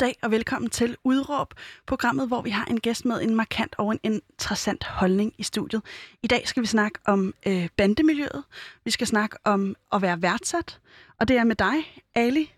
dag 0.00 0.16
og 0.22 0.30
velkommen 0.30 0.70
til 0.70 0.96
Udråb, 1.04 1.54
programmet, 1.86 2.28
hvor 2.28 2.42
vi 2.42 2.50
har 2.50 2.64
en 2.64 2.80
gæst 2.80 3.04
med 3.04 3.22
en 3.22 3.34
markant 3.34 3.74
og 3.78 3.92
en 3.92 4.00
interessant 4.02 4.84
holdning 4.84 5.34
i 5.38 5.42
studiet. 5.42 5.82
I 6.22 6.26
dag 6.26 6.48
skal 6.48 6.62
vi 6.62 6.66
snakke 6.66 6.98
om 7.04 7.34
øh, 7.46 7.68
bandemiljøet, 7.76 8.42
vi 8.84 8.90
skal 8.90 9.06
snakke 9.06 9.36
om 9.44 9.76
at 9.92 10.02
være 10.02 10.22
værdsat, 10.22 10.78
og 11.20 11.28
det 11.28 11.36
er 11.36 11.44
med 11.44 11.56
dig, 11.56 12.04
Ali. 12.14 12.52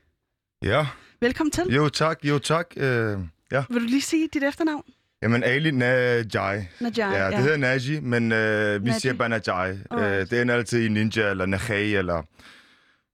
Ja. 0.63 0.87
Velkommen 1.21 1.51
til. 1.51 1.65
Jo 1.65 1.89
tak, 1.89 2.19
jo 2.25 2.39
tak. 2.39 2.67
Øh, 2.77 3.19
ja. 3.53 3.65
Vil 3.71 3.83
du 3.83 3.87
lige 3.87 4.03
sige 4.03 4.29
dit 4.35 4.43
efternavn? 4.43 4.85
Jamen 5.23 5.45
Ali 5.45 5.71
Najai. 5.71 6.65
Najai, 6.81 7.15
ja. 7.15 7.25
ja. 7.25 7.31
det 7.31 7.39
hedder 7.39 7.57
Naji, 7.57 8.01
men 8.01 8.33
øh, 8.33 8.85
vi 8.85 8.89
Naji. 8.89 9.01
siger 9.01 9.15
bare 9.15 9.29
Najai. 9.29 9.71
Øh, 9.71 9.79
Alright. 9.91 10.31
det 10.31 10.43
ender 10.43 10.55
altid 10.55 10.85
i 10.85 10.89
Ninja 10.89 11.31
eller 11.31 11.47
Najai 11.47 11.95
eller... 11.95 12.23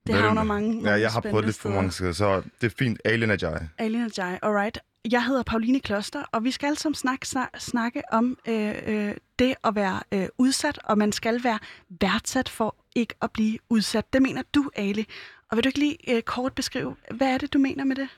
Det 0.07 0.15
hvad 0.15 0.23
havner 0.23 0.45
mange, 0.45 0.75
mange 0.75 0.91
Ja, 0.91 1.01
jeg 1.01 1.11
har 1.11 1.21
prøvet 1.21 1.45
lidt 1.45 1.57
for 1.57 1.69
mange 1.69 1.91
steder, 1.91 2.13
så 2.13 2.43
det 2.61 2.67
er 2.73 2.75
fint. 2.79 3.01
Ali 3.05 3.27
Najai. 3.27 3.59
Ali 3.79 3.99
Najai, 3.99 4.39
alright. 4.43 4.79
Jeg 5.11 5.25
hedder 5.25 5.43
Pauline 5.43 5.81
Kloster, 5.81 6.23
og 6.33 6.45
vi 6.45 6.51
skal 6.51 6.67
alle 6.67 6.79
sammen 6.79 6.95
snakke, 6.95 7.29
snak, 7.29 7.49
snakke 7.59 8.03
om 8.13 8.39
øh, 8.49 8.75
øh, 8.87 9.15
det 9.39 9.55
at 9.65 9.75
være 9.75 10.01
øh, 10.13 10.27
udsat, 10.39 10.79
og 10.85 10.99
man 10.99 11.13
skal 11.13 11.45
være 11.45 11.59
værdsat 12.01 12.49
for 12.49 12.77
ikke 12.95 13.15
at 13.23 13.31
blive 13.31 13.59
udsat. 13.69 14.13
Det 14.13 14.23
mener 14.23 14.43
du, 14.55 14.71
Ali. 14.77 15.07
Og 15.51 15.57
vil 15.57 15.65
du 15.65 15.69
ikke 15.69 15.79
lige 15.79 16.17
øh, 16.17 16.23
kort 16.23 16.53
beskrive, 16.53 16.97
hvad 17.11 17.29
er 17.29 17.39
det, 17.39 17.53
du 17.53 17.59
mener 17.59 17.85
med 17.85 17.97
det? 17.97 18.09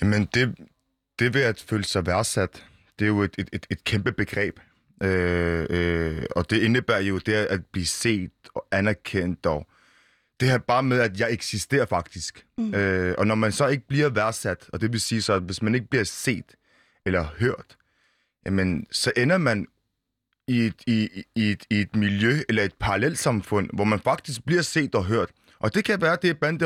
Jamen, 0.00 0.28
det, 0.34 0.54
det 1.18 1.34
ved 1.34 1.42
at 1.42 1.64
føle 1.68 1.84
sig 1.84 2.06
værdsat, 2.06 2.66
det 2.98 3.04
er 3.04 3.08
jo 3.08 3.22
et, 3.22 3.34
et, 3.38 3.48
et, 3.52 3.66
et 3.70 3.84
kæmpe 3.84 4.12
begreb. 4.12 4.60
Øh, 5.02 5.66
øh, 5.70 6.22
og 6.36 6.50
det 6.50 6.62
indebærer 6.62 7.00
jo 7.00 7.18
det 7.18 7.32
at 7.32 7.66
blive 7.66 7.86
set 7.86 8.30
og 8.54 8.66
anerkendt, 8.70 9.46
og 9.46 9.66
det 10.40 10.48
her 10.48 10.58
bare 10.58 10.82
med, 10.82 11.00
at 11.00 11.20
jeg 11.20 11.32
eksisterer 11.32 11.86
faktisk. 11.86 12.46
Mm. 12.58 12.74
Øh, 12.74 13.14
og 13.18 13.26
når 13.26 13.34
man 13.34 13.52
så 13.52 13.66
ikke 13.66 13.86
bliver 13.88 14.08
værdsat, 14.08 14.70
og 14.72 14.80
det 14.80 14.92
vil 14.92 15.00
sige 15.00 15.22
så, 15.22 15.32
at 15.32 15.42
hvis 15.42 15.62
man 15.62 15.74
ikke 15.74 15.86
bliver 15.86 16.04
set 16.04 16.54
eller 17.06 17.26
hørt, 17.38 17.76
jamen, 18.46 18.86
så 18.92 19.12
ender 19.16 19.38
man 19.38 19.66
i 20.48 20.60
et, 20.66 20.74
i, 20.86 21.08
i, 21.34 21.50
et, 21.50 21.64
i 21.70 21.80
et 21.80 21.96
miljø 21.96 22.38
eller 22.48 22.62
et 22.62 22.74
parallelsamfund, 22.80 23.70
hvor 23.72 23.84
man 23.84 24.00
faktisk 24.00 24.44
bliver 24.44 24.62
set 24.62 24.94
og 24.94 25.04
hørt. 25.04 25.30
Og 25.58 25.74
det 25.74 25.84
kan 25.84 26.00
være, 26.00 26.16
det 26.22 26.30
er 26.30 26.34
bande 26.34 26.58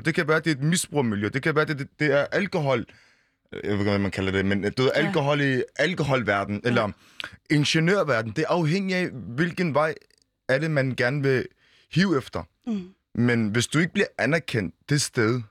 det 0.00 0.14
kan 0.14 0.28
være, 0.28 0.38
det 0.38 0.46
er 0.46 0.54
et 0.54 0.62
misbrugmiljø, 0.62 1.28
det 1.28 1.42
kan 1.42 1.54
være, 1.54 1.70
at 1.70 1.78
det, 1.78 1.88
det 1.98 2.12
er 2.12 2.24
alkohol, 2.32 2.86
jeg 3.52 3.60
ved 3.62 3.72
ikke, 3.72 3.84
hvad 3.84 3.98
man 3.98 4.10
kalder 4.10 4.32
det, 4.32 4.46
men 4.46 4.72
du 4.72 4.82
ved, 4.82 4.90
Ja. 4.96 5.00
alkohol 5.06 5.40
i 5.40 5.62
alkoholverden, 5.76 6.60
eller 6.64 6.90
ingeniørverden, 7.50 8.32
det 8.36 8.42
er 8.42 8.48
afhængigt 8.48 8.96
af, 8.98 9.10
hvilken 9.10 9.74
vej 9.74 9.94
er 10.48 10.58
det, 10.58 10.70
man 10.70 10.94
gerne 10.96 11.22
vil 11.22 11.46
hive 11.92 12.18
efter. 12.18 12.42
Mm. 12.66 12.88
Men 13.14 13.48
hvis 13.48 13.66
du 13.66 13.78
ikke 13.78 13.92
bliver 13.92 14.06
anerkendt 14.18 14.74
det 14.88 15.02
sted, 15.02 15.42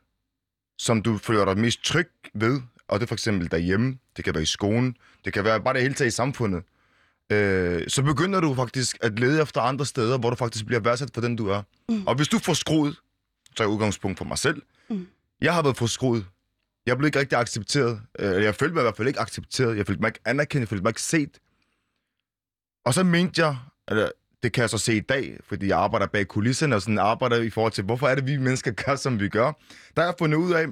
som 0.77 1.01
du 1.01 1.17
føler 1.17 1.45
dig 1.45 1.57
mest 1.57 1.83
tryg 1.83 2.09
ved, 2.33 2.61
og 2.87 2.99
det 2.99 3.05
er 3.05 3.07
for 3.07 3.15
eksempel 3.15 3.51
derhjemme, 3.51 3.97
det 4.17 4.25
kan 4.25 4.33
være 4.33 4.43
i 4.43 4.45
skolen, 4.45 4.97
det 5.25 5.33
kan 5.33 5.43
være 5.43 5.61
bare 5.61 5.73
det 5.73 5.81
hele 5.81 5.93
taget 5.93 6.07
i 6.07 6.11
samfundet, 6.11 6.63
øh, 7.31 7.83
så 7.87 8.03
begynder 8.03 8.39
du 8.39 8.55
faktisk 8.55 8.97
at 9.01 9.19
lede 9.19 9.41
efter 9.41 9.61
andre 9.61 9.85
steder, 9.85 10.17
hvor 10.17 10.29
du 10.29 10.35
faktisk 10.35 10.65
bliver 10.65 10.79
værdsat 10.79 11.09
for 11.13 11.21
den, 11.21 11.35
du 11.35 11.47
er. 11.47 11.61
Mm. 11.89 12.07
Og 12.07 12.15
hvis 12.15 12.27
du 12.27 12.39
får 12.39 12.53
skruet, 12.53 12.95
så 13.55 13.63
er 13.63 13.67
jeg 13.67 13.73
udgangspunkt 13.73 14.17
for 14.17 14.25
mig 14.25 14.37
selv, 14.37 14.61
Mm. 14.89 15.07
jeg 15.41 15.53
har 15.53 15.61
været 15.61 15.77
for 15.77 15.85
skruet. 15.87 16.25
Jeg 16.85 16.97
blev 16.97 17.05
ikke 17.07 17.19
rigtig 17.19 17.37
accepteret. 17.37 18.01
Øh, 18.19 18.43
jeg 18.43 18.55
følte 18.55 18.73
mig 18.73 18.81
i 18.81 18.83
hvert 18.83 18.97
fald 18.97 19.07
ikke 19.07 19.19
accepteret. 19.19 19.77
Jeg 19.77 19.87
følte 19.87 20.01
mig 20.01 20.07
ikke 20.07 20.19
anerkendt. 20.25 20.59
Jeg 20.61 20.67
følte 20.67 20.83
mig 20.83 20.89
ikke 20.89 21.01
set. 21.01 21.39
Og 22.85 22.93
så 22.93 23.03
mente 23.03 23.45
jeg, 23.45 23.57
eller 23.87 24.09
det 24.43 24.53
kan 24.53 24.61
jeg 24.61 24.69
så 24.69 24.77
se 24.77 24.95
i 24.95 24.99
dag, 24.99 25.37
fordi 25.43 25.67
jeg 25.67 25.77
arbejder 25.77 26.07
bag 26.07 26.27
kulisserne 26.27 26.75
og 26.75 26.81
sådan 26.81 26.99
arbejder 26.99 27.41
i 27.41 27.49
forhold 27.49 27.71
til, 27.73 27.83
hvorfor 27.83 28.07
er 28.07 28.15
det, 28.15 28.27
vi 28.27 28.37
mennesker 28.37 28.71
gør, 28.71 28.95
som 28.95 29.19
vi 29.19 29.29
gør. 29.29 29.51
Der 29.95 30.01
har 30.01 30.05
jeg 30.05 30.15
fundet 30.19 30.37
ud 30.37 30.53
af, 30.53 30.65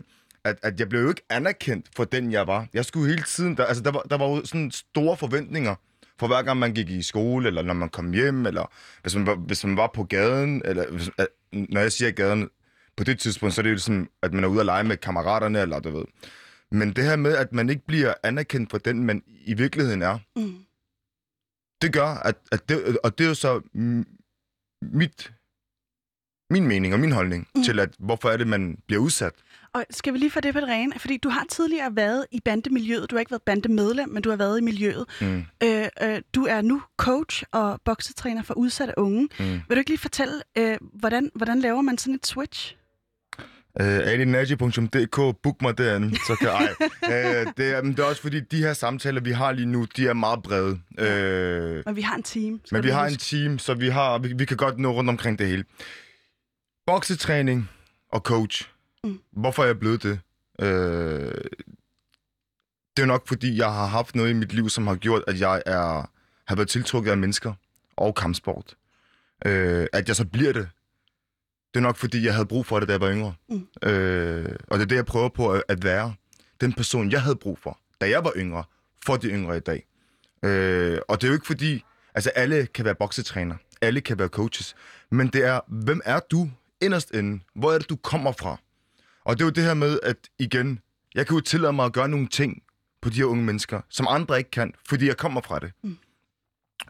at, 0.43 0.59
at 0.63 0.79
jeg 0.79 0.89
blev 0.89 1.01
jo 1.01 1.09
ikke 1.09 1.25
anerkendt 1.29 1.85
for 1.95 2.03
den, 2.03 2.31
jeg 2.31 2.47
var. 2.47 2.67
Jeg 2.73 2.85
skulle 2.85 3.09
hele 3.09 3.23
tiden, 3.23 3.57
der, 3.57 3.65
altså 3.65 3.83
der 3.83 3.91
var, 3.91 4.01
der 4.01 4.17
var 4.17 4.27
jo 4.27 4.45
sådan 4.45 4.71
store 4.71 5.17
forventninger 5.17 5.75
for 6.19 6.27
hver 6.27 6.41
gang 6.41 6.59
man 6.59 6.73
gik 6.73 6.89
i 6.89 7.01
skole, 7.01 7.47
eller 7.47 7.61
når 7.61 7.73
man 7.73 7.89
kom 7.89 8.13
hjem, 8.13 8.45
eller 8.45 8.71
hvis 9.01 9.15
man 9.15 9.25
var, 9.25 9.35
hvis 9.35 9.65
man 9.65 9.77
var 9.77 9.91
på 9.95 10.03
gaden, 10.03 10.61
eller 10.65 10.91
hvis, 10.91 11.09
at, 11.17 11.27
når 11.51 11.81
jeg 11.81 11.91
siger 11.91 12.11
gaden, 12.11 12.49
på 12.97 13.03
det 13.03 13.19
tidspunkt, 13.19 13.55
så 13.55 13.61
er 13.61 13.63
det 13.63 13.71
jo 13.71 13.77
sådan, 13.77 14.07
at 14.23 14.33
man 14.33 14.43
er 14.43 14.47
ude 14.47 14.59
at 14.59 14.65
lege 14.65 14.83
med 14.83 14.97
kammeraterne, 14.97 15.61
eller 15.61 15.79
du 15.79 15.97
ved. 15.97 16.05
Men 16.71 16.93
det 16.93 17.03
her 17.03 17.15
med, 17.15 17.35
at 17.37 17.53
man 17.53 17.69
ikke 17.69 17.85
bliver 17.87 18.13
anerkendt 18.23 18.71
for 18.71 18.77
den, 18.77 19.05
man 19.05 19.23
i 19.45 19.53
virkeligheden 19.53 20.01
er, 20.01 20.19
Mm 20.35 20.55
det 21.81 21.93
gør, 21.93 22.07
at, 22.07 22.35
at 22.51 22.69
det, 22.69 22.97
og 23.03 23.17
det 23.17 23.23
er 23.23 23.27
jo 23.27 23.35
så 23.35 23.61
mit, 24.81 25.33
min 26.49 26.67
mening 26.67 26.93
og 26.93 26.99
min 26.99 27.11
holdning 27.11 27.47
mm. 27.55 27.63
til, 27.63 27.79
at 27.79 27.89
hvorfor 27.99 28.29
er 28.29 28.37
det, 28.37 28.47
man 28.47 28.77
bliver 28.87 29.01
udsat. 29.01 29.33
Og 29.73 29.85
skal 29.89 30.13
vi 30.13 30.17
lige 30.17 30.31
få 30.31 30.39
det 30.39 30.53
på 30.53 30.59
det 30.59 30.67
rene? 30.67 30.99
Fordi 30.99 31.17
du 31.17 31.29
har 31.29 31.45
tidligere 31.49 31.95
været 31.95 32.25
i 32.31 32.39
bandemiljøet. 32.45 33.11
Du 33.11 33.15
har 33.15 33.19
ikke 33.19 33.31
været 33.31 33.41
bandemedlem, 33.41 34.09
men 34.09 34.23
du 34.23 34.29
har 34.29 34.37
været 34.37 34.59
i 34.59 34.61
miljøet. 34.61 35.05
Mm. 35.21 35.43
Øh, 35.63 35.87
øh, 36.01 36.21
du 36.35 36.45
er 36.45 36.61
nu 36.61 36.81
coach 36.97 37.43
og 37.51 37.81
boksetræner 37.85 38.43
for 38.43 38.53
udsatte 38.53 38.93
unge. 38.97 39.29
Mm. 39.39 39.45
Vil 39.45 39.63
du 39.69 39.77
ikke 39.77 39.89
lige 39.89 39.99
fortælle, 39.99 40.41
øh, 40.57 40.77
hvordan, 40.81 41.31
hvordan 41.35 41.59
laver 41.59 41.81
man 41.81 41.97
sådan 41.97 42.15
et 42.15 42.27
switch? 42.27 42.76
Uh, 43.79 43.85
alinaji.dk, 43.87 45.37
book 45.43 45.61
mig 45.61 45.77
derinde, 45.77 46.15
så 46.27 46.35
kan 46.39 46.47
ej. 46.47 46.75
uh, 46.81 47.53
det, 47.57 47.73
er, 47.75 47.81
men 47.83 47.91
det 47.91 47.99
er 47.99 48.03
også 48.03 48.21
fordi, 48.21 48.39
de 48.39 48.57
her 48.57 48.73
samtaler, 48.73 49.21
vi 49.21 49.31
har 49.31 49.51
lige 49.51 49.65
nu, 49.65 49.85
de 49.97 50.07
er 50.07 50.13
meget 50.13 50.43
brede. 50.43 50.71
Uh, 50.71 51.85
Men 51.85 51.95
vi 51.95 52.01
har 52.01 52.15
en 52.15 52.23
team. 52.23 52.61
men 52.71 52.83
vi 52.83 52.89
har 52.89 53.09
huske. 53.09 53.13
en 53.35 53.43
team, 53.47 53.59
så 53.59 53.73
vi, 53.73 53.87
har, 53.89 54.17
vi, 54.17 54.33
vi 54.33 54.45
kan 54.45 54.57
godt 54.57 54.79
nå 54.79 54.91
rundt 54.91 55.09
omkring 55.09 55.39
det 55.39 55.47
hele. 55.47 55.63
Boksetræning 56.85 57.69
og 58.11 58.19
coach. 58.19 58.69
Mm. 59.03 59.19
Hvorfor 59.31 59.63
er 59.63 59.67
jeg 59.67 59.79
blevet 59.79 60.03
det? 60.03 60.19
Øh, 60.61 61.31
det 62.97 63.03
er 63.03 63.05
nok 63.05 63.27
fordi, 63.27 63.57
jeg 63.57 63.73
har 63.73 63.85
haft 63.85 64.15
noget 64.15 64.29
i 64.29 64.33
mit 64.33 64.53
liv, 64.53 64.69
som 64.69 64.87
har 64.87 64.95
gjort, 64.95 65.23
at 65.27 65.39
jeg 65.39 65.61
er, 65.65 66.09
har 66.47 66.55
været 66.55 66.69
tiltrukket 66.69 67.11
af 67.11 67.17
mennesker 67.17 67.53
og 67.97 68.15
kampsport. 68.15 68.75
Øh, 69.45 69.87
at 69.93 70.07
jeg 70.07 70.15
så 70.15 70.25
bliver 70.25 70.53
det. 70.53 70.69
Det 71.73 71.79
er 71.79 71.83
nok 71.83 71.97
fordi, 71.97 72.25
jeg 72.25 72.33
havde 72.33 72.45
brug 72.45 72.65
for 72.65 72.79
det, 72.79 72.87
da 72.87 72.93
jeg 72.93 73.01
var 73.01 73.11
yngre. 73.11 73.33
Mm. 73.49 73.67
Øh, 73.89 74.55
og 74.67 74.77
det 74.77 74.83
er 74.83 74.87
det, 74.87 74.95
jeg 74.95 75.05
prøver 75.05 75.29
på 75.29 75.51
at, 75.51 75.63
at 75.67 75.83
være. 75.83 76.13
Den 76.61 76.73
person, 76.73 77.11
jeg 77.11 77.21
havde 77.21 77.35
brug 77.35 77.59
for, 77.59 77.79
da 78.01 78.09
jeg 78.09 78.23
var 78.23 78.33
yngre, 78.35 78.63
for 79.05 79.15
de 79.17 79.27
yngre 79.27 79.57
i 79.57 79.59
dag. 79.59 79.87
Øh, 80.43 80.99
og 81.07 81.21
det 81.21 81.27
er 81.27 81.31
jo 81.31 81.33
ikke 81.33 81.47
fordi, 81.47 81.83
altså 82.15 82.29
alle 82.29 82.65
kan 82.65 82.85
være 82.85 82.95
boksetræner, 82.95 83.55
alle 83.81 84.01
kan 84.01 84.19
være 84.19 84.27
coaches, 84.27 84.75
men 85.11 85.27
det 85.27 85.45
er, 85.45 85.59
hvem 85.67 86.01
er 86.05 86.19
du 86.31 86.49
inderst 86.81 87.11
inde? 87.11 87.43
Hvor 87.55 87.71
er 87.71 87.77
det, 87.77 87.89
du 87.89 87.95
kommer 87.95 88.31
fra? 88.31 88.57
Og 89.25 89.37
det 89.37 89.41
er 89.41 89.45
jo 89.45 89.51
det 89.51 89.63
her 89.63 89.73
med, 89.73 89.99
at 90.03 90.17
igen, 90.39 90.79
jeg 91.15 91.27
kan 91.27 91.35
jo 91.35 91.41
tillade 91.41 91.73
mig 91.73 91.85
at 91.85 91.93
gøre 91.93 92.09
nogle 92.09 92.27
ting 92.27 92.63
på 93.01 93.09
de 93.09 93.15
her 93.15 93.25
unge 93.25 93.43
mennesker, 93.43 93.81
som 93.89 94.07
andre 94.09 94.37
ikke 94.37 94.51
kan, 94.51 94.73
fordi 94.89 95.07
jeg 95.07 95.17
kommer 95.17 95.41
fra 95.41 95.59
det. 95.59 95.71
Mm. 95.83 95.97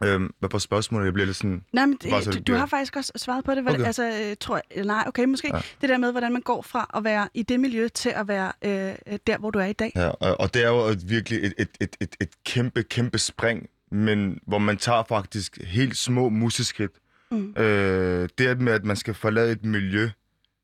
Øhm, 0.04 0.34
hvad 0.38 0.48
var 0.52 0.58
spørgsmålet? 0.58 1.04
Jeg 1.06 1.12
bliver 1.12 1.26
lidt 1.26 1.36
sådan... 1.36 1.64
Nej, 1.72 1.86
men 1.86 1.98
så 2.00 2.08
det, 2.08 2.24
det 2.26 2.32
du, 2.34 2.38
du 2.38 2.42
bliver- 2.42 2.58
har 2.58 2.66
faktisk 2.66 2.96
også 2.96 3.12
svaret 3.16 3.44
på 3.44 3.54
det. 3.54 3.62
Hvordan, 3.62 3.80
Okay. 3.80 3.86
Altså, 3.86 4.28
øh, 4.30 4.36
tror 4.40 4.60
jeg, 4.76 4.84
nej, 4.84 5.04
okay, 5.06 5.24
måske. 5.24 5.50
Ja. 5.54 5.60
Det 5.80 5.88
der 5.88 5.98
med, 5.98 6.10
hvordan 6.10 6.32
man 6.32 6.42
går 6.42 6.62
fra 6.62 6.90
at 6.94 7.04
være 7.04 7.28
i 7.34 7.42
det 7.42 7.60
miljø 7.60 7.88
til 7.88 8.08
at 8.10 8.28
være 8.28 8.52
øh, 8.64 8.94
øh, 9.06 9.18
der, 9.26 9.38
hvor 9.38 9.50
du 9.50 9.58
er 9.58 9.64
i 9.64 9.72
dag. 9.72 9.92
Ja, 9.96 10.08
og, 10.08 10.54
det 10.54 10.64
er 10.64 10.68
jo 10.68 10.94
virkelig 11.06 11.38
et, 11.44 11.54
et, 11.58 11.68
et, 11.80 11.96
et, 12.00 12.16
et 12.20 12.28
kæmpe, 12.44 12.82
kæmpe 12.82 13.18
spring, 13.18 13.66
men 13.90 14.38
hvor 14.46 14.58
man 14.58 14.76
tager 14.76 15.02
faktisk 15.08 15.58
helt 15.64 15.96
små 15.96 16.28
museskridt. 16.28 16.92
Mm. 17.30 17.54
Øh, 17.56 18.28
det 18.38 18.60
med, 18.60 18.72
at 18.72 18.84
man 18.84 18.96
skal 18.96 19.14
forlade 19.14 19.52
et 19.52 19.64
miljø 19.64 20.10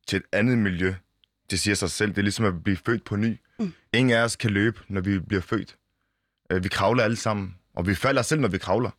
til 0.08 0.16
et 0.16 0.22
andet 0.32 0.58
miljø, 0.58 0.94
det 1.50 1.60
siger 1.60 1.74
sig 1.74 1.90
selv. 1.90 2.10
Det 2.10 2.18
er 2.18 2.22
ligesom 2.22 2.44
at 2.44 2.64
blive 2.64 2.76
født 2.86 3.04
på 3.04 3.16
ny. 3.16 3.38
Mm. 3.58 3.72
Ingen 3.92 4.16
af 4.16 4.22
os 4.22 4.36
kan 4.36 4.50
løbe, 4.50 4.80
når 4.88 5.00
vi 5.00 5.18
bliver 5.18 5.42
født. 5.42 5.76
Øh, 6.52 6.64
vi 6.64 6.68
kravler 6.68 7.02
alle 7.04 7.16
sammen, 7.16 7.54
og 7.74 7.86
vi 7.86 7.94
falder 7.94 8.22
selv, 8.22 8.40
når 8.40 8.48
vi 8.48 8.58
kravler. 8.58 8.90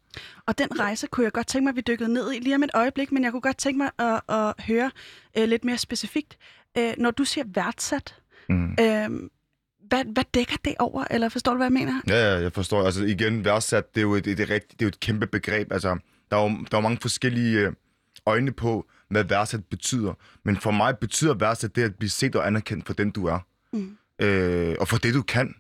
Og 0.46 0.58
den 0.58 0.80
rejse 0.80 1.08
kunne 1.08 1.24
jeg 1.24 1.32
godt 1.32 1.48
tænke 1.48 1.64
mig, 1.64 1.70
at 1.70 1.76
vi 1.76 1.82
dykkede 1.82 2.14
ned 2.14 2.34
i 2.34 2.40
lige 2.40 2.56
om 2.56 2.64
et 2.64 2.72
øjeblik, 2.74 3.12
men 3.12 3.24
jeg 3.24 3.32
kunne 3.32 3.42
godt 3.42 3.58
tænke 3.58 3.78
mig 3.78 3.90
at, 4.00 4.22
at 4.36 4.54
høre 4.66 4.92
øh, 5.38 5.48
lidt 5.50 5.66
mere 5.66 5.78
specifikt. 5.78 6.38
Øh, 6.78 6.94
når 6.98 7.12
du 7.12 7.24
siger 7.26 7.44
værdsat, 7.48 8.16
Mm. 8.50 8.72
øh, 8.72 9.10
hvad, 9.88 10.14
hvad 10.14 10.24
dækker 10.34 10.56
det 10.66 10.76
over? 10.80 11.04
Eller 11.12 11.30
forstår 11.30 11.52
du, 11.52 11.58
hvad 11.58 11.66
jeg 11.68 11.74
mener? 11.74 12.02
Ja, 12.08 12.34
ja, 12.34 12.42
jeg 12.42 12.54
forstår. 12.54 12.86
Altså 12.86 13.04
igen, 13.04 13.46
værdsat, 13.46 13.96
det 13.96 14.02
er 14.02 14.04
jo 14.04 14.14
et, 14.16 14.28
et, 14.28 14.40
et, 14.40 14.50
det 14.50 14.56
er 14.58 14.62
jo 14.82 14.88
et 14.88 15.00
kæmpe 15.00 15.28
begreb. 15.28 15.72
Altså, 15.72 15.98
der 16.32 16.38
er 16.38 16.44
jo, 16.44 16.58
der 16.72 16.78
er 16.78 16.82
mange 16.82 16.98
forskellige 17.02 17.60
øh, 17.60 17.74
øjne 18.26 18.52
på, 18.52 18.86
hvad 19.10 19.24
værdsat 19.24 19.66
betyder. 19.66 20.14
Men 20.44 20.58
for 20.58 20.72
mig 20.72 20.98
betyder 20.98 21.34
værdsat 21.34 21.76
det 21.76 21.84
at 21.84 21.96
blive 21.96 22.10
set 22.10 22.36
og 22.36 22.48
anerkendt 22.48 22.86
for 22.86 22.94
den, 22.94 23.12
du 23.12 23.26
er. 23.26 23.40
Mm. 23.74 23.98
Øh, 24.22 24.76
og 24.80 24.88
for 24.88 24.98
det, 24.98 25.14
du 25.14 25.22
kan. 25.22 25.56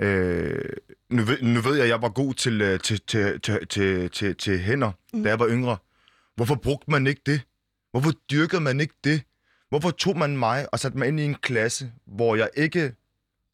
Øh, 0.00 0.64
nu, 1.10 1.22
ved, 1.22 1.42
nu 1.42 1.60
ved 1.60 1.74
jeg, 1.74 1.82
at 1.82 1.88
jeg 1.88 2.02
var 2.02 2.08
god 2.08 2.34
til, 2.34 2.60
øh, 2.62 2.80
til, 2.80 3.00
til, 3.06 3.40
til, 3.40 3.66
til, 3.66 4.10
til, 4.10 4.36
til 4.36 4.58
hænder, 4.58 4.90
Mm. 5.12 5.18
mm. 5.18 5.22
da 5.24 5.28
jeg 5.30 5.38
var 5.38 5.48
yngre. 5.48 5.76
Hvorfor 6.36 6.54
brugte 6.54 6.90
man 6.90 7.06
ikke 7.06 7.20
det? 7.26 7.40
Hvorfor 7.90 8.10
dyrkede 8.30 8.60
man 8.60 8.80
ikke 8.80 8.94
det? 9.04 9.22
Hvorfor 9.68 9.90
tog 9.90 10.18
man 10.18 10.36
mig 10.36 10.66
og 10.72 10.80
satte 10.80 10.98
mig 10.98 11.08
ind 11.08 11.20
i 11.20 11.24
en 11.24 11.34
klasse, 11.34 11.92
hvor 12.06 12.36
jeg 12.36 12.48
ikke 12.56 12.92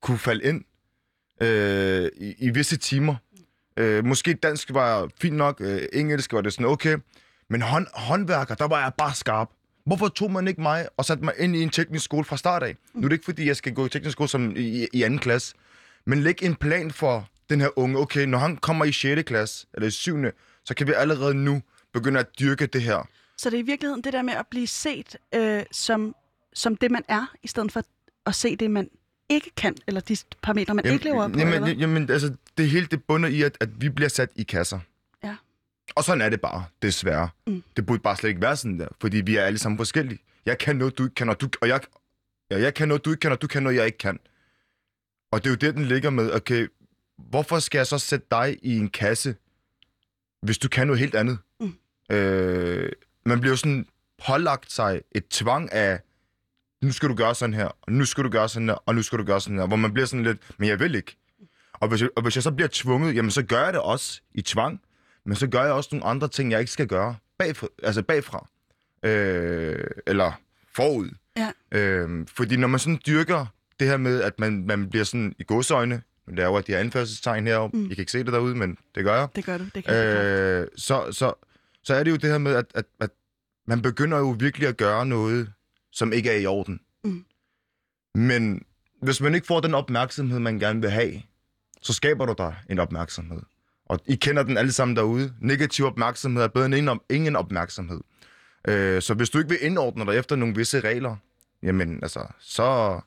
kunne 0.03 0.19
falde 0.19 0.45
ind 0.45 0.65
øh, 1.43 2.09
i, 2.17 2.35
i 2.39 2.51
visse 2.51 2.77
timer? 2.77 3.15
Øh, 3.77 4.05
måske 4.05 4.35
dansk 4.35 4.75
var 4.75 5.11
fint 5.21 5.37
nok, 5.37 5.61
øh, 5.61 5.83
engelsk 5.93 6.33
var 6.33 6.41
det 6.41 6.53
sådan 6.53 6.67
okay, 6.67 6.97
men 7.51 7.63
hånd, 7.63 7.87
håndværker, 7.95 8.55
der 8.55 8.69
var 8.69 8.81
jeg 8.83 8.93
bare 8.99 9.15
skarp. 9.15 9.49
Hvorfor 9.87 10.09
tog 10.09 10.31
man 10.33 10.49
ikke 10.49 10.61
mig 10.63 10.89
og 10.97 11.05
satte 11.05 11.25
mig 11.25 11.35
ind 11.39 11.57
i 11.57 11.63
en 11.63 11.71
teknisk 11.71 12.05
skole 12.05 12.25
fra 12.25 12.37
start 12.37 12.63
af? 12.63 12.77
Nu 12.95 13.05
er 13.05 13.09
det 13.09 13.13
ikke, 13.13 13.25
fordi 13.25 13.47
jeg 13.47 13.57
skal 13.57 13.75
gå 13.75 13.87
i 13.87 13.89
teknisk 13.89 14.13
skole 14.13 14.29
som 14.29 14.57
i, 14.57 14.87
i 14.93 15.03
anden 15.03 15.19
klasse. 15.19 15.55
Men 16.07 16.21
læg 16.21 16.43
en 16.43 16.55
plan 16.55 16.91
for 16.91 17.29
den 17.51 17.61
her 17.61 17.79
unge. 17.79 17.99
Okay, 17.99 18.27
når 18.27 18.39
han 18.39 18.57
kommer 18.57 18.85
i 18.85 18.93
6. 18.93 19.23
klasse, 19.23 19.67
eller 19.75 19.89
i 19.89 19.91
7. 19.91 20.17
så 20.65 20.75
kan 20.75 20.87
vi 20.87 20.93
allerede 20.97 21.35
nu 21.35 21.63
begynde 21.93 22.21
at 22.21 22.27
dyrke 22.41 22.67
det 22.67 22.83
her. 22.83 23.09
Så 23.39 23.51
det 23.51 23.57
er 23.57 23.63
i 23.63 23.67
virkeligheden 23.67 24.05
det 24.05 24.13
der 24.13 24.23
med 24.23 24.35
at 24.35 24.47
blive 24.51 24.67
set 24.67 25.17
øh, 25.35 25.63
som, 25.73 26.15
som 26.55 26.77
det, 26.77 26.91
man 26.91 27.03
er, 27.09 27.27
i 27.43 27.49
stedet 27.49 27.73
for 27.73 27.83
at 28.27 28.35
se 28.35 28.57
det, 28.57 28.71
man 28.71 28.89
ikke 29.29 29.51
kan, 29.57 29.77
eller 29.87 30.01
de 30.01 30.17
parametre, 30.43 30.75
man 30.75 30.85
ikke 30.87 31.05
lever 31.05 31.25
op 31.25 31.33
på, 31.33 31.39
eller 31.39 31.53
jamen, 31.53 31.63
hvad? 31.63 31.75
jamen, 31.75 32.11
altså, 32.11 32.35
det 32.59 32.71
hele 32.71 32.87
det 32.87 33.05
bunder 33.05 33.29
i, 33.29 33.43
at, 33.43 33.57
at 33.61 33.69
vi 33.81 33.89
bliver 33.89 34.09
sat 34.09 34.31
i 34.37 34.43
kasser. 34.43 34.79
Ja. 35.25 35.37
Og 35.95 36.05
sådan 36.05 36.21
er 36.21 36.29
det 36.29 36.41
bare, 36.41 36.65
desværre. 36.83 37.29
Mm. 37.47 37.63
Det 37.77 37.87
burde 37.87 38.03
bare 38.03 38.17
slet 38.17 38.29
ikke 38.29 38.43
være 38.43 38.57
sådan 38.57 38.81
der, 38.81 38.89
fordi 39.01 39.21
vi 39.21 39.37
er 39.37 39.43
alle 39.43 39.59
sammen 39.59 39.77
forskellige. 39.77 40.19
Jeg 40.47 40.59
kan 40.59 40.77
noget, 40.77 40.99
du 40.99 41.03
ikke 41.05 41.15
kan, 41.15 41.29
og, 41.29 41.41
du, 41.41 41.49
og 41.61 41.69
jeg, 41.69 41.81
ja, 42.51 42.61
jeg 42.61 42.75
kan 42.75 42.89
noget, 42.89 43.05
du 43.05 43.11
ikke 43.11 43.21
kan, 43.21 43.33
og 43.33 43.43
du 43.43 43.47
kan 43.47 43.63
noget, 43.63 43.77
jeg 43.77 43.87
ikke 43.87 43.99
kan. 43.99 44.19
Og 45.31 45.45
det 45.45 45.47
er 45.47 45.51
jo 45.51 45.57
det, 45.57 45.75
den 45.75 45.85
ligger 45.85 46.11
med, 46.11 46.33
okay, 46.33 46.69
hvorfor 47.19 47.59
skal 47.59 47.79
jeg 47.79 47.87
så 47.87 47.99
sætte 47.99 48.27
dig 48.31 48.59
i 48.63 48.79
en 48.79 48.89
kasse, 48.89 49.35
hvis 50.43 50.59
du 50.59 50.69
kan 50.69 50.87
noget 50.87 51.01
helt 51.01 51.15
andet? 51.15 51.39
Mm. 51.61 51.75
Øh, 52.17 52.93
man 53.27 53.41
bliver 53.41 53.53
jo 53.53 53.57
sådan 53.57 53.87
pålagt 54.27 54.73
sig 54.73 55.03
et 55.13 55.29
tvang 55.29 55.73
af, 55.73 56.01
nu 56.83 56.93
skal 56.93 57.09
du 57.09 57.15
gøre 57.15 57.35
sådan 57.35 57.55
her, 57.55 57.69
og 57.83 57.93
nu 57.93 58.05
skal 58.05 58.25
du 58.25 58.29
gøre 58.31 58.49
sådan 58.49 58.69
her, 58.69 58.83
og 58.87 58.95
nu 58.95 59.03
skal 59.03 59.19
du 59.19 59.25
gøre 59.25 59.41
sådan 59.41 59.59
her, 59.59 59.67
hvor 59.67 59.77
man 59.77 59.93
bliver 59.93 60.07
sådan 60.07 60.25
lidt, 60.25 60.39
men 60.59 60.69
jeg 60.69 60.81
vil 60.81 60.95
ikke. 60.95 61.17
Og 61.73 61.89
hvis, 61.89 62.01
jeg, 62.01 62.09
og 62.17 62.23
hvis 62.23 62.35
jeg 62.35 62.43
så 62.43 62.51
bliver 62.51 62.69
tvunget, 62.73 63.17
jamen 63.17 63.31
så 63.31 63.43
gør 63.43 63.65
jeg 63.65 63.73
det 63.73 63.81
også 63.81 64.21
i 64.35 64.43
tvang, 64.43 64.81
men 65.25 65.37
så 65.37 65.47
gør 65.47 65.63
jeg 65.63 65.73
også 65.73 65.89
nogle 65.93 66.07
andre 66.07 66.29
ting, 66.29 66.51
jeg 66.51 66.61
ikke 66.61 66.73
skal 66.73 66.87
gøre 66.87 67.17
bagfra. 67.39 67.67
Altså 67.83 68.03
bagfra. 68.03 68.49
Øh, 69.03 69.85
eller 70.07 70.33
forud. 70.75 71.11
Ja. 71.37 71.51
Øh, 71.73 72.27
fordi 72.37 72.57
når 72.57 72.69
man 72.69 72.81
sådan 72.81 73.01
dyrker 73.07 73.47
det 73.81 73.89
her 73.89 73.97
med, 73.97 74.23
at 74.23 74.39
man, 74.39 74.67
man 74.67 74.91
bliver 74.91 75.05
sådan 75.05 75.35
i 75.39 75.45
godsøjne, 75.45 76.03
nu 76.27 76.35
laver 76.35 76.59
jeg 76.59 76.67
de 76.67 76.73
her 76.73 76.79
anførselstegn 76.79 77.47
heroppe, 77.47 77.77
mm. 77.77 77.85
I 77.85 77.89
kan 77.89 77.99
ikke 77.99 78.13
se 78.13 78.19
det 78.19 78.33
derude, 78.33 78.55
men 78.55 78.79
det 78.95 79.05
gør 79.05 79.15
jeg. 79.15 79.29
Det 79.37 79.45
gør 79.45 79.59
du, 79.59 79.65
det 79.75 79.85
kan 79.85 79.95
øh, 79.95 80.67
så, 80.77 81.13
så, 81.13 81.33
så 81.83 81.95
er 81.95 82.03
det 82.05 82.11
jo 82.11 82.17
det 82.17 82.31
her 82.31 82.39
med, 82.39 82.55
at, 82.55 82.67
at, 82.75 82.85
at 83.01 83.11
man 83.67 83.83
begynder 83.83 84.19
jo 84.19 84.37
virkelig 84.39 84.69
at 84.69 84.77
gøre 84.77 85.07
noget, 85.07 85.53
som 85.93 86.13
ikke 86.13 86.31
er 86.31 86.37
i 86.37 86.47
orden. 86.47 86.81
Mm. 87.05 87.25
Men 88.15 88.65
hvis 89.03 89.21
man 89.21 89.35
ikke 89.35 89.47
får 89.47 89.61
den 89.61 89.75
opmærksomhed, 89.75 90.39
man 90.39 90.59
gerne 90.59 90.81
vil 90.81 90.91
have, 90.91 91.23
så 91.83 91.93
skaber 91.93 92.27
du 92.27 92.35
dig 92.39 92.57
en 92.71 92.79
opmærksomhed. 92.79 93.41
Og 93.87 94.01
I 94.07 94.15
kender 94.15 94.43
den 94.43 94.59
alle 94.59 94.73
sammen 94.73 94.97
derude. 94.97 95.35
Negativ 95.41 95.85
opmærksomhed 95.85 96.43
er 96.43 96.49
bedre 96.49 96.67
end 96.67 96.75
ingen, 96.75 97.01
ingen 97.11 97.37
opmærksomhed. 97.37 98.01
Øh, 98.69 99.03
så 99.03 99.15
hvis 99.15 99.31
du 99.31 99.39
ikke 99.39 99.51
vil 99.51 99.65
indordne 99.65 100.07
dig 100.07 100.19
efter 100.19 100.37
nogle 100.37 100.55
visse 100.55 100.81
regler, 100.81 101.17
jamen 101.63 101.99
altså, 102.03 102.27
så, 102.39 103.01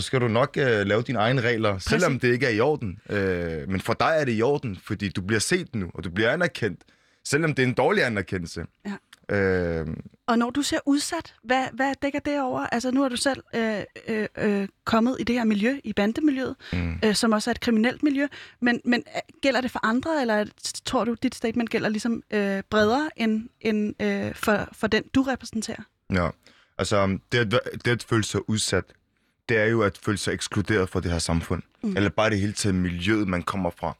så 0.00 0.06
skal 0.06 0.20
du 0.20 0.28
nok 0.28 0.56
øh, 0.56 0.86
lave 0.86 1.02
dine 1.02 1.18
egne 1.18 1.40
regler, 1.40 1.72
Præcis. 1.72 1.90
selvom 1.90 2.20
det 2.20 2.32
ikke 2.32 2.46
er 2.46 2.50
i 2.50 2.60
orden. 2.60 3.00
Øh, 3.10 3.68
men 3.68 3.80
for 3.80 3.92
dig 3.92 4.14
er 4.18 4.24
det 4.24 4.38
i 4.38 4.42
orden, 4.42 4.78
fordi 4.84 5.08
du 5.08 5.20
bliver 5.20 5.40
set 5.40 5.74
nu, 5.74 5.90
og 5.94 6.04
du 6.04 6.10
bliver 6.10 6.30
anerkendt, 6.30 6.80
selvom 7.24 7.54
det 7.54 7.62
er 7.62 7.66
en 7.66 7.74
dårlig 7.74 8.04
anerkendelse. 8.04 8.64
Ja. 8.86 8.92
Øh, 9.30 9.86
Og 10.26 10.38
når 10.38 10.50
du 10.50 10.62
ser 10.62 10.78
udsat, 10.86 11.34
hvad, 11.44 11.64
hvad 11.72 11.94
dækker 12.02 12.18
det 12.18 12.40
over? 12.40 12.60
Altså 12.60 12.90
nu 12.90 13.04
er 13.04 13.08
du 13.08 13.16
selv 13.16 13.42
øh, 13.54 13.80
øh, 14.08 14.26
øh, 14.38 14.68
kommet 14.84 15.16
i 15.20 15.24
det 15.24 15.34
her 15.34 15.44
miljø, 15.44 15.80
i 15.84 15.92
bandemiljøet, 15.92 16.56
mm. 16.72 16.98
øh, 17.04 17.14
som 17.14 17.32
også 17.32 17.50
er 17.50 17.52
et 17.52 17.60
kriminelt 17.60 18.02
miljø. 18.02 18.26
Men, 18.60 18.80
men 18.84 19.02
øh, 19.16 19.20
gælder 19.42 19.60
det 19.60 19.70
for 19.70 19.86
andre, 19.86 20.20
eller 20.20 20.34
er 20.34 20.44
tror 20.84 21.04
du, 21.04 21.16
dit 21.22 21.34
statement 21.34 21.70
gælder 21.70 21.88
ligesom 21.88 22.22
øh, 22.30 22.62
bredere 22.70 23.10
end, 23.16 23.48
end 23.60 24.02
øh, 24.02 24.34
for, 24.34 24.68
for 24.72 24.86
den, 24.86 25.02
du 25.14 25.22
repræsenterer? 25.22 25.82
Ja, 26.12 26.28
altså 26.78 27.18
det 27.32 27.38
at, 27.54 27.60
det 27.84 27.90
at 27.90 28.02
føle 28.02 28.24
sig 28.24 28.48
udsat, 28.48 28.84
det 29.48 29.56
er 29.56 29.64
jo 29.64 29.82
at 29.82 29.98
føle 30.02 30.18
sig 30.18 30.32
ekskluderet 30.32 30.88
fra 30.88 31.00
det 31.00 31.10
her 31.10 31.18
samfund. 31.18 31.62
Mm. 31.82 31.96
Eller 31.96 32.10
bare 32.10 32.30
det 32.30 32.40
hele 32.40 32.52
taget 32.52 32.74
miljøet, 32.74 33.28
man 33.28 33.42
kommer 33.42 33.70
fra. 33.70 33.96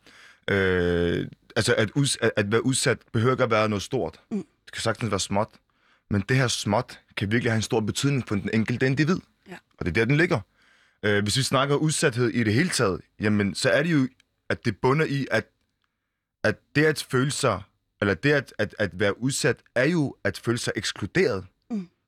Øh, 0.50 1.26
altså 1.56 1.74
at, 1.74 1.90
us, 1.94 2.18
at, 2.20 2.30
at 2.36 2.52
være 2.52 2.66
udsat 2.66 2.98
behøver 3.12 3.34
ikke 3.34 3.44
at 3.44 3.50
være 3.50 3.68
noget 3.68 3.82
stort. 3.82 4.20
Mm. 4.30 4.36
Det 4.64 4.72
kan 4.72 4.82
sagtens 4.82 5.10
være 5.10 5.20
småt. 5.20 5.48
Men 6.10 6.24
det 6.28 6.36
her 6.36 6.48
småt 6.48 7.00
kan 7.16 7.30
virkelig 7.30 7.52
have 7.52 7.56
en 7.56 7.62
stor 7.62 7.80
betydning 7.80 8.28
for 8.28 8.34
den 8.34 8.50
enkelte 8.52 8.86
individ. 8.86 9.18
Ja. 9.48 9.56
Og 9.78 9.86
det 9.86 9.88
er 9.88 9.94
der, 9.94 10.04
den 10.04 10.16
ligger. 10.16 10.40
Øh, 11.02 11.22
hvis 11.22 11.36
vi 11.36 11.42
snakker 11.42 11.76
udsathed 11.76 12.28
i 12.28 12.44
det 12.44 12.54
hele 12.54 12.68
taget, 12.68 13.00
jamen 13.20 13.54
så 13.54 13.70
er 13.70 13.82
det 13.82 13.92
jo, 13.92 14.08
at 14.48 14.64
det 14.64 14.76
bunder 14.76 15.06
i, 15.06 15.26
at, 15.30 15.46
at 16.44 16.56
det 16.76 16.84
at 16.84 17.06
føle 17.10 17.30
sig, 17.30 17.62
eller 18.00 18.14
det 18.14 18.32
at, 18.32 18.54
at, 18.58 18.74
at 18.78 19.00
være 19.00 19.20
udsat, 19.20 19.56
er 19.74 19.84
jo 19.84 20.16
at 20.24 20.40
føle 20.44 20.58
sig 20.58 20.72
ekskluderet 20.76 21.44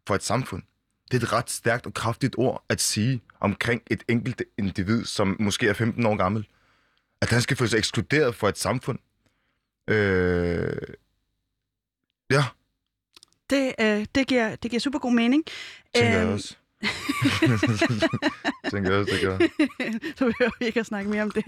for 0.06 0.14
et 0.14 0.22
samfund. 0.22 0.62
Det 1.10 1.22
er 1.22 1.26
et 1.26 1.32
ret 1.32 1.50
stærkt 1.50 1.86
og 1.86 1.94
kraftigt 1.94 2.34
ord 2.38 2.64
at 2.68 2.80
sige 2.80 3.20
omkring 3.40 3.82
et 3.90 4.02
enkelt 4.08 4.42
individ, 4.58 5.04
som 5.04 5.36
måske 5.40 5.68
er 5.68 5.72
15 5.72 6.06
år 6.06 6.16
gammel. 6.16 6.46
At 7.22 7.28
han 7.30 7.40
skal 7.42 7.56
føle 7.56 7.70
sig 7.70 7.78
ekskluderet 7.78 8.34
for 8.34 8.48
et 8.48 8.58
samfund. 8.58 8.98
Øh... 9.88 10.94
Ja, 12.30 12.44
Det, 13.50 13.74
øh, 13.80 14.06
det, 14.14 14.26
giver, 14.26 14.56
det 14.56 14.70
giver 14.70 14.80
super 14.80 14.98
god 14.98 15.12
mening. 15.12 15.44
tænker 15.94 16.10
jeg 16.10 16.22
Øhm, 16.24 16.32
også. 16.34 16.56
tænker 18.70 18.90
jeg 18.90 19.00
også, 19.00 19.12
det 19.12 19.20
gør. 19.20 19.38
så 20.18 20.24
behøver 20.24 20.50
vi 20.60 20.66
ikke 20.66 20.80
at 20.80 20.86
snakke 20.86 21.10
mere 21.10 21.22
om 21.22 21.30
det. 21.30 21.44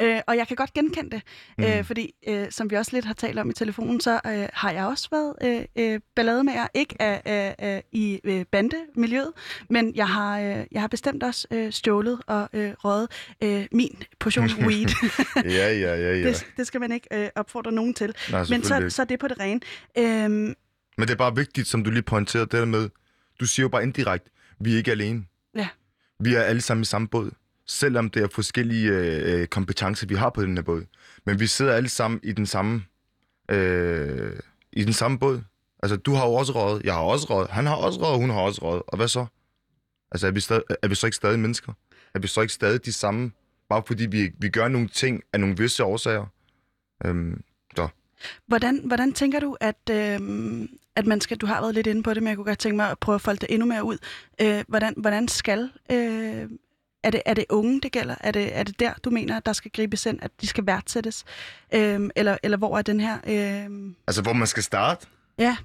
Øh, 0.00 0.20
og 0.26 0.36
jeg 0.36 0.48
kan 0.48 0.56
godt 0.56 0.72
genkende 0.72 1.10
det, 1.10 1.22
mm. 1.58 1.64
øh, 1.64 1.84
fordi 1.84 2.14
øh, 2.28 2.46
som 2.50 2.70
vi 2.70 2.76
også 2.76 2.90
lidt 2.94 3.04
har 3.04 3.14
talt 3.14 3.38
om 3.38 3.50
i 3.50 3.52
telefonen, 3.52 4.00
så 4.00 4.20
øh, 4.26 4.48
har 4.52 4.70
jeg 4.70 4.86
også 4.86 5.08
været 5.10 5.34
øh, 5.76 5.92
øh, 5.92 6.00
ballademager, 6.16 6.66
ikke 6.74 7.02
af, 7.02 7.82
i 7.92 8.20
øh, 8.24 8.44
bandemiljøet, 8.44 9.32
men 9.70 9.92
jeg 9.96 10.08
har, 10.08 10.40
øh, 10.40 10.66
jeg 10.72 10.80
har 10.80 10.88
bestemt 10.88 11.22
også 11.22 11.46
øh, 11.50 11.72
stjålet 11.72 12.20
og 12.26 12.48
øh, 12.52 12.72
røget 12.78 13.08
øh, 13.42 13.66
min 13.72 14.02
portion 14.18 14.50
weed. 14.66 14.88
Ja, 15.36 15.72
ja, 15.72 15.94
ja, 15.96 16.16
ja. 16.16 16.28
det, 16.28 16.46
det 16.56 16.66
skal 16.66 16.80
man 16.80 16.92
ikke 16.92 17.08
øh, 17.12 17.28
opfordre 17.34 17.72
nogen 17.72 17.94
til. 17.94 18.14
Nej, 18.30 18.44
Men 18.50 18.64
så, 18.64 18.86
så 18.88 19.02
er 19.02 19.06
det 19.06 19.18
på 19.18 19.28
det 19.28 19.40
rene. 19.40 19.60
Øhm, 19.98 20.54
Men 20.98 21.08
det 21.08 21.10
er 21.10 21.16
bare 21.16 21.36
vigtigt, 21.36 21.68
som 21.68 21.84
du 21.84 21.90
lige 21.90 22.02
pointerede, 22.02 22.46
det 22.46 22.52
der 22.52 22.64
med, 22.64 22.88
du 23.40 23.46
siger 23.46 23.64
jo 23.64 23.68
bare 23.68 23.82
indirekte, 23.82 24.30
vi 24.60 24.72
er 24.72 24.76
ikke 24.76 24.90
alene. 24.90 25.24
ja. 25.54 25.68
Vi 26.22 26.34
er 26.34 26.42
alle 26.42 26.60
sammen 26.60 26.82
i 26.82 26.84
samme 26.84 27.08
båd. 27.08 27.30
Selvom 27.66 28.10
det 28.10 28.22
er 28.22 28.28
forskellige 28.28 28.90
øh, 28.90 29.46
kompetencer, 29.46 30.06
vi 30.06 30.14
har 30.14 30.30
på 30.30 30.42
den 30.42 30.56
her 30.56 30.62
båd. 30.62 30.82
Men 31.26 31.40
vi 31.40 31.46
sidder 31.46 31.72
alle 31.72 31.88
sammen 31.88 32.20
i 32.22 32.32
den 32.32 32.46
samme, 32.46 32.84
øh, 33.50 34.32
i 34.72 34.84
den 34.84 34.92
samme 34.92 35.18
båd. 35.18 35.42
Altså, 35.82 35.96
du 35.96 36.14
har 36.14 36.26
jo 36.26 36.32
også 36.34 36.52
råd, 36.52 36.80
jeg 36.84 36.94
har 36.94 37.00
også 37.00 37.26
råd, 37.30 37.46
han 37.50 37.66
har 37.66 37.74
også 37.74 38.00
råd, 38.00 38.18
hun 38.18 38.30
har 38.30 38.40
også 38.40 38.62
råd. 38.62 38.82
Og 38.86 38.96
hvad 38.96 39.08
så? 39.08 39.26
Altså, 40.12 40.26
er 40.26 40.30
vi, 40.30 40.40
stadig, 40.40 40.62
er 40.82 40.88
vi 40.88 40.94
så 40.94 41.06
ikke 41.06 41.16
stadig 41.16 41.38
mennesker? 41.38 41.72
Er 42.14 42.18
vi 42.18 42.26
så 42.26 42.40
ikke 42.40 42.52
stadig 42.54 42.84
de 42.84 42.92
samme, 42.92 43.32
bare 43.68 43.82
fordi 43.86 44.06
vi, 44.06 44.30
vi 44.38 44.48
gør 44.48 44.68
nogle 44.68 44.88
ting 44.88 45.22
af 45.32 45.40
nogle 45.40 45.56
visse 45.56 45.84
årsager? 45.84 46.26
Øhm, 47.04 47.42
så. 47.76 47.88
Hvordan, 48.46 48.82
hvordan 48.84 49.12
tænker 49.12 49.40
du, 49.40 49.56
at, 49.60 49.90
øh, 49.90 50.20
at 50.96 51.06
man 51.06 51.20
skal, 51.20 51.36
du 51.36 51.46
har 51.46 51.60
været 51.60 51.74
lidt 51.74 51.86
inde 51.86 52.02
på 52.02 52.14
det, 52.14 52.22
men 52.22 52.28
jeg 52.28 52.36
kunne 52.36 52.44
godt 52.44 52.58
tænke 52.58 52.76
mig 52.76 52.90
at 52.90 52.98
prøve 52.98 53.14
at 53.14 53.20
folde 53.20 53.38
det 53.40 53.46
endnu 53.54 53.66
mere 53.66 53.84
ud. 53.84 53.98
Øh, 54.40 54.64
hvordan, 54.68 54.94
hvordan 54.96 55.28
skal, 55.28 55.70
øh, 55.92 56.48
er, 57.04 57.10
det, 57.10 57.22
er 57.26 57.34
det 57.34 57.44
unge, 57.48 57.80
det 57.80 57.92
gælder? 57.92 58.14
Er 58.20 58.30
det, 58.30 58.56
er 58.58 58.62
det 58.62 58.80
der, 58.80 58.92
du 59.04 59.10
mener, 59.10 59.36
at 59.36 59.46
der 59.46 59.52
skal 59.52 59.70
gribes 59.76 60.06
ind, 60.06 60.18
at 60.22 60.30
de 60.40 60.46
skal 60.46 60.66
værdsættes? 60.66 61.24
Øh, 61.74 62.10
eller, 62.16 62.36
eller 62.42 62.56
hvor 62.58 62.78
er 62.78 62.82
den 62.82 63.00
her... 63.00 63.14
Øh, 63.14 63.92
Altså, 64.06 64.22
hvor 64.22 64.32
man 64.32 64.46
skal 64.46 64.62
starte? 64.62 65.06
ja, 65.38 65.56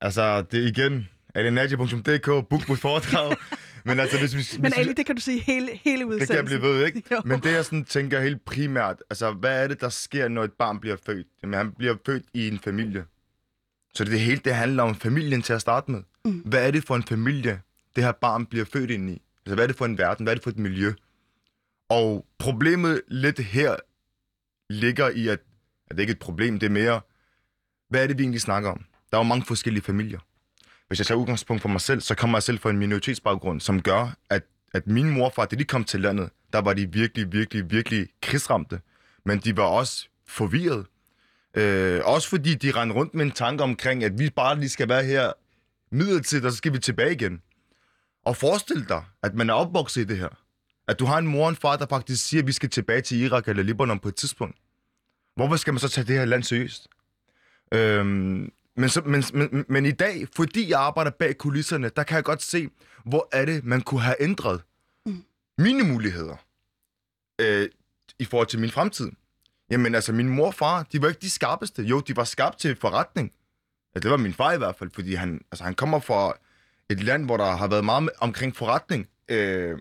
Altså, 0.00 0.42
det 0.42 0.62
er 0.64 0.68
igen, 0.68 1.08
alienagia.dk, 1.34 2.48
book 2.48 2.66
på 2.66 2.74
foredrag. 2.74 3.36
Men 3.86 4.00
altså, 4.00 4.18
hvis 4.18 4.34
vi... 4.36 4.38
men 4.56 4.62
hvis 4.62 4.76
vi- 4.76 4.80
Ali, 4.80 4.92
det 4.92 5.06
kan 5.06 5.14
du 5.16 5.20
sige 5.20 5.40
hele, 5.40 5.68
hele 5.84 5.98
Det 5.98 6.04
udsendelsen. 6.04 6.36
kan 6.36 6.36
jeg 6.36 6.44
blive 6.44 6.62
ved, 6.62 6.86
ikke? 6.86 7.02
Jo. 7.12 7.20
Men 7.24 7.40
det, 7.40 7.52
jeg 7.52 7.64
sådan 7.64 7.84
tænker 7.84 8.20
helt 8.20 8.44
primært, 8.44 8.96
altså, 9.10 9.30
hvad 9.32 9.62
er 9.64 9.68
det, 9.68 9.80
der 9.80 9.88
sker, 9.88 10.28
når 10.28 10.44
et 10.44 10.52
barn 10.52 10.80
bliver 10.80 10.96
født? 11.06 11.26
Jamen, 11.42 11.54
han 11.58 11.72
bliver 11.72 11.94
født 12.06 12.22
i 12.34 12.48
en 12.48 12.58
familie. 12.58 13.04
Så 13.94 14.04
det 14.04 14.20
hele, 14.20 14.40
det 14.44 14.54
handler 14.54 14.82
om 14.82 14.94
familien 14.94 15.42
til 15.42 15.52
at 15.52 15.60
starte 15.60 15.90
med. 15.90 16.02
Mm. 16.24 16.38
Hvad 16.38 16.66
er 16.66 16.70
det 16.70 16.84
for 16.84 16.96
en 16.96 17.02
familie, 17.02 17.60
det 17.96 18.04
her 18.04 18.12
barn 18.12 18.46
bliver 18.46 18.64
født 18.64 18.90
ind 18.90 19.10
i? 19.10 19.22
Altså, 19.46 19.54
hvad 19.54 19.64
er 19.64 19.66
det 19.66 19.76
for 19.76 19.84
en 19.84 19.98
verden? 19.98 20.24
Hvad 20.24 20.32
er 20.32 20.34
det 20.34 20.42
for 20.42 20.50
et 20.50 20.58
miljø? 20.58 20.92
Og 21.88 22.26
problemet 22.38 23.02
lidt 23.08 23.38
her 23.38 23.76
ligger 24.70 25.08
i, 25.08 25.28
at, 25.28 25.40
at 25.86 25.96
det 25.96 26.00
ikke 26.00 26.10
er 26.10 26.14
et 26.14 26.18
problem, 26.18 26.58
det 26.58 26.66
er 26.66 26.70
mere, 26.70 27.00
hvad 27.88 28.02
er 28.02 28.06
det, 28.06 28.18
vi 28.18 28.22
egentlig 28.22 28.40
snakker 28.40 28.70
om? 28.70 28.84
Der 29.10 29.18
er 29.18 29.20
jo 29.20 29.28
mange 29.28 29.44
forskellige 29.44 29.84
familier. 29.84 30.18
Hvis 30.88 30.98
jeg 30.98 31.06
tager 31.06 31.18
udgangspunkt 31.18 31.62
for 31.62 31.68
mig 31.68 31.80
selv, 31.80 32.00
så 32.00 32.14
kommer 32.14 32.38
jeg 32.38 32.42
selv 32.42 32.58
fra 32.58 32.70
en 32.70 32.78
minoritetsbaggrund, 32.78 33.60
som 33.60 33.82
gør, 33.82 34.16
at, 34.30 34.42
at 34.72 34.86
min 34.86 35.10
morfar, 35.10 35.44
da 35.44 35.56
de 35.56 35.64
kom 35.64 35.84
til 35.84 36.00
landet, 36.00 36.30
der 36.52 36.60
var 36.60 36.72
de 36.74 36.92
virkelig, 36.92 37.32
virkelig, 37.32 37.70
virkelig 37.70 38.08
krigsramte. 38.22 38.80
Men 39.24 39.38
de 39.38 39.56
var 39.56 39.62
også 39.62 40.08
forvirret. 40.26 40.86
Øh, 41.54 42.00
også 42.04 42.28
fordi 42.28 42.54
de 42.54 42.70
rendte 42.70 42.96
rundt 42.96 43.14
med 43.14 43.24
en 43.24 43.30
tanke 43.30 43.62
omkring, 43.62 44.04
at 44.04 44.18
vi 44.18 44.30
bare 44.30 44.58
lige 44.58 44.68
skal 44.68 44.88
være 44.88 45.04
her 45.04 45.32
midlertidigt, 45.90 46.46
og 46.46 46.52
så 46.52 46.56
skal 46.56 46.72
vi 46.72 46.78
tilbage 46.78 47.12
igen. 47.12 47.42
Og 48.24 48.36
forestil 48.36 48.88
dig, 48.88 49.04
at 49.22 49.34
man 49.34 49.50
er 49.50 49.54
opvokset 49.54 50.00
i 50.00 50.04
det 50.04 50.18
her. 50.18 50.28
At 50.88 50.98
du 50.98 51.04
har 51.04 51.18
en 51.18 51.26
mor 51.26 51.44
og 51.44 51.48
en 51.48 51.56
far, 51.56 51.76
der 51.76 51.86
faktisk 51.86 52.26
siger, 52.26 52.42
at 52.42 52.46
vi 52.46 52.52
skal 52.52 52.70
tilbage 52.70 53.00
til 53.00 53.20
Irak 53.20 53.48
eller 53.48 53.62
Libanon 53.62 53.98
på 53.98 54.08
et 54.08 54.14
tidspunkt. 54.14 54.56
Hvorfor 55.36 55.56
skal 55.56 55.72
man 55.72 55.80
så 55.80 55.88
tage 55.88 56.06
det 56.06 56.16
her 56.18 56.24
land 56.24 56.42
seriøst? 56.42 56.88
Øhm, 57.74 58.52
men, 58.76 58.88
så, 58.88 59.00
men, 59.00 59.24
men, 59.34 59.64
men 59.68 59.86
i 59.86 59.90
dag, 59.90 60.26
fordi 60.36 60.70
jeg 60.70 60.80
arbejder 60.80 61.10
bag 61.10 61.38
kulisserne, 61.38 61.88
der 61.96 62.02
kan 62.02 62.14
jeg 62.16 62.24
godt 62.24 62.42
se, 62.42 62.68
hvor 63.04 63.28
er 63.32 63.44
det, 63.44 63.64
man 63.64 63.80
kunne 63.80 64.00
have 64.00 64.16
ændret 64.20 64.62
mm. 65.06 65.24
mine 65.58 65.82
muligheder 65.82 66.36
øh, 67.40 67.68
i 68.18 68.24
forhold 68.24 68.48
til 68.48 68.58
min 68.60 68.70
fremtid. 68.70 69.10
Jamen 69.74 69.94
altså, 69.94 70.12
min 70.12 70.28
mor 70.28 70.46
og 70.46 70.54
far, 70.54 70.82
de 70.92 71.02
var 71.02 71.08
ikke 71.08 71.20
de 71.20 71.30
skarpeste. 71.30 71.82
Jo, 71.82 72.00
de 72.00 72.16
var 72.16 72.24
skarpe 72.24 72.56
til 72.58 72.76
forretning. 72.76 73.32
Ja, 73.94 74.00
det 74.00 74.10
var 74.10 74.16
min 74.16 74.34
far 74.34 74.52
i 74.52 74.58
hvert 74.58 74.76
fald, 74.76 74.90
fordi 74.94 75.14
han, 75.14 75.40
altså, 75.52 75.64
han 75.64 75.74
kommer 75.74 75.98
fra 75.98 76.32
et 76.90 77.02
land, 77.02 77.24
hvor 77.24 77.36
der 77.36 77.56
har 77.56 77.68
været 77.68 77.84
meget 77.84 78.10
omkring 78.20 78.56
forretning. 78.56 79.06
Øh, 79.28 79.78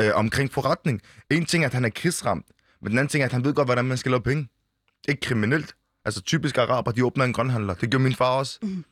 øh, 0.00 0.10
omkring 0.14 0.52
forretning. 0.52 1.02
En 1.30 1.46
ting 1.46 1.64
er, 1.64 1.68
at 1.68 1.74
han 1.74 1.84
er 1.84 1.88
krigsramt, 1.88 2.46
men 2.82 2.90
den 2.90 2.98
anden 2.98 3.08
ting 3.08 3.22
er, 3.22 3.26
at 3.26 3.32
han 3.32 3.44
ved 3.44 3.54
godt, 3.54 3.68
hvordan 3.68 3.84
man 3.84 3.96
skal 3.96 4.10
lave 4.10 4.22
penge. 4.22 4.48
Ikke 5.08 5.20
kriminelt. 5.20 5.74
Altså 6.04 6.22
typisk 6.22 6.58
araber, 6.58 6.92
de 6.92 7.04
åbner 7.04 7.24
en 7.24 7.32
grønhandler. 7.32 7.74
Det 7.74 7.90
gjorde 7.90 8.02
min 8.02 8.14
far 8.14 8.38
også. 8.38 8.58
Mm. 8.62 8.84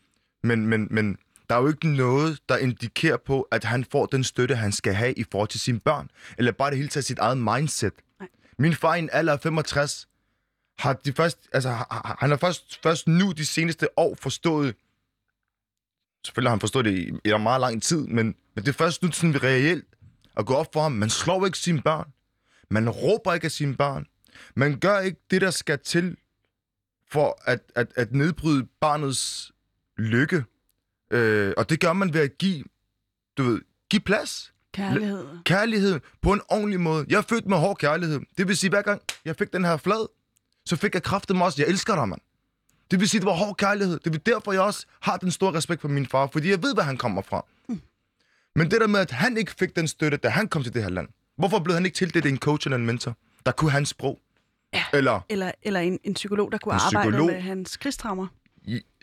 Men, 0.42 0.66
men, 0.66 0.88
men 0.90 1.16
der 1.48 1.56
er 1.56 1.60
jo 1.60 1.68
ikke 1.68 1.88
noget, 1.88 2.38
der 2.48 2.56
indikerer 2.56 3.16
på, 3.16 3.42
at 3.42 3.64
han 3.64 3.84
får 3.92 4.06
den 4.06 4.24
støtte, 4.24 4.56
han 4.56 4.72
skal 4.72 4.94
have 4.94 5.12
i 5.12 5.24
forhold 5.32 5.48
til 5.48 5.60
sine 5.60 5.80
børn. 5.80 6.08
Eller 6.38 6.52
bare 6.52 6.70
det 6.70 6.76
hele 6.76 6.88
taget 6.88 7.04
sit 7.04 7.18
eget 7.18 7.38
mindset. 7.38 7.92
Nej. 8.20 8.28
Min 8.58 8.74
far 8.74 8.94
i 8.94 8.98
en 8.98 9.10
alder 9.12 9.32
af 9.32 9.40
65 9.40 10.08
har 10.78 10.92
de 10.92 11.12
først, 11.12 11.38
altså, 11.52 11.68
han 12.18 12.30
har 12.30 12.36
først, 12.36 12.82
først 12.82 13.08
nu 13.08 13.32
de 13.32 13.46
seneste 13.46 13.98
år 13.98 14.16
forstået, 14.20 14.74
selvfølgelig 16.24 16.48
har 16.48 16.54
han 16.54 16.60
forstået 16.60 16.84
det 16.84 16.98
i, 16.98 17.10
i 17.24 17.32
en 17.32 17.42
meget 17.42 17.60
lang 17.60 17.82
tid, 17.82 18.06
men, 18.06 18.36
men 18.54 18.64
det 18.64 18.68
er 18.68 18.72
først 18.72 19.02
nu 19.02 19.12
sådan 19.12 19.42
reelt 19.42 19.84
at 20.36 20.46
gå 20.46 20.54
op 20.54 20.72
for 20.72 20.82
ham. 20.82 20.92
Man 20.92 21.10
slår 21.10 21.46
ikke 21.46 21.58
sine 21.58 21.82
børn. 21.82 22.12
Man 22.70 22.90
råber 22.90 23.34
ikke 23.34 23.44
af 23.44 23.50
sine 23.50 23.76
børn. 23.76 24.06
Man 24.54 24.78
gør 24.78 25.00
ikke 25.00 25.20
det, 25.30 25.40
der 25.40 25.50
skal 25.50 25.78
til 25.78 26.16
for 27.10 27.42
at, 27.44 27.60
at, 27.74 27.92
at 27.96 28.12
nedbryde 28.12 28.66
barnets 28.80 29.52
lykke. 29.98 30.44
Øh, 31.10 31.54
og 31.56 31.70
det 31.70 31.80
gør 31.80 31.92
man 31.92 32.14
ved 32.14 32.20
at 32.20 32.38
give, 32.38 32.64
du 33.38 33.42
ved, 33.42 33.60
give 33.90 34.00
plads. 34.00 34.52
Kærlighed. 34.72 35.26
Kærlighed 35.44 36.00
på 36.22 36.32
en 36.32 36.40
ordentlig 36.48 36.80
måde. 36.80 37.06
Jeg 37.08 37.18
er 37.18 37.22
født 37.22 37.46
med 37.46 37.56
hård 37.56 37.76
kærlighed. 37.76 38.20
Det 38.38 38.48
vil 38.48 38.56
sige, 38.56 38.70
hver 38.70 38.82
gang 38.82 39.02
jeg 39.24 39.36
fik 39.36 39.52
den 39.52 39.64
her 39.64 39.76
flad, 39.76 40.08
så 40.66 40.76
fik 40.76 40.94
jeg 40.94 41.02
kraften 41.02 41.42
også. 41.42 41.62
Jeg 41.62 41.68
elsker 41.68 41.94
dig, 41.94 42.08
mand. 42.08 42.20
Det 42.90 43.00
vil 43.00 43.08
sige, 43.08 43.20
det 43.20 43.26
var 43.26 43.32
hård 43.32 43.56
kærlighed. 43.56 43.98
Det 44.04 44.14
er 44.14 44.18
derfor, 44.18 44.52
jeg 44.52 44.62
også 44.62 44.86
har 45.00 45.16
den 45.16 45.30
store 45.30 45.54
respekt 45.54 45.80
for 45.80 45.88
min 45.88 46.06
far, 46.06 46.26
fordi 46.32 46.50
jeg 46.50 46.62
ved, 46.62 46.74
hvor 46.74 46.82
han 46.82 46.96
kommer 46.96 47.22
fra. 47.22 47.44
Mm. 47.68 47.80
Men 48.56 48.70
det 48.70 48.80
der 48.80 48.86
med, 48.86 49.00
at 49.00 49.10
han 49.10 49.36
ikke 49.36 49.54
fik 49.58 49.76
den 49.76 49.88
støtte, 49.88 50.16
da 50.16 50.28
han 50.28 50.48
kom 50.48 50.62
til 50.62 50.74
det 50.74 50.82
her 50.82 50.90
land. 50.90 51.08
Hvorfor 51.38 51.58
blev 51.58 51.74
han 51.74 51.84
ikke 51.84 51.94
tildelt 51.94 52.26
en 52.26 52.38
coach 52.38 52.66
eller 52.66 52.76
en 52.76 52.86
mentor, 52.86 53.16
der 53.46 53.52
kunne 53.52 53.70
hans 53.70 53.88
sprog? 53.88 54.18
Ja. 54.74 54.84
Eller, 54.92 55.20
eller, 55.28 55.52
eller 55.62 55.80
en, 55.80 55.98
en 56.04 56.14
psykolog, 56.14 56.52
der 56.52 56.58
kunne 56.58 56.74
arbejde 56.74 57.10
psykolog. 57.10 57.26
med 57.26 57.40
hans 57.40 57.76
krigstraumer. 57.76 58.26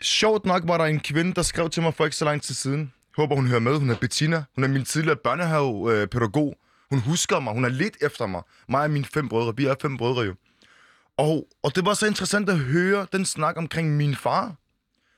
Sjovt 0.02 0.46
nok 0.46 0.62
var 0.66 0.78
der 0.78 0.84
en 0.84 1.00
kvinde, 1.00 1.34
der 1.34 1.42
skrev 1.42 1.70
til 1.70 1.82
mig 1.82 1.94
for 1.94 2.04
ikke 2.04 2.16
så 2.16 2.24
lang 2.24 2.42
tid 2.42 2.54
siden. 2.54 2.92
Håber, 3.16 3.36
hun 3.36 3.46
hører 3.46 3.60
med. 3.60 3.78
Hun 3.78 3.90
er 3.90 3.96
Bettina. 3.96 4.44
Hun 4.54 4.64
er 4.64 4.68
min 4.68 4.84
tidligere 4.84 5.16
børnehavepædagog. 5.16 6.54
Hun 6.90 7.00
husker 7.00 7.40
mig. 7.40 7.54
Hun 7.54 7.62
har 7.62 7.70
lidt 7.70 7.96
efter 8.00 8.26
mig. 8.26 8.42
Mig 8.68 8.80
og 8.80 8.90
mine 8.90 9.04
fem 9.04 9.28
brødre. 9.28 9.56
Vi 9.56 9.66
er 9.66 9.74
fem 9.82 9.96
brødre 9.96 10.22
jo. 10.22 10.34
Og, 11.16 11.48
og 11.62 11.74
det 11.74 11.84
var 11.84 11.94
så 11.94 12.06
interessant 12.06 12.48
at 12.48 12.58
høre 12.58 13.06
den 13.12 13.24
snak 13.24 13.56
omkring 13.56 13.96
min 13.96 14.16
far. 14.16 14.54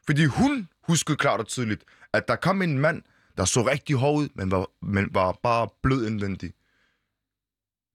Fordi 0.06 0.24
hun 0.24 0.68
huskede 0.88 1.16
klart 1.16 1.40
og 1.40 1.46
tydeligt, 1.46 1.84
at 2.12 2.28
der 2.28 2.36
kom 2.36 2.62
en 2.62 2.78
mand, 2.78 3.02
der 3.36 3.44
så 3.44 3.62
rigtig 3.62 3.96
hård 3.96 4.18
ud, 4.18 4.28
men 4.34 4.50
var, 4.50 4.66
men 4.82 5.08
var 5.14 5.38
bare 5.42 5.68
blød 5.82 6.06
indvendig. 6.06 6.52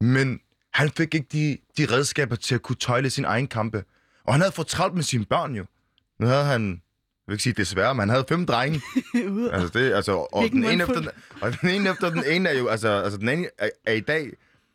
Men 0.02 0.40
han 0.74 0.90
fik 0.90 1.16
ikke 1.16 1.28
de, 1.32 1.58
de 1.78 1.94
redskaber 1.96 2.36
til 2.36 2.56
at 2.56 2.62
kunne 2.62 2.76
tøjle 2.76 3.10
sin 3.10 3.26
egen 3.26 3.48
kampe. 3.48 3.84
Og 4.24 4.34
han 4.34 4.42
havde 4.42 4.52
fået 4.52 4.68
travlt 4.68 4.96
med 4.96 5.04
sine 5.04 5.26
børn 5.26 5.56
jo. 5.56 5.66
Nu 6.20 6.28
havde 6.28 6.44
han, 6.44 6.70
jeg 6.72 6.80
vil 7.28 7.34
ikke 7.34 7.44
sige 7.44 7.54
desværre, 7.54 7.96
men 7.96 8.00
han 8.00 8.10
havde 8.10 8.26
fem 8.30 8.46
drenge. 8.46 8.82
altså 9.54 9.80
det, 9.80 9.94
altså, 9.94 10.12
og, 10.12 10.44
den 10.52 10.64
ene 10.64 10.84
efter 10.84 11.02
den, 11.02 11.10
og 11.42 11.62
den 11.62 11.70
ene 11.70 11.90
efter 11.90 12.10
den 12.10 12.24
ene 12.26 12.50
er 12.50 12.58
jo, 12.60 12.68
altså, 12.68 12.90
altså 12.90 13.18
den 13.20 13.30
ene 13.30 13.50
er, 13.58 13.70
er 13.86 13.94
i 13.94 14.00
dag, 14.00 14.32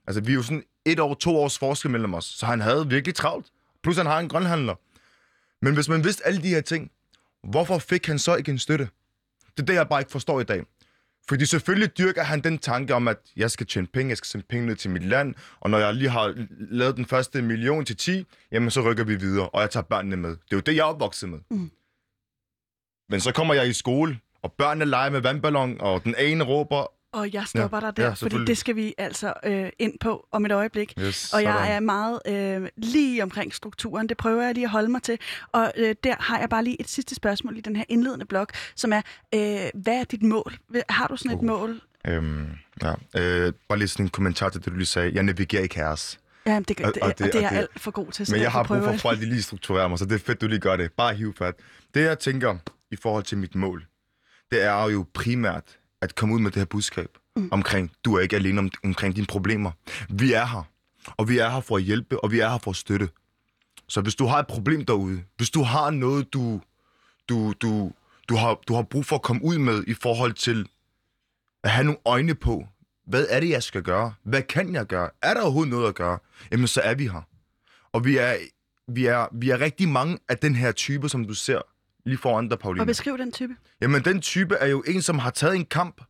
altså 0.07 0.21
vi 0.21 0.33
er 0.33 0.35
jo 0.35 0.43
sådan 0.43 0.65
et 0.87 1.01
år, 1.01 1.15
to 1.15 1.37
års 1.37 1.59
forskel 1.59 1.91
mellem 1.91 2.15
os, 2.15 2.25
så 2.25 2.47
han 2.47 2.61
havde 2.61 2.89
virkelig 2.89 3.15
travlt. 3.15 3.47
Plus 3.83 3.97
han 3.97 4.07
har 4.07 4.19
en 4.19 4.29
grønhandler. 4.29 4.75
Men 5.63 5.75
hvis 5.75 5.89
man 5.89 6.05
vidste 6.05 6.27
alle 6.27 6.43
de 6.43 6.49
her 6.49 6.61
ting, 6.61 6.91
hvorfor 7.43 7.79
fik 7.79 8.07
han 8.07 8.19
så 8.19 8.37
ikke 8.37 8.51
en 8.53 8.59
støtte? 8.59 8.89
Det 9.57 9.63
er 9.63 9.67
det, 9.67 9.75
jeg 9.75 9.89
bare 9.89 10.01
ikke 10.01 10.13
forstår 10.13 10.41
i 10.41 10.45
dag. 10.45 10.65
Fordi 11.29 11.47
selvfølgelig 11.47 11.99
dyrker 11.99 12.23
han 12.23 12.41
den 12.41 12.59
tanke 12.59 12.95
om, 12.95 13.09
at 13.09 13.17
jeg 13.37 13.51
skal 13.51 13.67
tjene 13.67 13.87
penge, 13.87 14.11
jeg 14.11 14.17
skal 14.17 14.27
sende 14.27 14.47
penge 14.49 14.67
ned 14.67 14.77
til 14.77 14.91
mit 14.91 15.05
land, 15.05 15.35
og 15.61 15.71
når 15.71 15.79
jeg 15.79 15.95
lige 15.95 16.11
har 16.11 16.47
lavet 16.71 16.97
den 16.97 17.07
første 17.07 17.43
million 17.43 17.85
til 17.85 17.97
10, 17.97 18.25
jamen 18.53 18.71
så 18.71 18.81
rykker 18.81 19.05
vi 19.05 19.15
videre, 19.15 19.49
og 19.49 19.61
jeg 19.61 19.71
tager 19.71 19.85
børnene 19.85 20.17
med. 20.17 20.31
Det 20.31 20.53
er 20.53 20.57
jo 20.57 20.61
det, 20.61 20.77
jeg 20.77 20.81
er 20.81 20.85
opvokset 20.85 21.29
med. 21.29 21.39
Mm. 21.51 21.71
Men 23.09 23.21
så 23.21 23.33
kommer 23.33 23.55
jeg 23.55 23.69
i 23.69 23.73
skole, 23.73 24.19
og 24.43 24.53
børnene 24.53 24.85
leger 24.85 25.11
med 25.11 25.21
vandballon, 25.21 25.81
og 25.81 26.05
den 26.05 26.15
ene 26.19 26.45
råber, 26.45 26.93
og 27.17 27.33
jeg 27.33 27.45
stopper 27.47 27.79
ja, 27.83 27.87
dig 27.87 27.97
der, 27.97 28.05
ja, 28.05 28.13
fordi 28.13 28.45
det 28.45 28.59
skal 28.59 28.77
vi 28.77 28.95
altså 28.99 29.33
øh, 29.45 29.69
ind 29.79 29.99
på 29.99 30.27
om 30.33 30.47
et 30.47 30.53
øjeblik. 30.53 30.95
Yes, 31.01 31.33
og 31.33 31.43
jeg 31.43 31.55
sådan. 31.55 31.73
er 31.73 31.81
meget 31.81 32.21
øh, 32.29 32.69
lige 32.77 33.23
omkring 33.23 33.55
strukturen. 33.55 34.09
Det 34.09 34.17
prøver 34.17 34.43
jeg 34.43 34.55
lige 34.55 34.65
at 34.65 34.71
holde 34.71 34.89
mig 34.89 35.03
til. 35.03 35.19
Og 35.53 35.73
øh, 35.77 35.95
der 36.05 36.15
har 36.21 36.39
jeg 36.39 36.49
bare 36.49 36.65
lige 36.65 36.81
et 36.81 36.89
sidste 36.89 37.15
spørgsmål 37.15 37.59
i 37.59 37.61
den 37.61 37.77
her 37.77 37.85
indledende 37.89 38.25
blok, 38.25 38.53
som 38.75 38.93
er, 38.93 39.03
øh, 39.35 39.83
hvad 39.83 40.01
er 40.01 40.05
dit 40.05 40.23
mål? 40.23 40.57
Har 40.89 41.07
du 41.07 41.17
sådan 41.17 41.31
et 41.31 41.39
uh, 41.39 41.45
mål? 41.45 41.81
Øhm, 42.07 42.47
ja, 42.83 42.93
øh, 43.17 43.53
bare 43.69 43.79
lige 43.79 43.89
sådan 43.89 44.07
en 44.07 44.11
kommentar 44.11 44.49
til 44.49 44.65
det, 44.65 44.73
du 44.73 44.77
lige 44.77 44.87
sagde. 44.87 45.11
Jeg 45.15 45.23
navigerer 45.23 45.63
i 45.63 45.67
kaos. 45.67 46.19
Ja, 46.47 46.59
det, 46.59 46.69
det, 46.69 46.81
og, 46.81 46.93
og, 47.03 47.19
det, 47.19 47.27
og 47.27 47.33
det 47.33 47.35
er 47.35 47.41
jeg 47.41 47.53
alt 47.53 47.81
for 47.81 47.91
god 47.91 48.13
til. 48.13 48.27
Men 48.31 48.41
jeg 48.41 48.53
har 48.53 48.63
brug 48.63 48.83
for, 48.83 48.91
at 48.91 49.01
folk 49.01 49.21
lige 49.21 49.43
strukturerer 49.43 49.89
mig, 49.89 49.99
så 49.99 50.05
det 50.05 50.15
er 50.15 50.19
fedt, 50.19 50.41
du 50.41 50.47
lige 50.47 50.61
gør 50.61 50.77
det. 50.77 50.93
Bare 50.93 51.15
hiv 51.15 51.35
fat. 51.39 51.55
Det, 51.95 52.05
jeg 52.05 52.19
tænker 52.19 52.57
i 52.91 52.97
forhold 52.97 53.25
til 53.25 53.39
mit 53.39 53.55
mål, 53.55 53.87
det 54.51 54.63
er 54.63 54.91
jo 54.91 55.07
primært 55.15 55.79
at 56.03 56.15
komme 56.15 56.35
ud 56.35 56.41
med 56.41 56.51
det 56.51 56.61
her 56.61 56.65
budskab 56.65 57.09
mm. 57.37 57.49
omkring, 57.53 57.93
du 58.05 58.15
er 58.15 58.21
ikke 58.21 58.37
alene 58.37 58.59
om, 58.59 58.71
omkring 58.85 59.17
dine 59.17 59.27
problemer. 59.27 59.71
Vi 60.09 60.33
er 60.33 60.47
her, 60.47 60.63
og 61.17 61.29
vi 61.29 61.39
er 61.39 61.51
her 61.51 61.61
for 61.61 61.77
at 61.77 61.83
hjælpe, 61.83 62.25
og 62.25 62.33
vi 62.33 62.41
er 62.41 62.49
her 62.49 62.59
for 62.59 62.71
at 62.71 62.77
støtte. 62.77 63.09
Så 63.89 64.01
hvis 64.01 64.15
du 64.15 64.27
har 64.27 64.39
et 64.39 64.47
problem 64.47 64.85
derude, 64.85 65.23
hvis 65.37 65.51
du 65.51 65.63
har 65.63 65.91
noget, 65.91 66.33
du, 66.33 66.61
du, 67.29 67.53
du, 67.53 67.93
du, 68.29 68.37
har, 68.37 68.61
du 68.69 68.75
har 68.75 68.83
brug 68.83 69.07
for 69.07 69.17
at 69.17 69.23
komme 69.23 69.45
ud 69.45 69.59
med 69.59 69.85
i 69.87 69.95
forhold 69.95 70.33
til 70.33 70.69
at 71.65 71.71
have 71.71 71.85
nogle 71.85 72.01
øjne 72.05 72.35
på, 72.35 72.67
hvad 73.07 73.27
er 73.31 73.41
det, 73.41 73.49
jeg 73.49 73.63
skal 73.63 73.83
gøre? 73.83 74.15
Hvad 74.23 74.43
kan 74.43 74.75
jeg 74.75 74.87
gøre? 74.87 75.11
Er 75.23 75.35
der 75.35 75.41
overhovedet 75.41 75.71
noget 75.71 75.89
at 75.89 75.95
gøre? 75.95 76.19
Jamen, 76.53 76.67
så 76.67 76.81
er 76.81 76.95
vi 76.95 77.07
her. 77.07 77.23
Og 77.93 78.05
vi 78.05 78.17
er, 78.17 78.37
vi 78.89 79.07
er, 79.07 79.27
vi 79.33 79.51
er 79.51 79.61
rigtig 79.61 79.89
mange 79.89 80.19
af 80.29 80.39
den 80.39 80.55
her 80.55 80.73
type, 80.73 81.09
som 81.09 81.25
du 81.25 81.35
ser 81.35 81.63
lige 82.07 82.19
foran 82.19 82.49
dig, 82.49 82.59
Pauline. 82.59 82.83
Og 82.83 82.87
beskriv 82.87 83.19
den 83.19 83.33
type. 83.33 83.57
Jamen, 83.81 84.05
den 84.05 84.21
type 84.21 84.55
er 84.55 84.67
jo 84.67 84.83
en, 84.87 85.03
som 85.03 85.19
har 85.19 85.31
taget 85.31 85.57
en 85.57 85.67
kamp, 85.67 86.03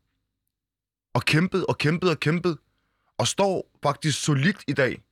og 1.14 1.24
kæmpet 1.24 1.66
og 1.66 1.78
kæmpet 1.78 2.10
og 2.10 2.20
kæmpet, 2.20 2.58
og 3.18 3.28
står 3.28 3.78
faktisk 3.82 4.24
solidt 4.24 4.64
i 4.68 4.72
dag. 4.72 5.02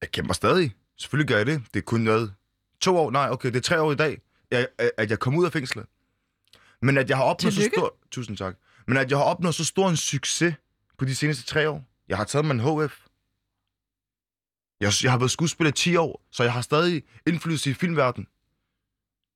Jeg 0.00 0.10
kæmper 0.10 0.34
stadig. 0.34 0.74
Selvfølgelig 0.96 1.28
gør 1.28 1.36
jeg 1.36 1.46
det. 1.46 1.62
Det 1.74 1.80
er 1.80 1.84
kun 1.84 2.00
noget. 2.00 2.34
To 2.80 2.96
år? 2.96 3.10
Nej, 3.10 3.30
okay, 3.30 3.48
det 3.48 3.56
er 3.56 3.60
tre 3.60 3.80
år 3.80 3.92
i 3.92 3.96
dag, 3.96 4.20
at 4.98 5.10
jeg 5.10 5.18
kom 5.18 5.36
ud 5.36 5.44
af 5.44 5.52
fængslet. 5.52 5.86
Men 6.82 6.98
at 6.98 7.08
jeg 7.08 7.16
har 7.16 7.24
opnået 7.24 7.54
så 7.54 7.70
stor... 7.74 7.96
Tusind 8.10 8.36
tak. 8.36 8.56
Men 8.86 8.96
at 8.96 9.10
jeg 9.10 9.18
har 9.18 9.24
opnået 9.24 9.54
så 9.54 9.64
stor 9.64 9.88
en 9.88 9.96
succes 9.96 10.54
på 10.98 11.04
de 11.04 11.14
seneste 11.14 11.44
tre 11.44 11.70
år. 11.70 11.84
Jeg 12.08 12.16
har 12.16 12.24
taget 12.24 12.44
mig 12.44 12.54
en 12.54 12.60
HF. 12.60 13.00
Jeg, 14.80 14.92
jeg 15.02 15.10
har 15.10 15.18
været 15.18 15.30
skuespiller 15.30 15.70
i 15.70 15.74
10 15.74 15.96
år, 15.96 16.26
så 16.30 16.42
jeg 16.42 16.52
har 16.52 16.60
stadig 16.60 17.02
indflydelse 17.26 17.70
i 17.70 17.74
filmverdenen. 17.74 18.28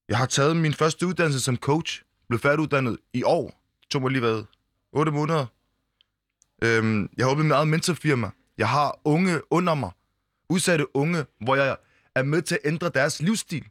Jeg 0.09 0.19
har 0.19 0.27
taget 0.27 0.57
min 0.57 0.75
første 0.75 1.07
uddannelse 1.07 1.41
som 1.41 1.57
coach. 1.57 2.03
Blev 2.29 2.41
færdiguddannet 2.41 2.99
i 3.13 3.23
år. 3.23 3.45
Det 3.81 3.91
tog 3.91 4.03
mig 4.03 4.11
lige 4.11 4.21
hvad? 4.21 4.45
8 4.93 5.13
måneder. 5.13 5.47
Øhm, 6.63 7.09
jeg 7.17 7.27
har 7.27 7.31
åbnet 7.31 7.47
mit 7.47 7.53
eget 7.53 7.69
mentorfirma. 7.69 8.31
Jeg 8.59 8.69
har 8.69 9.01
unge 9.05 9.41
under 9.51 9.75
mig. 9.75 9.91
Udsatte 10.51 10.97
unge, 10.97 11.25
hvor 11.41 11.57
jeg 11.57 11.77
er 12.15 12.23
med 12.23 12.43
til 12.43 12.55
at 12.55 12.61
ændre 12.65 12.89
deres 12.89 13.23
livsstil. 13.23 13.65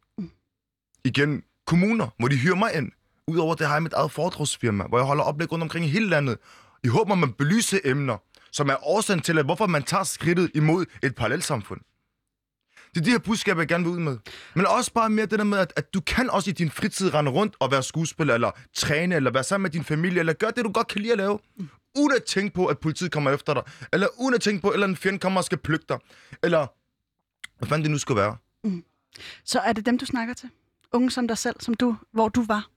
Igen, 1.06 1.44
kommuner, 1.66 2.08
hvor 2.20 2.28
de 2.28 2.38
hyrer 2.38 2.56
mig 2.56 2.74
ind. 2.76 2.92
Udover 3.28 3.56
det 3.56 3.68
har 3.68 3.76
jeg 3.76 3.84
mit 3.84 3.94
eget 3.94 4.12
foredragsfirma, 4.12 4.84
hvor 4.84 4.98
jeg 4.98 5.06
holder 5.06 5.24
oplæg 5.24 5.52
rundt 5.52 5.64
omkring 5.64 5.86
i 5.86 5.90
hele 5.90 6.10
landet. 6.10 6.38
I 6.84 6.88
håber, 6.88 7.16
man 7.16 7.34
belyser 7.34 7.80
emner, 7.86 8.18
som 8.52 8.70
er 8.70 8.88
årsagen 8.88 9.22
til, 9.22 9.38
at 9.40 9.46
hvorfor 9.46 9.68
man 9.68 9.84
tager 9.84 10.04
skridtet 10.04 10.52
imod 10.56 10.86
et 11.04 11.16
parallelsamfund. 11.16 11.82
Det 12.96 13.02
er 13.02 13.06
de 13.06 13.12
her 13.12 13.18
budskaber, 13.18 13.62
jeg 13.62 13.68
gerne 13.68 13.84
vil 13.84 13.94
ud 13.94 14.00
med. 14.00 14.18
Men 14.56 14.68
også 14.68 14.94
bare 14.94 15.10
mere 15.10 15.26
det 15.26 15.40
der 15.40 15.46
med, 15.46 15.58
at, 15.58 15.74
at 15.76 15.94
du 15.94 16.02
kan 16.02 16.30
også 16.30 16.50
i 16.50 16.54
din 16.54 16.72
fritid 16.72 17.14
rende 17.14 17.32
rundt 17.32 17.56
og 17.60 17.72
være 17.72 17.84
skuespiller, 17.84 18.34
eller 18.34 18.52
træne, 18.74 19.16
eller 19.16 19.32
være 19.32 19.44
sammen 19.44 19.64
med 19.64 19.72
din 19.72 19.84
familie, 19.84 20.20
eller 20.20 20.34
gøre 20.34 20.52
det, 20.56 20.66
du 20.66 20.72
godt 20.72 20.88
kan 20.88 21.02
lide 21.02 21.12
at 21.12 21.18
lave 21.18 21.40
uden 21.98 22.12
at 22.16 22.24
tænke 22.24 22.54
på, 22.56 22.66
at 22.66 22.80
politiet 22.80 23.12
kommer 23.12 23.32
efter 23.32 23.54
dig, 23.54 23.64
eller 23.94 24.08
uden 24.20 24.34
at 24.36 24.42
tænke 24.42 24.62
på, 24.62 24.70
at 24.70 24.84
en 24.84 24.96
fjende 24.96 25.20
kommer 25.20 25.40
og 25.40 25.44
skal 25.44 25.58
plukke 25.58 25.86
dig, 25.90 26.00
eller 26.44 26.68
hvad 27.58 27.68
fanden 27.68 27.84
det 27.84 27.92
nu 27.92 27.98
skal 27.98 28.16
være. 28.16 28.38
Mm. 28.64 28.84
Så 29.44 29.60
er 29.60 29.74
det 29.74 29.86
dem, 29.86 29.98
du 29.98 30.06
snakker 30.06 30.34
til? 30.34 30.50
Unge 30.94 31.12
som 31.12 31.28
dig 31.28 31.38
selv, 31.38 31.56
som 31.60 31.74
du, 31.74 31.98
hvor 32.12 32.30
du 32.30 32.46
var? 32.46 32.70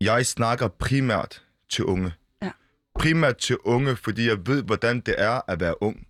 Jeg 0.00 0.26
snakker 0.26 0.68
primært 0.68 1.42
til 1.70 1.84
unge. 1.84 2.12
Ja. 2.42 2.50
Primært 2.98 3.36
til 3.36 3.56
unge, 3.64 3.96
fordi 3.96 4.28
jeg 4.28 4.46
ved, 4.46 4.62
hvordan 4.62 5.00
det 5.00 5.14
er 5.18 5.40
at 5.48 5.60
være 5.60 5.82
ung. 5.82 6.06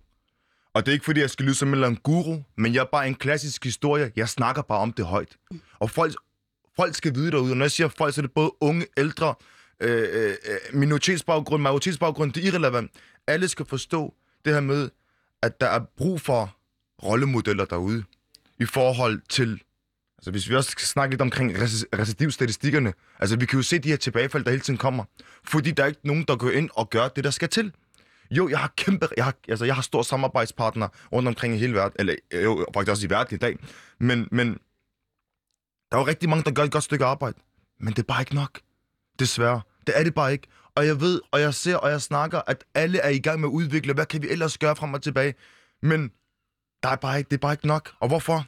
Og 0.77 0.85
det 0.85 0.91
er 0.91 0.93
ikke, 0.93 1.05
fordi 1.05 1.19
jeg 1.19 1.29
skal 1.29 1.45
lyde 1.45 1.55
som 1.55 1.67
en 1.67 1.73
eller 1.73 1.87
anden 1.87 2.01
guru, 2.03 2.37
men 2.55 2.73
jeg 2.73 2.79
er 2.79 2.85
bare 2.91 3.07
en 3.07 3.15
klassisk 3.15 3.63
historie. 3.63 4.11
Jeg 4.15 4.29
snakker 4.29 4.61
bare 4.61 4.79
om 4.79 4.93
det 4.93 5.05
højt. 5.05 5.37
Og 5.79 5.89
folk, 5.89 6.15
folk 6.75 6.95
skal 6.95 7.15
vide 7.15 7.31
derude, 7.31 7.51
og 7.51 7.57
når 7.57 7.65
jeg 7.65 7.71
siger 7.71 7.87
folk, 7.87 8.13
så 8.13 8.21
er 8.21 8.23
det 8.23 8.31
både 8.31 8.51
unge, 8.61 8.85
ældre, 8.97 9.35
øh, 9.79 10.07
øh, 10.11 10.29
øh 10.29 10.79
minoritetsbaggrund, 10.79 11.61
majoritetsbaggrund, 11.61 12.33
det 12.33 12.43
er 12.43 12.47
irrelevant. 12.47 12.91
Alle 13.27 13.47
skal 13.47 13.65
forstå 13.65 14.13
det 14.45 14.53
her 14.53 14.61
med, 14.61 14.89
at 15.41 15.61
der 15.61 15.67
er 15.67 15.79
brug 15.97 16.21
for 16.21 16.57
rollemodeller 17.03 17.65
derude 17.65 18.03
i 18.59 18.65
forhold 18.65 19.21
til 19.29 19.61
Altså, 20.17 20.31
hvis 20.31 20.49
vi 20.49 20.55
også 20.55 20.71
skal 20.71 20.87
snakke 20.87 21.13
lidt 21.13 21.21
omkring 21.21 21.53
recidivstatistikkerne, 21.99 22.93
altså, 23.19 23.37
vi 23.37 23.45
kan 23.45 23.59
jo 23.59 23.63
se 23.63 23.79
de 23.79 23.89
her 23.89 23.95
tilbagefald, 23.95 24.43
der 24.43 24.49
hele 24.49 24.61
tiden 24.61 24.77
kommer, 24.77 25.03
fordi 25.43 25.71
der 25.71 25.83
er 25.83 25.87
ikke 25.87 26.07
nogen, 26.07 26.25
der 26.27 26.35
går 26.35 26.49
ind 26.49 26.69
og 26.73 26.89
gør 26.89 27.07
det, 27.07 27.23
der 27.23 27.29
skal 27.29 27.49
til. 27.49 27.71
Jo, 28.31 28.49
jeg 28.49 28.59
har 28.59 28.73
kæmpe, 28.77 29.07
jeg 29.17 29.25
har, 29.25 29.33
altså, 29.47 29.65
jeg 29.65 29.75
har 29.75 29.81
store 29.81 30.03
samarbejdspartnere 30.03 30.89
rundt 31.13 31.27
omkring 31.27 31.55
i 31.55 31.57
hele 31.57 31.73
verden, 31.73 31.95
eller 31.99 32.15
jo, 32.43 32.65
faktisk 32.73 32.91
også 32.91 33.07
i 33.07 33.09
verden 33.09 33.35
i 33.35 33.37
dag, 33.37 33.57
men, 33.99 34.27
men 34.31 34.47
der 35.91 35.97
er 35.97 36.01
jo 36.01 36.07
rigtig 36.07 36.29
mange, 36.29 36.43
der 36.43 36.51
gør 36.51 36.63
et 36.63 36.71
godt 36.71 36.83
stykke 36.83 37.05
arbejde, 37.05 37.37
men 37.79 37.93
det 37.93 37.99
er 37.99 38.03
bare 38.03 38.21
ikke 38.21 38.35
nok. 38.35 38.59
Desværre. 39.19 39.61
Det 39.87 39.99
er 39.99 40.03
det 40.03 40.13
bare 40.13 40.31
ikke. 40.31 40.47
Og 40.75 40.87
jeg 40.87 41.01
ved, 41.01 41.21
og 41.31 41.41
jeg 41.41 41.53
ser, 41.53 41.75
og 41.75 41.89
jeg 41.89 42.01
snakker, 42.01 42.41
at 42.47 42.63
alle 42.73 42.99
er 42.99 43.09
i 43.09 43.19
gang 43.19 43.39
med 43.39 43.49
at 43.49 43.51
udvikle, 43.51 43.93
hvad 43.93 44.05
kan 44.05 44.21
vi 44.21 44.29
ellers 44.29 44.57
gøre 44.57 44.75
frem 44.75 44.93
og 44.93 45.01
tilbage? 45.01 45.33
Men 45.81 46.11
der 46.83 46.89
er 46.89 46.95
bare 46.95 47.17
ikke, 47.17 47.29
det 47.29 47.35
er 47.35 47.41
bare 47.41 47.53
ikke 47.53 47.67
nok. 47.67 47.91
Og 47.99 48.07
hvorfor? 48.07 48.45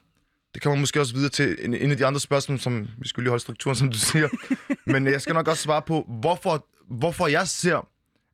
Det 0.53 0.61
kommer 0.61 0.79
måske 0.79 0.99
også 0.99 1.13
videre 1.13 1.29
til 1.29 1.57
en, 1.61 1.73
en 1.73 1.91
af 1.91 1.97
de 1.97 2.05
andre 2.05 2.19
spørgsmål, 2.19 2.59
som 2.59 2.87
vi 2.97 3.07
skulle 3.07 3.23
lige 3.23 3.29
holde 3.29 3.41
strukturen, 3.41 3.75
som 3.75 3.91
du 3.91 3.97
siger. 3.97 4.29
Men 4.91 5.07
jeg 5.07 5.21
skal 5.21 5.33
nok 5.33 5.47
også 5.47 5.63
svare 5.63 5.81
på, 5.81 6.05
hvorfor, 6.21 6.67
hvorfor 6.89 7.27
jeg 7.27 7.47
ser, 7.47 7.87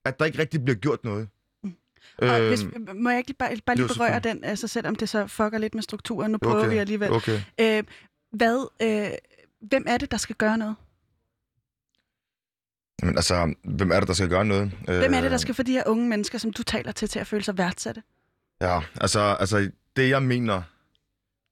at 0.05 0.19
der 0.19 0.25
ikke 0.25 0.39
rigtig 0.39 0.63
bliver 0.63 0.77
gjort 0.77 1.03
noget. 1.03 1.29
Og 2.17 2.41
øhm, 2.41 2.47
hvis, 2.47 2.65
må 2.95 3.09
jeg 3.09 3.19
ikke 3.19 3.33
bare, 3.33 3.57
bare 3.65 3.75
lige 3.75 3.87
berøre 3.87 4.19
den, 4.19 4.43
altså 4.43 4.67
selvom 4.67 4.95
det 4.95 5.09
så 5.09 5.27
fucker 5.27 5.57
lidt 5.57 5.75
med 5.75 5.83
strukturen, 5.83 6.31
nu 6.31 6.37
prøver 6.37 6.59
okay, 6.59 6.69
vi 6.69 6.77
alligevel. 6.77 7.11
Okay. 7.11 7.41
Øh, 7.61 7.83
hvad, 8.31 8.67
øh, 8.81 9.09
hvem 9.61 9.83
er 9.87 9.97
det, 9.97 10.11
der 10.11 10.17
skal 10.17 10.35
gøre 10.35 10.57
noget? 10.57 10.75
Jamen 13.01 13.17
altså, 13.17 13.55
hvem 13.63 13.91
er 13.91 13.99
det, 13.99 14.07
der 14.07 14.13
skal 14.13 14.29
gøre 14.29 14.45
noget? 14.45 14.71
Hvem 14.85 15.13
er 15.13 15.21
det, 15.21 15.31
der 15.31 15.33
øh, 15.33 15.39
skal 15.39 15.55
få 15.55 15.63
de 15.63 15.71
her 15.71 15.83
unge 15.85 16.09
mennesker, 16.09 16.37
som 16.37 16.53
du 16.53 16.63
taler 16.63 16.91
til, 16.91 17.09
til 17.09 17.19
at 17.19 17.27
føle 17.27 17.43
sig 17.43 17.57
værdsatte? 17.57 18.03
Ja, 18.61 18.79
altså, 19.01 19.19
altså 19.19 19.71
det 19.95 20.09
jeg 20.09 20.23
mener, 20.23 20.61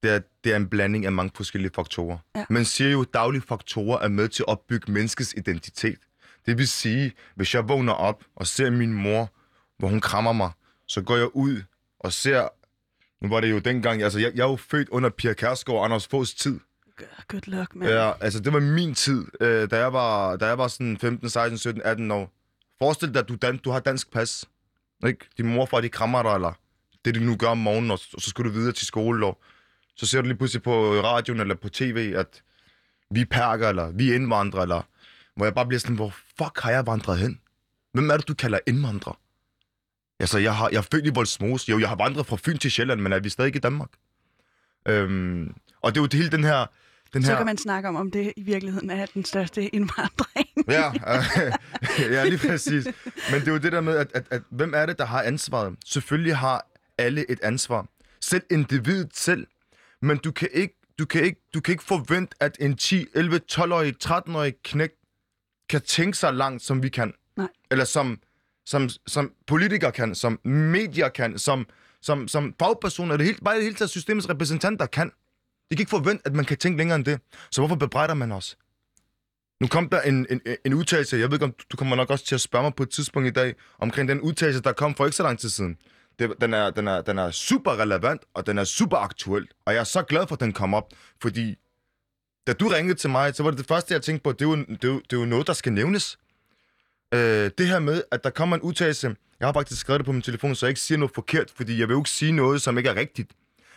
det 0.04 0.12
er, 0.12 0.20
det 0.44 0.52
er 0.52 0.56
en 0.56 0.68
blanding 0.68 1.06
af 1.06 1.12
mange 1.12 1.32
forskellige 1.36 1.72
faktorer. 1.76 2.18
Ja. 2.36 2.46
Man 2.50 2.66
siger 2.66 2.92
jo, 2.92 3.02
at 3.02 3.14
daglige 3.14 3.42
faktorer 3.42 4.00
er 4.00 4.08
med 4.08 4.28
til 4.30 4.44
at 4.44 4.48
opbygge 4.48 4.92
menneskets 4.92 5.34
identitet. 5.38 6.00
Det 6.46 6.58
vil 6.58 6.68
sige, 6.68 7.14
hvis 7.36 7.54
jeg 7.54 7.70
vågner 7.70 7.94
op 7.94 8.24
og 8.36 8.48
ser 8.48 8.70
min 8.70 8.94
mor, 8.94 9.30
hvor 9.84 9.90
hun 9.90 10.02
krammer 10.02 10.32
mig, 10.34 10.52
så 10.88 11.02
går 11.02 11.18
jeg 11.18 11.36
ud 11.36 11.62
og 12.00 12.14
ser... 12.14 12.48
Nu 13.22 13.30
var 13.30 13.40
det 13.40 13.52
jo 13.52 13.60
dengang... 13.60 14.04
Altså, 14.04 14.20
jeg, 14.20 14.32
jeg 14.36 14.44
er 14.44 14.50
jo 14.50 14.56
født 14.56 14.90
under 14.90 15.10
Pia 15.10 15.34
Kærsgaard 15.34 15.80
og 15.80 15.86
Anders 15.86 16.08
Foghs 16.08 16.34
tid. 16.34 16.60
Good 17.28 17.42
luck, 17.48 17.76
man. 17.76 17.90
Ja, 17.90 18.12
altså, 18.22 18.40
det 18.40 18.54
var 18.54 18.60
min 18.60 18.96
tid, 18.96 19.26
øh, 19.42 19.72
da, 19.72 19.78
jeg 19.78 19.94
var, 19.94 20.36
da 20.36 20.46
jeg 20.46 20.58
var 20.58 20.68
sådan 20.68 20.98
15, 20.98 21.30
16, 21.30 21.58
17, 21.58 21.82
18 21.86 22.12
år. 22.12 22.32
Forestil 22.80 23.14
dig, 23.14 23.20
at 23.20 23.30
du, 23.30 23.36
dan, 23.36 23.58
du 23.58 23.72
har 23.72 23.80
dansk 23.80 24.12
pas. 24.12 24.46
Ikke? 25.08 25.26
Din 25.38 25.54
morfar, 25.56 25.82
de 25.82 25.90
krammer 25.90 26.24
dig, 26.24 26.34
eller 26.34 26.54
det, 27.06 27.16
de 27.16 27.26
nu 27.26 27.36
gør 27.36 27.48
om 27.48 27.58
morgenen, 27.58 27.92
og, 27.92 28.00
og 28.14 28.22
så 28.22 28.30
skal 28.30 28.46
du 28.46 28.50
videre 28.50 28.74
til 28.74 28.88
skole, 28.88 29.26
og 29.26 29.40
så 29.96 30.06
ser 30.06 30.22
du 30.22 30.28
lige 30.28 30.38
pludselig 30.38 30.64
på 30.64 30.94
radioen 30.94 31.40
eller 31.40 31.56
på 31.56 31.70
tv, 31.70 32.14
at 32.16 32.44
vi 33.12 33.22
er 33.22 33.26
perker, 33.26 33.70
eller 33.70 33.92
vi 33.92 34.12
er 34.12 34.16
indvandrere, 34.16 34.62
eller 34.62 34.82
hvor 35.36 35.46
jeg 35.46 35.54
bare 35.54 35.66
bliver 35.66 35.80
sådan, 35.80 35.96
hvor 35.96 36.14
fuck 36.38 36.60
har 36.60 36.72
jeg 36.72 36.88
vandret 36.88 37.18
hen? 37.18 37.40
Hvem 37.94 38.10
er 38.10 38.18
det, 38.18 38.28
du 38.28 38.34
kalder 38.34 38.60
indvandrer? 38.68 39.23
Altså, 40.24 40.38
jeg, 40.40 40.56
har, 40.56 40.70
jeg 40.70 40.78
er 40.78 40.88
født 40.92 41.06
i 41.06 41.10
Voldsmose. 41.10 41.72
Jo, 41.72 41.80
jeg 41.80 41.90
har 41.90 41.96
vandret 41.96 42.26
fra 42.26 42.38
Fyn 42.46 42.58
til 42.58 42.72
Sjælland, 42.72 43.02
men 43.02 43.14
er 43.14 43.20
vi 43.20 43.30
stadig 43.30 43.56
i 43.56 43.60
Danmark? 43.60 43.90
Øhm, 44.88 45.54
og 45.82 45.92
det 45.92 45.98
er 46.00 46.02
jo 46.02 46.08
det 46.08 46.14
hele 46.14 46.32
den 46.32 46.44
her... 46.44 46.66
Den 47.14 47.24
så 47.24 47.30
her... 47.30 47.38
kan 47.38 47.46
man 47.46 47.58
snakke 47.58 47.90
om, 47.90 47.96
om 47.96 48.12
det 48.12 48.34
i 48.36 48.42
virkeligheden 48.42 48.90
er 48.90 49.06
den 49.06 49.26
største 49.26 49.76
indvandring. 49.76 50.48
ja, 50.68 50.90
øh, 52.06 52.12
ja, 52.12 52.26
lige 52.26 52.48
præcis. 52.48 52.86
Men 53.32 53.40
det 53.40 53.48
er 53.48 53.52
jo 53.52 53.58
det 53.58 53.72
der 53.72 53.82
med, 53.82 53.98
at, 53.98 54.08
at, 54.14 54.24
at 54.32 54.42
hvem 54.50 54.74
er 54.76 54.86
det, 54.86 54.98
der 54.98 55.06
har 55.06 55.22
ansvaret? 55.22 55.76
Selvfølgelig 55.86 56.38
har 56.38 56.68
alle 56.98 57.32
et 57.32 57.40
ansvar. 57.44 57.88
Selv 58.22 58.44
individet 58.52 59.10
selv 59.14 59.48
men 60.04 60.18
du 60.18 60.32
kan 60.32 60.50
ikke, 60.54 60.76
du 61.00 61.06
kan 61.06 61.24
ikke, 61.24 61.42
du 61.54 61.62
kan 61.62 61.72
ikke 61.72 61.84
forvente, 61.84 62.36
at 62.40 62.58
en 62.60 62.78
10, 62.78 63.06
11, 63.16 63.40
12-årig, 63.52 63.94
13-årig 64.04 64.54
knæk 64.64 64.90
kan 65.70 65.82
tænke 65.82 66.18
sig 66.18 66.34
langt, 66.34 66.64
som 66.64 66.84
vi 66.84 66.90
kan. 66.90 67.14
Nej. 67.38 67.48
Eller 67.72 67.86
som, 67.86 68.20
som, 68.66 68.90
som 69.08 69.32
politikere 69.48 69.92
kan, 69.92 70.16
som 70.16 70.40
medier 70.44 71.10
kan, 71.10 71.38
som, 71.38 71.66
som, 72.02 72.28
som 72.28 72.56
fagpersoner, 72.60 73.18
det 73.18 73.26
hele, 73.26 73.38
bare 73.46 73.56
det 73.56 73.64
hele 73.64 73.76
taget 73.76 73.90
systemets 73.90 74.30
repræsentanter 74.30 74.86
kan. 74.86 75.08
De 75.72 75.76
kan 75.76 75.80
ikke 75.80 75.90
forvente, 75.90 76.28
at 76.28 76.34
man 76.34 76.46
kan 76.46 76.58
tænke 76.58 76.78
længere 76.78 76.96
end 76.96 77.06
det. 77.06 77.20
Så 77.52 77.62
hvorfor 77.62 77.76
bebrejder 77.76 78.14
man 78.14 78.32
os? 78.32 78.58
Nu 79.62 79.68
kom 79.68 79.90
der 79.90 80.02
en, 80.02 80.28
en, 80.30 80.42
en 80.66 80.74
udtalelse, 80.74 81.18
jeg 81.18 81.28
ved 81.30 81.36
ikke, 81.36 81.46
om 81.46 81.54
du 81.72 81.78
kommer 81.78 81.96
nok 81.96 82.10
også 82.10 82.26
til 82.26 82.36
at 82.36 82.42
spørge 82.42 82.64
mig 82.64 82.74
på 82.76 82.84
et 82.84 82.90
tidspunkt 82.90 83.28
i 83.28 83.32
dag, 83.32 83.56
omkring 83.80 84.10
den 84.10 84.22
udtalelse, 84.22 84.62
der 84.62 84.74
kom 84.74 84.96
for 84.96 85.06
ikke 85.06 85.18
så 85.18 85.24
lang 85.24 85.40
tid 85.40 85.50
siden 85.50 85.78
det, 86.20 86.34
den, 86.42 86.54
er, 86.54 86.70
den, 86.70 86.88
er, 86.88 87.02
den 87.02 87.18
er 87.18 87.32
super 87.32 87.80
relevant, 87.80 88.22
og 88.34 88.48
den 88.48 88.58
er 88.58 88.64
super 88.64 88.98
aktuel. 88.98 89.48
Og 89.66 89.74
jeg 89.74 89.80
er 89.80 89.84
så 89.84 90.02
glad 90.02 90.28
for, 90.28 90.36
at 90.36 90.40
den 90.40 90.54
kom 90.54 90.74
op, 90.74 90.94
fordi 91.22 91.56
da 92.48 92.54
du 92.54 92.68
ringede 92.68 92.96
til 92.96 93.10
mig, 93.10 93.36
så 93.36 93.44
var 93.44 93.52
det 93.52 93.60
det 93.60 93.68
første, 93.68 93.94
jeg 93.94 94.02
tænkte 94.02 94.24
på, 94.24 94.32
det 94.32 94.42
er 94.42 94.50
jo, 94.50 94.56
det 94.56 94.84
er 94.84 94.88
jo, 94.88 95.00
det 95.00 95.14
er 95.14 95.20
jo 95.20 95.26
noget, 95.26 95.48
der 95.48 95.54
skal 95.54 95.74
nævnes. 95.74 96.18
Øh, 97.14 97.52
det 97.58 97.68
her 97.68 97.80
med, 97.80 98.04
at 98.12 98.24
der 98.24 98.30
kommer 98.30 98.56
en 98.56 98.62
udtalelse, 98.62 99.16
jeg 99.40 99.48
har 99.48 99.54
faktisk 99.54 99.82
skrevet 99.82 100.00
det 100.00 100.06
på 100.06 100.12
min 100.12 100.22
telefon, 100.22 100.56
så 100.56 100.66
jeg 100.66 100.70
ikke 100.70 100.82
siger 100.82 100.98
noget 100.98 101.12
forkert, 101.16 101.52
fordi 101.56 101.80
jeg 101.80 101.88
vil 101.88 101.94
jo 101.94 102.00
ikke 102.00 102.10
sige 102.10 102.32
noget, 102.32 102.62
som 102.62 102.78
ikke 102.78 102.90
er 102.90 102.96
rigtigt. 102.96 103.32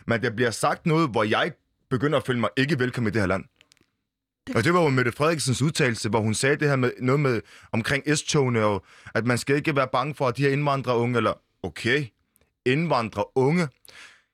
Men 0.07 0.21
der 0.21 0.29
bliver 0.29 0.51
sagt 0.51 0.85
noget, 0.85 1.09
hvor 1.09 1.23
jeg 1.23 1.51
begynder 1.89 2.17
at 2.17 2.25
føle 2.25 2.39
mig 2.39 2.49
ikke 2.57 2.79
velkommen 2.79 3.11
i 3.11 3.13
det 3.13 3.21
her 3.21 3.27
land. 3.27 3.43
Det... 4.47 4.55
Og 4.55 4.63
det 4.63 4.73
var 4.73 4.81
jo 4.81 4.89
Mette 4.89 5.11
Frederiksens 5.11 5.61
udtalelse, 5.61 6.09
hvor 6.09 6.19
hun 6.19 6.33
sagde 6.33 6.55
det 6.55 6.69
her 6.69 6.75
med 6.75 6.91
noget 6.99 7.19
med 7.19 7.41
omkring 7.71 8.17
S-togene, 8.17 8.63
og 8.63 8.85
at 9.15 9.25
man 9.25 9.37
skal 9.37 9.55
ikke 9.55 9.75
være 9.75 9.87
bange 9.91 10.15
for, 10.15 10.27
at 10.27 10.37
de 10.37 10.43
her 10.43 10.49
indvandrere 10.49 10.97
unge, 10.97 11.17
eller 11.17 11.33
okay, 11.63 12.05
indvandrere 12.65 13.25
unge. 13.35 13.67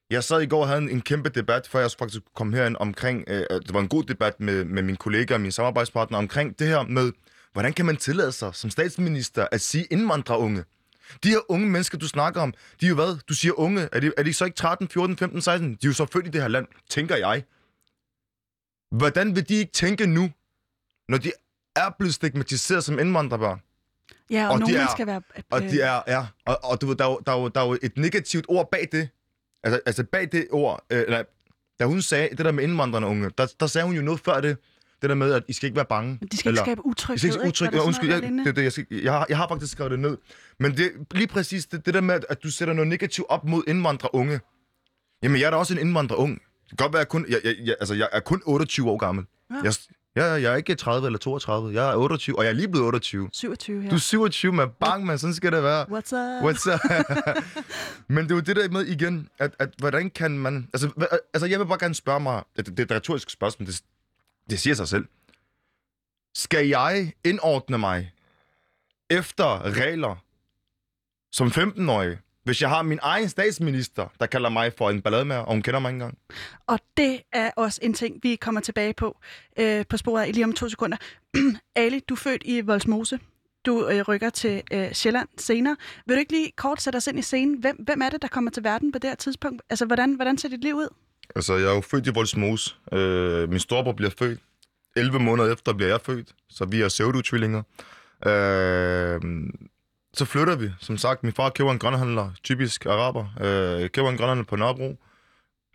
Jeg 0.10 0.24
sad 0.24 0.42
i 0.42 0.46
går 0.46 0.62
og 0.62 0.68
havde 0.68 0.82
en, 0.82 0.90
en 0.90 1.02
kæmpe 1.02 1.30
debat, 1.30 1.68
før 1.68 1.80
jeg 1.80 1.92
faktisk 2.00 2.22
kom 2.36 2.54
herind 2.54 2.76
omkring, 2.80 3.24
øh, 3.28 3.46
det 3.50 3.74
var 3.74 3.80
en 3.80 3.88
god 3.88 4.04
debat 4.04 4.40
med, 4.40 4.66
med 4.66 4.84
mine 4.84 4.98
kollegaer 4.98 5.38
og 5.38 5.42
mine 5.42 5.52
samarbejdspartnere 5.52 6.20
omkring 6.20 6.60
det 6.60 6.68
her 6.68 6.84
med, 6.84 7.12
hvordan 7.54 7.74
kan 7.74 7.86
man 7.86 7.98
tillade 7.98 8.32
sig 8.32 8.56
som 8.56 8.70
statsminister 8.70 9.48
at 9.52 9.62
sige 9.62 9.86
indvandrere 9.92 10.40
unge? 10.40 10.64
De 11.24 11.30
her 11.30 11.52
unge 11.52 11.70
mennesker, 11.70 11.98
du 11.98 12.08
snakker 12.08 12.42
om, 12.42 12.54
de 12.82 12.86
er 12.86 12.90
jo 12.90 12.96
hvad? 12.96 13.20
Du 13.30 13.34
siger 13.34 13.60
unge. 13.60 13.90
Er 13.92 14.00
de, 14.00 14.12
er 14.18 14.24
de 14.24 14.34
så 14.34 14.46
ikke 14.46 14.56
13, 14.56 14.88
14, 14.88 15.18
15, 15.18 15.42
16? 15.42 15.70
De 15.70 15.74
er 15.74 15.78
jo 15.86 15.94
så 15.94 16.06
født 16.06 16.28
i 16.28 16.30
det 16.30 16.42
her 16.42 16.48
land, 16.48 16.68
tænker 16.90 17.16
jeg. 17.16 17.44
Hvordan 18.92 19.36
vil 19.36 19.50
de 19.50 19.56
ikke 19.56 19.72
tænke 19.72 20.06
nu, 20.08 20.32
når 21.10 21.18
de 21.18 21.32
er 21.76 21.90
blevet 22.00 22.14
stigmatiseret 22.14 22.84
som 22.84 23.00
indvandrerbørn? 23.00 23.62
Ja, 24.30 24.48
og, 24.48 24.54
og 24.54 24.60
nogen 24.60 24.76
er, 24.76 24.88
skal 24.92 25.08
være... 25.08 25.22
Og 25.50 25.62
de 25.62 25.82
er, 25.82 26.02
ja, 26.08 26.26
og, 26.46 26.60
og 26.64 26.82
du, 26.82 26.94
der, 26.94 27.06
er 27.06 27.18
der, 27.18 27.46
er 27.46 27.50
der 27.50 27.62
er 27.62 27.66
jo 27.66 27.78
et 27.82 27.98
negativt 27.98 28.46
ord 28.50 28.72
bag 28.72 28.88
det. 28.92 29.10
Altså, 29.64 29.80
altså 29.86 30.04
bag 30.04 30.32
det 30.32 30.48
ord, 30.52 30.86
øh, 30.90 31.00
eller, 31.00 31.24
da 31.80 31.86
hun 31.86 32.02
sagde 32.02 32.36
det 32.36 32.46
der 32.46 32.52
med 32.52 32.64
indvandrerne 32.64 33.08
unge, 33.08 33.30
der, 33.38 33.54
der 33.60 33.68
sagde 33.68 33.86
hun 33.86 33.96
jo 33.96 34.02
noget 34.02 34.20
før 34.20 34.42
det. 34.42 34.58
Det 35.04 35.10
der 35.10 35.16
med, 35.16 35.34
at 35.34 35.44
I 35.48 35.54
skal 35.54 35.68
ikke 35.68 35.76
være 35.76 35.86
bange. 35.86 36.18
Men 36.22 36.30
de 36.32 36.38
skal 36.38 36.50
eller, 36.50 36.62
ikke 36.62 36.72
skabe 36.72 36.86
utryghed, 36.86 37.34
ikke? 37.34 37.48
Utryghed, 37.48 37.80
ja, 37.80 37.86
undskyld, 37.86 38.10
jeg, 38.14 38.22
det, 38.22 38.56
det, 38.56 38.64
jeg, 38.64 38.72
skal, 38.72 38.86
jeg, 38.92 39.12
har, 39.14 39.26
jeg 39.30 39.38
har 39.38 39.48
faktisk 39.48 39.72
skrevet 39.72 39.92
det 39.92 40.00
ned. 40.00 40.18
Men 40.60 40.78
det 40.78 40.92
lige 41.12 41.28
præcis 41.28 41.66
det, 41.66 41.86
det 41.86 41.94
der 41.94 42.02
med, 42.02 42.20
at 42.30 42.44
du 42.44 42.52
sætter 42.52 42.74
noget 42.74 42.88
negativt 42.88 43.28
op 43.30 43.46
mod 43.46 43.64
indvandrere 43.68 44.16
unge. 44.16 44.40
Jamen, 45.24 45.40
jeg 45.40 45.46
er 45.46 45.50
da 45.50 45.58
også 45.58 45.74
en 45.74 45.80
indvandrer 45.80 46.16
ung. 46.18 46.34
Det 46.34 46.70
kan 46.70 46.78
godt 46.78 46.94
være, 46.94 47.02
at 47.02 47.06
jeg, 47.06 47.10
kun, 47.10 47.26
jeg, 47.30 47.40
jeg, 47.44 47.56
jeg, 47.66 47.76
altså, 47.80 47.94
jeg 47.94 48.10
er 48.12 48.20
kun 48.20 48.42
28 48.46 48.90
år 48.90 48.98
gammel. 48.98 49.26
Ja. 49.52 49.56
Jeg, 49.64 49.74
Ja, 50.16 50.26
jeg 50.26 50.44
er 50.44 50.56
ikke 50.56 50.76
30 50.76 51.06
eller 51.06 51.20
32. 51.20 51.74
Jeg 51.74 51.92
er 51.92 51.96
28, 51.96 52.38
og 52.38 52.44
jeg 52.44 52.50
er 52.50 52.54
lige 52.54 52.68
blevet 52.68 52.86
28. 52.86 53.30
27, 53.34 53.84
ja. 53.84 53.90
Du 53.90 53.96
er 53.96 54.00
27, 54.00 54.54
med 54.54 54.68
bang, 54.80 55.06
man. 55.06 55.18
Sådan 55.20 55.34
skal 55.34 55.52
det 55.52 55.64
være. 55.64 55.84
What's 55.84 56.16
up? 56.16 56.44
What's 56.44 56.74
up? 56.74 56.80
Men 58.14 58.24
det 58.24 58.32
er 58.32 58.36
jo 58.36 58.42
det 58.42 58.56
der 58.56 58.70
med 58.70 58.86
igen, 58.86 59.30
at, 59.40 59.56
at 59.60 59.70
hvordan 59.78 60.10
kan 60.10 60.32
man... 60.32 60.68
Altså, 60.74 60.90
altså, 61.34 61.48
jeg 61.48 61.60
vil 61.60 61.66
bare 61.66 61.80
gerne 61.80 61.96
spørge 61.96 62.20
mig... 62.20 62.44
Det, 62.58 62.68
det 62.68 62.80
er 62.80 62.84
et 62.84 62.92
retorisk 62.92 63.30
spørgsmål, 63.30 63.68
det, 63.68 63.82
det 64.50 64.60
siger 64.60 64.74
sig 64.74 64.88
selv. 64.88 65.06
Skal 66.36 66.68
jeg 66.68 67.14
indordne 67.24 67.78
mig 67.78 68.14
efter 69.10 69.78
regler 69.78 70.16
som 71.32 71.48
15-årig, 71.48 72.18
hvis 72.44 72.62
jeg 72.62 72.70
har 72.70 72.82
min 72.82 73.00
egen 73.02 73.30
statsminister, 73.30 74.08
der 74.20 74.26
kalder 74.26 74.50
mig 74.50 74.74
for 74.78 74.90
en 74.90 75.02
ballademager, 75.02 75.42
og 75.42 75.54
hun 75.54 75.62
kender 75.62 75.80
mig 75.80 75.90
ikke 75.90 75.96
engang. 75.96 76.18
Og 76.68 76.80
det 76.98 77.22
er 77.32 77.52
også 77.56 77.80
en 77.84 77.94
ting, 77.94 78.20
vi 78.24 78.36
kommer 78.36 78.62
tilbage 78.62 78.94
på 78.94 79.18
øh, 79.60 79.86
på 79.90 79.98
sporet 79.98 80.30
i 80.30 80.32
lige 80.32 80.46
om 80.46 80.54
to 80.54 80.70
sekunder. 80.70 80.98
Ali, 81.76 82.00
du 82.00 82.14
er 82.14 82.18
født 82.18 82.42
i 82.46 82.62
Volsmose. 82.62 83.20
Du 83.66 83.88
øh, 83.88 84.02
rykker 84.02 84.30
til 84.30 84.64
øh, 84.74 84.92
Sjælland 84.92 85.28
senere. 85.38 85.76
Vil 86.06 86.16
du 86.16 86.20
ikke 86.20 86.32
lige 86.32 86.52
kort 86.56 86.82
sætte 86.82 86.98
os 86.98 87.08
ind 87.08 87.20
i 87.20 87.22
scenen? 87.22 87.58
Hvem, 87.58 87.76
hvem 87.76 88.02
er 88.02 88.10
det, 88.10 88.22
der 88.22 88.28
kommer 88.28 88.52
til 88.52 88.64
verden 88.64 88.92
på 88.92 89.00
det 89.00 89.10
her 89.10 89.16
tidspunkt? 89.16 89.62
Altså, 89.70 89.86
hvordan, 89.86 90.14
hvordan 90.14 90.38
ser 90.38 90.50
dit 90.50 90.62
liv 90.62 90.76
ud? 90.76 90.88
Altså, 91.36 91.58
jeg 91.58 91.70
er 91.70 91.76
jo 91.76 91.82
født 91.82 92.08
i 92.08 92.10
Voldsmose. 92.10 92.76
Øh, 92.94 93.50
min 93.50 93.60
storebror 93.60 93.94
bliver 93.94 94.12
født. 94.20 94.40
11 94.96 95.20
måneder 95.20 95.54
efter 95.54 95.74
bliver 95.74 95.90
jeg 95.90 96.02
født, 96.02 96.28
så 96.50 96.66
vi 96.66 96.82
er 96.82 96.88
pseudo-tvillinger. 96.90 97.64
Øh, 98.26 99.22
så 100.14 100.26
flytter 100.26 100.56
vi. 100.56 100.70
Som 100.80 100.98
sagt, 100.98 101.24
min 101.24 101.34
far 101.34 101.50
køber 101.50 101.72
en 101.72 101.80
grønhandler, 101.80 102.32
typisk 102.44 102.86
araber. 102.86 103.26
Øh, 103.42 103.90
køber 103.90 104.10
en 104.10 104.18
grønhandler 104.18 104.46
på 104.46 104.56
Nørrebro. 104.56 104.98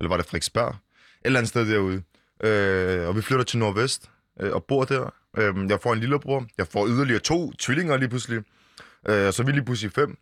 Eller 0.01 0.09
var 0.09 0.17
det 0.17 0.27
Frederiksberg? 0.27 0.69
Et 0.69 0.77
eller 1.25 1.39
andet 1.39 1.49
sted 1.49 1.71
derude. 1.73 2.03
Øh, 2.45 3.09
og 3.09 3.17
vi 3.17 3.23
flytter 3.23 3.45
til 3.45 3.59
Nordvest. 3.59 4.11
øh, 4.41 4.53
og 4.55 4.65
bor 4.65 4.85
der. 4.85 5.15
Øh, 5.39 5.55
jeg 5.71 5.81
får 5.83 5.93
en 5.93 5.99
lillebror. 5.99 6.47
Jeg 6.59 6.67
får 6.67 6.87
yderligere 6.89 7.21
to 7.21 7.53
tvillinger 7.53 7.97
lige 7.97 8.09
pludselig. 8.09 8.39
Øh, 9.09 9.33
så 9.33 9.43
er 9.43 9.47
vi 9.47 9.53
lige 9.53 9.65
pludselig 9.65 9.93
fem. 9.93 10.19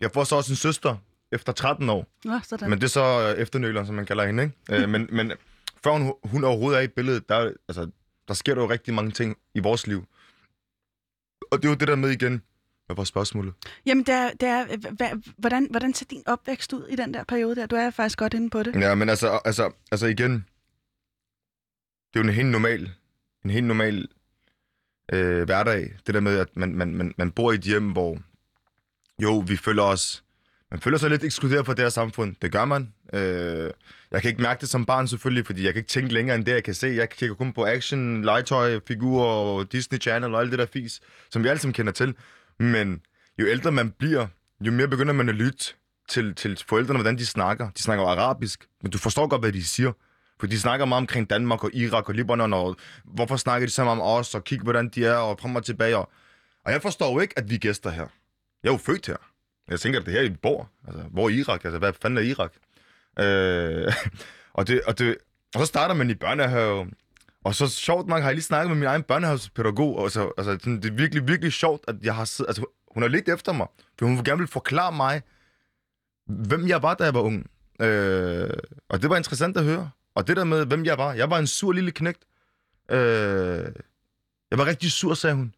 Jeg 0.00 0.10
får 0.14 0.24
så 0.24 0.36
også 0.36 0.52
en 0.52 0.56
søster 0.56 0.96
efter 1.32 1.52
13 1.52 1.88
år. 1.90 2.06
Nå, 2.24 2.40
sådan. 2.42 2.70
Men 2.70 2.78
det 2.78 2.84
er 2.84 2.88
så 2.88 3.34
øh, 3.36 3.42
efternøleren, 3.42 3.86
som 3.86 3.94
man 3.94 4.06
kalder 4.06 4.26
hende, 4.26 4.42
ikke? 4.42 4.82
Øh, 4.82 4.88
men, 4.88 5.08
men 5.12 5.32
før 5.84 5.90
hun, 5.90 6.12
hun 6.24 6.44
overhovedet 6.44 6.78
er 6.78 6.82
i 6.82 6.88
billedet, 6.88 7.28
der, 7.28 7.52
altså, 7.68 7.90
der 8.28 8.34
sker 8.34 8.54
der 8.54 8.62
jo 8.62 8.70
rigtig 8.70 8.94
mange 8.94 9.10
ting 9.10 9.36
i 9.54 9.60
vores 9.60 9.86
liv. 9.86 10.06
Og 11.50 11.58
det 11.62 11.64
er 11.64 11.68
jo 11.68 11.74
det 11.74 11.88
der 11.88 11.96
med 11.96 12.10
igen. 12.10 12.42
Hvad 12.86 12.96
var 12.96 13.04
spørgsmålet? 13.04 13.54
Jamen, 13.86 14.04
det 14.04 14.14
er, 14.14 14.30
det 14.30 14.48
er, 14.48 14.64
hva- 14.66 15.32
hvordan, 15.38 15.66
hvordan 15.70 15.94
ser 15.94 16.06
din 16.06 16.22
opvækst 16.26 16.72
ud 16.72 16.86
i 16.88 16.96
den 16.96 17.14
der 17.14 17.24
periode 17.24 17.56
der? 17.56 17.66
Du 17.66 17.76
er 17.76 17.90
faktisk 17.90 18.18
godt 18.18 18.34
inde 18.34 18.50
på 18.50 18.62
det. 18.62 18.74
Ja, 18.80 18.94
men 18.94 19.08
altså, 19.08 19.40
altså, 19.44 19.72
altså 19.92 20.06
igen, 20.06 20.32
det 22.14 22.20
er 22.20 22.20
jo 22.20 22.28
en 22.28 22.34
helt 22.34 22.48
normal, 22.48 22.90
en 23.44 23.50
helt 23.50 23.66
normal 23.66 24.08
øh, 25.12 25.42
hverdag. 25.44 25.94
Det 26.06 26.14
der 26.14 26.20
med, 26.20 26.38
at 26.38 26.56
man, 26.56 26.74
man, 26.74 26.94
man, 26.94 27.14
man 27.18 27.30
bor 27.32 27.52
i 27.52 27.54
et 27.54 27.60
hjem, 27.60 27.92
hvor 27.92 28.18
jo, 29.22 29.38
vi 29.38 29.56
føler 29.56 29.82
os, 29.82 30.24
man 30.70 30.80
føler 30.80 30.98
sig 30.98 31.10
lidt 31.10 31.24
ekskluderet 31.24 31.66
fra 31.66 31.74
det 31.74 31.82
her 31.82 31.88
samfund. 31.88 32.36
Det 32.42 32.52
gør 32.52 32.64
man. 32.64 32.92
Øh, 33.12 33.70
jeg 34.10 34.22
kan 34.22 34.28
ikke 34.28 34.42
mærke 34.42 34.60
det 34.60 34.68
som 34.68 34.86
barn 34.86 35.08
selvfølgelig, 35.08 35.46
fordi 35.46 35.64
jeg 35.64 35.72
kan 35.72 35.80
ikke 35.80 35.88
tænke 35.88 36.14
længere 36.14 36.36
end 36.36 36.44
det, 36.44 36.52
jeg 36.52 36.64
kan 36.64 36.74
se. 36.74 36.86
Jeg 36.86 37.10
kigger 37.10 37.34
kun 37.36 37.52
på 37.52 37.66
action, 37.66 38.24
legetøj, 38.24 38.80
figurer 38.88 39.26
og 39.26 39.72
Disney 39.72 40.00
Channel 40.00 40.34
og 40.34 40.40
alt 40.40 40.50
det 40.50 40.58
der 40.58 40.66
fis, 40.72 41.00
som 41.30 41.44
vi 41.44 41.48
alle 41.48 41.60
sammen 41.60 41.74
kender 41.74 41.92
til. 41.92 42.14
Men 42.58 43.00
jo 43.38 43.46
ældre 43.46 43.72
man 43.72 43.90
bliver, 43.90 44.26
jo 44.60 44.72
mere 44.72 44.88
begynder 44.88 45.12
man 45.12 45.28
at 45.28 45.34
lytte 45.34 45.64
til, 46.08 46.34
til 46.34 46.58
forældrene, 46.68 46.98
hvordan 46.98 47.18
de 47.18 47.26
snakker. 47.26 47.70
De 47.70 47.82
snakker 47.82 48.04
arabisk, 48.04 48.66
men 48.82 48.90
du 48.90 48.98
forstår 48.98 49.26
godt, 49.26 49.42
hvad 49.42 49.52
de 49.52 49.64
siger. 49.64 49.92
For 50.40 50.46
de 50.46 50.60
snakker 50.60 50.86
meget 50.86 51.00
omkring 51.00 51.30
Danmark 51.30 51.64
og 51.64 51.70
Irak 51.74 52.08
og 52.08 52.14
Libanon, 52.14 52.52
og 52.52 52.76
hvorfor 53.04 53.36
snakker 53.36 53.66
de 53.66 53.72
sammen 53.72 53.92
om 53.92 54.00
os, 54.00 54.34
og 54.34 54.44
kigge, 54.44 54.62
hvordan 54.62 54.88
de 54.88 55.04
er, 55.04 55.14
og 55.14 55.38
frem 55.40 55.56
og 55.56 55.64
tilbage. 55.64 55.96
Og, 55.96 56.10
og 56.64 56.72
jeg 56.72 56.82
forstår 56.82 57.12
jo 57.12 57.20
ikke, 57.20 57.38
at 57.38 57.50
vi 57.50 57.54
er 57.54 57.58
gæster 57.58 57.90
her. 57.90 58.06
Jeg 58.62 58.68
er 58.68 58.72
jo 58.72 58.78
født 58.78 59.06
her. 59.06 59.29
Jeg 59.70 59.80
tænker, 59.80 60.00
at 60.00 60.06
det 60.06 60.14
her, 60.14 60.22
i 60.22 60.30
bor. 60.30 60.70
Altså, 60.86 61.02
hvor 61.02 61.24
er 61.24 61.28
Irak? 61.28 61.64
Altså, 61.64 61.78
hvad 61.78 61.92
fanden 62.02 62.18
er 62.18 62.22
Irak? 62.22 62.52
Øh, 63.18 63.92
og, 64.58 64.66
det, 64.66 64.82
og, 64.82 64.98
det, 64.98 65.16
og 65.54 65.60
så 65.60 65.66
starter 65.66 65.94
man 65.94 66.10
i 66.10 66.14
børnehave, 66.14 66.90
og 67.44 67.54
så 67.54 67.68
sjovt 67.68 68.08
nok 68.08 68.20
har 68.20 68.28
jeg 68.28 68.34
lige 68.34 68.44
snakket 68.44 68.70
med 68.70 68.76
min 68.76 68.86
egen 68.86 69.02
børnehavspædagog, 69.02 69.96
og 69.96 70.10
så, 70.10 70.32
altså, 70.38 70.52
sådan, 70.52 70.82
det 70.82 70.90
er 70.90 70.94
virkelig, 70.94 71.28
virkelig 71.28 71.52
sjovt, 71.52 71.84
at 71.88 71.96
jeg 72.02 72.14
har 72.14 72.24
siddet, 72.24 72.48
altså, 72.48 72.64
hun 72.94 73.02
har 73.02 73.08
lidt 73.08 73.28
efter 73.28 73.52
mig, 73.52 73.66
for 73.98 74.06
hun 74.06 74.16
vil 74.16 74.24
gerne 74.24 74.38
vil 74.38 74.48
forklare 74.48 74.92
mig, 74.92 75.22
hvem 76.26 76.68
jeg 76.68 76.82
var, 76.82 76.94
da 76.94 77.04
jeg 77.04 77.14
var 77.14 77.20
ung. 77.20 77.50
Øh, 77.80 78.50
og 78.88 79.02
det 79.02 79.10
var 79.10 79.16
interessant 79.16 79.56
at 79.56 79.64
høre. 79.64 79.90
Og 80.14 80.26
det 80.26 80.36
der 80.36 80.44
med, 80.44 80.66
hvem 80.66 80.84
jeg 80.84 80.98
var. 80.98 81.12
Jeg 81.12 81.30
var 81.30 81.38
en 81.38 81.46
sur 81.46 81.72
lille 81.72 81.90
knægt. 81.90 82.24
Øh, 82.90 83.72
jeg 84.50 84.58
var 84.58 84.66
rigtig 84.66 84.92
sur, 84.92 85.14
sagde 85.14 85.36
hun. 85.36 85.54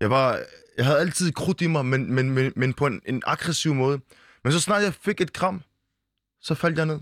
Jeg 0.00 0.10
var, 0.10 0.40
jeg 0.76 0.84
havde 0.84 0.98
altid 0.98 1.32
krudt 1.32 1.60
i 1.60 1.66
mig, 1.66 1.86
men, 1.86 2.12
men, 2.12 2.30
men, 2.30 2.52
men 2.56 2.74
på 2.74 2.86
en, 2.86 3.02
en 3.06 3.22
aggressiv 3.26 3.74
måde. 3.74 4.00
Men 4.44 4.52
så 4.52 4.60
snart 4.60 4.82
jeg 4.82 4.94
fik 4.94 5.20
et 5.20 5.32
kram, 5.32 5.62
så 6.40 6.54
faldt 6.54 6.78
jeg 6.78 6.86
ned. 6.86 7.00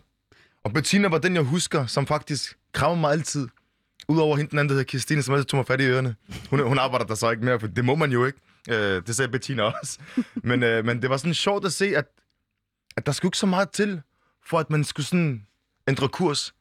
Og 0.64 0.72
Bettina 0.72 1.08
var 1.08 1.18
den, 1.18 1.34
jeg 1.34 1.42
husker, 1.42 1.86
som 1.86 2.06
faktisk 2.06 2.58
krammer 2.72 3.00
mig 3.00 3.10
altid. 3.10 3.48
Udover 4.08 4.36
hende 4.36 4.50
den 4.50 4.58
anden, 4.58 4.68
der 4.68 4.74
hedder 4.74 4.88
Christine, 4.88 5.22
som 5.22 5.34
altid 5.34 5.46
tog 5.46 5.58
mig 5.58 5.66
fat 5.66 5.80
i 5.80 5.84
ørerne. 5.84 6.16
Hun, 6.50 6.60
hun 6.60 6.78
arbejder 6.78 7.06
der 7.06 7.14
så 7.14 7.30
ikke 7.30 7.44
mere, 7.44 7.60
for 7.60 7.66
det 7.66 7.84
må 7.84 7.94
man 7.94 8.12
jo 8.12 8.24
ikke. 8.24 8.38
Øh, 8.70 9.02
det 9.06 9.16
sagde 9.16 9.30
Bettina 9.30 9.62
også. 9.62 9.98
Men, 10.34 10.62
øh, 10.62 10.84
men 10.84 11.02
det 11.02 11.10
var 11.10 11.16
sådan 11.16 11.34
sjovt 11.34 11.64
at 11.64 11.72
se, 11.72 11.96
at, 11.96 12.06
at 12.96 13.06
der 13.06 13.12
skulle 13.12 13.28
ikke 13.28 13.38
så 13.38 13.46
meget 13.46 13.70
til, 13.70 14.02
for 14.46 14.58
at 14.58 14.70
man 14.70 14.84
skulle 14.84 15.06
sådan 15.06 15.46
ændre 15.88 16.08
kurs. 16.08 16.54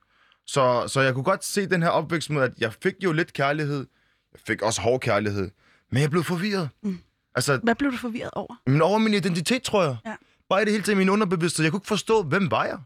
Så, 0.45 0.87
så 0.87 1.01
jeg 1.01 1.13
kunne 1.13 1.23
godt 1.23 1.45
se 1.45 1.65
den 1.65 1.81
her 1.81 1.89
opvækst 1.89 2.29
med, 2.29 2.41
at 2.41 2.51
jeg 2.57 2.73
fik 2.73 2.95
jo 3.03 3.11
lidt 3.11 3.33
kærlighed. 3.33 3.87
Jeg 4.33 4.39
fik 4.47 4.61
også 4.61 4.81
hård 4.81 4.99
kærlighed. 4.99 5.51
Men 5.93 6.01
jeg 6.01 6.09
blev 6.09 6.23
forvirret. 6.23 6.69
Mm. 6.83 6.97
Altså, 7.35 7.59
Hvad 7.63 7.75
blev 7.75 7.91
du 7.91 7.97
forvirret 7.97 8.31
over? 8.33 8.55
men 8.65 8.81
over 8.81 8.97
min 8.97 9.13
identitet, 9.13 9.63
tror 9.63 9.83
jeg. 9.83 9.95
Ja. 10.05 10.15
Bare 10.49 10.61
i 10.61 10.65
det 10.65 10.71
hele 10.71 10.83
taget 10.83 10.97
min 10.97 11.09
underbevidsthed. 11.09 11.63
Jeg 11.63 11.71
kunne 11.71 11.77
ikke 11.77 11.87
forstå, 11.87 12.23
hvem 12.23 12.51
var 12.51 12.65
jeg? 12.65 12.77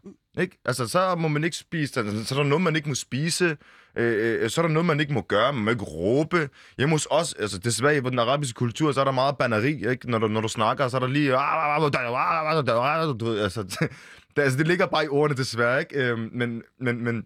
Ikke? 0.42 0.58
Altså, 0.64 0.88
så 0.88 1.14
må 1.14 1.28
man 1.28 1.44
ikke 1.44 1.56
spise, 1.56 1.92
så 1.92 2.00
er 2.00 2.38
der 2.38 2.42
noget, 2.42 2.62
man 2.62 2.76
ikke 2.76 2.88
må 2.88 2.94
spise, 2.94 3.56
øh, 3.96 4.42
øh, 4.42 4.50
så 4.50 4.60
er 4.60 4.66
der 4.66 4.72
noget, 4.72 4.86
man 4.86 5.00
ikke 5.00 5.12
må 5.12 5.20
gøre, 5.20 5.52
man 5.52 5.64
må 5.64 5.70
ikke 5.70 5.84
råbe. 5.84 6.48
Hjemme 6.78 6.94
hos 6.94 7.08
os, 7.10 7.32
altså 7.32 7.58
desværre 7.58 7.96
i 7.96 8.00
den 8.00 8.18
arabiske 8.18 8.56
kultur, 8.56 8.92
så 8.92 9.00
er 9.00 9.04
der 9.04 9.12
meget 9.12 9.38
banneri, 9.38 9.90
ikke? 9.90 10.10
Når, 10.10 10.18
du, 10.18 10.28
når 10.28 10.40
du 10.40 10.48
snakker, 10.48 10.88
så 10.88 10.96
er 10.96 11.00
der 11.00 11.06
lige... 11.06 11.32
Du 13.20 13.24
ved, 13.24 13.40
altså, 13.40 13.62
det, 14.36 14.42
altså, 14.42 14.58
det 14.58 14.66
ligger 14.66 14.86
bare 14.86 15.04
i 15.04 15.08
ordene, 15.08 15.36
desværre, 15.36 15.80
ikke? 15.80 16.04
Øh, 16.04 16.18
men, 16.18 16.62
men, 16.80 17.04
men, 17.04 17.24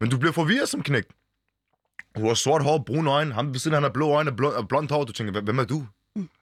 men 0.00 0.10
du 0.10 0.18
bliver 0.18 0.32
forvirret 0.32 0.68
som 0.68 0.82
knægt. 0.82 1.12
Du 2.16 2.26
har 2.26 2.34
sort 2.34 2.62
hår, 2.62 2.78
brun 2.86 3.06
øjne, 3.06 3.34
ham 3.34 3.52
ved 3.52 3.58
siden, 3.60 3.74
han 3.74 3.82
har 3.82 3.90
blå 3.90 4.08
øjne 4.10 4.30
og 4.30 4.36
blond, 4.36 4.54
og 4.54 4.68
blond 4.68 4.90
hår. 4.90 5.04
Du 5.04 5.12
tænker, 5.12 5.40
hvem 5.40 5.58
er 5.58 5.64
du? 5.64 5.86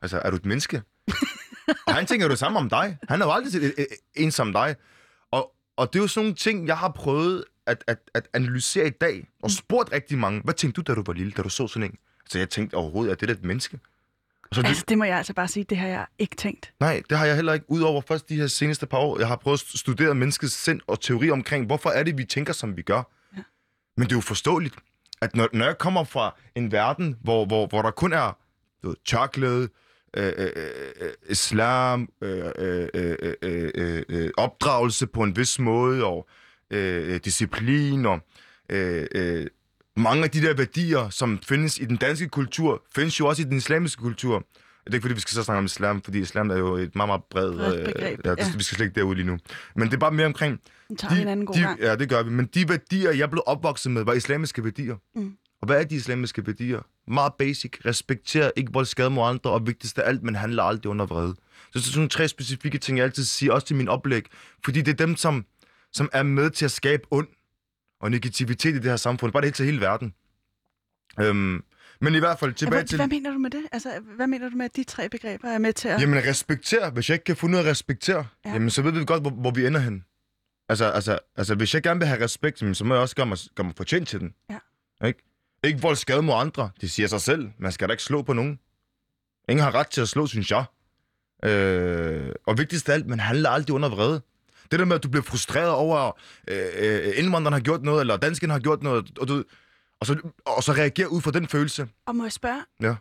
Altså, 0.02 0.18
er 0.24 0.30
du 0.30 0.36
et 0.36 0.46
menneske? 0.46 0.82
og 1.86 1.94
han 1.94 2.06
tænker 2.06 2.26
jo 2.26 2.30
det 2.30 2.38
samme 2.38 2.58
om 2.58 2.68
dig. 2.68 2.98
Han 3.08 3.20
har 3.20 3.26
jo 3.28 3.32
aldrig 3.32 3.52
set 3.52 3.64
et- 3.64 3.74
et- 3.78 3.86
en 4.14 4.30
som 4.32 4.52
dig. 4.52 4.76
Og, 5.30 5.52
og 5.76 5.92
det 5.92 5.98
er 5.98 6.02
jo 6.02 6.08
sådan 6.08 6.24
nogle 6.24 6.34
ting, 6.36 6.66
jeg 6.66 6.78
har 6.78 6.88
prøvet 6.88 7.44
at, 7.66 7.84
at, 7.86 7.98
at 8.14 8.28
analysere 8.34 8.86
i 8.86 8.90
dag, 8.90 9.28
og 9.42 9.50
spurgt 9.50 9.92
rigtig 9.92 10.18
mange, 10.18 10.40
hvad 10.44 10.54
tænkte 10.54 10.82
du, 10.82 10.92
da 10.92 10.94
du 10.96 11.02
var 11.06 11.12
lille, 11.12 11.32
da 11.32 11.42
du 11.42 11.48
så 11.48 11.68
sådan 11.68 11.90
en? 11.90 11.98
Så 12.30 12.38
jeg 12.38 12.50
tænkte 12.50 12.74
overhovedet, 12.74 13.12
at 13.12 13.20
det 13.20 13.30
er 13.30 13.34
et 13.34 13.44
menneske. 13.44 13.78
Og 14.50 14.54
så 14.56 14.62
det, 14.62 14.68
Altså, 14.68 14.84
det 14.88 14.98
må 14.98 15.04
jeg 15.04 15.16
altså 15.18 15.32
bare 15.34 15.48
sige, 15.48 15.64
det 15.64 15.78
har 15.78 15.88
jeg 15.88 16.06
ikke 16.18 16.36
tænkt. 16.36 16.72
nej, 16.80 17.02
det 17.10 17.18
har 17.18 17.24
jeg 17.26 17.34
heller 17.36 17.52
ikke, 17.52 17.66
udover 17.68 18.02
først 18.08 18.28
de 18.28 18.36
her 18.36 18.46
seneste 18.46 18.86
par 18.86 18.98
år. 18.98 19.18
Jeg 19.18 19.28
har 19.28 19.36
prøvet 19.36 19.62
at 19.74 19.78
studere 19.78 20.14
menneskets 20.14 20.54
sind 20.54 20.80
og 20.86 21.00
teori 21.00 21.30
omkring, 21.30 21.66
hvorfor 21.66 21.90
er 21.90 22.02
det, 22.02 22.18
vi 22.18 22.24
tænker, 22.24 22.52
som 22.52 22.76
vi 22.76 22.82
gør. 22.82 23.02
Ja. 23.36 23.42
Men 23.96 24.04
det 24.06 24.12
er 24.12 24.16
jo 24.16 24.20
forståeligt, 24.20 24.74
at 25.20 25.36
når, 25.36 25.48
når 25.52 25.64
jeg 25.64 25.78
kommer 25.78 26.04
fra 26.04 26.34
en 26.54 26.72
verden, 26.72 27.16
hvor, 27.22 27.44
hvor, 27.46 27.66
hvor 27.66 27.82
der 27.82 27.90
kun 27.90 28.12
er 28.12 28.38
du 28.82 28.88
ved, 28.88 28.96
chocolate, 29.06 29.68
øh, 30.16 30.32
øh, 30.36 30.50
øh, 31.00 31.10
islam, 31.28 32.08
øh, 32.20 32.52
øh, 32.58 32.88
øh, 32.94 33.16
øh, 33.42 33.70
øh, 33.74 34.02
øh, 34.08 34.30
opdragelse 34.36 35.06
på 35.06 35.22
en 35.22 35.36
vis 35.36 35.58
måde, 35.58 36.04
og 36.04 36.28
øh, 36.70 37.14
øh, 37.14 37.20
disciplin, 37.24 38.06
og 38.06 38.20
øh, 38.68 39.06
øh, 39.14 39.46
mange 39.96 40.24
af 40.24 40.30
de 40.30 40.42
der 40.42 40.54
værdier, 40.54 41.08
som 41.08 41.38
findes 41.42 41.78
i 41.78 41.84
den 41.84 41.96
danske 41.96 42.28
kultur, 42.28 42.82
findes 42.94 43.20
jo 43.20 43.26
også 43.26 43.42
i 43.42 43.44
den 43.44 43.56
islamiske 43.56 44.02
kultur. 44.02 44.44
Det 44.88 44.94
er 44.94 44.96
ikke 44.96 45.04
fordi, 45.04 45.14
vi 45.14 45.20
skal 45.20 45.34
så 45.34 45.42
snakke 45.42 45.58
om 45.58 45.64
islam, 45.64 46.02
fordi 46.02 46.18
islam 46.18 46.50
er 46.50 46.56
jo 46.56 46.76
et 46.76 46.96
meget, 46.96 47.08
meget 47.08 47.22
bredt 47.30 47.56
Bredt 47.56 47.94
begreb, 47.94 48.20
ja, 48.24 48.30
det, 48.30 48.38
ja. 48.38 48.56
vi 48.56 48.62
skal 48.62 48.76
slet 48.76 48.86
ikke 48.86 49.00
derud 49.00 49.14
lige 49.14 49.26
nu. 49.26 49.38
Men 49.76 49.88
det 49.88 49.94
er 49.94 49.98
bare 49.98 50.10
mere 50.10 50.26
omkring, 50.26 50.60
Den 50.88 50.96
tager 50.96 51.14
vi 51.14 51.20
en 51.20 51.28
anden 51.28 51.46
god 51.46 51.54
de, 51.54 51.60
gang. 51.60 51.80
Ja, 51.80 51.96
det 51.96 52.08
gør 52.08 52.22
vi. 52.22 52.30
Men 52.30 52.46
de 52.46 52.68
værdier, 52.68 53.12
jeg 53.12 53.30
blev 53.30 53.42
opvokset 53.46 53.92
med, 53.92 54.04
var 54.04 54.12
islamiske 54.12 54.64
værdier. 54.64 54.96
Mm. 55.14 55.36
Og 55.60 55.66
hvad 55.66 55.80
er 55.80 55.84
de 55.84 55.94
islamiske 55.94 56.46
værdier? 56.46 56.80
Meget 57.08 57.32
basic. 57.38 57.72
Respekter 57.84 58.50
ikke 58.56 58.72
vold 58.72 58.86
skade 58.86 59.10
mod 59.10 59.28
andre, 59.28 59.50
og 59.50 59.66
vigtigst 59.66 59.98
af 59.98 60.08
alt, 60.08 60.22
man 60.22 60.34
handler 60.34 60.62
aldrig 60.62 60.90
under 60.90 61.06
vrede. 61.06 61.34
Så 61.34 61.70
det 61.72 61.80
er 61.80 61.84
sådan 61.84 61.98
nogle 61.98 62.08
tre 62.08 62.28
specifikke 62.28 62.78
ting, 62.78 62.98
jeg 62.98 63.04
altid 63.04 63.24
siger, 63.24 63.52
også 63.52 63.66
til 63.66 63.76
min 63.76 63.88
oplæg. 63.88 64.22
Fordi 64.64 64.82
det 64.82 64.92
er 64.92 65.06
dem, 65.06 65.16
som, 65.16 65.44
som 65.92 66.08
er 66.12 66.22
med 66.22 66.50
til 66.50 66.64
at 66.64 66.70
skabe 66.70 67.02
ond 67.10 67.28
og 68.00 68.10
negativitet 68.10 68.74
i 68.74 68.78
det 68.78 68.84
her 68.84 68.96
samfund. 68.96 69.32
Bare 69.32 69.40
det 69.40 69.46
hele 69.46 69.54
til 69.54 69.64
hele 69.64 69.80
verden. 69.80 70.14
Øhm, 71.20 71.62
men 72.00 72.14
i 72.14 72.18
hvert 72.18 72.38
fald 72.38 72.52
tilbage 72.54 72.74
Hvad, 72.78 72.84
til... 72.84 72.96
hvad 72.96 73.06
mener 73.08 73.30
du 73.32 73.38
med 73.38 73.50
det? 73.50 73.62
Altså, 73.72 74.00
hvad 74.16 74.26
mener 74.26 74.48
du 74.48 74.56
med, 74.56 74.64
at 74.64 74.76
de 74.76 74.84
tre 74.84 75.08
begreber 75.08 75.48
er 75.48 75.58
med 75.58 75.72
til 75.72 75.88
at... 75.88 76.00
Jamen 76.00 76.24
respekter. 76.24 76.90
Hvis 76.90 77.08
jeg 77.08 77.14
ikke 77.14 77.24
kan 77.24 77.36
finde 77.36 77.54
ud 77.54 77.58
af 77.58 77.64
at 77.64 77.70
respektere, 77.70 78.16
Ja. 78.16 78.48
ja. 78.48 78.52
jamen 78.52 78.70
så 78.70 78.82
ved 78.82 78.92
vi 78.92 79.04
godt, 79.04 79.22
hvor, 79.22 79.30
hvor 79.30 79.50
vi 79.50 79.66
ender 79.66 79.80
hen. 79.80 80.04
Altså, 80.68 80.84
altså, 80.84 81.18
altså, 81.36 81.54
hvis 81.54 81.74
jeg 81.74 81.82
gerne 81.82 82.00
vil 82.00 82.08
have 82.08 82.24
respekt, 82.24 82.76
så 82.76 82.84
må 82.84 82.94
jeg 82.94 83.02
også 83.02 83.16
gøre 83.16 83.26
mig, 83.26 83.38
gøre 83.54 83.64
mig 83.64 83.74
fortjent 83.76 84.08
til 84.08 84.20
den. 84.20 84.34
Ja. 84.50 84.58
Ikke? 85.06 85.22
Ikke 85.64 85.80
vold 85.82 85.96
skade 85.96 86.22
mod 86.22 86.34
andre. 86.34 86.70
Det 86.80 86.90
siger 86.90 87.06
sig 87.06 87.20
selv. 87.20 87.48
Man 87.58 87.72
skal 87.72 87.88
da 87.88 87.92
ikke 87.92 88.02
slå 88.02 88.22
på 88.22 88.32
nogen. 88.32 88.58
Ingen 89.48 89.64
har 89.64 89.74
ret 89.74 89.86
til 89.86 90.00
at 90.00 90.08
slå, 90.08 90.26
synes 90.26 90.50
jeg. 90.50 90.64
Øh, 91.44 92.32
og 92.46 92.58
vigtigst 92.58 92.88
af 92.88 92.94
alt, 92.94 93.06
man 93.06 93.20
handler 93.20 93.50
aldrig 93.50 93.74
under 93.74 93.88
vrede. 93.88 94.22
Det 94.70 94.78
der 94.78 94.84
med, 94.84 94.96
at 94.96 95.02
du 95.02 95.08
bliver 95.08 95.22
frustreret 95.22 95.70
over, 95.70 96.18
øh, 96.48 96.66
øh, 96.78 97.12
indvandreren 97.16 97.52
har 97.52 97.60
gjort 97.60 97.82
noget, 97.82 98.00
eller 98.00 98.16
dansken 98.16 98.50
har 98.50 98.58
gjort 98.58 98.82
noget, 98.82 99.18
og, 99.18 99.28
du, 99.28 99.44
og, 100.00 100.06
så, 100.06 100.16
og 100.46 100.62
så 100.62 100.72
reagere 100.72 101.12
ud 101.12 101.20
fra 101.20 101.30
den 101.30 101.48
følelse. 101.48 101.86
Og 102.06 102.16
må 102.16 102.24
jeg 102.24 102.32
spørge, 102.32 102.60
Ja. 102.82 102.94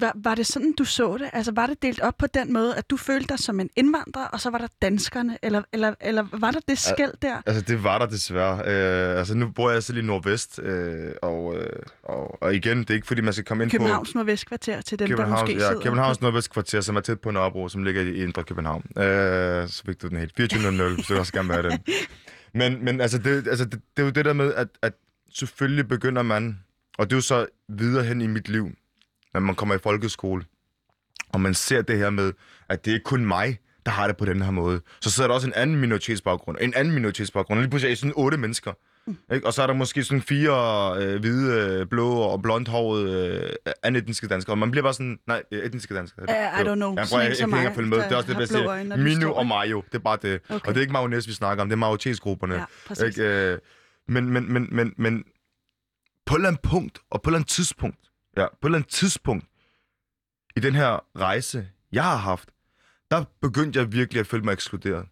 var, 0.00 0.12
var 0.24 0.34
det 0.34 0.46
sådan, 0.46 0.72
du 0.78 0.84
så 0.84 1.16
det? 1.18 1.30
Altså, 1.32 1.52
var 1.52 1.66
det 1.66 1.82
delt 1.82 2.00
op 2.00 2.14
på 2.18 2.26
den 2.26 2.52
måde, 2.52 2.76
at 2.76 2.90
du 2.90 2.96
følte 2.96 3.28
dig 3.28 3.38
som 3.38 3.60
en 3.60 3.70
indvandrer, 3.76 4.24
og 4.26 4.40
så 4.40 4.50
var 4.50 4.58
der 4.58 4.66
danskerne? 4.82 5.38
Eller, 5.42 5.62
eller, 5.72 5.94
eller 6.00 6.26
var 6.32 6.50
der 6.50 6.60
det 6.68 6.78
skæld 6.78 7.12
der? 7.22 7.42
Altså, 7.46 7.62
det 7.62 7.84
var 7.84 7.98
der 7.98 8.06
desværre. 8.06 8.58
Øh, 8.66 9.18
altså, 9.18 9.34
nu 9.34 9.48
bor 9.48 9.70
jeg 9.70 9.82
selv 9.82 9.98
i 9.98 10.02
Nordvest, 10.02 10.58
øh, 10.62 11.12
og, 11.22 11.56
øh, 11.56 11.72
og, 12.02 12.42
og 12.42 12.54
igen, 12.54 12.78
det 12.78 12.90
er 12.90 12.94
ikke 12.94 13.06
fordi, 13.06 13.20
man 13.20 13.32
skal 13.32 13.44
komme 13.44 13.62
ind 13.64 13.70
Københavns 13.70 14.14
Nordvestkvarter 14.14 14.80
til 14.80 14.96
på 14.96 15.04
dem, 15.04 15.08
der 15.08 15.16
Københavns, 15.16 15.40
måske 15.50 15.62
ja, 15.62 15.68
sidder. 15.68 15.82
Københavns 15.82 16.20
Nordvestkvarter, 16.20 16.80
som 16.80 16.96
er 16.96 17.00
tæt 17.00 17.20
på 17.20 17.30
Nørrebro, 17.30 17.68
som 17.68 17.84
ligger 17.84 18.02
i 18.02 18.14
indre 18.22 18.44
København. 18.44 18.84
Øh, 18.98 19.68
så 19.68 19.82
fik 19.86 20.02
du 20.02 20.08
den 20.08 20.16
helt. 20.16 20.40
24.00, 20.40 20.94
hvis 20.94 21.06
du 21.06 21.18
også 21.18 21.32
gerne 21.32 21.48
vil 21.48 21.56
have 21.56 21.70
den. 21.70 21.78
Men, 22.54 22.84
men 22.84 23.00
altså, 23.00 23.18
det, 23.18 23.48
altså 23.48 23.64
det, 23.64 23.72
det 23.96 24.02
er 24.02 24.06
jo 24.06 24.10
det 24.10 24.24
der 24.24 24.32
med, 24.32 24.54
at, 24.54 24.68
at 24.82 24.92
selvfølgelig 25.34 25.88
begynder 25.88 26.22
man, 26.22 26.58
og 26.98 27.10
det 27.10 27.12
er 27.12 27.16
jo 27.16 27.20
så 27.22 27.46
videre 27.68 28.04
hen 28.04 28.20
i 28.20 28.26
mit 28.26 28.48
liv, 28.48 28.70
når 29.34 29.40
man 29.40 29.54
kommer 29.54 29.74
i 29.74 29.78
folkeskole, 29.78 30.44
og 31.28 31.40
man 31.40 31.54
ser 31.54 31.82
det 31.82 31.98
her 31.98 32.10
med, 32.10 32.32
at 32.68 32.84
det 32.84 32.90
er 32.90 32.94
ikke 32.94 33.04
kun 33.04 33.24
mig, 33.24 33.58
der 33.86 33.92
har 33.92 34.06
det 34.06 34.16
på 34.16 34.24
den 34.24 34.42
her 34.42 34.50
måde. 34.50 34.80
Så 35.00 35.10
sidder 35.10 35.28
der 35.28 35.34
også 35.34 35.46
en 35.46 35.54
anden 35.54 35.76
minoritetsbaggrund, 35.76 36.58
en 36.60 36.74
anden 36.74 36.94
minoritetsbaggrund, 36.94 37.58
og 37.58 37.62
lige 37.62 37.70
pludselig 37.70 37.88
er 37.88 37.92
I 37.92 37.96
sådan 37.96 38.12
otte 38.16 38.36
mennesker. 38.36 38.72
Mm. 39.06 39.16
Ikke? 39.32 39.46
Og 39.46 39.52
så 39.52 39.62
er 39.62 39.66
der 39.66 39.74
måske 39.74 40.04
sådan 40.04 40.22
fire 40.22 40.94
øh, 41.02 41.20
hvide, 41.20 41.78
øh, 41.80 41.86
blå 41.86 42.10
og 42.12 42.42
blondhårede 42.42 43.56
øh, 43.66 43.72
anetniske 43.82 44.28
danskere. 44.28 44.54
Og 44.54 44.58
man 44.58 44.70
bliver 44.70 44.82
bare 44.82 44.94
sådan... 44.94 45.18
Nej, 45.26 45.42
øh, 45.52 45.64
etniske 45.64 45.94
danskere. 45.94 46.26
Uh, 46.28 46.60
I 46.60 46.64
don't 46.64 46.74
know. 46.74 46.94
Ja, 46.96 47.04
prøv, 47.10 47.20
jeg, 47.20 47.30
jeg, 47.30 47.40
jeg 47.40 47.48
kan 47.48 47.60
ikke 47.60 47.74
følge 47.74 47.88
med. 47.88 47.98
Det 47.98 48.12
er 48.12 48.16
også 48.16 48.34
det, 48.34 48.48
siger. 48.48 48.96
Minu 48.96 49.32
og 49.32 49.46
Mayo. 49.46 49.82
Det 49.86 49.94
er 49.94 49.98
bare 49.98 50.18
det. 50.22 50.40
Okay. 50.48 50.68
Og 50.68 50.74
det 50.74 50.76
er 50.76 50.80
ikke 50.80 50.92
mayonnaise, 50.92 51.28
vi 51.28 51.34
snakker 51.34 51.62
om. 51.62 51.68
Det 51.68 51.74
er 51.74 51.78
majoritetsgrupperne. 51.78 52.54
Ja, 52.54 52.64
præcis. 52.86 53.04
Ikke? 53.04 53.22
Øh, 53.22 53.58
men, 54.10 54.30
men, 54.30 54.52
men, 54.52 54.68
men, 54.72 54.94
men 54.96 55.24
på 56.26 56.34
et 56.34 56.38
eller 56.38 56.48
andet 56.48 56.62
punkt, 56.62 56.98
og 57.10 57.22
på 57.22 57.30
et 57.30 57.32
eller 57.32 57.38
andet 57.38 57.50
tidspunkt, 57.50 58.10
ja, 58.36 58.46
på 58.46 58.66
et 58.66 58.68
eller 58.68 58.78
andet 58.78 58.90
tidspunkt 58.90 59.46
i 60.56 60.60
den 60.60 60.74
her 60.74 61.04
rejse, 61.18 61.68
jeg 61.92 62.04
har 62.04 62.16
haft, 62.16 62.48
der 63.10 63.24
begyndte 63.40 63.78
jeg 63.78 63.92
virkelig 63.92 64.20
at 64.20 64.26
føle 64.26 64.44
mig 64.44 64.52
ekskluderet. 64.52 65.08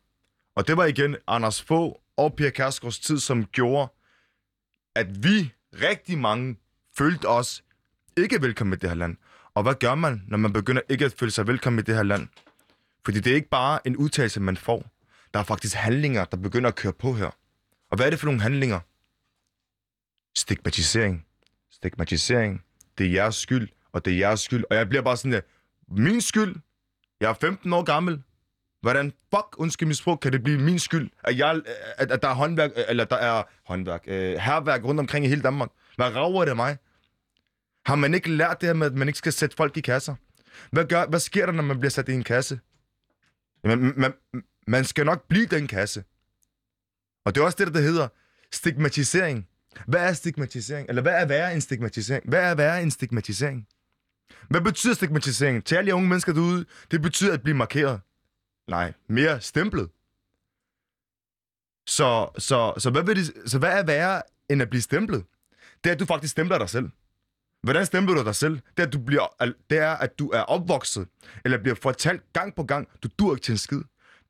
Og 0.57 0.69
det 0.69 0.77
var 0.77 0.85
igen 0.85 1.17
Anders 1.27 1.63
Få 1.63 2.01
og 2.17 2.35
Pia 2.35 2.51
Kærsgaards 2.51 2.99
tid, 2.99 3.19
som 3.19 3.45
gjorde, 3.45 3.93
at 4.95 5.25
vi, 5.25 5.55
rigtig 5.73 6.19
mange, 6.19 6.57
følte 6.99 7.29
os 7.29 7.65
ikke 8.17 8.43
velkommen 8.43 8.75
i 8.75 8.77
det 8.77 8.91
her 8.91 8.97
land. 8.97 9.17
Og 9.55 9.63
hvad 9.63 9.75
gør 9.75 9.95
man, 9.95 10.23
når 10.29 10.39
man 10.39 10.53
begynder 10.53 10.83
ikke 10.89 11.05
at 11.05 11.15
føle 11.19 11.31
sig 11.31 11.47
velkommen 11.47 11.79
i 11.79 11.83
det 11.83 11.95
her 11.95 12.03
land? 12.03 12.29
Fordi 13.05 13.21
det 13.21 13.31
er 13.31 13.35
ikke 13.35 13.49
bare 13.49 13.87
en 13.87 13.97
udtalelse, 13.97 14.41
man 14.41 14.57
får. 14.57 14.91
Der 15.35 15.41
er 15.41 15.45
faktisk 15.45 15.75
handlinger, 15.77 16.25
der 16.25 16.37
begynder 16.37 16.69
at 16.69 16.77
køre 16.77 16.93
på 16.93 17.13
her. 17.13 17.31
Og 17.91 17.97
hvad 17.97 18.07
er 18.07 18.11
det 18.11 18.19
for 18.19 18.27
nogle 18.27 18.41
handlinger? 18.41 18.81
Stigmatisering. 20.37 21.27
Stigmatisering. 21.71 22.65
Det 22.99 23.07
er 23.07 23.11
jeres 23.11 23.37
skyld, 23.37 23.69
og 23.93 24.05
det 24.05 24.13
er 24.13 24.19
jeres 24.19 24.41
skyld. 24.41 24.65
Og 24.71 24.77
jeg 24.77 24.89
bliver 24.89 25.03
bare 25.03 25.17
sådan, 25.17 25.33
der, 25.33 25.41
min 25.89 26.21
skyld, 26.21 26.57
jeg 27.21 27.31
er 27.31 27.35
15 27.35 27.73
år 27.73 27.83
gammel, 27.83 28.23
Hvordan 28.81 29.13
fuck, 29.35 29.57
undskyld 29.59 29.87
min 29.87 29.95
sprog, 29.95 30.21
kan 30.21 30.33
det 30.33 30.43
blive 30.43 30.59
min 30.59 30.79
skyld, 30.79 31.11
at, 31.25 31.39
jeg, 31.39 31.63
at, 31.97 32.11
at 32.11 32.23
der 32.23 32.29
er 32.29 32.35
håndværk, 32.35 32.71
eller 32.89 33.05
der 33.05 33.17
er 33.17 33.43
håndværk, 33.65 34.05
øh, 34.07 34.37
herværk 34.37 34.85
rundt 34.85 35.01
omkring 35.01 35.25
i 35.25 35.29
hele 35.29 35.43
Danmark? 35.43 35.69
Hvad 35.97 36.07
rager 36.17 36.45
det 36.45 36.57
mig? 36.57 36.77
Har 37.87 37.95
man 37.95 38.15
ikke 38.15 38.31
lært 38.31 38.61
det 38.61 38.67
her 38.67 38.75
med, 38.75 38.87
at 38.87 38.95
man 38.95 39.09
ikke 39.09 39.19
skal 39.19 39.33
sætte 39.33 39.57
folk 39.57 39.77
i 39.77 39.81
kasser? 39.81 40.15
Hvad, 40.73 40.85
gør, 40.85 41.07
hvad 41.07 41.21
sker 41.21 41.47
der, 41.47 41.53
når 41.53 41.63
man 41.63 41.79
bliver 41.81 41.91
sat 41.91 42.09
i 42.09 42.13
en 42.13 42.25
kasse? 42.25 42.61
Man, 43.65 43.93
man, 43.97 44.13
man 44.67 44.85
skal 44.85 45.07
nok 45.07 45.29
blive 45.29 45.47
den 45.47 45.67
kasse. 45.67 46.05
Og 47.29 47.35
det 47.35 47.41
er 47.41 47.45
også 47.45 47.65
det, 47.65 47.75
der 47.75 47.81
hedder 47.81 48.09
stigmatisering. 48.53 49.49
Hvad 49.87 50.09
er 50.09 50.13
stigmatisering? 50.13 50.89
Eller 50.89 51.03
hvad 51.03 51.13
er 51.13 51.27
værre 51.27 51.55
en 51.55 51.61
stigmatisering? 51.61 52.29
Hvad 52.29 52.51
er 52.51 52.55
værre 52.55 52.83
en 52.83 52.91
stigmatisering? 52.91 53.67
Hvad 54.51 54.61
betyder 54.61 54.95
stigmatisering? 54.95 55.65
Til 55.65 55.75
alle 55.77 55.95
unge 55.95 56.09
mennesker 56.09 56.33
derude, 56.33 56.65
det 56.91 57.03
betyder 57.03 57.33
at 57.33 57.43
blive 57.43 57.57
markeret. 57.57 58.01
Nej, 58.69 58.93
mere 59.09 59.41
stemplet. 59.41 59.91
Så, 61.87 62.31
så, 62.39 62.75
så, 62.79 62.91
hvad 62.91 63.03
vil 63.03 63.17
det, 63.17 63.51
så 63.51 63.59
hvad 63.59 63.79
er 63.79 63.83
værre 63.83 64.23
end 64.49 64.63
at 64.63 64.71
blive 64.71 64.83
stemplet? 64.83 65.25
Det 65.85 65.91
er, 65.91 65.95
at 65.95 66.01
du 66.01 66.05
faktisk 66.05 66.31
stempler 66.31 66.59
dig 66.59 66.71
selv. 66.71 66.89
Hvordan 67.63 67.87
stempler 67.87 68.15
du 68.15 68.25
dig 68.25 68.35
selv? 68.35 68.55
Det 68.55 68.83
er, 68.83 68.87
at 68.87 68.93
du, 68.93 68.99
bliver, 68.99 69.55
det 69.71 69.79
er, 69.79 69.93
at 69.93 70.19
du 70.19 70.29
er 70.29 70.41
opvokset, 70.41 71.09
eller 71.45 71.59
bliver 71.59 71.77
fortalt 71.83 72.33
gang 72.33 72.55
på 72.55 72.63
gang, 72.63 72.89
du 73.03 73.09
dur 73.19 73.35
ikke 73.35 73.45
til 73.45 73.53
en 73.53 73.59
skid. 73.59 73.83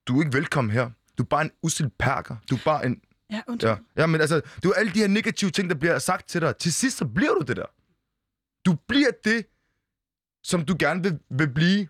Du 0.07 0.19
er 0.19 0.25
ikke 0.25 0.37
velkommen 0.37 0.71
her. 0.71 0.91
Du 1.19 1.23
er 1.23 1.27
bare 1.27 1.43
en 1.43 1.51
usild 1.63 1.91
perker. 1.99 2.37
Du 2.51 2.55
er 2.55 2.61
bare 2.65 2.87
en... 2.87 3.01
Ja, 3.31 3.43
undskyld. 3.49 3.71
Ja, 3.71 3.77
ja 3.97 4.07
men 4.07 4.21
altså, 4.21 4.41
du 4.63 4.71
er 4.71 4.75
alle 4.75 4.93
de 4.93 4.99
her 4.99 5.09
negative 5.09 5.51
ting, 5.51 5.71
der 5.71 5.77
bliver 5.77 5.99
sagt 5.99 6.29
til 6.29 6.41
dig. 6.41 6.57
Til 6.57 6.73
sidst, 6.73 6.97
så 6.97 7.07
bliver 7.07 7.35
du 7.35 7.41
det 7.41 7.57
der. 7.57 7.67
Du 8.67 8.77
bliver 8.89 9.11
det, 9.25 9.47
som 10.43 10.65
du 10.65 10.77
gerne 10.79 11.03
vil, 11.03 11.19
vil 11.31 11.49
blive. 11.49 11.89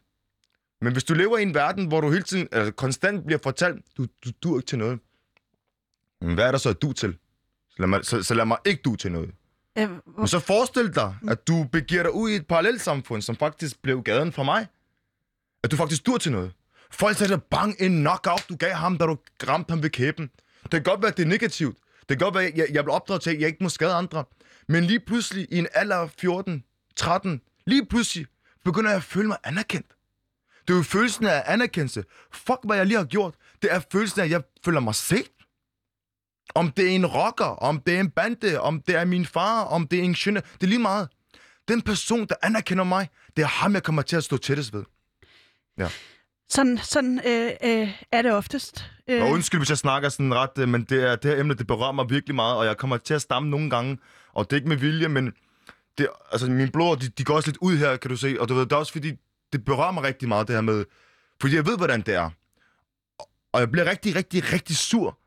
Men 0.80 0.92
hvis 0.92 1.04
du 1.04 1.14
lever 1.14 1.38
i 1.38 1.42
en 1.42 1.54
verden, 1.54 1.86
hvor 1.86 2.00
du 2.00 2.10
hele 2.10 2.22
tiden 2.22 2.48
altså, 2.52 2.72
konstant 2.72 3.26
bliver 3.26 3.38
fortalt, 3.42 3.84
du, 3.96 4.06
du 4.24 4.30
du 4.42 4.58
ikke 4.58 4.66
til 4.66 4.78
noget, 4.78 4.98
men 6.20 6.34
hvad 6.34 6.44
er 6.44 6.50
der 6.50 6.58
så 6.58 6.68
at 6.68 6.82
du 6.82 6.92
til? 6.92 7.18
Så 7.68 7.76
lad 7.78 7.86
mig, 7.88 8.04
så, 8.04 8.22
så 8.22 8.34
lad 8.34 8.44
mig 8.44 8.58
ikke 8.64 8.82
du 8.82 8.96
til 8.96 9.12
noget. 9.12 9.30
Øh, 9.78 9.90
Men 10.18 10.28
så 10.28 10.38
forestil 10.38 10.94
dig, 10.94 11.16
at 11.28 11.48
du 11.48 11.64
begiver 11.72 12.02
dig 12.02 12.12
ud 12.12 12.30
i 12.30 12.34
et 12.34 12.46
parallelt 12.46 12.80
samfund, 12.80 13.22
som 13.22 13.36
faktisk 13.36 13.82
blev 13.82 14.02
gaden 14.02 14.32
for 14.32 14.42
mig. 14.42 14.66
At 15.64 15.70
du 15.70 15.76
faktisk 15.76 16.06
dur 16.06 16.18
til 16.18 16.32
noget. 16.32 16.52
Folk 16.90 17.16
sagde, 17.16 17.38
bang, 17.38 17.76
en 17.78 17.92
knockout, 17.92 18.48
du 18.48 18.56
gav 18.56 18.72
ham, 18.74 18.98
da 18.98 19.06
du 19.06 19.18
ramte 19.48 19.70
ham 19.70 19.82
ved 19.82 19.90
kæben. 19.90 20.30
Det 20.62 20.70
kan 20.70 20.82
godt 20.82 21.02
være, 21.02 21.10
at 21.10 21.16
det 21.16 21.22
er 21.22 21.28
negativt. 21.28 21.76
Det 22.08 22.18
kan 22.18 22.18
godt 22.18 22.34
være, 22.34 22.44
at 22.44 22.56
jeg, 22.56 22.66
jeg 22.72 22.84
blev 22.84 22.94
opdraget 22.94 23.22
til, 23.22 23.30
at 23.30 23.40
jeg 23.40 23.48
ikke 23.48 23.62
må 23.62 23.68
skade 23.68 23.92
andre. 23.94 24.24
Men 24.68 24.84
lige 24.84 25.00
pludselig, 25.00 25.46
i 25.50 25.58
en 25.58 25.66
alder 25.74 25.96
af 25.96 26.10
14, 26.18 26.64
13, 26.96 27.40
lige 27.66 27.86
pludselig 27.86 28.26
begynder 28.64 28.90
jeg 28.90 28.96
at 28.96 29.02
føle 29.02 29.28
mig 29.28 29.36
anerkendt. 29.44 29.86
Det 30.68 30.74
er 30.74 30.76
jo 30.78 30.82
følelsen 30.82 31.26
af 31.26 31.42
anerkendelse. 31.46 32.04
Fuck, 32.32 32.58
hvad 32.64 32.76
jeg 32.76 32.86
lige 32.86 32.98
har 32.98 33.04
gjort. 33.04 33.34
Det 33.62 33.72
er 33.72 33.80
følelsen 33.92 34.20
af, 34.20 34.24
at 34.24 34.30
jeg 34.30 34.42
føler 34.64 34.80
mig 34.80 34.94
set. 34.94 35.30
Om 36.54 36.70
det 36.70 36.84
er 36.84 36.90
en 36.90 37.06
rocker, 37.06 37.44
om 37.44 37.80
det 37.80 37.96
er 37.96 38.00
en 38.00 38.10
bande, 38.10 38.60
om 38.60 38.82
det 38.82 38.94
er 38.96 39.04
min 39.04 39.26
far, 39.26 39.62
om 39.64 39.86
det 39.86 39.98
er 39.98 40.02
en 40.02 40.10
ingeniør. 40.10 40.40
Det 40.40 40.62
er 40.62 40.66
lige 40.66 40.78
meget. 40.78 41.08
Den 41.68 41.82
person, 41.82 42.26
der 42.26 42.34
anerkender 42.42 42.84
mig, 42.84 43.08
det 43.36 43.42
er 43.42 43.46
ham, 43.46 43.74
jeg 43.74 43.82
kommer 43.82 44.02
til 44.02 44.16
at 44.16 44.24
stå 44.24 44.36
tættest 44.36 44.72
ved. 44.72 44.84
Ja. 45.78 45.88
Sådan, 46.50 46.78
sådan 46.78 47.20
øh, 47.26 47.52
øh, 47.64 48.02
er 48.12 48.22
det 48.22 48.32
oftest. 48.32 48.90
Øh. 49.08 49.22
Og 49.22 49.30
undskyld, 49.30 49.60
hvis 49.60 49.70
jeg 49.70 49.78
snakker 49.78 50.08
sådan 50.08 50.34
ret, 50.34 50.58
øh, 50.58 50.68
men 50.68 50.84
det, 50.84 51.02
er, 51.10 51.16
det 51.16 51.30
her 51.30 51.40
emne, 51.40 51.54
det 51.54 51.66
berører 51.66 51.92
mig 51.92 52.10
virkelig 52.10 52.34
meget, 52.34 52.56
og 52.56 52.66
jeg 52.66 52.76
kommer 52.76 52.96
til 52.96 53.14
at 53.14 53.22
stamme 53.22 53.50
nogle 53.50 53.70
gange, 53.70 53.98
og 54.32 54.44
det 54.44 54.52
er 54.52 54.56
ikke 54.56 54.68
med 54.68 54.76
vilje, 54.76 55.08
men 55.08 55.32
det, 55.98 56.08
altså, 56.32 56.50
mine 56.50 56.70
blod, 56.70 56.96
de, 56.96 57.08
de 57.08 57.24
går 57.24 57.34
også 57.34 57.48
lidt 57.48 57.58
ud 57.60 57.76
her, 57.76 57.96
kan 57.96 58.10
du 58.10 58.16
se, 58.16 58.36
og 58.40 58.48
du 58.48 58.54
ved, 58.54 58.62
det 58.62 58.72
er 58.72 58.76
også 58.76 58.92
fordi, 58.92 59.12
det 59.52 59.64
berører 59.64 59.92
mig 59.92 60.02
rigtig 60.02 60.28
meget, 60.28 60.48
det 60.48 60.56
her 60.56 60.60
med... 60.60 60.84
Fordi 61.40 61.54
jeg 61.54 61.66
ved, 61.66 61.76
hvordan 61.76 62.00
det 62.00 62.14
er. 62.14 62.30
Og 63.52 63.60
jeg 63.60 63.70
bliver 63.70 63.90
rigtig, 63.90 64.16
rigtig, 64.16 64.52
rigtig 64.52 64.76
sur. 64.76 65.18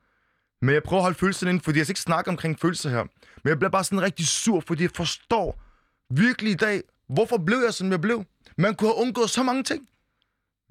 Men 0.62 0.74
jeg 0.74 0.84
prøver 0.84 1.00
at 1.00 1.04
holde 1.04 1.18
følelsen 1.18 1.48
ind, 1.48 1.62
fordi 1.62 1.78
jeg 1.78 1.86
skal 1.86 1.92
ikke 1.92 2.02
snakke 2.02 2.30
omkring 2.30 2.60
følelser 2.60 2.90
her. 2.90 3.04
Men 3.44 3.50
jeg 3.50 3.60
bliver 3.60 3.70
bare 3.70 3.84
sådan 3.84 4.02
rigtig 4.02 4.28
sur, 4.28 4.64
fordi 4.68 4.84
jeg 4.84 4.92
forstår 4.96 5.62
virkelig 6.10 6.52
i 6.52 6.56
dag, 6.56 6.82
hvorfor 7.10 7.38
blev 7.38 7.58
jeg, 7.58 7.74
som 7.74 7.92
jeg 7.92 8.02
blev. 8.02 8.26
Man 8.58 8.76
kunne 8.76 8.90
have 8.90 9.02
undgået 9.02 9.30
så 9.30 9.44
mange 9.44 9.64
ting. 9.64 9.88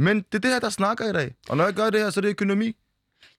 Men 0.00 0.16
det 0.16 0.34
er 0.34 0.38
det 0.38 0.50
her, 0.50 0.58
der 0.58 0.70
snakker 0.70 1.10
i 1.10 1.12
dag. 1.12 1.34
Og 1.48 1.56
når 1.56 1.64
jeg 1.64 1.74
gør 1.74 1.90
det 1.90 2.00
her, 2.00 2.10
så 2.10 2.20
er 2.20 2.22
det 2.22 2.28
økonomi. 2.28 2.76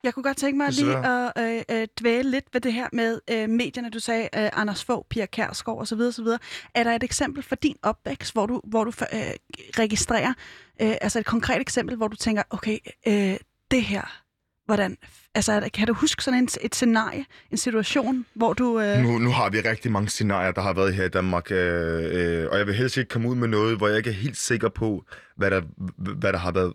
Jeg 0.04 0.14
kunne 0.14 0.24
godt 0.24 0.38
tænke 0.38 0.58
mig 0.58 0.72
lige 0.72 0.98
at 0.98 1.32
øh, 1.38 1.62
øh, 1.72 1.88
dvæle 2.00 2.32
lidt 2.32 2.46
ved 2.54 2.62
det 2.62 2.74
her 2.74 2.88
med 2.94 3.20
øh, 3.30 3.50
medierne. 3.50 3.90
Du 3.90 4.00
sagde 4.00 4.24
øh, 4.24 4.50
Anders 4.54 4.84
Fogh, 4.84 5.06
Pia 5.10 5.26
Kærsgaard 5.26 5.82
osv. 5.82 6.00
osv. 6.00 6.28
Er 6.76 6.84
der 6.84 6.92
et 6.92 7.04
eksempel 7.04 7.44
for 7.44 7.56
din 7.56 7.76
opvækst, 7.84 8.34
hvor 8.34 8.46
du, 8.46 8.62
hvor 8.64 8.84
du 8.84 8.92
øh, 9.14 9.20
registrerer, 9.80 10.34
øh, 10.82 10.96
altså 11.02 11.20
et 11.20 11.26
konkret 11.26 11.62
eksempel, 11.62 11.96
hvor 11.96 12.08
du 12.08 12.16
tænker, 12.16 12.44
okay, 12.50 12.78
øh, 13.08 13.38
det 13.72 13.84
her, 13.84 14.22
hvordan, 14.66 14.98
altså 15.36 15.70
kan 15.74 15.88
du 15.88 15.94
huske 15.94 16.24
sådan 16.24 16.40
en, 16.40 16.50
et 16.62 16.76
scenarie, 16.76 17.26
en 17.52 17.58
situation, 17.58 18.26
hvor 18.34 18.54
du... 18.54 18.80
Øh... 18.80 19.00
Nu, 19.00 19.18
nu 19.18 19.32
har 19.32 19.50
vi 19.50 19.60
rigtig 19.60 19.92
mange 19.92 20.10
scenarier, 20.10 20.52
der 20.52 20.62
har 20.62 20.74
været 20.74 20.94
her 20.94 21.06
i 21.06 21.10
Danmark, 21.10 21.52
øh, 21.52 22.42
øh, 22.42 22.48
og 22.52 22.58
jeg 22.58 22.68
vil 22.68 22.76
helst 22.76 22.98
ikke 22.98 23.10
komme 23.10 23.30
ud 23.30 23.36
med 23.36 23.48
noget, 23.48 23.78
hvor 23.78 23.88
jeg 23.88 23.98
ikke 23.98 24.10
er 24.10 24.14
helt 24.14 24.38
sikker 24.38 24.70
på, 24.70 25.06
hvad 25.36 25.52
der, 25.52 25.62
hvad 25.98 26.34
der 26.34 26.40
har 26.40 26.52
været 26.52 26.74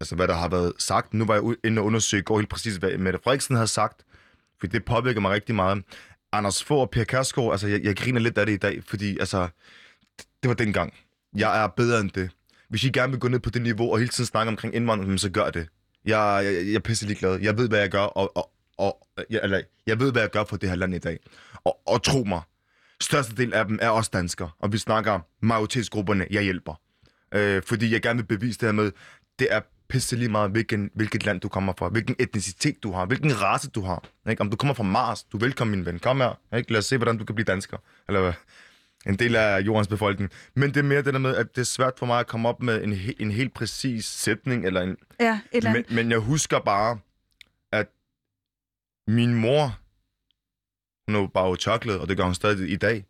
altså 0.00 0.16
hvad 0.16 0.28
der 0.28 0.34
har 0.34 0.48
været 0.48 0.72
sagt. 0.78 1.14
Nu 1.14 1.24
var 1.24 1.34
jeg 1.34 1.56
inde 1.64 1.80
og 1.80 1.86
undersøge 1.86 2.22
går 2.22 2.38
helt 2.38 2.50
præcis, 2.50 2.76
hvad 2.76 2.98
Mette 2.98 3.18
Frederiksen 3.24 3.56
har 3.56 3.66
sagt, 3.66 4.04
for 4.60 4.66
det 4.66 4.84
påvirker 4.84 5.20
mig 5.20 5.30
rigtig 5.30 5.54
meget. 5.54 5.84
Anders 6.32 6.64
Fogh 6.64 6.80
og 6.80 6.90
Per 6.90 7.04
Kærsgaard, 7.04 7.52
altså 7.52 7.68
jeg, 7.68 7.80
jeg 7.84 7.96
griner 7.96 8.20
lidt 8.20 8.38
af 8.38 8.46
det 8.46 8.52
i 8.52 8.56
dag, 8.56 8.82
fordi 8.86 9.18
altså, 9.18 9.48
det 10.42 10.48
var 10.48 10.54
dengang. 10.54 10.94
Jeg 11.36 11.62
er 11.62 11.68
bedre 11.68 12.00
end 12.00 12.10
det. 12.10 12.30
Hvis 12.68 12.84
I 12.84 12.88
gerne 12.88 13.12
vil 13.12 13.20
gå 13.20 13.28
ned 13.28 13.40
på 13.40 13.50
det 13.50 13.62
niveau 13.62 13.92
og 13.92 13.98
hele 13.98 14.08
tiden 14.08 14.26
snakke 14.26 14.48
omkring 14.50 14.74
indvandring, 14.74 15.20
så 15.20 15.30
gør 15.30 15.50
det. 15.50 15.68
Jeg, 16.04 16.40
jeg, 16.44 16.66
jeg 16.66 16.74
er 16.74 16.80
pisse 16.80 17.14
glad. 17.14 17.40
Jeg 17.40 17.58
ved, 17.58 17.68
hvad 17.68 17.78
jeg 17.78 17.90
gør, 17.90 18.00
og, 18.00 18.36
og, 18.36 18.50
og 18.78 19.06
jeg, 19.30 19.40
eller, 19.42 19.60
jeg 19.86 20.00
ved, 20.00 20.12
hvad 20.12 20.22
jeg 20.22 20.30
gør 20.30 20.44
for 20.44 20.56
det 20.56 20.68
her 20.68 20.76
land 20.76 20.94
i 20.94 20.98
dag. 20.98 21.18
Og, 21.64 21.80
og 21.86 22.02
tro 22.02 22.24
mig, 22.24 22.42
størstedelen 23.00 23.52
af 23.52 23.64
dem 23.64 23.78
er 23.82 23.88
også 23.88 24.10
danskere, 24.12 24.50
og 24.58 24.72
vi 24.72 24.78
snakker 24.78 25.20
majoritetsgrupperne, 25.42 26.26
jeg 26.30 26.42
hjælper. 26.42 26.80
Øh, 27.34 27.62
fordi 27.66 27.92
jeg 27.92 28.02
gerne 28.02 28.18
vil 28.18 28.26
bevise 28.38 28.58
det 28.58 28.66
her 28.66 28.72
med, 28.72 28.92
det 29.38 29.48
er 29.50 29.60
pisse 29.88 30.16
lige 30.16 30.28
meget, 30.28 30.50
hvilken, 30.50 30.90
hvilket 30.94 31.26
land 31.26 31.40
du 31.40 31.48
kommer 31.48 31.72
fra, 31.78 31.88
hvilken 31.88 32.16
etnicitet 32.18 32.82
du 32.82 32.92
har, 32.92 33.06
hvilken 33.06 33.42
race 33.42 33.70
du 33.70 33.80
har. 33.82 34.04
Ikke? 34.30 34.40
Om 34.40 34.50
du 34.50 34.56
kommer 34.56 34.74
fra 34.74 34.82
Mars, 34.82 35.22
du 35.22 35.36
er 35.36 35.40
velkommen, 35.40 35.76
min 35.76 35.86
ven. 35.86 35.98
Kom 35.98 36.20
her. 36.20 36.56
Ikke? 36.56 36.72
Lad 36.72 36.78
os 36.78 36.84
se, 36.84 36.96
hvordan 36.96 37.18
du 37.18 37.24
kan 37.24 37.34
blive 37.34 37.44
dansker. 37.44 37.76
Eller 38.08 38.32
en 39.06 39.16
del 39.16 39.36
af 39.36 39.60
jordens 39.60 39.88
befolkning. 39.88 40.30
Men 40.54 40.68
det 40.68 40.76
er 40.76 40.82
mere 40.82 41.02
det 41.02 41.14
der 41.14 41.20
med, 41.20 41.36
at 41.36 41.54
det 41.54 41.60
er 41.60 41.64
svært 41.64 41.98
for 41.98 42.06
mig 42.06 42.20
at 42.20 42.26
komme 42.26 42.48
op 42.48 42.62
med 42.62 42.84
en, 42.84 42.94
en 43.20 43.30
helt 43.30 43.54
præcis 43.54 44.04
sætning. 44.04 44.66
Eller 44.66 44.80
en, 44.80 44.96
ja, 45.20 45.40
et 45.52 45.64
men, 45.64 45.84
men 45.90 46.10
jeg 46.10 46.18
husker 46.18 46.58
bare, 46.58 46.98
at 47.72 47.86
min 49.06 49.34
mor, 49.34 49.78
hun 51.06 51.16
er 51.16 51.20
jo 51.20 51.26
bare 51.26 51.56
chokolade, 51.56 52.00
og 52.00 52.08
det 52.08 52.16
gør 52.16 52.24
hun 52.24 52.34
stadig 52.34 52.70
i 52.70 52.76
dag. 52.76 53.06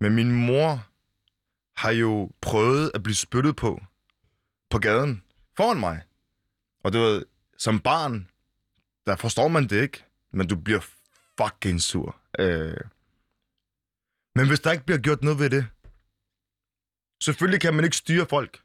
Men 0.00 0.14
min 0.14 0.46
mor 0.46 0.86
har 1.76 1.90
jo 1.90 2.30
prøvet 2.40 2.90
at 2.94 3.02
blive 3.02 3.14
spyttet 3.14 3.56
på, 3.56 3.80
på 4.70 4.78
gaden, 4.78 5.22
foran 5.56 5.80
mig. 5.80 6.02
Og 6.84 6.92
du 6.92 6.98
ved, 6.98 7.24
som 7.58 7.80
barn, 7.80 8.28
der 9.06 9.16
forstår 9.16 9.48
man 9.48 9.62
det 9.62 9.82
ikke, 9.82 10.04
men 10.32 10.48
du 10.48 10.56
bliver 10.56 10.80
fucking 11.40 11.80
sur. 11.80 12.16
Øh. 12.38 12.76
Men 14.38 14.48
hvis 14.48 14.60
der 14.60 14.72
ikke 14.72 14.84
bliver 14.84 14.98
gjort 14.98 15.22
noget 15.22 15.38
ved 15.38 15.50
det, 15.50 15.66
selvfølgelig 17.22 17.60
kan 17.60 17.74
man 17.74 17.84
ikke 17.84 17.96
styre 17.96 18.26
folk. 18.26 18.60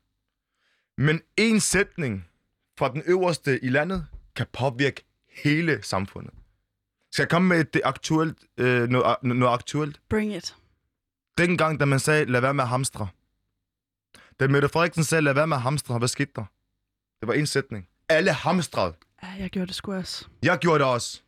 Men 0.97 1.21
en 1.37 1.59
sætning 1.59 2.27
fra 2.77 2.93
den 2.93 3.03
øverste 3.05 3.63
i 3.63 3.69
landet 3.69 4.07
kan 4.35 4.45
påvirke 4.53 5.05
hele 5.43 5.83
samfundet. 5.83 6.33
Skal 7.11 7.23
jeg 7.23 7.29
komme 7.29 7.47
med 7.47 7.63
det 7.63 7.81
aktuelt, 7.85 8.37
øh, 8.57 8.89
noget, 8.89 9.15
noget 9.23 9.53
aktuelt? 9.53 10.01
Bring 10.09 10.35
it. 10.35 10.55
Dengang, 11.37 11.79
da 11.79 11.85
man 11.85 11.99
sagde, 11.99 12.25
lad 12.25 12.41
være 12.41 12.53
med 12.53 12.63
at 12.63 12.69
hamstre. 12.69 13.07
Da 14.39 14.47
Mette 14.47 14.69
Frederiksen 14.69 15.03
sagde, 15.03 15.21
lad 15.21 15.33
være 15.33 15.47
med 15.47 15.57
at 15.57 15.61
hamstre, 15.61 15.97
hvad 15.97 16.07
skete 16.07 16.31
der? 16.35 16.45
Det 17.19 17.27
var 17.27 17.33
en 17.33 17.47
sætning. 17.47 17.87
Alle 18.09 18.31
hamstrede. 18.31 18.93
Ja, 19.23 19.27
jeg 19.27 19.49
gjorde 19.49 19.67
det 19.67 19.75
sgu 19.75 19.93
også. 19.93 20.25
Jeg 20.43 20.57
gjorde 20.59 20.79
det 20.79 20.87
også. 20.87 21.21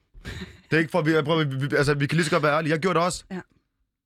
Det 0.72 0.74
er 0.74 0.78
ikke 0.78 0.92
for, 0.92 1.02
vi, 1.02 1.22
prøv, 1.26 1.40
vi, 1.40 1.56
vi, 1.56 1.76
altså, 1.76 1.94
vi 1.94 2.08
kan 2.08 2.16
lige 2.16 2.26
så 2.26 2.32
godt 2.32 2.44
være 2.44 2.58
ærlige. 2.58 2.72
Jeg 2.72 2.80
gjorde 2.80 3.00
det 3.00 3.06
også. 3.06 3.24
Ja. 3.32 3.42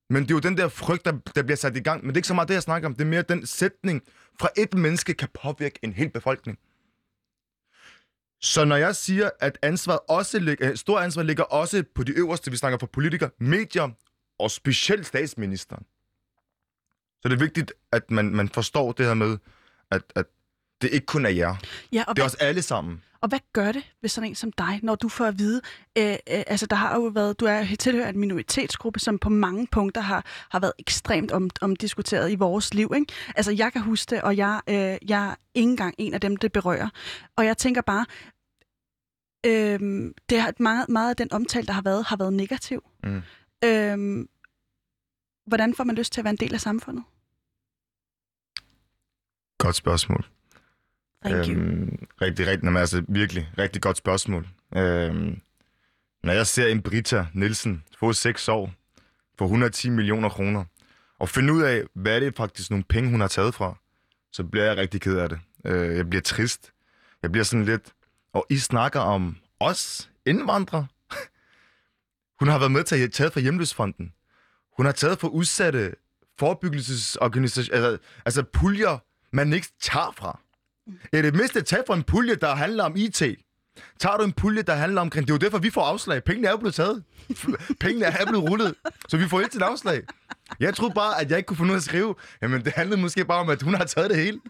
Men 0.10 0.24
det 0.24 0.32
er 0.32 0.36
jo 0.36 0.40
den 0.40 0.58
der 0.58 0.68
frygt, 0.68 1.06
der, 1.06 1.12
der 1.36 1.44
bliver 1.44 1.56
sat 1.56 1.78
i 1.78 1.80
gang. 1.80 2.02
Men 2.02 2.08
det 2.10 2.16
er 2.16 2.18
ikke 2.18 2.28
så 2.28 2.34
meget 2.34 2.48
det, 2.48 2.54
jeg 2.54 2.64
snakker 2.64 2.88
om. 2.88 2.96
Det 2.96 3.02
er 3.02 3.10
mere 3.10 3.22
den 3.22 3.46
sætning 3.46 4.04
fra 4.40 4.50
et 4.58 4.74
menneske 4.74 5.14
kan 5.14 5.30
påvirke 5.44 5.80
en 5.84 5.94
hel 5.94 6.10
befolkning. 6.10 6.60
Så 8.42 8.66
når 8.66 8.76
jeg 8.76 8.96
siger, 8.96 9.30
at 9.40 9.58
ansvaret 9.62 10.00
også 10.10 10.40
ligger, 10.40 10.72
øh, 10.72 10.78
stor 10.78 11.00
ansvar 11.00 11.24
ligger 11.24 11.44
også 11.44 11.84
på 11.96 12.04
de 12.04 12.12
øverste, 12.12 12.52
vi 12.52 12.58
snakker 12.58 12.80
for 12.80 12.88
politikere, 12.88 13.30
medier 13.40 13.90
og 14.40 14.52
specielt 14.52 15.06
statsministeren, 15.06 15.86
så 17.22 17.30
det 17.30 17.36
er 17.36 17.40
vigtigt, 17.40 17.74
at 17.92 18.12
man, 18.12 18.36
man 18.36 18.50
forstår 18.50 18.92
det 18.92 19.06
her 19.06 19.14
med, 19.14 19.38
at, 19.92 20.04
at 20.16 20.26
det 20.82 20.90
ikke 20.94 21.06
kun 21.06 21.26
er 21.26 21.30
jer. 21.30 21.56
Ja, 21.92 22.04
og 22.08 22.16
Det 22.16 22.22
er 22.22 22.26
hvad, 22.26 22.26
os 22.26 22.36
alle 22.36 22.62
sammen. 22.62 23.04
og 23.22 23.30
hvad 23.30 23.40
gør 23.54 23.72
det 23.72 23.84
ved 24.02 24.10
sådan 24.10 24.30
en 24.30 24.36
som 24.36 24.52
dig, 24.52 24.80
når 24.84 24.96
du 24.96 25.10
får 25.10 25.26
at 25.26 25.40
vide, 25.40 25.62
øh, 25.98 26.12
øh, 26.12 26.18
altså 26.28 26.66
der 26.66 26.76
har 26.76 26.96
jo 26.96 27.02
været, 27.02 27.40
du 27.40 27.46
er 27.46 27.76
tilhører 27.80 28.10
en 28.10 28.20
minoritetsgruppe, 28.20 29.00
som 29.00 29.20
på 29.20 29.30
mange 29.30 29.68
punkter 29.68 30.02
har, 30.02 30.26
har 30.50 30.60
været 30.60 30.74
ekstremt 30.80 31.32
om, 31.32 31.50
omdiskuteret 31.62 32.32
i 32.32 32.36
vores 32.36 32.74
liv. 32.74 32.92
Ikke? 32.96 33.14
Altså 33.36 33.52
jeg 33.52 33.74
kan 33.74 33.82
huske 33.82 34.10
det, 34.16 34.22
og 34.22 34.38
jeg, 34.38 34.62
øh, 34.70 34.76
jeg 35.10 35.30
er 35.30 35.36
ikke 35.54 35.70
engang 35.70 35.96
en 35.98 36.14
af 36.14 36.22
dem, 36.22 36.38
det 36.38 36.52
berører. 36.52 36.90
Og 37.36 37.46
jeg 37.46 37.58
tænker 37.58 37.82
bare, 37.82 38.06
øh, 39.46 39.80
det 40.30 40.42
har, 40.42 40.54
meget, 40.60 40.90
meget 40.90 41.10
af 41.10 41.16
den 41.16 41.34
omtale, 41.34 41.68
der 41.68 41.74
har 41.74 41.82
været, 41.82 42.06
har 42.06 42.18
været 42.18 42.34
negativ. 42.34 42.84
Mm. 43.04 43.22
Øh, 43.64 44.26
hvordan 45.48 45.76
får 45.76 45.84
man 45.84 45.96
lyst 45.96 46.14
til 46.14 46.22
at 46.22 46.26
være 46.26 46.32
en 46.32 46.38
del 46.38 46.54
af 46.54 46.62
samfundet? 46.62 47.04
Godt 49.58 49.76
spørgsmål. 49.76 50.26
Thank 51.26 51.48
you. 51.48 51.56
Øhm, 51.56 52.08
rigtig, 52.22 52.48
rigtig, 52.48 52.64
jamen, 52.64 52.78
altså 52.78 53.04
virkelig, 53.08 53.50
rigtig 53.58 53.82
godt 53.82 53.98
spørgsmål. 53.98 54.48
Øhm, 54.76 55.42
når 56.24 56.34
jeg 56.34 56.48
ser 56.48 56.68
en 56.68 56.82
Brita 56.82 57.26
Nielsen 57.34 57.84
få 58.00 58.14
6 58.14 58.48
år 58.48 58.74
for 59.38 59.46
110 59.46 59.90
millioner 59.90 60.30
kroner, 60.30 60.64
og 61.20 61.30
finde 61.30 61.54
ud 61.54 61.62
af, 61.62 61.84
hvad 61.94 62.22
det 62.22 62.28
er 62.28 62.32
faktisk 62.38 62.70
nogle 62.70 62.84
penge, 62.84 63.10
hun 63.10 63.22
har 63.22 63.28
taget 63.28 63.54
fra, 63.54 63.76
så 64.32 64.44
bliver 64.44 64.66
jeg 64.66 64.78
rigtig 64.78 65.02
ked 65.02 65.18
af 65.18 65.30
det. 65.30 65.40
Øh, 65.66 65.98
jeg 65.98 66.10
bliver 66.10 66.22
trist. 66.22 66.72
Jeg 67.22 67.32
bliver 67.32 67.44
sådan 67.44 67.66
lidt... 67.66 67.94
Og 68.34 68.46
I 68.50 68.58
snakker 68.58 69.00
om 69.00 69.38
os, 69.60 70.10
indvandrere. 70.26 70.88
hun 72.40 72.48
har 72.48 72.60
været 72.60 72.72
med 72.72 72.84
til 72.84 73.04
at 73.04 73.12
tage 73.12 73.32
fra 73.32 73.40
Hjemløsfonden. 73.40 74.14
Hun 74.78 74.86
har 74.86 74.94
taget 74.94 75.20
fra 75.20 75.28
udsatte 75.28 75.96
forebyggelsesorganisationer, 76.40 77.86
altså, 77.86 78.08
altså 78.26 78.44
puljer, 78.44 78.98
man 79.32 79.54
ikke 79.54 79.68
tager 79.82 80.14
fra. 80.18 80.40
Er 81.14 81.22
det 81.22 81.36
mindste 81.36 81.62
tag 81.62 81.84
fra 81.88 81.96
en 81.96 82.04
pulje, 82.04 82.36
der 82.36 82.56
handler 82.56 82.84
om 82.84 82.96
IT? 82.96 83.24
Tager 84.00 84.18
du 84.18 84.24
en 84.24 84.34
pulje, 84.34 84.62
der 84.62 84.74
handler 84.76 85.02
om... 85.02 85.10
Det 85.10 85.30
er 85.30 85.34
jo 85.34 85.38
derfor, 85.38 85.58
vi 85.58 85.70
får 85.70 85.82
afslag. 85.82 86.24
Pengene 86.24 86.48
er 86.48 86.52
jo 86.52 86.58
blevet 86.58 86.76
taget. 86.76 87.04
Pengene 87.82 88.06
er 88.06 88.26
blevet 88.26 88.50
rullet, 88.50 88.76
så 89.08 89.18
vi 89.18 89.28
får 89.28 89.40
helt 89.40 89.52
til 89.52 89.64
afslag. 89.64 90.04
Jeg 90.60 90.76
troede 90.76 90.94
bare, 90.94 91.22
at 91.22 91.30
jeg 91.30 91.38
ikke 91.38 91.48
kunne 91.48 91.58
få 91.58 91.64
noget 91.64 91.78
at 91.78 91.84
skrive. 91.84 92.16
Jamen, 92.42 92.66
det 92.66 92.74
handlede 92.74 93.02
måske 93.02 93.26
bare 93.26 93.40
om, 93.40 93.50
at 93.50 93.62
hun 93.62 93.74
har 93.74 93.86
taget 93.86 94.10
det 94.10 94.18
hele. 94.18 94.42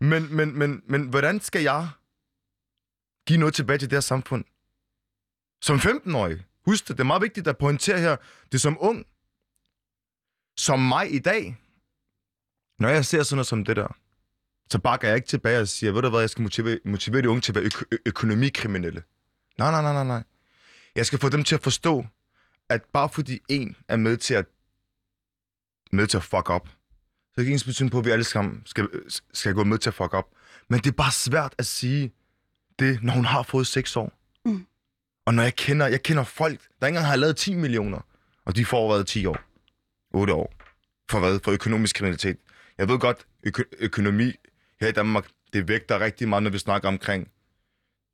Men, 0.00 0.36
men, 0.36 0.58
men, 0.58 0.82
men 0.86 1.08
hvordan 1.08 1.40
skal 1.40 1.62
jeg 1.62 1.88
give 3.26 3.38
noget 3.38 3.54
tilbage 3.54 3.78
til 3.78 3.90
det 3.90 3.96
her 3.96 4.00
samfund? 4.00 4.44
Som 5.62 5.76
15-årig. 5.76 6.44
Husk 6.66 6.88
det, 6.88 6.96
det 6.96 7.02
er 7.02 7.06
meget 7.06 7.22
vigtigt 7.22 7.48
at 7.48 7.58
pointere 7.58 7.98
her. 7.98 8.16
Det 8.44 8.54
er 8.54 8.58
som 8.58 8.76
ung. 8.80 9.06
Som 10.56 10.78
mig 10.78 11.14
i 11.14 11.18
dag. 11.18 11.56
Når 12.78 12.88
jeg 12.88 13.04
ser 13.04 13.22
sådan 13.22 13.36
noget 13.36 13.46
som 13.46 13.64
det 13.64 13.76
der, 13.76 13.96
så 14.70 14.78
bakker 14.78 15.08
jeg 15.08 15.16
ikke 15.16 15.28
tilbage 15.28 15.60
og 15.60 15.68
siger, 15.68 15.92
ved 15.92 16.02
du 16.02 16.08
hvad, 16.10 16.20
jeg 16.20 16.30
skal 16.30 16.42
motivere, 16.42 16.78
motivere 16.84 17.22
de 17.22 17.28
unge 17.30 17.40
til 17.40 17.52
at 17.52 17.56
være 17.56 17.64
øko- 17.64 17.84
ø- 17.92 17.96
økonomikriminelle. 18.06 19.02
Nej, 19.58 19.70
nej, 19.70 19.82
nej, 19.82 19.92
nej, 19.92 20.04
nej. 20.04 20.22
Jeg 20.96 21.06
skal 21.06 21.18
få 21.18 21.28
dem 21.28 21.44
til 21.44 21.54
at 21.54 21.62
forstå, 21.62 22.06
at 22.68 22.82
bare 22.92 23.08
fordi 23.08 23.40
en 23.48 23.76
er 23.88 23.96
med 23.96 24.16
til 24.16 24.34
at, 24.34 24.46
med 25.92 26.06
til 26.06 26.16
at 26.16 26.22
fuck 26.22 26.50
up, 26.50 26.68
så 26.68 27.34
er 27.36 27.36
det 27.36 27.42
ikke 27.42 27.52
ens 27.52 27.64
betydning 27.64 27.92
på, 27.92 27.98
at 27.98 28.04
vi 28.04 28.10
alle 28.10 28.24
sammen 28.24 28.62
skal, 28.66 28.88
skal 29.32 29.54
gå 29.54 29.64
med 29.64 29.78
til 29.78 29.90
at 29.90 29.94
fuck 29.94 30.14
up. 30.14 30.24
Men 30.68 30.80
det 30.80 30.86
er 30.86 30.94
bare 30.96 31.12
svært 31.12 31.54
at 31.58 31.66
sige 31.66 32.12
det, 32.78 33.02
når 33.02 33.12
hun 33.12 33.24
har 33.24 33.42
fået 33.42 33.66
6 33.66 33.96
år. 33.96 34.12
Mm. 34.44 34.66
Og 35.26 35.34
når 35.34 35.42
jeg 35.42 35.56
kender, 35.56 35.86
jeg 35.86 36.02
kender 36.02 36.24
folk, 36.24 36.60
der 36.80 36.86
ikke 36.86 36.96
engang 36.96 37.06
har 37.06 37.16
lavet 37.16 37.36
10 37.36 37.54
millioner, 37.54 38.00
og 38.44 38.56
de 38.56 38.64
får 38.64 38.92
været 38.92 39.06
10 39.06 39.26
år, 39.26 39.38
8 40.14 40.32
år, 40.34 40.54
for 41.10 41.18
hvad? 41.18 41.40
For 41.44 41.50
økonomisk 41.52 41.96
kriminalitet. 41.96 42.36
Jeg 42.78 42.88
ved 42.88 42.98
godt, 42.98 43.26
øko- 43.46 43.70
økonomi 43.78 44.32
her 44.80 44.88
i 44.88 44.92
Danmark, 44.92 45.28
det 45.52 45.68
vægter 45.68 46.00
rigtig 46.00 46.28
meget, 46.28 46.42
når 46.42 46.50
vi 46.50 46.58
snakker 46.58 46.88
omkring 46.88 47.28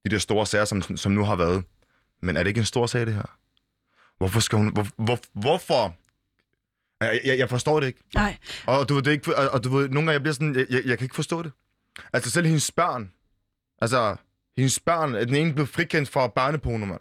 de 0.04 0.10
der 0.10 0.18
store 0.18 0.46
sager, 0.46 0.64
som, 0.64 0.82
som 0.82 1.12
nu 1.12 1.24
har 1.24 1.36
været. 1.36 1.64
Men 2.22 2.36
er 2.36 2.42
det 2.42 2.48
ikke 2.48 2.58
en 2.58 2.64
stor 2.64 2.86
sag, 2.86 3.06
det 3.06 3.14
her? 3.14 3.38
Hvorfor 4.18 4.40
skal 4.40 4.58
hun... 4.58 4.72
Hvor, 4.72 4.86
hvor, 4.96 5.18
hvorfor? 5.32 5.96
Jeg, 7.00 7.20
jeg, 7.24 7.38
jeg 7.38 7.48
forstår 7.48 7.80
det 7.80 7.86
ikke. 7.86 8.02
Nej, 8.14 8.36
Og 8.66 8.88
du 8.88 8.94
ved, 8.94 9.02
det 9.02 9.10
ikke, 9.12 9.36
og, 9.36 9.48
og 9.48 9.64
du 9.64 9.68
ved, 9.68 9.88
nogle 9.88 9.96
gange 9.96 10.12
jeg 10.12 10.20
bliver 10.22 10.34
sådan, 10.34 10.54
jeg, 10.56 10.66
jeg, 10.70 10.82
jeg 10.86 10.98
kan 10.98 11.04
ikke 11.04 11.14
forstå 11.14 11.42
det. 11.42 11.52
Altså 12.12 12.30
selv 12.30 12.46
hendes 12.46 12.70
børn, 12.70 13.12
altså 13.82 14.16
hendes 14.56 14.80
børn, 14.80 15.14
den 15.14 15.34
ene 15.34 15.54
blev 15.54 15.66
frikendt 15.66 16.08
for 16.08 16.26
barneporno, 16.26 16.86
mand. 16.86 17.00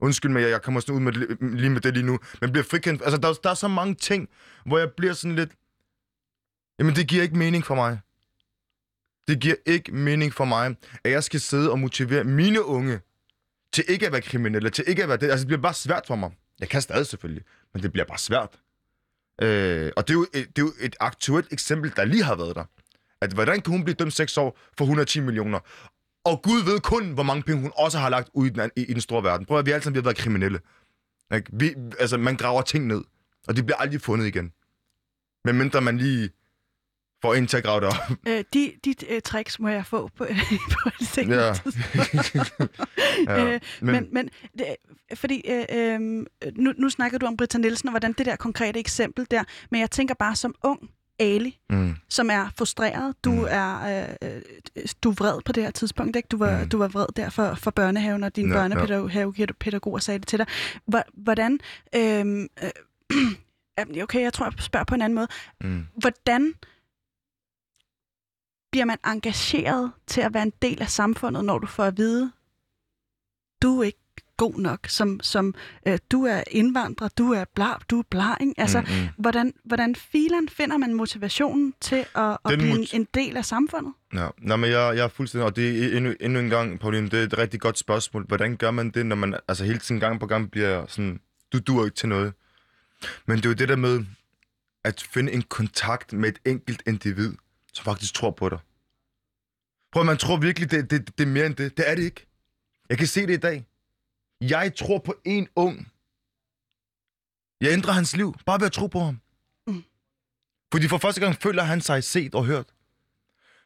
Undskyld 0.00 0.30
mig, 0.30 0.42
jeg, 0.42 0.50
jeg 0.50 0.62
kommer 0.62 0.80
sådan 0.80 0.94
ud 0.94 1.00
med, 1.00 1.12
lige 1.56 1.70
med 1.70 1.80
det 1.80 1.94
lige 1.94 2.06
nu, 2.06 2.18
men 2.40 2.52
bliver 2.52 2.64
frikendt, 2.64 3.02
altså 3.02 3.16
der, 3.16 3.32
der 3.42 3.50
er 3.50 3.54
så 3.54 3.68
mange 3.68 3.94
ting, 3.94 4.28
hvor 4.66 4.78
jeg 4.78 4.90
bliver 4.96 5.12
sådan 5.12 5.36
lidt, 5.36 5.52
jamen 6.78 6.94
det 6.96 7.08
giver 7.08 7.22
ikke 7.22 7.36
mening 7.38 7.64
for 7.64 7.74
mig. 7.74 8.00
Det 9.28 9.40
giver 9.40 9.54
ikke 9.66 9.94
mening 9.94 10.34
for 10.34 10.44
mig, 10.44 10.76
at 11.04 11.10
jeg 11.10 11.24
skal 11.24 11.40
sidde 11.40 11.70
og 11.70 11.78
motivere 11.78 12.24
mine 12.24 12.64
unge 12.64 13.00
til 13.72 13.84
ikke 13.88 14.06
at 14.06 14.12
være 14.12 14.20
kriminelle, 14.20 14.70
til 14.70 14.84
ikke 14.86 15.02
at 15.02 15.08
være 15.08 15.18
det. 15.18 15.30
Altså 15.30 15.38
det 15.38 15.46
bliver 15.46 15.62
bare 15.62 15.74
svært 15.74 16.04
for 16.06 16.16
mig. 16.16 16.30
Jeg 16.60 16.68
kan 16.68 16.82
stadig 16.82 17.06
selvfølgelig, 17.06 17.44
men 17.72 17.82
det 17.82 17.92
bliver 17.92 18.04
bare 18.04 18.18
svært. 18.18 18.60
Øh, 19.42 19.92
og 19.96 20.08
det 20.08 20.14
er, 20.14 20.18
jo 20.18 20.26
et, 20.34 20.56
det 20.56 20.62
er 20.62 20.66
jo 20.66 20.72
et 20.80 20.96
aktuelt 21.00 21.52
eksempel, 21.52 21.92
der 21.96 22.04
lige 22.04 22.22
har 22.24 22.36
været 22.36 22.56
der. 22.56 22.64
At 23.20 23.32
hvordan 23.32 23.60
kan 23.60 23.72
hun 23.72 23.84
blive 23.84 23.94
dømt 23.94 24.12
6 24.12 24.38
år 24.38 24.58
for 24.78 24.84
110 24.84 25.20
millioner? 25.20 25.60
Og 26.24 26.42
Gud 26.42 26.64
ved 26.64 26.80
kun, 26.80 27.12
hvor 27.12 27.22
mange 27.22 27.42
penge 27.42 27.62
hun 27.62 27.72
også 27.76 27.98
har 27.98 28.08
lagt 28.08 28.28
ud 28.34 28.46
i 28.46 28.50
den, 28.50 28.70
i, 28.76 28.84
i 28.84 28.92
den 28.92 29.00
store 29.00 29.22
verden. 29.22 29.46
Prøv 29.46 29.58
at 29.58 29.66
vi 29.66 29.70
alle 29.70 29.82
sammen 29.82 29.94
vi 29.94 29.98
har 29.98 30.04
været 30.04 30.16
kriminelle. 30.16 30.60
Ikke? 31.34 31.50
Vi, 31.52 31.74
altså, 32.00 32.18
man 32.18 32.36
graver 32.36 32.62
ting 32.62 32.86
ned, 32.86 33.04
og 33.48 33.56
de 33.56 33.62
bliver 33.62 33.76
aldrig 33.76 34.00
fundet 34.00 34.26
igen. 34.26 34.52
Men 35.44 35.58
mindre 35.58 35.80
man 35.80 35.98
lige 35.98 36.30
får 37.24 37.34
en 37.34 37.46
til 37.46 37.56
at 37.56 37.64
grave 37.64 37.80
det 37.80 37.88
op. 37.88 37.94
øh, 38.28 38.44
de, 38.54 38.72
de 38.84 38.94
øh, 39.08 39.20
tricks 39.22 39.58
må 39.60 39.68
jeg 39.68 39.86
få 39.86 40.10
på, 40.16 40.26
på 40.72 40.90
et 41.00 41.06
senere 41.06 41.46
Ja. 41.46 41.52
tidspunkt. 41.52 42.80
Ja, 43.28 43.44
Øh, 43.54 43.60
men, 43.80 44.08
men 44.12 44.28
det, 44.58 44.66
fordi 45.14 45.42
øh, 45.50 45.64
øh, 45.72 46.00
nu, 46.56 46.72
nu 46.78 46.88
snakker 46.90 47.18
du 47.18 47.26
om 47.26 47.36
Britta 47.36 47.58
Nielsen, 47.58 47.88
og 47.88 47.92
hvordan 47.92 48.12
det 48.12 48.26
der 48.26 48.36
konkrete 48.36 48.80
eksempel 48.80 49.26
der, 49.30 49.44
men 49.70 49.80
jeg 49.80 49.90
tænker 49.90 50.14
bare 50.14 50.36
som 50.36 50.54
ung 50.62 50.90
Ali, 51.18 51.58
Mm. 51.70 51.94
som 52.08 52.30
er 52.30 52.48
frustreret, 52.58 53.14
du 53.24 53.32
Mm. 53.32 53.46
er 53.50 54.02
øh, 54.22 54.30
øh, 54.76 54.84
du 55.02 55.10
er 55.10 55.14
vred 55.14 55.40
på 55.44 55.52
det 55.52 55.62
her 55.62 55.70
tidspunkt, 55.70 56.16
ikke? 56.16 56.26
Du 56.30 56.36
var, 56.36 56.60
Mm. 56.62 56.68
du 56.68 56.78
var 56.78 56.88
vred 56.88 57.06
der 57.16 57.30
for, 57.30 57.54
for 57.54 57.70
børnehaven, 57.70 58.24
og 58.24 58.36
dine 58.36 58.54
Ja, 58.58 58.62
ja, 58.62 58.68
børnepædagoger 58.68 59.98
sagde 59.98 60.18
det 60.18 60.28
til 60.28 60.38
dig. 60.38 60.46
Hvor- 60.86 61.04
Hvordan, 61.14 61.60
øh, 61.96 62.26
øh, 62.62 62.70
jamen, 63.78 64.02
okay, 64.02 64.20
jeg 64.22 64.32
tror, 64.32 64.46
jeg 64.46 64.52
spørger 64.58 64.84
på 64.84 64.94
en 64.94 65.02
anden 65.02 65.14
måde. 65.14 65.28
Mm. 65.60 65.86
Hvordan 65.96 66.54
bliver 68.74 68.84
man 68.84 68.98
engageret 69.06 69.92
til 70.06 70.20
at 70.20 70.34
være 70.34 70.42
en 70.42 70.52
del 70.62 70.82
af 70.82 70.88
samfundet, 70.90 71.44
når 71.44 71.58
du 71.58 71.66
får 71.66 71.84
at 71.84 71.96
vide, 71.96 72.32
du 73.62 73.80
er 73.80 73.84
ikke 73.84 73.98
god 74.36 74.54
nok, 74.54 74.86
som, 74.88 75.20
som 75.22 75.54
øh, 75.88 75.98
du 76.10 76.24
er 76.24 76.42
indvandrer, 76.50 77.08
du 77.08 77.32
er 77.32 77.44
bla, 77.54 77.66
du 77.90 77.98
er 77.98 78.02
bla, 78.10 78.34
ikke? 78.40 78.54
Altså, 78.56 78.80
Mm, 78.80 78.86
mm. 78.86 79.08
hvordan, 79.18 79.52
hvordan 79.64 79.94
filen 79.94 80.48
finder 80.48 80.76
man 80.76 80.94
motivationen 80.94 81.74
til 81.80 81.96
at, 82.14 82.30
at 82.44 82.50
Den 82.50 82.58
blive 82.58 82.70
en, 82.70 82.78
mot- 82.80 82.94
en 82.94 83.06
del 83.14 83.36
af 83.36 83.44
samfundet? 83.44 83.92
Ja, 84.14 84.28
Nå, 84.38 84.56
men 84.56 84.70
jeg, 84.70 84.96
jeg 84.96 85.04
er 85.04 85.08
fuldstændig, 85.08 85.46
og 85.46 85.56
det 85.56 85.84
er 85.92 85.96
endnu, 85.96 86.14
endnu 86.20 86.40
en 86.40 86.50
gang, 86.50 86.80
Pauline, 86.80 87.08
det 87.10 87.18
er 87.20 87.22
et 87.24 87.38
rigtig 87.38 87.60
godt 87.60 87.78
spørgsmål. 87.78 88.24
Hvordan 88.28 88.56
gør 88.56 88.70
man 88.70 88.90
det, 88.90 89.06
når 89.06 89.16
man 89.16 89.34
altså 89.48 89.64
hele 89.64 89.78
tiden 89.78 90.00
gang 90.00 90.20
på 90.20 90.26
gang 90.26 90.50
bliver 90.50 90.86
sådan, 90.88 91.20
du 91.52 91.58
duer 91.58 91.84
ikke 91.84 91.96
til 91.96 92.08
noget? 92.08 92.32
Men 93.26 93.36
det 93.36 93.44
er 93.44 93.50
jo 93.50 93.54
det 93.54 93.68
der 93.68 93.76
med 93.76 94.04
at 94.84 95.06
finde 95.12 95.32
en 95.32 95.42
kontakt 95.42 96.12
med 96.12 96.28
et 96.28 96.38
enkelt 96.44 96.82
individ, 96.86 97.32
som 97.74 97.84
faktisk 97.84 98.14
tror 98.14 98.30
på 98.30 98.48
dig. 98.48 98.58
Prøv 99.92 100.04
man 100.04 100.16
tror 100.16 100.36
virkelig, 100.36 100.70
det, 100.70 100.90
det, 100.90 101.18
det 101.18 101.24
er 101.24 101.30
mere 101.30 101.46
end 101.46 101.54
det. 101.54 101.76
Det 101.76 101.90
er 101.90 101.94
det 101.94 102.02
ikke. 102.02 102.26
Jeg 102.88 102.98
kan 102.98 103.06
se 103.06 103.26
det 103.26 103.34
i 103.34 103.36
dag. 103.36 103.66
Jeg 104.40 104.74
tror 104.76 104.98
på 104.98 105.14
en 105.24 105.48
ung. 105.56 105.92
Jeg 107.60 107.72
ændrer 107.72 107.92
hans 107.92 108.16
liv, 108.16 108.34
bare 108.46 108.60
ved 108.60 108.66
at 108.66 108.72
tro 108.72 108.86
på 108.86 109.00
ham. 109.00 109.20
Mm. 109.66 109.84
Fordi 110.72 110.88
for 110.88 110.98
første 110.98 111.20
gang 111.20 111.42
føler 111.42 111.62
han 111.62 111.80
sig 111.80 112.04
set 112.04 112.34
og 112.34 112.44
hørt. 112.44 112.66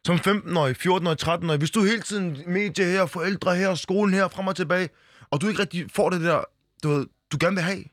Som 0.05 0.15
15-årig, 0.15 0.75
14-årig, 0.77 1.21
13-årig, 1.21 1.57
hvis 1.57 1.71
du 1.71 1.83
hele 1.83 2.01
tiden 2.01 2.43
medie 2.47 2.85
her, 2.85 3.05
forældre 3.05 3.55
her, 3.55 3.75
skolen 3.75 4.13
her, 4.13 4.27
frem 4.27 4.47
og 4.47 4.55
tilbage, 4.55 4.89
og 5.29 5.41
du 5.41 5.47
ikke 5.47 5.61
rigtig 5.61 5.91
får 5.91 6.09
det 6.09 6.21
der 6.21 6.43
du, 6.83 6.89
ved, 6.89 7.07
du 7.31 7.37
gerne 7.39 7.55
vil 7.55 7.63
have. 7.63 7.83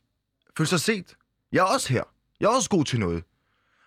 Føle 0.57 0.69
sig 0.69 0.81
set. 0.81 1.17
Jeg 1.53 1.59
er 1.59 1.65
også 1.75 1.93
her. 1.93 2.03
Jeg 2.41 2.47
er 2.47 2.51
også 2.51 2.71
god 2.71 2.85
til 2.85 3.01
noget. 3.01 3.25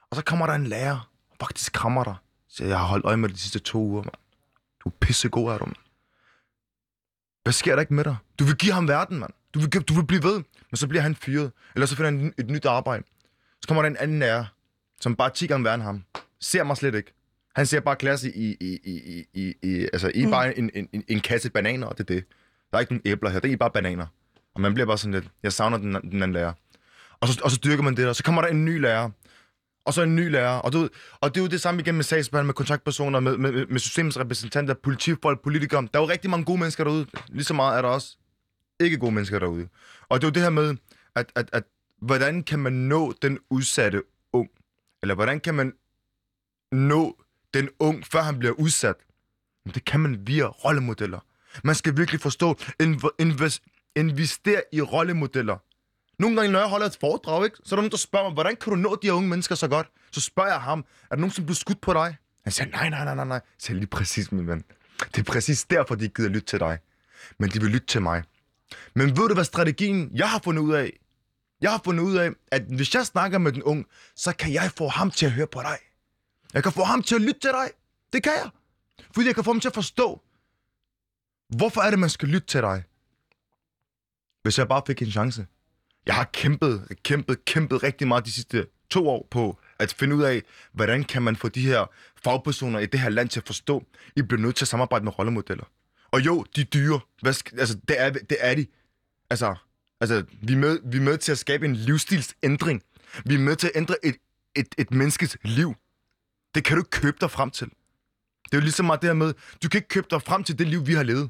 Og 0.10 0.16
så 0.16 0.24
kommer 0.24 0.46
der 0.46 0.54
en 0.54 0.68
lærer, 0.68 1.09
og 1.40 1.46
faktisk 1.48 1.74
krammer 1.74 2.04
dig. 2.04 2.16
Så 2.48 2.66
jeg 2.66 2.78
har 2.78 2.86
holdt 2.86 3.06
øje 3.06 3.18
med 3.18 3.30
dig 3.30 3.36
de 3.36 3.42
sidste 3.42 3.60
to 3.60 3.80
uger, 3.80 4.04
mand. 4.04 4.16
Du 4.84 4.90
er 4.90 4.94
pissegod, 5.00 5.54
er 5.54 5.58
du, 5.58 5.66
mand. 5.66 5.76
Hvad 7.44 7.54
sker 7.54 7.76
der 7.76 7.82
ikke 7.82 7.94
med 7.94 8.04
dig? 8.04 8.16
Du 8.40 8.44
vil 8.44 8.56
give 8.58 8.74
ham 8.74 8.88
verden, 8.88 9.20
mand. 9.20 9.34
Du 9.54 9.60
vil, 9.60 9.70
du 9.70 9.94
vil 9.94 10.06
blive 10.06 10.24
ved, 10.24 10.44
men 10.72 10.78
så 10.78 10.88
bliver 10.88 11.02
han 11.02 11.16
fyret. 11.16 11.52
Eller 11.76 11.86
så 11.86 11.96
finder 11.96 12.12
han 12.12 12.26
et, 12.26 12.34
et 12.38 12.50
nyt 12.50 12.66
arbejde. 12.66 13.04
Så 13.62 13.68
kommer 13.68 13.82
der 13.82 13.90
en 13.90 13.98
anden 13.98 14.20
lærer, 14.20 14.46
som 15.02 15.16
bare 15.16 15.30
10 15.30 15.48
gange 15.48 15.64
værre 15.64 15.76
end 15.76 15.84
ham. 15.84 16.04
Ser 16.40 16.64
mig 16.64 16.78
slet 16.78 16.96
ikke. 16.96 17.14
Han 17.56 17.66
ser 17.66 17.80
bare 17.80 17.96
klasse 17.96 18.36
i, 18.36 18.56
i, 18.60 18.80
i, 18.84 18.92
i, 18.94 19.26
i, 19.34 19.54
i 19.64 19.90
altså 19.94 20.12
i 20.16 20.26
mm. 20.26 20.32
bare 20.32 20.58
en, 20.58 20.70
en, 20.74 20.90
en, 20.94 21.04
en 21.08 21.20
kasse 21.20 21.50
bananer, 21.50 21.88
og 21.88 21.98
det 21.98 22.04
er 22.10 22.14
det. 22.14 22.26
Der 22.72 22.78
er 22.78 22.80
ikke 22.80 22.94
nogen 22.94 23.02
æbler 23.06 23.30
her, 23.30 23.40
det 23.40 23.52
er 23.52 23.58
bare 23.58 23.72
bananer. 23.72 24.06
Og 24.56 24.62
man 24.62 24.74
bliver 24.74 24.88
bare 24.88 24.98
sådan 24.98 25.14
lidt, 25.14 25.30
jeg 25.44 25.54
savner 25.54 25.78
den, 25.78 25.94
den 25.94 26.24
anden 26.24 26.34
lærer. 26.34 26.54
Og 27.20 27.28
så, 27.28 27.42
og 27.44 27.52
så 27.52 27.60
dyrker 27.64 27.84
man 27.84 27.98
det, 27.98 28.08
og 28.08 28.16
så 28.16 28.24
kommer 28.24 28.42
der 28.42 28.50
en 28.50 28.66
ny 28.66 28.82
lærer. 28.82 29.10
Og 29.90 29.94
så 29.94 30.02
en 30.02 30.16
ny 30.16 30.32
lærer. 30.32 30.58
Og, 30.58 30.74
du, 30.74 30.90
og 31.22 31.36
det 31.36 31.42
er 31.42 31.44
jo 31.44 31.48
det 31.48 31.62
samme 31.62 31.82
igen 31.82 31.96
med 31.96 32.04
sagsbehandling, 32.04 32.48
med 32.48 32.54
kontaktpersoner, 32.54 33.20
med, 33.20 33.38
med, 33.38 33.66
med 33.68 33.80
systemets 33.80 34.20
repræsentanter, 34.20 34.74
politifolk, 34.74 35.44
politikere. 35.44 35.82
Der 35.82 36.00
er 36.00 36.04
jo 36.04 36.10
rigtig 36.10 36.30
mange 36.30 36.46
gode 36.46 36.60
mennesker 36.60 36.84
derude. 36.84 37.06
Lige 37.30 37.44
så 37.44 37.54
meget 37.54 37.78
er 37.78 37.82
der 37.82 37.90
også 37.90 38.18
ikke 38.80 38.98
gode 38.98 39.12
mennesker 39.12 39.40
derude. 39.40 39.68
Og 40.10 40.22
det 40.22 40.28
er 40.28 40.30
jo 40.30 40.34
det 40.34 40.42
her 40.42 40.50
med, 40.50 40.76
at, 41.16 41.32
at, 41.36 41.50
at 41.54 41.64
hvordan 42.02 42.44
kan 42.44 42.60
man 42.60 42.74
nå 42.74 43.14
den 43.22 43.40
udsatte 43.50 44.04
ung? 44.34 44.50
Eller 45.02 45.16
hvordan 45.16 45.40
kan 45.40 45.56
man 45.56 45.74
nå 46.72 47.18
den 47.54 47.70
ung, 47.80 48.06
før 48.06 48.22
han 48.22 48.40
bliver 48.40 48.54
udsat? 48.54 48.96
Men 49.66 49.74
det 49.74 49.86
kan 49.86 50.00
man 50.00 50.28
via 50.28 50.46
rollemodeller. 50.46 51.20
Man 51.64 51.76
skal 51.76 51.98
virkelig 51.98 52.22
forstå, 52.22 52.58
invest, 53.20 53.64
investere 53.96 54.62
i 54.72 54.82
rollemodeller. 54.82 55.58
Nogle 56.20 56.36
gange, 56.36 56.52
når 56.52 56.60
jeg 56.60 56.68
holder 56.68 56.86
et 56.86 56.98
foredrag, 57.00 57.46
ikke, 57.46 57.58
så 57.64 57.76
er 57.76 57.78
der 57.78 57.82
nogen, 57.82 57.92
der 57.92 57.98
spørger 57.98 58.26
mig, 58.26 58.34
hvordan 58.34 58.56
kan 58.56 58.74
du 58.74 58.76
nå 58.76 58.98
de 59.02 59.08
her 59.08 59.14
unge 59.14 59.30
mennesker 59.30 59.56
så 59.56 59.68
godt? 59.68 59.88
Så 60.12 60.22
spørger 60.22 60.50
jeg 60.50 60.62
ham, 60.62 60.80
er 60.80 61.16
der 61.16 61.22
nogen, 61.22 61.32
som 61.32 61.46
bliver 61.46 61.56
skudt 61.56 61.82
på 61.82 61.94
dig? 61.94 62.18
Han 62.44 62.52
siger, 62.52 62.70
nej, 62.70 62.90
nej, 62.90 63.04
nej, 63.04 63.16
nej, 63.16 63.26
nej. 63.26 63.36
Jeg 63.36 63.42
siger, 63.60 63.78
lige 63.78 63.88
præcis, 63.88 64.32
min 64.32 64.48
ven. 64.48 64.64
Det 65.16 65.18
er 65.18 65.32
præcis 65.32 65.64
derfor, 65.64 65.96
de 65.96 66.08
gider 66.08 66.30
lytte 66.30 66.48
til 66.48 66.60
dig. 66.60 66.80
Men 67.38 67.50
de 67.50 67.62
vil 67.62 67.72
lytte 67.72 67.88
til 67.88 68.02
mig. 68.02 68.24
Men 68.94 69.18
ved 69.18 69.28
du, 69.28 69.34
hvad 69.34 69.44
strategien, 69.44 70.12
jeg 70.14 70.30
har 70.30 70.40
fundet 70.40 70.62
ud 70.62 70.74
af? 70.74 71.00
Jeg 71.62 71.72
har 71.72 71.82
fundet 71.84 72.04
ud 72.04 72.18
af, 72.18 72.30
at 72.52 72.62
hvis 72.62 72.96
jeg 72.96 73.06
snakker 73.06 73.38
med 73.38 73.52
den 73.52 73.64
unge, 73.64 73.86
så 74.16 74.34
kan 74.34 74.54
jeg 74.54 74.72
få 74.78 74.88
ham 74.88 75.12
til 75.12 75.26
at 75.26 75.32
høre 75.32 75.48
på 75.48 75.62
dig. 75.62 75.78
Jeg 76.54 76.64
kan 76.64 76.72
få 76.72 76.84
ham 76.84 77.04
til 77.04 77.16
at 77.16 77.22
lytte 77.22 77.40
til 77.40 77.50
dig. 77.50 77.70
Det 78.14 78.24
kan 78.24 78.32
jeg. 78.32 78.50
Fordi 79.16 79.28
jeg 79.28 79.36
kan 79.36 79.44
få 79.44 79.52
ham 79.52 79.60
til 79.60 79.68
at 79.68 79.74
forstå, 79.74 80.22
hvorfor 81.58 81.82
er 81.82 81.90
det, 81.90 82.00
man 82.00 82.10
skal 82.10 82.28
lytte 82.28 82.48
til 82.48 82.62
dig. 82.62 82.84
Hvis 84.42 84.58
jeg 84.58 84.68
bare 84.68 84.82
fik 84.88 85.02
en 85.02 85.12
chance. 85.12 85.48
Jeg 86.06 86.16
har 86.16 86.30
kæmpet, 86.34 86.88
kæmpet, 87.04 87.45
kæmpet 87.45 87.84
rigtig 87.84 88.08
meget 88.08 88.26
de 88.26 88.32
sidste 88.32 88.68
to 88.89 89.10
år 89.10 89.28
på 89.32 89.60
at 89.80 89.93
finde 89.93 90.16
ud 90.16 90.24
af, 90.24 90.43
hvordan 90.74 91.04
kan 91.04 91.22
man 91.22 91.36
få 91.36 91.47
de 91.47 91.62
her 91.62 91.86
fagpersoner 92.24 92.80
i 92.80 92.86
det 92.86 93.00
her 93.00 93.10
land 93.10 93.30
til 93.30 93.39
at 93.39 93.45
forstå, 93.45 93.86
I 94.16 94.22
bliver 94.22 94.41
nødt 94.41 94.56
til 94.56 94.64
at 94.64 94.68
samarbejde 94.68 95.06
med 95.06 95.20
rollemodeller. 95.20 95.64
Og 96.12 96.26
jo, 96.26 96.45
de 96.56 96.62
er 96.62 96.66
dyre. 96.66 97.00
Hvad 97.22 97.34
skal, 97.34 97.60
altså, 97.60 97.78
det 97.88 98.02
er, 98.02 98.10
det 98.10 98.38
er 98.39 98.56
de. 98.56 98.66
Altså, 99.30 99.56
altså 100.02 100.26
vi, 100.41 100.54
er 100.54 100.58
med, 100.58 100.80
vi 100.86 100.97
er 100.97 101.02
med 101.02 101.18
til 101.18 101.32
at 101.32 101.38
skabe 101.38 101.66
en 101.66 101.76
livsstilsændring. 101.76 102.84
Vi 103.26 103.36
er 103.36 103.39
med 103.39 103.56
til 103.56 103.68
at 103.68 103.74
ændre 103.76 104.06
et, 104.06 104.16
et, 104.56 104.76
et 104.78 104.91
menneskes 104.91 105.38
liv. 105.43 105.76
Det 106.56 106.64
kan 106.64 106.78
du 106.78 106.82
ikke 106.82 106.89
købe 106.89 107.18
dig 107.22 107.32
frem 107.32 107.52
til. 107.52 107.68
Det 108.45 108.54
er 108.54 108.58
jo 108.58 108.62
ligesom 108.62 108.86
meget 108.86 109.02
det 109.02 109.10
her 109.10 109.14
med, 109.14 109.34
du 109.64 109.70
kan 109.70 109.78
ikke 109.78 109.88
købe 109.88 110.08
dig 110.10 110.22
frem 110.22 110.43
til 110.43 110.60
det 110.60 110.68
liv, 110.68 110.88
vi 110.88 110.93
har 110.93 111.04
levet. 111.04 111.30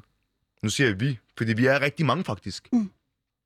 Nu 0.62 0.68
siger 0.68 0.88
jeg 0.88 1.00
vi, 1.00 1.18
fordi 1.38 1.52
vi 1.52 1.66
er 1.66 1.80
rigtig 1.80 2.06
mange 2.06 2.24
faktisk. 2.24 2.68
Mm. 2.72 2.90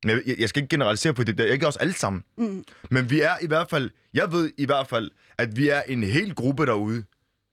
Jeg, 0.04 0.22
jeg 0.38 0.48
skal 0.48 0.62
ikke 0.62 0.70
generalisere 0.70 1.14
på 1.14 1.24
det, 1.24 1.38
det 1.38 1.48
er 1.48 1.52
ikke 1.52 1.66
os 1.66 1.76
alle 1.76 1.94
sammen. 1.94 2.24
Mm. 2.38 2.64
Men 2.90 3.10
vi 3.10 3.20
er 3.20 3.34
i 3.42 3.46
hvert 3.46 3.70
fald, 3.70 3.90
jeg 4.14 4.32
ved 4.32 4.52
i 4.58 4.66
hvert 4.66 4.88
fald, 4.88 5.10
at 5.38 5.56
vi 5.56 5.68
er 5.68 5.82
en 5.82 6.02
hel 6.02 6.34
gruppe 6.34 6.66
derude, 6.66 7.04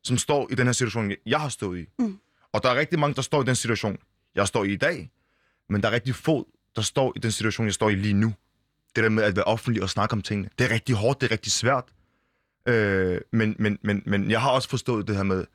som 0.04 0.18
står 0.18 0.48
i 0.52 0.56
den 0.56 0.66
her 0.66 0.74
situation, 0.74 1.12
jeg 1.26 1.42
har 1.42 1.50
stået 1.50 1.80
i. 1.80 1.86
Mm. 2.00 2.20
Og 2.54 2.64
der 2.64 2.70
er 2.70 2.76
rigtig 2.76 3.00
mange, 3.00 3.16
der 3.16 3.22
står 3.22 3.42
i 3.42 3.46
den 3.46 3.56
situation, 3.56 3.98
jeg 4.36 4.48
står 4.48 4.64
i 4.64 4.74
i 4.74 4.76
dag. 4.76 5.12
Men 5.70 5.82
der 5.82 5.90
er 5.90 5.94
rigtig 5.94 6.16
få, 6.16 6.48
der 6.76 6.82
står 6.82 7.14
i 7.16 7.20
den 7.20 7.32
situation, 7.32 7.66
jeg 7.66 7.74
står 7.74 7.90
i 7.90 7.96
lige 7.96 8.14
nu. 8.14 8.34
Det 8.96 9.04
der 9.04 9.10
med 9.10 9.24
at 9.24 9.36
være 9.36 9.46
offentlig 9.46 9.84
og 9.84 9.90
snakke 9.90 10.14
om 10.14 10.22
tingene. 10.22 10.50
Det 10.60 10.66
er 10.66 10.74
rigtig 10.74 10.96
hårdt, 10.96 11.22
det 11.22 11.28
er 11.28 11.32
rigtig 11.32 11.52
svært. 11.52 11.84
Øh, 12.66 13.22
men, 13.32 13.56
men, 13.60 13.80
men, 13.82 14.04
men 14.06 14.32
jeg 14.32 14.42
har 14.42 14.50
også 14.50 14.70
forstået 14.70 15.08
det 15.08 15.16
her 15.16 15.24
med, 15.24 15.46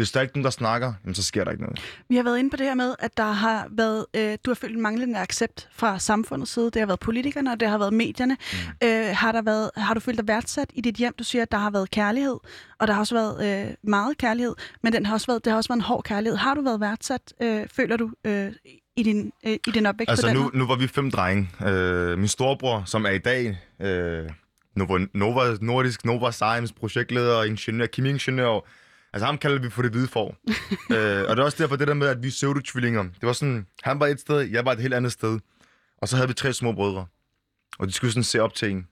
hvis 0.00 0.10
der 0.10 0.20
er 0.20 0.22
ikke 0.22 0.36
nogen, 0.36 0.44
der 0.44 0.50
snakker, 0.50 0.92
jamen, 1.04 1.14
så 1.14 1.22
sker 1.22 1.44
der 1.44 1.50
ikke 1.50 1.62
noget. 1.62 1.80
Vi 2.08 2.16
har 2.16 2.22
været 2.22 2.38
inde 2.38 2.50
på 2.50 2.56
det 2.56 2.66
her 2.66 2.74
med, 2.74 2.94
at 2.98 3.16
der 3.16 3.32
har 3.32 3.66
været, 3.70 4.06
øh, 4.16 4.38
du 4.44 4.50
har 4.50 4.54
følt 4.54 4.76
en 4.76 4.82
manglende 4.82 5.18
accept 5.18 5.68
fra 5.72 5.98
samfundets 5.98 6.52
side. 6.52 6.64
Det 6.64 6.76
har 6.76 6.86
været 6.86 7.00
politikerne, 7.00 7.52
og 7.52 7.60
det 7.60 7.68
har 7.68 7.78
været 7.78 7.92
medierne. 7.92 8.36
Mm. 8.52 8.88
Øh, 8.88 9.16
har, 9.16 9.32
der 9.32 9.42
været, 9.42 9.70
har 9.76 9.94
du 9.94 10.00
følt 10.00 10.18
dig 10.18 10.28
værdsat 10.28 10.70
i 10.74 10.80
dit 10.80 10.94
hjem? 10.94 11.14
Du 11.18 11.24
siger, 11.24 11.42
at 11.42 11.52
der 11.52 11.58
har 11.58 11.70
været 11.70 11.90
kærlighed, 11.90 12.36
og 12.78 12.86
der 12.86 12.92
har 12.92 13.00
også 13.00 13.14
været 13.14 13.68
øh, 13.68 13.74
meget 13.82 14.18
kærlighed, 14.18 14.54
men 14.82 14.92
den 14.92 15.06
har 15.06 15.14
også 15.14 15.26
været, 15.26 15.44
det 15.44 15.50
har 15.50 15.56
også 15.56 15.68
været 15.68 15.78
en 15.78 15.84
hård 15.84 16.04
kærlighed. 16.04 16.36
Har 16.36 16.54
du 16.54 16.62
været 16.62 16.80
værdsat, 16.80 17.32
øh, 17.42 17.66
føler 17.68 17.96
du, 17.96 18.10
øh, 18.24 18.52
i 18.96 19.02
din, 19.02 19.32
øh, 19.46 19.52
i 19.52 19.70
din 19.74 19.86
opvækst 19.86 20.10
altså, 20.10 20.32
nu, 20.32 20.50
nu 20.54 20.66
var 20.66 20.76
vi 20.76 20.86
fem 20.86 21.10
drenge. 21.10 21.50
Øh, 21.66 22.18
min 22.18 22.28
storebror, 22.28 22.82
som 22.86 23.04
er 23.04 23.10
i 23.10 23.18
dag 23.18 23.58
øh, 23.80 24.30
Nova, 24.76 25.06
Nova, 25.14 25.56
Nordisk 25.60 26.04
Nova 26.04 26.30
Science 26.30 26.74
projektleder, 26.74 27.44
ingeniør, 27.44 27.86
kemiingeniør, 27.86 28.66
Altså 29.12 29.26
ham 29.26 29.38
kalder 29.38 29.58
vi 29.58 29.70
for 29.70 29.82
det 29.82 29.90
hvide 29.90 30.08
får. 30.08 30.36
øh, 30.94 31.28
og 31.28 31.36
det 31.36 31.38
er 31.38 31.42
også 31.42 31.62
derfor 31.62 31.76
det 31.76 31.88
der 31.88 31.94
med, 31.94 32.06
at 32.06 32.22
vi 32.22 32.26
er 32.26 32.30
pseudo-tvillinger. 32.30 33.02
Det 33.02 33.22
var 33.22 33.32
sådan, 33.32 33.66
han 33.82 34.00
var 34.00 34.06
et 34.06 34.20
sted, 34.20 34.40
jeg 34.40 34.64
var 34.64 34.72
et 34.72 34.80
helt 34.80 34.94
andet 34.94 35.12
sted. 35.12 35.40
Og 35.98 36.08
så 36.08 36.16
havde 36.16 36.28
vi 36.28 36.34
tre 36.34 36.52
små 36.52 36.72
brødre. 36.72 37.06
Og 37.78 37.86
de 37.86 37.92
skulle 37.92 38.12
sådan 38.12 38.24
se 38.24 38.40
op 38.40 38.54
til 38.54 38.70
en. 38.70 38.88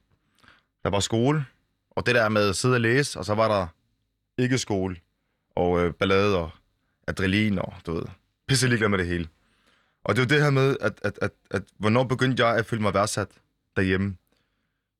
Der 0.83 0.91
var 0.91 1.01
skole, 1.01 1.45
og 1.91 2.07
det 2.07 2.15
der 2.15 2.29
med 2.29 2.49
at 2.49 2.57
sidde 2.57 2.75
og 2.75 2.81
læse, 2.81 3.19
og 3.19 3.25
så 3.25 3.35
var 3.35 3.49
der 3.49 3.67
ikke 4.43 4.59
skole, 4.59 4.97
og 5.57 5.81
øh, 5.81 5.93
ballade 5.93 6.39
og 6.39 6.51
adrenalin, 7.07 7.59
og 7.59 7.75
du 7.87 7.93
ved, 7.93 8.03
pisse 8.49 8.67
ligeglad 8.69 8.89
med 8.89 8.99
det 8.99 9.07
hele. 9.07 9.29
Og 10.05 10.17
det 10.17 10.21
var 10.21 10.27
det 10.29 10.43
her 10.43 10.51
med, 10.51 10.77
at, 10.81 11.01
at, 11.03 11.19
at, 11.23 11.31
at 11.51 11.63
hvornår 11.79 12.05
begyndte 12.05 12.47
jeg 12.47 12.57
at 12.57 12.67
føle 12.67 12.83
mig 12.83 12.95
værdsat 12.95 13.29
derhjemme? 13.77 14.17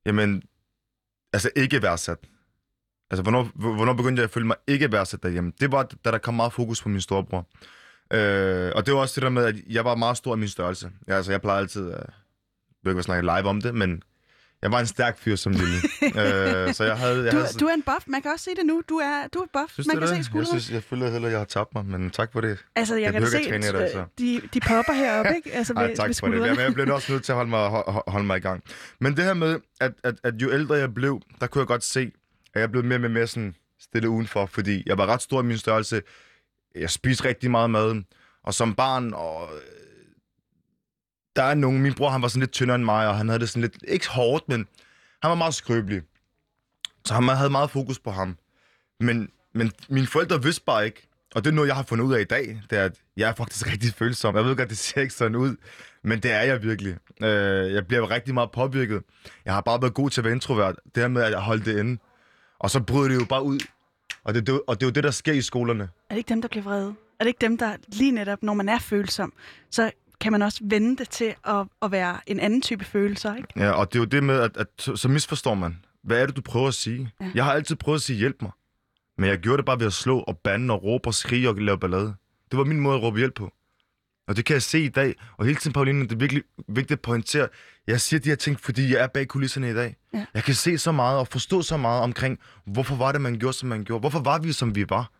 Jamen, 0.05 0.43
altså 1.33 1.49
ikke 1.55 1.81
værdsat. 1.81 2.17
Altså, 3.11 3.23
hvornår, 3.23 3.43
hvornår 3.55 3.93
begyndte 3.93 4.19
jeg 4.19 4.23
at 4.23 4.31
føle 4.31 4.47
mig 4.47 4.55
ikke 4.67 4.91
værdsat 4.91 5.23
derhjemme? 5.23 5.51
Det 5.59 5.71
var, 5.71 5.83
da 6.05 6.11
der 6.11 6.17
kom 6.17 6.33
meget 6.33 6.53
fokus 6.53 6.81
på 6.81 6.89
min 6.89 7.01
storebror. 7.01 7.47
Øh, 8.13 8.71
og 8.75 8.85
det 8.85 8.93
var 8.93 8.99
også 8.99 9.15
det 9.15 9.23
der 9.23 9.29
med, 9.29 9.45
at 9.45 9.55
jeg 9.69 9.85
var 9.85 9.95
meget 9.95 10.17
stor 10.17 10.35
i 10.35 10.37
min 10.37 10.49
størrelse. 10.49 10.91
Ja, 11.07 11.15
altså, 11.15 11.31
jeg 11.31 11.41
plejer 11.41 11.59
altid... 11.59 11.91
at... 11.91 11.99
jeg 11.99 12.09
vil 12.83 12.91
ikke 12.91 13.03
snakke 13.03 13.23
live 13.23 13.49
om 13.49 13.61
det, 13.61 13.75
men 13.75 14.03
jeg 14.61 14.71
var 14.71 14.79
en 14.79 14.87
stærk 14.87 15.19
fyr 15.19 15.35
som 15.35 15.51
lille. 15.51 15.75
øh, 16.03 16.73
så 16.73 16.83
jeg 16.83 16.97
havde, 16.97 17.23
jeg 17.23 17.31
du, 17.31 17.37
havde... 17.37 17.53
du 17.59 17.65
er 17.65 17.73
en 17.73 17.81
buff, 17.81 18.03
man 18.07 18.21
kan 18.21 18.31
også 18.31 18.43
se 18.43 18.51
det 18.55 18.65
nu. 18.65 18.83
Du 18.89 18.95
er, 18.95 19.27
du 19.33 19.39
er 19.39 19.45
buff, 19.53 19.73
synes 19.73 19.87
man 19.87 19.97
kan 19.97 20.07
det? 20.07 20.17
se 20.17 20.23
skuldrene. 20.23 20.53
Jeg, 20.53 20.61
synes, 20.61 20.73
jeg 20.73 20.83
føler 20.83 21.09
heller, 21.09 21.27
at 21.27 21.31
jeg 21.31 21.39
har 21.39 21.45
tabt 21.45 21.75
mig, 21.75 21.85
men 21.85 22.09
tak 22.09 22.31
for 22.33 22.41
det. 22.41 22.65
Altså, 22.75 22.95
jeg, 22.95 23.03
jeg 23.03 23.13
kan 23.13 23.27
se, 23.27 23.37
at 23.37 23.63
det, 23.63 23.75
altså. 23.75 24.05
de, 24.17 24.41
de 24.53 24.59
popper 24.59 24.93
heroppe, 24.93 25.35
ikke? 25.37 25.51
Altså, 25.53 25.73
Ej, 25.73 25.95
tak 25.95 26.11
for 26.19 26.27
det. 26.27 26.45
Jamen, 26.45 26.59
jeg 26.59 26.73
blev 26.73 26.93
også 26.93 27.11
nødt 27.11 27.23
til 27.23 27.31
at 27.31 27.35
holde 27.35 27.49
mig, 27.49 27.69
holde 28.07 28.25
mig 28.25 28.37
i 28.37 28.41
gang. 28.41 28.63
Men 28.99 29.17
det 29.17 29.23
her 29.23 29.33
med, 29.33 29.59
at, 29.81 29.91
at, 30.03 30.15
at 30.23 30.33
jo 30.41 30.51
ældre 30.51 30.75
jeg 30.75 30.93
blev, 30.93 31.21
der 31.41 31.47
kunne 31.47 31.59
jeg 31.59 31.67
godt 31.67 31.83
se, 31.83 32.11
at 32.59 32.61
jeg 32.61 32.71
blev 32.71 32.83
mere 32.83 32.99
med 32.99 33.09
mere 33.09 33.27
sådan 33.27 33.55
stille 33.79 34.09
udenfor, 34.09 34.45
fordi 34.45 34.83
jeg 34.85 34.97
var 34.97 35.05
ret 35.05 35.21
stor 35.21 35.41
i 35.41 35.45
min 35.45 35.57
størrelse. 35.57 36.01
Jeg 36.75 36.89
spiste 36.89 37.27
rigtig 37.27 37.51
meget 37.51 37.69
mad, 37.69 38.03
og 38.43 38.53
som 38.53 38.75
barn, 38.75 39.13
og 39.13 39.49
øh, 39.55 39.61
der 41.35 41.43
er 41.43 41.53
nogen, 41.53 41.81
min 41.81 41.93
bror 41.93 42.09
han 42.09 42.21
var 42.21 42.27
sådan 42.27 42.39
lidt 42.39 42.51
tyndere 42.51 42.75
end 42.75 42.83
mig, 42.83 43.07
og 43.07 43.17
han 43.17 43.29
havde 43.29 43.39
det 43.39 43.49
sådan 43.49 43.61
lidt, 43.61 43.77
ikke 43.87 44.09
hårdt, 44.09 44.49
men 44.49 44.67
han 45.21 45.29
var 45.29 45.35
meget 45.35 45.53
skrøbelig. 45.53 46.01
Så 47.05 47.13
han 47.13 47.27
havde 47.27 47.49
meget 47.49 47.71
fokus 47.71 47.99
på 47.99 48.11
ham. 48.11 48.37
Men, 48.99 49.29
men 49.53 49.71
mine 49.89 50.07
forældre 50.07 50.43
vidste 50.43 50.63
bare 50.65 50.85
ikke, 50.85 51.07
og 51.35 51.43
det 51.43 51.49
er 51.49 51.55
noget, 51.55 51.67
jeg 51.67 51.75
har 51.75 51.83
fundet 51.83 52.05
ud 52.05 52.13
af 52.13 52.21
i 52.21 52.23
dag, 52.23 52.61
det 52.69 52.77
er, 52.77 52.85
at 52.85 52.95
jeg 53.17 53.29
er 53.29 53.33
faktisk 53.33 53.67
rigtig 53.71 53.93
følsom. 53.93 54.35
Jeg 54.35 54.45
ved 54.45 54.55
godt, 54.55 54.69
det 54.69 54.77
ser 54.77 55.01
ikke 55.01 55.13
sådan 55.13 55.35
ud, 55.35 55.55
men 56.03 56.19
det 56.19 56.31
er 56.31 56.41
jeg 56.41 56.63
virkelig. 56.63 56.97
Øh, 57.21 57.73
jeg 57.73 57.87
bliver 57.87 58.11
rigtig 58.11 58.33
meget 58.33 58.51
påvirket. 58.51 59.03
Jeg 59.45 59.53
har 59.53 59.61
bare 59.61 59.81
været 59.81 59.93
god 59.93 60.09
til 60.09 60.21
at 60.21 60.25
være 60.25 60.33
introvert. 60.33 60.75
Det 60.95 61.03
her 61.03 61.07
med, 61.07 61.21
at 61.21 61.31
jeg 61.31 61.39
holdt 61.39 61.65
det 61.65 61.79
inde. 61.79 62.01
Og 62.59 62.69
så 62.69 62.79
bryder 62.79 63.07
det 63.09 63.15
jo 63.15 63.25
bare 63.25 63.43
ud. 63.43 63.59
Og 64.23 64.33
det, 64.33 64.47
det, 64.47 64.61
og 64.67 64.79
det 64.79 64.85
er 64.85 64.87
jo 64.87 64.91
det, 64.91 65.03
der 65.03 65.11
sker 65.11 65.33
i 65.33 65.41
skolerne. 65.41 65.83
Er 65.83 66.13
det 66.13 66.17
ikke 66.17 66.29
dem, 66.29 66.41
der 66.41 66.47
bliver 66.47 66.63
vrede? 66.63 66.95
Er 67.19 67.23
det 67.23 67.27
ikke 67.27 67.41
dem, 67.41 67.57
der 67.57 67.75
lige 67.87 68.11
netop, 68.11 68.43
når 68.43 68.53
man 68.53 68.69
er 68.69 68.79
følsom, 68.79 69.33
så 69.71 69.91
kan 70.21 70.31
man 70.31 70.41
også 70.41 70.59
vende 70.63 70.97
det 70.97 71.09
til 71.09 71.35
at, 71.45 71.67
at 71.81 71.91
være 71.91 72.17
en 72.27 72.39
anden 72.39 72.61
type 72.61 72.85
følelser, 72.85 73.35
ikke? 73.35 73.47
Ja, 73.55 73.71
og 73.71 73.93
det 73.93 73.99
er 73.99 74.03
jo 74.03 74.05
det 74.05 74.23
med, 74.23 74.39
at, 74.39 74.57
at 74.57 74.67
så, 74.79 74.95
så 74.95 75.07
misforstår 75.09 75.53
man. 75.55 75.85
Hvad 76.03 76.21
er 76.21 76.25
det, 76.25 76.35
du 76.35 76.41
prøver 76.41 76.67
at 76.67 76.73
sige? 76.73 77.11
Ja. 77.21 77.31
Jeg 77.35 77.43
har 77.45 77.53
altid 77.53 77.75
prøvet 77.75 77.97
at 77.97 78.01
sige, 78.01 78.17
hjælp 78.19 78.41
mig. 78.41 78.51
Men 79.17 79.29
jeg 79.29 79.37
gjorde 79.37 79.57
det 79.57 79.65
bare 79.65 79.79
ved 79.79 79.87
at 79.87 79.93
slå 79.93 80.19
og 80.19 80.37
bande 80.37 80.73
og 80.73 80.83
råbe 80.83 81.07
og 81.07 81.13
skrige 81.13 81.49
og 81.49 81.55
lave 81.55 81.77
ballade. 81.79 82.15
Det 82.51 82.57
var 82.57 82.63
min 82.63 82.79
måde 82.79 82.95
at 82.97 83.03
råbe 83.03 83.17
hjælp 83.17 83.33
på. 83.35 83.51
Og 84.29 84.35
det 84.35 84.45
kan 84.45 84.53
jeg 84.53 84.61
se 84.61 84.79
i 84.83 84.89
dag. 84.89 85.15
Og 85.37 85.45
hele 85.45 85.57
tiden, 85.57 85.73
Pauline, 85.73 86.03
det 86.03 86.11
er 86.11 86.15
virkelig 86.15 86.43
vigtigt 86.67 86.91
at 86.91 87.01
pointere. 87.01 87.47
Jeg 87.87 88.01
siger 88.01 88.19
de 88.19 88.29
her 88.29 88.35
ting, 88.35 88.59
fordi 88.59 88.93
jeg 88.93 89.03
er 89.03 89.07
bag 89.07 89.27
kulisserne 89.27 89.69
i 89.69 89.73
dag. 89.73 89.95
Ja. 90.13 90.25
Jeg 90.33 90.43
kan 90.43 90.53
se 90.53 90.77
så 90.77 90.91
meget 90.91 91.19
og 91.19 91.27
forstå 91.27 91.61
så 91.61 91.77
meget 91.77 92.01
omkring, 92.01 92.39
hvorfor 92.65 92.95
var 92.95 93.11
det, 93.11 93.21
man 93.21 93.39
gjorde, 93.39 93.57
som 93.57 93.69
man 93.69 93.83
gjorde. 93.83 93.99
Hvorfor 93.99 94.19
var 94.19 94.39
vi, 94.39 94.51
som 94.51 94.75
vi 94.75 94.89
var? 94.89 95.11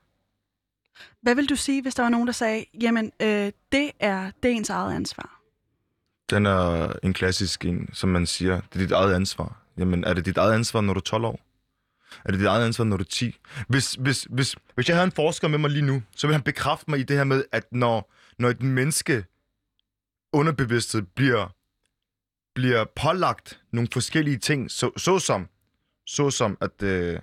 Hvad 1.22 1.36
vil 1.36 1.50
du 1.50 1.56
sige, 1.56 1.82
hvis 1.82 1.96
der 1.96 2.04
var 2.04 2.10
nogen, 2.10 2.28
der 2.28 2.34
sagde, 2.34 2.66
jamen, 2.82 3.12
øh, 3.22 3.52
det, 3.72 3.92
er, 4.00 4.32
det 4.44 4.52
er 4.52 4.56
ens 4.56 4.70
eget 4.70 4.96
ansvar? 4.96 5.42
Den 6.30 6.46
er 6.46 6.94
en 7.04 7.14
klassisk 7.14 7.66
en, 7.66 7.90
som 7.94 8.10
man 8.10 8.26
siger, 8.26 8.56
det 8.56 8.76
er 8.76 8.80
dit 8.80 8.92
eget 8.92 9.14
ansvar. 9.14 9.62
Jamen, 9.78 10.04
er 10.04 10.14
det 10.14 10.26
dit 10.26 10.38
eget 10.38 10.54
ansvar, 10.54 10.82
når 10.82 10.94
du 10.94 10.98
er 11.00 11.04
12 11.04 11.26
år? 11.26 11.40
Er 12.26 12.32
det 12.32 12.40
dit 12.40 12.48
eget 12.48 12.66
ansvar, 12.66 12.86
når 12.86 12.98
du 12.98 13.04
er 13.04 13.08
10? 13.12 13.40
Hvis, 13.68 13.94
hvis, 13.94 14.28
hvis, 14.30 14.56
hvis 14.76 14.88
jeg 14.88 14.96
havde 14.96 15.06
en 15.06 15.12
forsker 15.12 15.48
med 15.48 15.58
mig 15.58 15.70
lige 15.70 15.86
nu, 15.86 16.02
så 16.16 16.28
ville 16.28 16.36
han 16.36 16.44
bekræfte 16.44 16.86
mig 16.92 17.00
i 17.00 17.04
det 17.04 17.18
her 17.18 17.24
med, 17.24 17.44
at 17.52 17.64
når, 17.72 18.12
når 18.40 18.50
et 18.50 18.62
menneske 18.62 19.26
underbevidsthed 20.34 21.02
bliver, 21.02 21.56
bliver 22.56 22.86
pålagt 22.96 23.62
nogle 23.72 23.90
forskellige 23.94 24.38
ting, 24.38 24.72
så, 24.72 24.92
såsom, 24.98 25.48
såsom 26.06 26.58
at, 26.62 26.84
øh, 26.84 27.20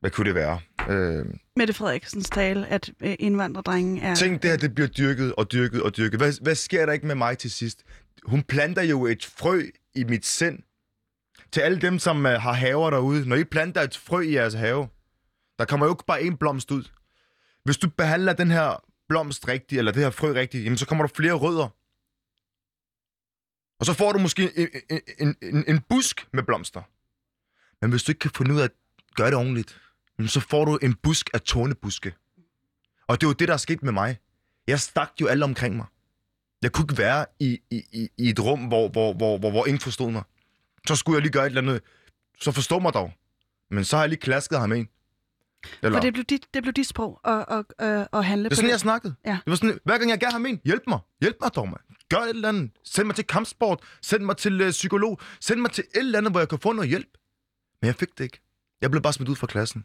hvad 0.00 0.10
kunne 0.10 0.24
det 0.24 0.34
være? 0.34 0.60
Øh, 0.88 1.26
Mette 1.56 1.74
Frederiksens 1.74 2.30
tale, 2.30 2.66
at 2.66 2.90
øh, 3.00 3.16
indvandrerdrengen 3.18 3.98
er... 3.98 4.14
Tænk, 4.14 4.42
det 4.42 4.50
her 4.50 4.56
det 4.56 4.74
bliver 4.74 4.88
dyrket 4.88 5.34
og 5.34 5.52
dyrket 5.52 5.82
og 5.82 5.96
dyrket. 5.96 6.20
Hvad, 6.20 6.42
hvad 6.42 6.54
sker 6.54 6.86
der 6.86 6.92
ikke 6.92 7.06
med 7.06 7.14
mig 7.14 7.38
til 7.38 7.50
sidst? 7.50 7.84
Hun 8.24 8.42
planter 8.42 8.82
jo 8.82 9.06
et 9.06 9.24
frø 9.24 9.62
i 9.94 10.04
mit 10.04 10.26
sind. 10.26 10.58
Til 11.52 11.60
alle 11.60 11.80
dem, 11.80 11.98
som 11.98 12.16
uh, 12.16 12.30
har 12.30 12.52
haver 12.52 12.90
derude. 12.90 13.28
Når 13.28 13.36
I 13.36 13.44
planter 13.44 13.80
et 13.80 13.96
frø 13.96 14.20
i 14.20 14.34
jeres 14.34 14.54
have, 14.54 14.88
der 15.58 15.64
kommer 15.64 15.86
jo 15.86 15.92
ikke 15.92 16.04
bare 16.06 16.22
en 16.22 16.36
blomst 16.36 16.70
ud. 16.70 16.84
Hvis 17.64 17.76
du 17.76 17.88
behandler 17.88 18.32
den 18.32 18.50
her 18.50 18.84
blomst 19.08 19.48
rigtigt, 19.48 19.78
eller 19.78 19.92
det 19.92 20.02
her 20.02 20.10
frø 20.10 20.32
rigtigt, 20.34 20.64
jamen 20.64 20.78
så 20.78 20.86
kommer 20.86 21.06
der 21.06 21.14
flere 21.14 21.32
rødder. 21.32 21.68
Og 23.80 23.86
så 23.86 23.92
får 23.94 24.12
du 24.12 24.18
måske 24.18 24.52
en, 24.90 25.00
en, 25.18 25.36
en, 25.42 25.64
en 25.68 25.80
busk 25.80 26.28
med 26.32 26.42
blomster. 26.42 26.82
Men 27.80 27.90
hvis 27.90 28.02
du 28.02 28.10
ikke 28.10 28.18
kan 28.18 28.30
finde 28.36 28.54
ud 28.54 28.60
af 28.60 28.64
at 28.64 28.70
gøre 29.14 29.26
det 29.26 29.36
ordentligt, 29.36 29.80
så 30.26 30.40
får 30.40 30.64
du 30.64 30.78
en 30.82 30.94
busk 30.94 31.30
af 31.34 31.40
tornebuske. 31.40 32.14
Og 33.06 33.20
det 33.20 33.26
var 33.26 33.32
det, 33.32 33.48
der 33.48 33.54
er 33.54 33.58
sket 33.58 33.82
med 33.82 33.92
mig. 33.92 34.18
Jeg 34.66 34.80
stak 34.80 35.10
jo 35.20 35.26
alle 35.26 35.44
omkring 35.44 35.76
mig. 35.76 35.86
Jeg 36.62 36.72
kunne 36.72 36.84
ikke 36.84 36.98
være 36.98 37.26
i, 37.40 37.58
i, 37.70 37.82
i, 37.92 38.08
i 38.18 38.28
et 38.28 38.40
rum, 38.40 38.66
hvor, 38.66 38.88
hvor, 38.88 39.12
hvor, 39.12 39.38
hvor, 39.38 39.50
hvor 39.50 39.66
ingen 39.66 39.80
forstod 39.80 40.10
mig. 40.10 40.22
Så 40.86 40.96
skulle 40.96 41.16
jeg 41.16 41.22
lige 41.22 41.32
gøre 41.32 41.46
et 41.46 41.50
eller 41.50 41.62
andet. 41.62 41.82
Så 42.40 42.52
forstå 42.52 42.78
mig 42.78 42.94
dog. 42.94 43.12
Men 43.70 43.84
så 43.84 43.96
har 43.96 44.02
jeg 44.02 44.08
lige 44.08 44.20
klasket 44.20 44.58
ham 44.58 44.72
ind. 44.72 44.88
Eller? 45.82 45.96
For 45.96 46.00
det 46.00 46.12
blev 46.12 46.24
dit, 46.24 46.46
det 46.54 46.62
blev 46.62 46.72
dit 46.72 46.86
sprog 46.86 47.20
at, 47.24 47.44
at, 47.48 47.64
at, 47.78 48.08
at 48.12 48.24
handle 48.24 48.44
det 48.44 48.52
er 48.52 48.56
sådan, 48.56 48.68
på 48.68 48.72
jeg 48.72 48.80
snakkede. 48.80 49.14
Ja. 49.26 49.30
Det 49.30 49.50
var 49.50 49.54
sådan, 49.54 49.78
hver 49.84 49.98
gang 49.98 50.10
jeg 50.10 50.18
gav 50.18 50.30
ham 50.30 50.46
en, 50.46 50.60
hjælp 50.64 50.82
mig. 50.86 50.98
Hjælp 51.20 51.36
mig 51.40 51.50
dog, 51.54 51.68
mand. 51.68 51.80
Gør 52.08 52.16
et 52.16 52.28
eller 52.28 52.48
andet. 52.48 52.70
Send 52.84 53.06
mig 53.06 53.16
til 53.16 53.26
kampsport. 53.26 53.80
Send 54.02 54.22
mig 54.24 54.36
til 54.36 54.62
uh, 54.62 54.70
psykolog. 54.70 55.20
Send 55.40 55.60
mig 55.60 55.70
til 55.70 55.84
et 55.94 55.98
eller 55.98 56.18
andet, 56.18 56.32
hvor 56.32 56.40
jeg 56.40 56.48
kan 56.48 56.58
få 56.58 56.72
noget 56.72 56.88
hjælp. 56.88 57.08
Men 57.82 57.86
jeg 57.86 57.94
fik 57.94 58.18
det 58.18 58.24
ikke. 58.24 58.40
Jeg 58.82 58.90
blev 58.90 59.02
bare 59.02 59.12
smidt 59.12 59.28
ud 59.28 59.36
fra 59.36 59.46
klassen. 59.46 59.84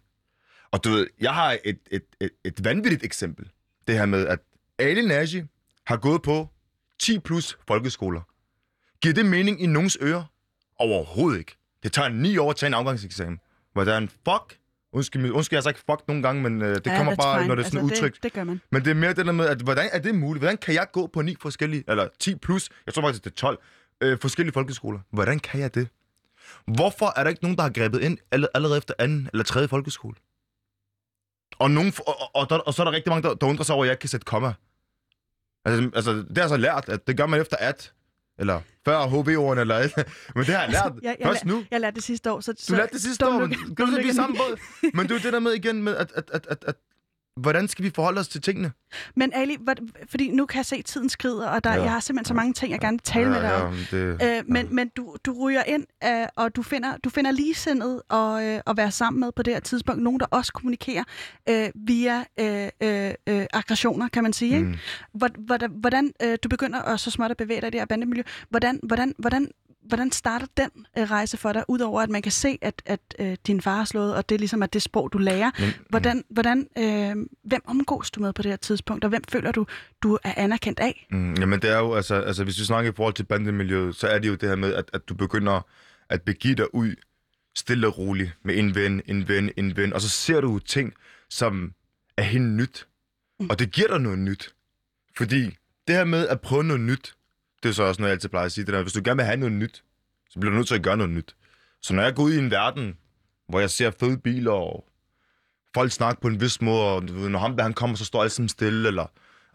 Og 0.71 0.83
du 0.83 0.89
ved, 0.89 1.07
jeg 1.19 1.33
har 1.33 1.57
et, 1.65 1.79
et, 1.91 2.03
et, 2.21 2.29
et 2.43 2.63
vanvittigt 2.65 3.03
eksempel. 3.03 3.49
Det 3.87 3.97
her 3.97 4.05
med, 4.05 4.27
at 4.27 4.39
Ali 4.79 5.01
Nagy 5.01 5.43
har 5.87 5.97
gået 5.97 6.21
på 6.21 6.49
10 6.99 7.19
plus 7.19 7.57
folkeskoler. 7.67 8.21
Giver 9.01 9.13
det 9.13 9.25
mening 9.25 9.61
i 9.61 9.65
nogens 9.65 9.97
ører? 10.01 10.23
Overhovedet 10.79 11.39
ikke. 11.39 11.57
Det 11.83 11.93
tager 11.93 12.09
9 12.09 12.37
år 12.37 12.49
at 12.49 12.55
tage 12.55 12.67
en 12.67 12.73
afgangseksamen. 12.73 13.39
Hvordan 13.73 14.09
fuck? 14.09 14.59
Undskyld, 14.93 15.31
undskyld, 15.31 15.55
jeg 15.57 15.59
har 15.59 15.63
sagt 15.63 15.77
fuck 15.77 16.07
nogle 16.07 16.23
gange, 16.23 16.41
men 16.43 16.61
øh, 16.61 16.75
det 16.75 16.87
Ja, 16.87 16.97
kommer 16.97 17.15
bare, 17.15 17.39
fine. 17.39 17.47
når 17.47 17.55
det 17.55 17.65
er 17.65 17.69
sådan 17.69 17.79
altså, 17.89 17.95
udtrykt. 17.95 18.15
Det, 18.15 18.23
det 18.23 18.33
gør 18.33 18.43
man. 18.43 18.61
Men 18.71 18.85
det 18.85 18.91
er 18.91 18.95
mere 18.95 19.13
det 19.13 19.25
der 19.25 19.31
med, 19.31 19.45
at 19.47 19.61
hvordan 19.61 19.89
er 19.91 19.99
det 19.99 20.15
muligt? 20.15 20.41
Hvordan 20.41 20.57
kan 20.57 20.73
jeg 20.73 20.87
gå 20.93 21.07
på 21.07 21.21
ni 21.21 21.35
forskellige, 21.41 21.83
eller 21.87 22.07
10 22.19 22.35
plus, 22.35 22.69
jeg 22.85 22.93
tror 22.93 23.01
faktisk, 23.01 23.23
det 23.23 23.29
er 23.31 23.35
12 23.35 23.59
øh, 24.01 24.19
forskellige 24.21 24.53
folkeskoler. 24.53 24.99
Hvordan 25.11 25.39
kan 25.39 25.59
jeg 25.61 25.75
det? 25.75 25.87
Hvorfor 26.75 27.19
er 27.19 27.23
der 27.23 27.29
ikke 27.29 27.43
nogen, 27.43 27.57
der 27.57 27.63
har 27.63 27.69
grebet 27.69 28.01
ind 28.01 28.17
all- 28.35 28.45
allerede 28.53 28.77
efter 28.77 28.93
anden 28.99 29.29
eller 29.33 29.43
tredje 29.43 29.67
folkeskole? 29.67 30.15
Og, 31.59 31.71
nogen, 31.71 31.93
og, 32.07 32.21
og, 32.21 32.29
og, 32.35 32.49
der, 32.49 32.57
og 32.57 32.73
så 32.73 32.81
er 32.81 32.85
der 32.85 32.91
rigtig 32.91 33.09
mange, 33.09 33.29
der, 33.29 33.33
der 33.35 33.47
undrer 33.47 33.63
sig 33.63 33.75
over, 33.75 33.83
at 33.83 33.87
jeg 33.87 33.93
ikke 33.93 33.99
kan 34.01 34.09
sætte 34.09 34.25
komma. 34.25 34.53
Altså, 35.65 35.89
altså, 35.95 36.11
det 36.13 36.37
har 36.37 36.43
jeg 36.43 36.49
så 36.49 36.57
lært, 36.57 36.89
at 36.89 37.07
det 37.07 37.17
gør 37.17 37.25
man 37.25 37.41
efter 37.41 37.57
at, 37.57 37.93
eller 38.39 38.61
før 38.85 39.07
HV-ordene, 39.07 39.61
eller 39.61 39.75
et. 39.75 39.91
Men 40.35 40.45
det 40.45 40.55
har 40.55 40.61
jeg 40.61 40.71
lært 40.71 40.93
Jeg, 41.03 41.15
jeg, 41.19 41.27
først 41.27 41.45
nu. 41.45 41.63
Jeg 41.71 41.81
lærte 41.81 41.95
det 41.95 42.03
sidste 42.03 42.31
år. 42.31 42.39
Så, 42.39 42.65
Du 42.69 42.75
lærte 42.75 42.93
det 42.93 43.01
sidste 43.01 43.27
år, 43.27 43.39
men 43.39 43.53
don't 43.53 43.75
kan 43.75 43.85
du 43.85 43.85
så 43.85 43.91
look 43.91 43.95
blive 43.95 44.05
i 44.05 44.09
at 44.09 44.15
samme 44.15 44.33
me. 44.33 44.37
båd? 44.39 44.57
Men 44.93 45.09
det 45.09 45.15
er 45.15 45.19
det 45.19 45.33
der 45.33 45.39
med 45.39 45.51
igen, 45.51 45.83
med 45.83 45.95
at, 45.95 46.11
at, 46.15 46.29
at, 46.33 46.65
at 46.67 46.75
hvordan 47.37 47.67
skal 47.67 47.85
vi 47.85 47.91
forholde 47.95 48.19
os 48.19 48.27
til 48.27 48.41
tingene? 48.41 48.71
Men 49.15 49.31
Ali, 49.33 49.57
hvad, 49.59 49.75
fordi 50.09 50.31
nu 50.31 50.45
kan 50.45 50.57
jeg 50.57 50.65
se, 50.65 50.75
at 50.75 50.85
tiden 50.85 51.09
skrider, 51.09 51.47
og 51.47 51.63
der, 51.63 51.69
Ja. 51.69 51.75
ja. 51.75 51.83
jeg 51.83 51.91
har 51.91 51.99
simpelthen 51.99 52.25
så 52.25 52.33
mange 52.33 52.53
ting, 52.53 52.71
jeg 52.71 52.79
gerne 52.79 52.93
vil 52.97 53.01
tale 53.03 53.29
med 53.29 53.41
dig 53.41 53.55
om. 53.63 53.75
det, 53.91 54.21
Øh, 54.23 54.43
men 54.47 54.75
men 54.75 54.89
du, 54.97 55.15
du 55.25 55.33
ryger 55.47 55.63
ind, 55.63 55.85
øh, 56.03 56.27
og 56.35 56.55
du 56.55 56.63
finder, 56.63 56.97
du 56.97 57.09
finder 57.09 57.31
ligesindet 57.31 58.01
og, 58.09 58.45
øh, 58.45 58.59
at 58.67 58.77
være 58.77 58.91
sammen 58.91 59.19
med 59.19 59.31
på 59.35 59.43
det 59.43 59.53
her 59.53 59.61
tidspunkt. 59.61 60.01
Nogen, 60.01 60.19
der 60.19 60.25
også 60.31 60.53
kommunikerer 60.53 61.03
øh, 61.49 61.69
via 61.75 62.23
øh, 62.39 62.69
øh, 62.83 63.13
øh, 63.29 63.45
aggressioner, 63.53 64.07
kan 64.07 64.23
man 64.23 64.33
sige. 64.33 64.59
Mm. 64.59 64.67
Ikke? 64.67 64.79
Hvor- 65.13 65.29
Hvordan, 65.45 65.71
hvordan 65.71 66.13
øh, 66.23 66.37
du 66.43 66.49
begynder 66.49 66.81
at 66.81 66.99
så 66.99 67.11
småt 67.11 67.31
at 67.31 67.37
bevæge 67.37 67.61
dig 67.61 67.67
i 67.67 67.71
det 67.71 67.79
her 67.79 67.85
bandemiljø. 67.85 68.23
Hvordan, 68.49 68.79
hvordan, 68.83 69.13
hvordan, 69.19 69.51
hvordan 69.87 70.11
starter 70.11 70.47
den 70.57 70.69
øh, 70.97 71.03
rejse 71.11 71.37
for 71.37 71.53
dig, 71.53 71.63
udover 71.67 72.01
at 72.01 72.09
man 72.09 72.21
kan 72.21 72.31
se, 72.31 72.57
at, 72.61 72.81
at 72.85 72.99
øh, 73.19 73.37
din 73.47 73.61
far 73.61 73.81
er 73.81 73.85
slået, 73.85 74.15
og 74.15 74.29
det 74.29 74.35
er 74.35 74.39
ligesom 74.39 74.63
at 74.63 74.73
det 74.73 74.81
sprog, 74.81 75.13
du 75.13 75.17
lærer. 75.17 75.51
Men, 75.59 75.73
Hvordan, 75.89 76.23
hvordan, 76.29 76.67
øh, 76.77 77.15
hvem 77.43 77.61
omgås 77.65 78.11
du 78.11 78.19
med 78.19 78.33
på 78.33 78.41
det 78.41 78.51
her 78.51 78.57
tidspunkt, 78.57 79.03
og 79.03 79.09
hvem 79.09 79.23
føler 79.29 79.51
du, 79.51 79.65
du 80.03 80.17
er 80.23 80.33
anerkendt 80.37 80.79
af? 80.79 81.07
Mm, 81.11 81.33
jamen 81.33 81.61
det 81.61 81.69
er 81.69 81.77
jo, 81.77 81.93
altså, 81.93 82.15
altså 82.15 82.43
hvis 82.43 82.59
vi 82.59 82.65
snakker 82.65 82.91
i 82.91 82.95
forhold 82.95 83.13
til 83.13 83.23
bandemiljøet, 83.23 83.95
så 83.95 84.07
er 84.07 84.19
det 84.19 84.27
jo 84.27 84.35
det 84.35 84.49
her 84.49 84.55
med, 84.55 84.73
at, 84.73 84.89
at 84.93 85.09
du 85.09 85.13
begynder 85.13 85.61
at 86.09 86.21
begive 86.21 86.55
dig 86.55 86.75
ud 86.75 86.95
stille 87.55 87.87
og 87.87 87.97
roligt 87.97 88.31
med 88.43 88.57
en 88.57 88.75
ven, 88.75 89.01
en 89.05 89.27
ven, 89.27 89.51
en 89.57 89.77
ven, 89.77 89.93
og 89.93 90.01
så 90.01 90.09
ser 90.09 90.41
du 90.41 90.59
ting, 90.59 90.93
som 91.29 91.73
er 92.17 92.23
helt 92.23 92.49
nyt. 92.49 92.87
Mm. 93.39 93.49
Og 93.49 93.59
det 93.59 93.71
giver 93.71 93.87
dig 93.87 93.99
noget 93.99 94.19
nyt. 94.19 94.53
Fordi 95.17 95.43
det 95.87 95.95
her 95.95 96.03
med 96.03 96.27
at 96.27 96.41
prøve 96.41 96.63
noget 96.63 96.81
nyt, 96.81 97.15
det 97.63 97.69
er 97.69 97.73
så 97.73 97.83
også 97.83 98.01
noget, 98.01 98.09
jeg 98.09 98.15
altid 98.15 98.29
plejer 98.29 98.45
at 98.45 98.51
sige, 98.51 98.65
det 98.65 98.73
der, 98.73 98.81
hvis 98.81 98.93
du 98.93 99.01
gerne 99.03 99.17
vil 99.17 99.25
have 99.25 99.37
noget 99.37 99.53
nyt, 99.53 99.83
så 100.29 100.39
bliver 100.39 100.51
du 100.51 100.57
nødt 100.57 100.67
til 100.67 100.75
at 100.75 100.83
gøre 100.83 100.97
noget 100.97 101.11
nyt. 101.11 101.35
Så 101.81 101.93
når 101.93 102.03
jeg 102.03 102.15
går 102.15 102.23
ud 102.23 102.33
i 102.33 102.37
en 102.37 102.51
verden, 102.51 102.97
hvor 103.49 103.59
jeg 103.59 103.69
ser 103.69 103.91
fede 103.99 104.17
biler, 104.17 104.51
og 104.51 104.85
folk 105.73 105.91
snakker 105.91 106.21
på 106.21 106.27
en 106.27 106.41
vis 106.41 106.61
måde, 106.61 106.83
og 106.83 107.03
når 107.03 107.39
ham 107.39 107.57
der 107.57 107.63
han 107.63 107.73
kommer, 107.73 107.95
så 107.95 108.05
står 108.05 108.23
alt 108.23 108.31
sammen 108.31 108.49
stille, 108.49 108.87
eller... 108.87 109.05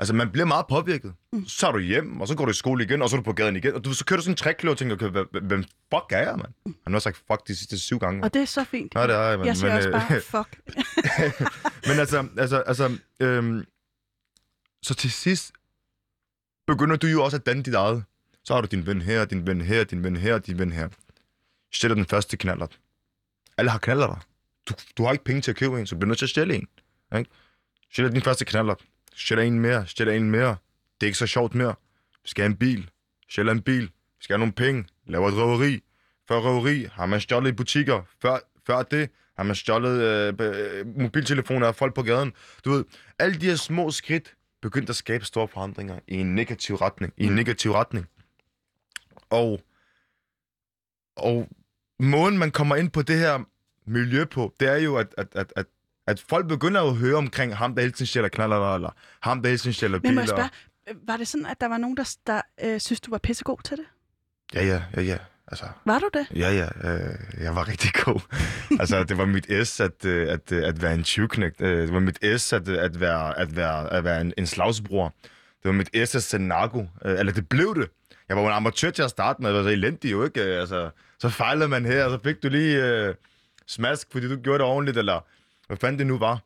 Altså, 0.01 0.15
man 0.15 0.31
bliver 0.31 0.45
meget 0.45 0.67
påvirket. 0.69 1.15
Mm. 1.33 1.47
Så 1.47 1.67
er 1.67 1.73
du 1.73 1.79
hjem, 1.79 2.21
og 2.21 2.29
så 2.29 2.35
går 2.35 2.45
du 2.45 2.51
i 2.51 2.55
skole 2.55 2.85
igen, 2.85 3.03
og 3.03 3.11
så 3.11 3.17
er 3.17 3.21
du 3.21 3.25
på 3.25 3.33
gaden 3.33 3.57
igen. 3.57 3.75
Og 3.75 3.85
du, 3.85 3.95
så 3.95 4.05
kører 4.05 4.17
du 4.17 4.23
sådan 4.23 4.33
en 4.33 4.37
trækløv 4.37 4.71
og 4.71 4.79
tænker, 4.79 4.95
okay, 4.95 5.25
hvem, 5.43 5.63
fuck 5.63 6.13
er 6.13 6.19
jeg, 6.19 6.37
mand? 6.37 6.75
Han 6.85 6.93
har 6.93 7.01
sagt 7.01 7.17
fuck 7.17 7.49
de 7.49 7.57
sidste 7.57 7.79
syv 7.79 7.99
gange. 7.99 8.25
Og 8.25 8.35
det 8.35 8.43
er 8.43 8.47
så 8.47 8.65
fint. 8.65 8.95
Ja, 8.95 9.03
det 9.03 9.15
er 9.15 9.21
jeg, 9.21 9.39
mand. 9.39 9.47
jeg 9.47 9.57
siger 9.57 9.69
Men, 9.69 9.77
også 9.77 9.89
øh, 9.89 9.93
bare, 9.93 10.21
fuck. 10.21 10.61
Men 11.89 11.99
altså, 11.99 12.29
altså, 12.39 12.57
altså 12.57 12.99
øhm, 13.21 13.65
så 14.83 14.95
til 14.95 15.11
sidst 15.11 15.53
begynder 16.69 16.97
du 16.97 17.07
jo 17.07 17.25
også 17.25 17.37
at 17.37 17.47
danne 17.47 17.63
dit 17.63 17.75
eget. 17.75 18.05
Så 18.45 18.55
har 18.55 18.61
du 18.61 18.69
din 18.71 18.87
ven 18.87 19.03
her, 19.03 19.25
din 19.25 19.47
ven 19.47 19.61
her, 19.61 19.85
din 19.85 20.05
ven 20.05 20.17
her, 20.17 20.39
din 20.39 20.59
ven 20.59 20.73
her. 20.73 20.89
Stjæler 21.73 21.95
den 21.95 22.07
første 22.07 22.37
knallert. 22.37 22.79
Alle 23.57 23.71
har 23.71 23.79
knallert. 23.79 24.27
Du, 24.69 24.75
du 24.99 25.05
har 25.05 25.13
ikke 25.13 25.25
penge 25.25 25.41
til 25.41 25.51
at 25.51 25.57
købe 25.57 25.81
en, 25.81 25.87
så 25.87 25.95
du 25.95 26.07
nødt 26.07 26.19
til 26.19 26.27
at 26.27 26.31
stjæle 26.31 26.55
en. 26.55 26.69
Ikke? 27.19 27.31
Stjæler 27.93 28.11
din 28.11 28.23
første 28.23 28.45
knallert. 28.45 28.81
Stjæler 29.15 29.43
en 29.43 29.61
mere, 29.61 29.87
stjæler 29.87 30.13
en 30.13 30.31
mere. 30.31 30.57
Det 31.01 31.07
er 31.07 31.07
ikke 31.07 31.19
så 31.19 31.27
sjovt 31.27 31.55
mere. 31.55 31.75
Vi 32.23 32.29
skal 32.29 32.43
have 32.43 32.51
en 32.51 32.57
bil. 32.57 32.91
Stjæler 33.29 33.53
en 33.53 33.63
bil. 33.63 33.83
Vi 33.83 34.23
skal 34.25 34.35
have 34.35 34.39
nogle 34.39 34.53
penge. 34.53 34.85
Laver 35.07 35.29
et 35.29 35.35
røveri. 35.35 35.83
Før 36.29 36.39
røveri 36.39 36.89
har 36.93 37.07
man 37.07 37.21
stjålet 37.21 37.51
i 37.51 37.53
butikker. 37.53 38.03
Før, 38.23 38.39
før 38.67 38.83
det 38.83 39.11
har 39.37 39.45
man 39.45 39.57
stjålet 39.57 40.03
øh, 40.03 40.35
øh 40.41 40.87
mobiltelefoner 41.01 41.67
af 41.67 41.75
folk 41.75 41.95
på 41.95 42.03
gaden. 42.03 42.33
Du 42.65 42.71
ved, 42.71 42.85
alle 43.19 43.41
de 43.41 43.47
her 43.47 43.57
små 43.57 43.91
skridt 43.91 44.35
begyndte 44.63 44.91
at 44.91 44.97
skabe 44.97 45.25
store 45.25 45.49
forandringer 45.49 45.99
i 46.09 46.15
en 46.17 46.35
negativ 46.35 46.77
retning. 46.77 47.13
I 47.17 47.25
en 47.25 47.35
negativ 47.35 47.73
retning. 47.73 48.07
Og, 49.31 49.61
og 51.17 51.49
måden, 52.01 52.39
man 52.39 52.51
kommer 52.51 52.77
ind 52.77 52.91
på 52.91 53.03
det 53.03 53.19
her 53.19 53.45
miljø 53.87 54.25
på, 54.25 54.55
det 54.61 54.69
er 54.69 54.77
jo, 54.77 54.97
at, 54.97 55.15
at, 55.19 55.29
at, 55.33 55.53
at, 55.57 55.67
at 56.07 56.21
folk 56.21 56.49
begynder 56.49 56.83
at 56.83 56.97
høre 56.97 57.17
omkring 57.17 57.57
ham, 57.57 57.75
der 57.75 57.83
hele 57.83 57.93
tiden 57.93 58.07
stjæler 58.07 58.29
knaller, 58.29 58.75
eller 58.75 58.91
ham, 59.21 59.43
der 59.43 59.49
hele 59.49 59.59
tiden 59.59 59.73
stjæler 59.73 59.99
Men 59.99 60.03
biler. 60.03 60.15
må 60.15 60.21
jeg 60.21 60.29
spørge, 60.29 60.51
øh, 60.89 61.09
var 61.09 61.17
det 61.17 61.29
sådan, 61.29 61.47
at 61.47 61.61
der 61.61 61.69
var 61.69 61.79
nogen, 61.79 61.97
der, 61.97 62.17
der 62.27 62.41
øh, 62.65 62.81
synes, 62.81 63.01
du 63.01 63.11
var 63.11 63.19
pissegod 63.19 63.59
til 63.65 63.77
det? 63.77 63.87
Ja, 64.55 64.65
ja, 64.67 64.83
ja, 64.97 65.03
ja. 65.03 65.19
Altså, 65.51 65.65
Var 65.85 65.99
du 65.99 66.09
det? 66.15 66.27
ja, 66.37 66.53
ja. 66.53 66.95
Øh, 66.95 67.15
jeg 67.45 67.57
var 67.57 67.69
rigtig 67.69 67.91
god. 68.05 68.21
altså, 68.81 69.05
det 69.05 69.19
var 69.19 69.25
mit 69.27 69.47
S 69.69 69.81
at, 69.81 70.05
øh, 70.05 70.33
at, 70.33 70.53
øh, 70.53 70.69
at 70.69 70.83
være 70.83 70.95
en 70.95 71.03
tyvknægt. 71.05 71.61
Øh, 71.61 71.79
Det 71.83 71.93
var 71.95 72.01
mit 72.01 72.19
S 72.41 72.53
at, 72.53 72.69
øh, 72.69 72.83
at 72.83 73.01
være, 73.01 73.39
at 73.39 73.57
være, 73.57 73.93
at 73.93 74.05
være 74.05 74.21
en, 74.21 74.33
en 74.39 74.47
slagsbror. 74.47 75.15
Det 75.63 75.65
var 75.65 75.73
mit 75.73 75.91
S 76.09 76.15
at 76.15 76.23
sende 76.23 76.49
narko. 76.49 76.87
Øh, 77.05 77.19
Eller 77.19 77.33
det 77.33 77.49
blev 77.49 77.75
det. 77.75 77.89
Jeg 78.29 78.37
var 78.37 78.43
jo 78.43 78.49
en 78.49 78.55
amatør 78.55 78.91
til 78.91 79.03
at 79.03 79.11
starte 79.11 79.43
med. 79.43 79.51
Jeg 79.51 79.57
var 79.59 79.63
så 79.63 79.69
elendig 79.69 80.13
jo, 80.13 80.25
ikke? 80.25 80.43
Øh, 80.45 80.61
Altså, 80.61 80.91
så 81.19 81.29
fejlede 81.29 81.69
man 81.69 81.85
her, 81.85 82.05
og 82.05 82.11
så 82.11 82.19
fik 82.25 82.43
du 82.43 82.49
lige 82.49 82.85
øh, 82.87 83.15
smask, 83.67 84.09
fordi 84.13 84.29
du 84.29 84.37
gjorde 84.37 84.59
det 84.59 84.67
ordentligt, 84.67 84.99
eller 84.99 85.25
hvad 85.67 85.77
fanden 85.77 85.99
det 85.99 86.07
nu 86.07 86.19
var. 86.19 86.41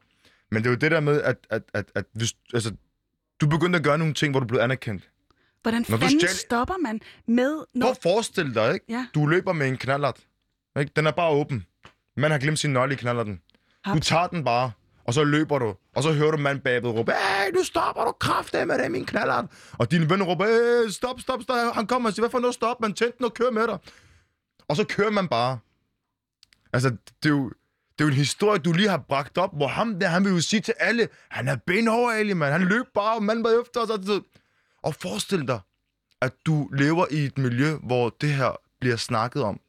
Men 0.51 0.63
det 0.63 0.67
er 0.69 0.71
jo 0.73 0.77
det 0.77 0.91
der 0.91 1.01
med, 1.01 1.23
at, 1.23 1.37
at, 1.51 1.63
at, 1.75 1.85
at 1.95 2.05
hvis, 2.13 2.35
altså, 2.55 2.73
du 3.41 3.47
begyndte 3.47 3.77
at 3.77 3.85
gøre 3.85 3.99
nogle 3.99 4.15
ting, 4.15 4.31
hvor 4.33 4.41
du 4.41 4.47
blev 4.47 4.61
anerkendt. 4.61 5.09
Hvordan 5.63 5.85
Når 5.89 5.97
fanden 5.97 6.21
stjæl- 6.21 6.37
stopper 6.37 6.75
man 6.83 7.01
med... 7.29 7.57
Prøv 7.57 7.67
Når... 7.75 7.91
at 7.91 7.99
forestille 8.03 8.55
dig, 8.55 8.75
ikke? 8.75 8.87
Ja. 8.89 9.07
Du 9.15 9.27
løber 9.27 9.53
med 9.53 9.69
en 9.69 9.77
knallert. 9.77 10.21
Ikke? 10.81 10.93
Den 10.97 11.07
er 11.07 11.11
bare 11.11 11.31
åben. 11.31 11.67
Man 12.17 12.31
har 12.31 12.39
glemt 12.39 12.59
sin 12.59 12.73
nøgle 12.73 12.95
i 12.95 12.97
knallerten. 12.97 13.41
Du 13.95 13.99
tager 14.01 14.27
den 14.27 14.45
bare, 14.45 14.73
og 15.05 15.15
så 15.15 15.25
løber 15.25 15.59
du. 15.59 15.75
Og 15.97 16.03
så 16.03 16.13
hører 16.13 16.31
du 16.31 16.37
mand 16.37 16.61
bagved 16.61 16.91
råbe, 16.91 17.13
"Ah, 17.13 17.45
hey, 17.45 17.53
nu 17.55 17.65
stopper 17.65 18.05
du 18.05 18.13
kraftigt 18.13 18.67
med 18.67 18.79
det, 18.79 18.91
min 18.91 19.07
knallert. 19.07 19.45
Og 19.73 19.91
dine 19.91 20.11
venner 20.11 20.25
råber, 20.27 20.47
hey, 20.47 20.91
stop, 20.91 21.21
stop, 21.21 21.43
stop. 21.43 21.75
Han 21.75 21.87
kommer 21.87 22.09
og 22.09 22.15
siger, 22.15 22.23
hvad 22.23 22.31
for 22.31 22.39
noget 22.39 22.55
stop, 22.55 22.81
man 22.81 22.93
tændte 22.95 23.19
den 23.19 23.25
og 23.27 23.35
kører 23.35 23.51
med 23.51 23.67
dig. 23.67 23.79
Og 24.69 24.77
så 24.77 24.85
kører 24.85 25.11
man 25.11 25.29
bare. 25.29 25.59
Altså, 26.73 26.89
det 26.91 27.25
er 27.25 27.29
jo, 27.29 27.49
det 27.99 28.01
er 28.01 28.05
jo 28.05 28.09
en 28.09 28.13
historie, 28.15 28.59
du 28.59 28.73
lige 28.73 28.89
har 28.89 28.99
bragt 29.09 29.39
op, 29.39 29.57
hvor 29.57 29.67
ham 29.69 29.99
der, 30.01 30.09
han 30.09 30.25
vil 30.25 30.33
jo 30.33 30.41
sige 30.41 30.61
til 30.61 30.75
alle, 30.79 31.09
han 31.31 31.49
er 31.49 31.57
benhård, 31.67 32.15
Ali, 32.15 32.33
mand. 32.33 32.53
Han 32.53 32.63
løb 32.63 32.85
bare, 32.95 33.15
og 33.17 33.23
manden 33.23 33.45
var 33.45 33.61
efter 33.63 33.81
os. 33.81 33.91
Og, 33.91 34.01
og 34.83 34.95
forestil 34.95 35.49
dig, 35.49 35.61
at 36.20 36.33
du 36.47 36.68
lever 36.72 37.07
i 37.11 37.24
et 37.24 37.39
miljø, 37.39 37.76
hvor 37.83 38.16
det 38.20 38.35
her 38.35 38.57
bliver 38.80 38.97
snakket 38.97 39.43
om. 39.43 39.61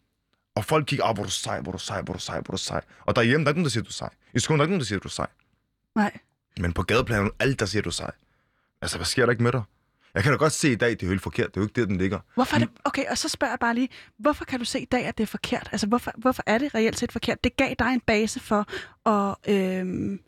Og 0.56 0.66
folk 0.66 0.86
kigger, 0.86 1.06
ah, 1.06 1.16
hvor 1.16 1.24
du 1.24 1.30
sej, 1.30 1.62
hvor 1.62 1.72
du 1.72 1.78
sej, 1.78 2.02
hvor 2.02 2.14
du 2.14 2.20
sej, 2.20 2.42
hvor 2.42 2.52
du 2.52 2.58
sej. 2.58 2.82
Og 3.06 3.16
derhjemme, 3.16 3.44
der 3.46 3.50
er 3.50 3.52
ikke 3.52 3.60
nogen, 3.60 3.66
der 3.66 3.70
siger, 3.70 3.84
du 3.84 3.90
er 3.90 3.92
sej. 3.92 4.10
I 4.34 4.40
skolen, 4.40 4.60
der 4.60 4.64
er 4.64 4.66
ikke 4.66 4.72
nogen, 4.72 4.80
der 4.80 4.86
siger, 4.86 5.00
du 5.00 5.08
er 5.08 5.12
sej. 5.12 5.28
Nej. 5.96 6.18
Men 6.60 6.74
på 6.74 6.84
gadeplanen, 6.84 7.32
alt 7.40 7.60
der 7.60 7.66
siger, 7.66 7.82
du 7.82 7.90
er 7.90 7.94
sej. 7.94 8.12
Altså, 8.82 8.98
hvad 8.98 9.06
sker 9.06 9.26
der 9.26 9.32
ikke 9.32 9.44
med 9.44 9.52
dig? 9.52 9.62
Jeg 10.14 10.24
kan 10.24 10.32
da 10.32 10.38
godt 10.38 10.54
se 10.54 10.72
i 10.72 10.76
dag, 10.76 10.90
det 10.90 11.04
er 11.04 11.08
jo 11.08 11.12
helt 11.12 11.22
forkert. 11.22 11.48
Det 11.48 11.58
er 11.58 11.62
jo 11.62 11.66
ikke 11.66 11.82
der, 11.82 11.88
den 11.88 11.98
ligger. 11.98 12.20
Hvorfor 12.36 12.56
er 12.56 12.60
det... 12.60 12.70
Okay, 12.84 13.06
og 13.10 13.18
så 13.18 13.30
spørger 13.30 13.52
jeg 13.52 13.60
bare 13.60 13.74
lige, 13.76 13.90
hvorfor 14.18 14.46
kan 14.46 14.60
du 14.60 14.66
se 14.66 14.80
i 14.80 14.86
dag, 14.86 15.06
at 15.06 15.18
det 15.18 15.24
er 15.24 15.28
forkert? 15.28 15.70
Altså, 15.72 15.88
hvorfor, 15.88 16.12
hvorfor 16.18 16.44
er 16.46 16.58
det 16.58 16.76
reelt 16.76 17.00
set 17.00 17.12
forkert? 17.12 17.44
Det 17.44 17.56
gav 17.58 17.74
dig 17.80 17.94
en 17.94 18.00
base 18.00 18.40
for 18.40 18.68
at, 19.10 19.36
øhm, 19.54 20.20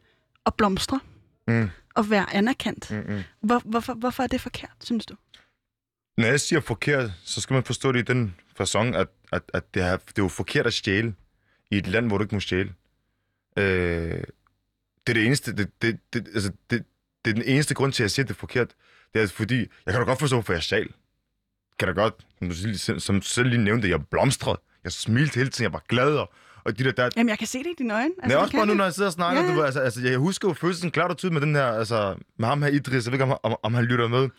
at 0.45 0.53
blomstre 0.53 0.99
Mm. 1.47 1.69
Og 1.95 2.09
være 2.09 2.35
anerkendt. 2.35 2.91
Mm, 2.91 3.13
mm. 3.13 3.21
Hvor, 3.41 3.61
hvorfor, 3.65 3.93
hvorfor 3.93 4.23
er 4.23 4.27
det 4.27 4.41
forkert, 4.41 4.75
synes 4.83 5.05
du? 5.05 5.15
Når 6.17 6.27
jeg 6.27 6.39
siger 6.39 6.59
forkert, 6.59 7.11
så 7.23 7.41
skal 7.41 7.53
man 7.53 7.63
forstå 7.63 7.91
det 7.91 7.99
i 7.99 8.13
den 8.13 8.35
fasong, 8.55 8.95
at, 8.95 9.07
at, 9.31 9.43
at 9.53 9.73
det, 9.73 9.83
er, 9.83 9.97
det 9.97 10.19
er 10.19 10.23
jo 10.23 10.27
forkert 10.27 10.67
at 10.67 10.73
stjæle 10.73 11.15
i 11.71 11.77
et 11.77 11.87
land, 11.87 12.07
hvor 12.07 12.17
du 12.17 12.23
ikke 12.23 12.35
må 12.35 12.39
stjæle. 12.39 12.73
Øh, 13.57 14.23
det 15.07 15.09
er 15.09 15.13
det 15.13 15.25
eneste, 15.25 15.55
det, 15.55 15.81
det, 15.81 15.99
det, 16.13 16.27
altså, 16.27 16.51
det, 16.69 16.85
det 17.25 17.31
er 17.31 17.35
den 17.35 17.43
eneste 17.43 17.73
grund 17.73 17.93
til, 17.93 18.03
at 18.03 18.05
jeg 18.05 18.11
siger, 18.11 18.23
at 18.23 18.27
det 18.27 18.35
er 18.35 18.39
forkert. 18.39 18.73
Det 19.13 19.21
er 19.21 19.27
fordi, 19.27 19.57
jeg 19.57 19.93
kan 19.93 19.95
da 19.95 20.03
godt 20.03 20.19
forstå, 20.19 20.35
hvorfor 20.35 20.53
jeg 20.53 20.63
stjal. 20.63 20.89
Kan 21.79 21.87
da 21.87 21.93
godt, 21.93 22.13
som 22.39 22.49
du 22.49 22.55
selv, 22.55 22.99
som 22.99 23.19
du 23.19 23.27
selv 23.27 23.49
lige 23.49 23.63
nævnte, 23.63 23.89
jeg 23.89 24.07
blomstrede. 24.07 24.61
Jeg 24.83 24.91
smilte 24.91 25.35
hele 25.35 25.49
tiden, 25.49 25.63
jeg 25.63 25.73
var 25.73 25.83
glad, 25.87 26.17
og, 26.17 26.33
og 26.65 26.79
de 26.79 26.83
der, 26.83 26.91
der 26.91 27.09
Jamen, 27.17 27.29
jeg 27.29 27.37
kan 27.37 27.47
se 27.47 27.57
det 27.57 27.65
i 27.65 27.73
dine 27.77 27.93
øjne. 27.93 28.11
Altså, 28.23 28.37
det 28.37 28.43
også 28.43 28.57
bare 28.57 28.65
nu, 28.65 28.73
når 28.73 28.83
jeg 28.83 28.93
sidder 28.93 29.09
og 29.09 29.13
snakker, 29.13 29.41
Ja, 29.41 29.47
ja, 29.47 29.51
ja. 29.51 29.55
Du, 29.55 29.59
ved, 29.59 29.65
altså, 29.65 29.79
altså, 29.79 30.01
jeg 30.01 30.17
husker 30.17 30.47
jo 30.47 30.53
følelsen 30.53 30.91
klart 30.91 31.11
og 31.11 31.17
tydeligt 31.17 31.33
med 31.33 31.41
den 31.41 31.55
her, 31.55 31.65
altså, 31.65 32.15
med 32.39 32.47
ham 32.47 32.61
her 32.61 32.69
Idris, 32.69 33.05
jeg 33.05 33.11
ved 33.11 33.19
ikke, 33.19 33.33
om, 33.33 33.39
om, 33.43 33.55
om 33.63 33.73
han 33.73 33.85
lytter 33.85 34.07
med, 34.07 34.29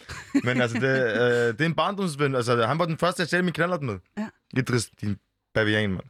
men 0.45 0.61
altså, 0.61 0.79
det, 0.79 0.89
øh, 0.89 1.53
det 1.53 1.61
er 1.61 1.67
en 1.67 1.75
barndomsven, 1.75 2.35
altså, 2.35 2.67
han 2.67 2.79
var 2.79 2.85
den 2.85 2.99
første, 2.99 3.21
jeg 3.21 3.27
stjal 3.27 3.45
min 3.45 3.53
knallert 3.53 3.83
med. 3.83 3.99
Ja. 4.19 4.29
Idris, 4.57 4.91
din 5.01 5.17
bavian, 5.55 5.91
mand. 5.91 6.05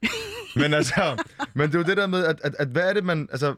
men 0.61 0.75
altså, 0.75 1.25
men 1.55 1.69
det 1.69 1.75
er 1.75 1.79
jo 1.79 1.85
det 1.85 1.97
der 1.97 2.07
med, 2.07 2.25
at, 2.25 2.41
at, 2.43 2.55
at 2.59 2.69
hvad 2.69 2.89
er 2.89 2.93
det, 2.93 3.05
man, 3.05 3.29
altså, 3.33 3.55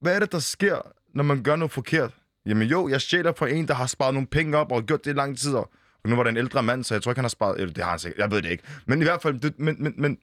hvad 0.00 0.14
er 0.14 0.18
det, 0.18 0.32
der 0.32 0.38
sker, 0.38 0.78
når 1.14 1.24
man 1.24 1.42
gør 1.42 1.56
noget 1.56 1.72
forkert? 1.72 2.10
Jamen 2.46 2.68
jo, 2.68 2.88
jeg 2.88 3.00
stjæler 3.00 3.32
fra 3.38 3.48
en, 3.48 3.68
der 3.68 3.74
har 3.74 3.86
sparet 3.86 4.14
nogle 4.14 4.26
penge 4.26 4.56
op 4.56 4.72
og 4.72 4.82
gjort 4.82 5.04
det 5.04 5.10
i 5.10 5.14
lang 5.14 5.38
tid, 5.38 5.54
og 5.54 5.70
og 6.04 6.10
nu 6.10 6.16
var 6.16 6.22
det 6.22 6.30
en 6.30 6.36
ældre 6.36 6.62
mand, 6.62 6.84
så 6.84 6.94
jeg 6.94 7.02
tror 7.02 7.12
ikke, 7.12 7.18
han 7.18 7.24
har 7.24 7.28
sparet, 7.28 7.60
eller 7.60 7.74
det 7.74 7.84
har 7.84 7.90
han 7.90 7.98
sikkert, 7.98 8.18
jeg 8.18 8.30
ved 8.30 8.42
det 8.42 8.50
ikke. 8.50 8.64
Men 8.86 9.00
i 9.00 9.04
hvert 9.04 9.22
fald, 9.22 9.40
det, 9.40 9.58
men, 9.58 9.76
men, 9.78 9.94
men, 9.98 10.18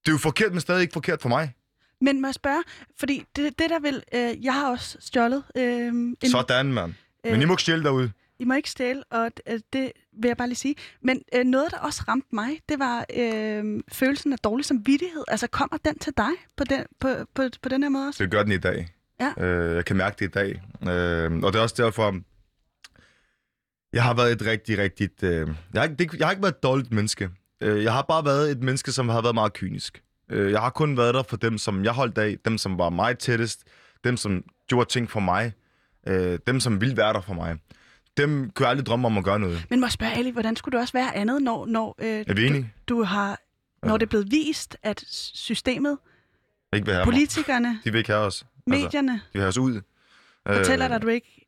det 0.00 0.08
er 0.08 0.12
jo 0.12 0.18
forkert, 0.18 0.52
men 0.52 0.60
stadig 0.60 0.82
ikke 0.82 0.92
forkert 0.92 1.22
for 1.22 1.28
mig. 1.28 1.54
Men 2.00 2.20
må 2.20 2.26
jeg 2.28 2.34
spørge, 2.34 2.62
fordi 2.98 3.24
det, 3.36 3.58
det 3.58 3.70
der 3.70 3.78
vil... 3.80 4.02
Øh, 4.14 4.44
jeg 4.44 4.54
har 4.54 4.70
også 4.70 4.96
stjålet... 5.00 5.44
Øh, 5.56 5.86
en, 5.86 6.16
Sådan, 6.26 6.72
mand. 6.72 6.94
Men 7.24 7.42
I 7.42 7.44
må 7.44 7.52
ikke 7.52 7.62
stjæle 7.62 7.82
derude. 7.84 8.12
I 8.38 8.44
må 8.44 8.54
ikke 8.54 8.70
stjæle, 8.70 9.04
og 9.10 9.30
øh, 9.46 9.60
det 9.72 9.92
vil 10.22 10.28
jeg 10.28 10.36
bare 10.36 10.48
lige 10.48 10.56
sige. 10.56 10.74
Men 11.02 11.22
øh, 11.34 11.44
noget, 11.44 11.70
der 11.70 11.78
også 11.78 12.04
ramte 12.08 12.28
mig, 12.32 12.60
det 12.68 12.78
var 12.78 13.04
øh, 13.16 13.64
følelsen 13.92 14.32
af 14.32 14.38
dårlig 14.38 14.64
samvittighed. 14.64 15.24
Altså, 15.28 15.46
kommer 15.46 15.76
den 15.84 15.98
til 15.98 16.12
dig 16.16 16.30
på 16.56 16.64
den, 16.64 16.84
på, 17.00 17.08
på, 17.34 17.42
på 17.62 17.68
den 17.68 17.82
her 17.82 17.88
måde 17.90 18.08
også? 18.08 18.24
Det 18.24 18.30
gør 18.32 18.42
den 18.42 18.52
i 18.52 18.58
dag. 18.58 18.88
Ja. 19.20 19.44
Øh, 19.46 19.76
jeg 19.76 19.84
kan 19.84 19.96
mærke 19.96 20.16
det 20.18 20.24
i 20.24 20.30
dag. 20.30 20.62
Øh, 20.82 21.32
og 21.42 21.52
det 21.52 21.58
er 21.58 21.62
også 21.62 21.74
derfor, 21.82 22.20
jeg 23.92 24.02
har 24.02 24.14
været 24.14 24.32
et 24.32 24.42
rigtig, 24.46 24.78
rigtigt... 24.78 25.22
Øh, 25.22 25.48
jeg, 25.74 25.82
har, 25.82 25.88
ikke- 25.88 25.96
det, 26.04 26.18
jeg 26.18 26.26
har 26.26 26.32
ikke 26.32 26.42
været 26.42 26.54
et 26.54 26.62
dårligt 26.62 26.92
menneske. 26.92 27.30
Øh, 27.60 27.84
jeg 27.84 27.92
har 27.92 28.02
bare 28.02 28.24
været 28.24 28.50
et 28.50 28.62
menneske, 28.62 28.92
som 28.92 29.08
har 29.08 29.22
været 29.22 29.34
meget 29.34 29.52
kynisk. 29.52 30.02
Øh, 30.30 30.52
jeg 30.52 30.60
har 30.60 30.70
kun 30.70 30.96
været 30.96 31.14
der 31.14 31.22
for 31.22 31.36
dem, 31.36 31.58
som 31.58 31.84
jeg 31.84 31.92
holdt 31.92 32.18
af, 32.18 32.36
dem, 32.44 32.58
som 32.58 32.78
var 32.78 32.90
mig 32.90 33.18
tættest, 33.18 33.64
dem, 34.04 34.16
som 34.16 34.44
gjorde 34.66 34.90
ting 34.90 35.10
for 35.10 35.20
mig, 35.20 35.52
øh, 36.06 36.38
dem, 36.46 36.60
som 36.60 36.80
ville 36.80 36.96
være 36.96 37.12
der 37.12 37.20
for 37.20 37.34
mig. 37.34 37.56
Dem 38.16 38.50
kunne 38.50 38.64
jeg 38.64 38.70
aldrig 38.70 38.86
drømme 38.86 39.06
om 39.06 39.18
at 39.18 39.24
gøre 39.24 39.38
noget. 39.38 39.66
Men 39.70 39.80
må 39.80 39.86
jeg 39.86 39.92
spørge, 39.92 40.12
Ali, 40.12 40.30
hvordan 40.30 40.56
skulle 40.56 40.72
det 40.72 40.80
også 40.80 40.92
være 40.92 41.16
andet, 41.16 41.42
når, 41.42 41.66
når, 41.66 41.94
øh, 41.98 42.24
Er 42.28 42.34
vi 42.34 42.48
du, 42.48 42.64
du 42.88 43.02
har, 43.02 43.40
når 43.86 43.96
det 43.96 44.06
er 44.06 44.10
blevet 44.10 44.30
vist, 44.30 44.76
at 44.82 45.04
systemet, 45.34 45.98
Ikke 46.72 46.84
vil 46.86 46.94
have 46.94 47.04
mig. 47.06 47.12
politikerne, 47.12 47.80
De 47.84 47.92
vil 47.92 47.98
ikke 47.98 48.12
have 48.12 48.24
os. 48.26 48.42
Altså, 48.42 48.48
medierne 48.66 49.12
de 49.12 49.20
vil 49.32 49.40
have 49.42 49.48
os 49.48 49.58
ud. 49.58 49.80
fortæller 50.46 50.86
Øh, 50.86 50.90
dig, 50.90 50.96
at 50.96 51.02
du 51.02 51.08
ikke... 51.08 51.46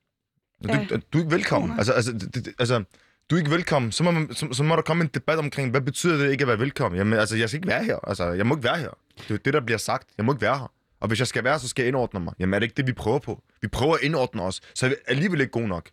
Du, 0.62 0.68
du, 0.68 1.00
du 1.12 1.18
er 1.18 1.22
ikke 1.22 1.30
velkommen. 1.30 1.78
Altså, 1.78 1.92
altså, 1.92 2.12
det, 2.12 2.34
det, 2.34 2.48
altså, 2.58 2.84
du 3.30 3.34
er 3.34 3.38
ikke 3.38 3.50
velkommen. 3.50 3.92
Så 3.92 4.04
må, 4.04 4.10
man, 4.10 4.34
så, 4.34 4.48
så 4.52 4.62
må 4.62 4.76
der 4.76 4.82
komme 4.82 5.04
en 5.04 5.10
debat 5.14 5.38
omkring, 5.38 5.70
hvad 5.70 5.80
betyder 5.80 6.16
det 6.16 6.30
ikke 6.30 6.42
at 6.42 6.48
være 6.48 6.58
velkommen? 6.58 6.98
Jamen, 6.98 7.18
altså, 7.18 7.36
jeg 7.36 7.48
skal 7.48 7.58
ikke 7.58 7.68
være 7.68 7.84
her. 7.84 8.08
Altså, 8.08 8.32
jeg 8.32 8.46
må 8.46 8.54
ikke 8.54 8.64
være 8.64 8.78
her. 8.78 8.90
Det 9.16 9.30
er 9.30 9.38
det, 9.38 9.54
der 9.54 9.60
bliver 9.60 9.78
sagt. 9.78 10.08
Jeg 10.18 10.24
må 10.24 10.32
ikke 10.32 10.42
være 10.42 10.58
her. 10.58 10.72
Og 11.00 11.08
hvis 11.08 11.18
jeg 11.18 11.26
skal 11.26 11.44
være, 11.44 11.58
så 11.58 11.68
skal 11.68 11.82
jeg 11.82 11.88
indordne 11.88 12.20
mig. 12.20 12.34
Jamen, 12.38 12.54
er 12.54 12.58
det 12.58 12.64
ikke 12.66 12.76
det, 12.76 12.86
vi 12.86 12.92
prøver 12.92 13.18
på? 13.18 13.42
Vi 13.62 13.68
prøver 13.68 13.94
at 13.94 14.02
indordne 14.02 14.42
os, 14.42 14.60
så 14.74 14.86
er 14.86 14.90
vi 14.90 14.96
alligevel 15.06 15.40
ikke 15.40 15.50
gode 15.50 15.68
nok. 15.68 15.90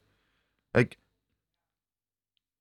Ikke? 0.78 0.98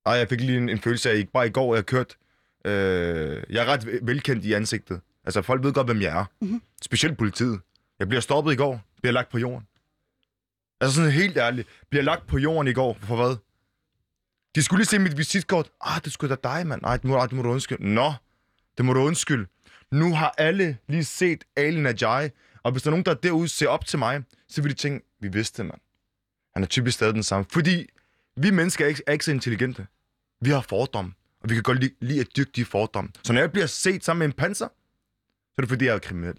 Ej, 0.06 0.12
jeg 0.12 0.28
fik 0.28 0.40
lige 0.40 0.58
en, 0.58 0.68
en 0.68 0.78
følelse 0.78 1.10
af, 1.10 1.18
at 1.18 1.28
bare 1.28 1.46
i 1.46 1.50
går, 1.50 1.74
jeg 1.74 1.86
kørt... 1.86 2.16
Øh, 2.64 3.42
jeg 3.50 3.62
er 3.62 3.64
ret 3.64 3.88
velkendt 4.02 4.44
i 4.44 4.52
ansigtet. 4.52 5.00
Altså, 5.24 5.42
folk 5.42 5.64
ved 5.64 5.72
godt, 5.72 5.86
hvem 5.86 6.02
jeg 6.02 6.18
er. 6.20 6.24
Mhm. 6.40 6.62
Specielt 6.82 7.18
politiet. 7.18 7.60
Jeg 7.98 8.08
bliver 8.08 8.20
stoppet 8.20 8.52
i 8.52 8.56
går. 8.56 8.80
Bliver 9.02 9.12
lagt 9.12 9.28
på 9.28 9.38
jorden. 9.38 9.66
Altså 10.80 10.96
sådan 10.96 11.10
helt 11.10 11.36
ærligt. 11.36 11.68
Bliver 11.90 12.02
lagt 12.02 12.26
på 12.26 12.38
jorden 12.38 12.68
i 12.68 12.72
går. 12.72 12.96
For 13.02 13.16
hvad? 13.16 13.36
De 14.56 14.62
skulle 14.62 14.80
lige 14.80 14.88
se 14.88 14.98
mit 14.98 15.18
visitkort. 15.18 15.70
Ah, 15.80 16.04
det 16.04 16.12
skulle 16.12 16.36
da 16.36 16.48
dig, 16.48 16.66
mand. 16.66 16.82
Nej, 16.82 16.96
det 16.96 17.04
må, 17.04 17.18
ah, 17.18 17.28
det 17.28 17.36
må 17.36 17.42
du 17.42 17.50
undskylde. 17.50 17.94
Nå, 17.94 18.12
det 18.76 18.84
må 18.84 18.92
du 18.92 19.00
undskylde. 19.00 19.46
Nu 19.92 20.14
har 20.14 20.34
alle 20.38 20.78
lige 20.88 21.04
set 21.04 21.44
Ali 21.56 21.80
Najai, 21.80 22.30
og 22.62 22.72
hvis 22.72 22.82
der 22.82 22.88
er 22.88 22.90
nogen, 22.90 23.04
der 23.04 23.14
derude 23.14 23.48
ser 23.48 23.68
op 23.68 23.86
til 23.86 23.98
mig, 23.98 24.22
så 24.48 24.62
vil 24.62 24.70
de 24.70 24.76
tænke, 24.76 25.06
vi 25.20 25.28
vidste 25.28 25.62
det, 25.62 25.66
mand. 25.66 25.80
Han 26.54 26.62
er 26.62 26.66
typisk 26.66 26.94
stadig 26.94 27.14
den 27.14 27.22
samme. 27.22 27.46
Fordi 27.52 27.86
vi 28.36 28.50
mennesker 28.50 28.84
er 28.84 28.88
ikke, 28.88 29.02
er 29.06 29.12
ikke 29.12 29.24
så 29.24 29.30
intelligente. 29.30 29.86
Vi 30.40 30.50
har 30.50 30.60
fordomme, 30.60 31.12
og 31.40 31.50
vi 31.50 31.54
kan 31.54 31.62
godt 31.62 31.80
lide, 31.80 31.94
lide 32.00 32.20
at 32.20 32.26
dyrke 32.36 32.50
de 32.56 32.64
fordomme. 32.64 33.10
Så 33.24 33.32
når 33.32 33.40
jeg 33.40 33.52
bliver 33.52 33.66
set 33.66 34.04
sammen 34.04 34.18
med 34.18 34.26
en 34.26 34.32
panser, 34.32 34.68
så 34.68 35.54
er 35.58 35.62
det 35.62 35.68
fordi, 35.68 35.84
jeg 35.84 35.94
er 35.94 35.98
kriminel. 35.98 36.34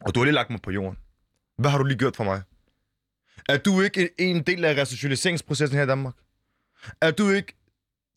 Og 0.00 0.14
du 0.14 0.20
har 0.20 0.24
lige 0.24 0.34
lagt 0.34 0.50
mig 0.50 0.62
på 0.62 0.70
jorden. 0.70 0.98
Hvad 1.58 1.70
har 1.70 1.78
du 1.78 1.84
lige 1.84 1.98
gjort 1.98 2.16
for 2.16 2.24
mig? 2.24 2.42
Er 3.48 3.56
du 3.56 3.80
ikke 3.80 4.10
en 4.18 4.42
del 4.42 4.64
af 4.64 4.76
resocialiseringsprocessen 4.82 5.76
her 5.76 5.84
i 5.84 5.88
Danmark? 5.88 6.14
Er 7.00 7.10
du 7.10 7.30
ikke 7.30 7.56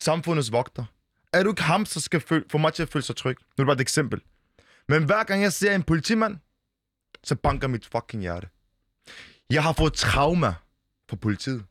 samfundets 0.00 0.52
vogter? 0.52 0.84
Er 1.32 1.42
du 1.42 1.50
ikke 1.50 1.62
ham, 1.62 1.84
der 1.84 2.00
skal 2.00 2.20
føle, 2.20 2.44
få 2.50 2.58
mig 2.58 2.72
til 2.72 2.82
at 2.82 2.88
føle 2.88 3.02
sig 3.02 3.16
tryg? 3.16 3.36
Nu 3.38 3.44
er 3.52 3.64
det 3.64 3.66
bare 3.66 3.74
et 3.74 3.80
eksempel. 3.80 4.20
Men 4.88 5.04
hver 5.04 5.24
gang 5.24 5.42
jeg 5.42 5.52
ser 5.52 5.74
en 5.74 5.82
politimand, 5.82 6.38
så 7.24 7.34
banker 7.34 7.68
mit 7.68 7.86
fucking 7.86 8.22
hjerte. 8.22 8.48
Jeg 9.50 9.62
har 9.62 9.72
fået 9.72 9.92
trauma 9.92 10.54
fra 11.08 11.16
politiet. 11.16 11.64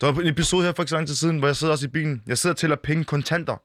Der 0.00 0.12
var 0.12 0.20
en 0.20 0.26
episode 0.28 0.64
her 0.64 0.72
for 0.72 0.82
ikke 0.82 0.90
så 0.90 0.96
lang 0.96 1.06
tid 1.06 1.14
siden, 1.14 1.38
hvor 1.38 1.48
jeg 1.48 1.56
sidder 1.56 1.72
også 1.72 1.86
i 1.86 1.90
bilen. 1.90 2.22
Jeg 2.26 2.38
sidder 2.38 2.54
og 2.54 2.58
tæller 2.58 2.76
penge 2.76 3.04
kontanter. 3.04 3.56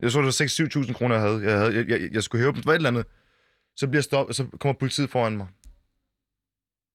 Jeg 0.00 0.10
så, 0.12 0.18
det 0.18 0.26
var 0.26 0.84
6-7.000 0.86 0.92
kroner, 0.92 1.14
jeg 1.14 1.24
havde. 1.24 1.42
Jeg, 1.42 1.58
havde 1.58 1.74
jeg, 1.74 1.88
jeg, 1.88 2.12
jeg 2.12 2.22
skulle 2.22 2.42
hæve 2.42 2.52
dem. 2.52 2.56
Det 2.56 2.66
var 2.66 2.72
et 2.72 2.76
eller 2.76 2.88
andet. 2.88 3.06
Så 3.76 3.88
bliver 3.88 4.02
stop, 4.02 4.10
stoppet, 4.32 4.36
så 4.36 4.58
kommer 4.60 4.78
politiet 4.78 5.10
foran 5.10 5.36
mig. 5.36 5.46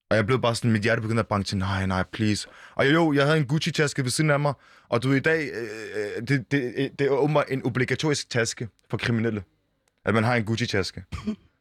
Og 0.10 0.16
jeg 0.16 0.26
blev 0.26 0.41
bare 0.41 0.55
sådan, 0.55 0.72
mit 0.72 0.82
hjerte 0.82 1.01
begyndte 1.01 1.20
at 1.20 1.28
banke 1.28 1.47
til, 1.47 1.57
nej, 1.57 1.86
nej, 1.86 2.03
please. 2.03 2.47
Og 2.76 2.93
jo, 2.93 3.14
jeg 3.14 3.26
havde 3.26 3.38
en 3.38 3.45
Gucci-taske 3.45 4.03
ved 4.03 4.10
siden 4.10 4.30
af 4.30 4.39
mig, 4.39 4.53
og 4.89 5.03
du 5.03 5.10
ved, 5.10 5.18
i 5.18 5.20
dag, 5.20 5.49
øh, 5.53 6.28
det, 6.28 6.51
det, 6.51 6.91
det 6.99 7.07
er 7.07 7.12
åbenbart 7.12 7.45
en 7.49 7.66
obligatorisk 7.66 8.30
taske 8.30 8.68
for 8.89 8.97
kriminelle, 8.97 9.43
at 10.05 10.14
man 10.14 10.24
har 10.24 10.36
en 10.36 10.45
Gucci-taske. 10.45 11.03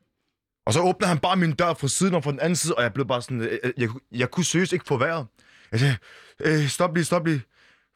og 0.66 0.72
så 0.72 0.80
åbner 0.80 1.08
han 1.08 1.18
bare 1.18 1.36
min 1.36 1.52
dør 1.52 1.74
fra 1.74 1.88
siden 1.88 2.14
og 2.14 2.24
fra 2.24 2.30
den 2.30 2.40
anden 2.40 2.56
side, 2.56 2.74
og 2.74 2.82
jeg 2.82 2.92
blev 2.92 3.06
bare 3.06 3.22
sådan, 3.22 3.40
øh, 3.40 3.58
jeg, 3.64 3.72
jeg, 3.76 3.88
jeg 4.12 4.30
kunne 4.30 4.44
seriøst 4.44 4.72
ikke 4.72 4.84
få 4.88 4.96
vejret. 4.96 5.26
Jeg 5.72 5.80
sagde, 5.80 5.96
øh, 6.40 6.68
stop 6.68 6.94
lige, 6.94 7.04
stop 7.04 7.26
lige. 7.26 7.42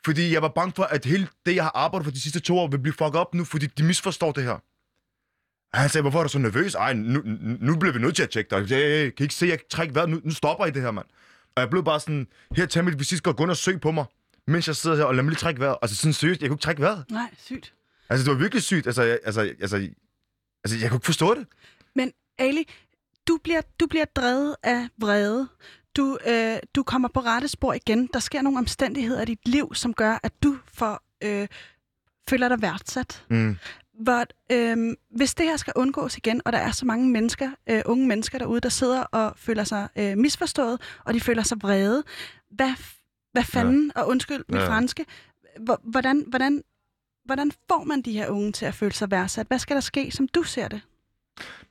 Fordi 0.04 0.32
jeg 0.32 0.42
var 0.42 0.48
bange 0.48 0.72
for, 0.76 0.82
at 0.82 1.04
hele 1.04 1.28
det, 1.46 1.54
jeg 1.54 1.64
har 1.64 1.72
arbejdet 1.74 2.04
for 2.04 2.12
de 2.12 2.20
sidste 2.20 2.40
to 2.40 2.58
år, 2.58 2.68
vil 2.68 2.78
blive 2.78 2.94
fucket 2.98 3.16
op 3.16 3.34
nu, 3.34 3.44
fordi 3.44 3.66
de 3.66 3.82
misforstår 3.82 4.32
det 4.32 4.44
her. 4.44 4.58
Han 5.74 5.88
sagde, 5.88 6.02
hvorfor 6.02 6.18
er 6.18 6.22
du 6.22 6.28
så 6.28 6.38
nervøs? 6.38 6.74
Ej, 6.74 6.92
nu, 6.92 7.22
nu, 7.60 7.76
bliver 7.76 7.92
vi 7.92 7.98
nødt 7.98 8.16
til 8.16 8.22
at 8.22 8.30
tjekke 8.30 8.50
dig. 8.50 8.56
Jeg 8.60 8.68
sagde, 8.68 8.84
"Hey, 9.04 9.10
kan 9.10 9.16
I 9.18 9.22
ikke 9.22 9.34
se, 9.34 9.46
jeg 9.46 9.58
trækker 9.70 9.94
vejret? 9.94 10.10
Nu, 10.10 10.20
nu 10.24 10.30
stopper 10.30 10.66
I 10.66 10.70
det 10.70 10.82
her, 10.82 10.90
mand. 10.90 11.06
Og 11.54 11.60
jeg 11.60 11.70
blev 11.70 11.84
bare 11.84 12.00
sådan, 12.00 12.26
her 12.56 12.66
tag 12.66 12.84
mit 12.84 12.98
visit, 12.98 13.26
og 13.26 13.36
gå 13.36 13.42
ind 13.42 13.50
og 13.50 13.56
søg 13.56 13.80
på 13.80 13.90
mig, 13.90 14.04
mens 14.46 14.66
jeg 14.66 14.76
sidder 14.76 14.96
her, 14.96 15.04
og 15.04 15.14
lad 15.14 15.22
mig 15.22 15.30
lige 15.30 15.38
trække 15.38 15.60
vejret. 15.60 15.76
Altså 15.82 15.96
sådan 15.96 16.12
seriøst, 16.12 16.40
jeg 16.40 16.48
kunne 16.48 16.54
ikke 16.54 16.62
trække 16.62 16.82
vejret. 16.82 17.04
Nej, 17.10 17.30
sygt. 17.38 17.74
Altså, 18.10 18.24
det 18.24 18.32
var 18.32 18.38
virkelig 18.38 18.62
sygt. 18.62 18.86
Altså, 18.86 19.02
jeg, 19.02 19.18
altså, 19.24 19.40
altså, 19.40 19.76
altså, 20.64 20.78
jeg 20.80 20.90
kunne 20.90 20.96
ikke 20.96 21.04
forstå 21.06 21.34
det. 21.34 21.46
Men 21.94 22.12
Ali, 22.38 22.68
du 23.28 23.38
bliver, 23.44 23.60
du 23.80 23.86
bliver 23.86 24.04
drevet 24.04 24.56
af 24.62 24.88
vrede. 24.98 25.48
Du, 25.96 26.18
øh, 26.28 26.56
du 26.74 26.82
kommer 26.82 27.08
på 27.14 27.20
rette 27.20 27.48
spor 27.48 27.72
igen. 27.72 28.08
Der 28.12 28.18
sker 28.20 28.42
nogle 28.42 28.58
omstændigheder 28.58 29.22
i 29.22 29.24
dit 29.24 29.48
liv, 29.48 29.74
som 29.74 29.94
gør, 29.94 30.18
at 30.22 30.32
du 30.42 30.58
får 30.74 31.02
øh, 31.24 31.48
føler 32.30 32.48
dig 32.48 32.62
værdsat. 32.62 33.24
Mm. 33.30 33.56
Hvor, 34.02 34.24
øhm, 34.52 34.94
hvis 35.16 35.34
det 35.34 35.46
her 35.46 35.56
skal 35.56 35.72
undgås 35.76 36.16
igen, 36.16 36.42
og 36.44 36.52
der 36.52 36.58
er 36.58 36.70
så 36.70 36.86
mange 36.86 37.08
mennesker, 37.10 37.50
øh, 37.70 37.82
unge 37.86 38.06
mennesker 38.06 38.38
derude, 38.38 38.60
der 38.60 38.68
sidder 38.68 39.00
og 39.02 39.32
føler 39.36 39.64
sig 39.64 39.88
øh, 39.96 40.18
misforstået, 40.18 40.80
og 41.04 41.14
de 41.14 41.20
føler 41.20 41.42
sig 41.42 41.58
vrede, 41.62 42.02
hvad, 42.50 42.72
hvad 43.32 43.44
fanden, 43.44 43.92
ja. 43.96 44.02
og 44.02 44.08
undskyld 44.08 44.44
mit 44.48 44.60
Ja. 44.60 44.68
franske, 44.68 45.04
hvor- 45.60 45.80
hvordan, 45.84 46.24
hvordan, 46.28 46.62
hvordan 47.24 47.52
får 47.68 47.84
man 47.84 48.02
de 48.02 48.12
her 48.12 48.28
unge 48.28 48.52
til 48.52 48.66
at 48.66 48.74
føle 48.74 48.92
sig 48.92 49.10
værdsat? 49.10 49.46
Hvad 49.46 49.58
skal 49.58 49.74
der 49.76 49.80
ske, 49.80 50.10
som 50.10 50.28
du 50.28 50.42
ser 50.42 50.68
det? 50.68 50.80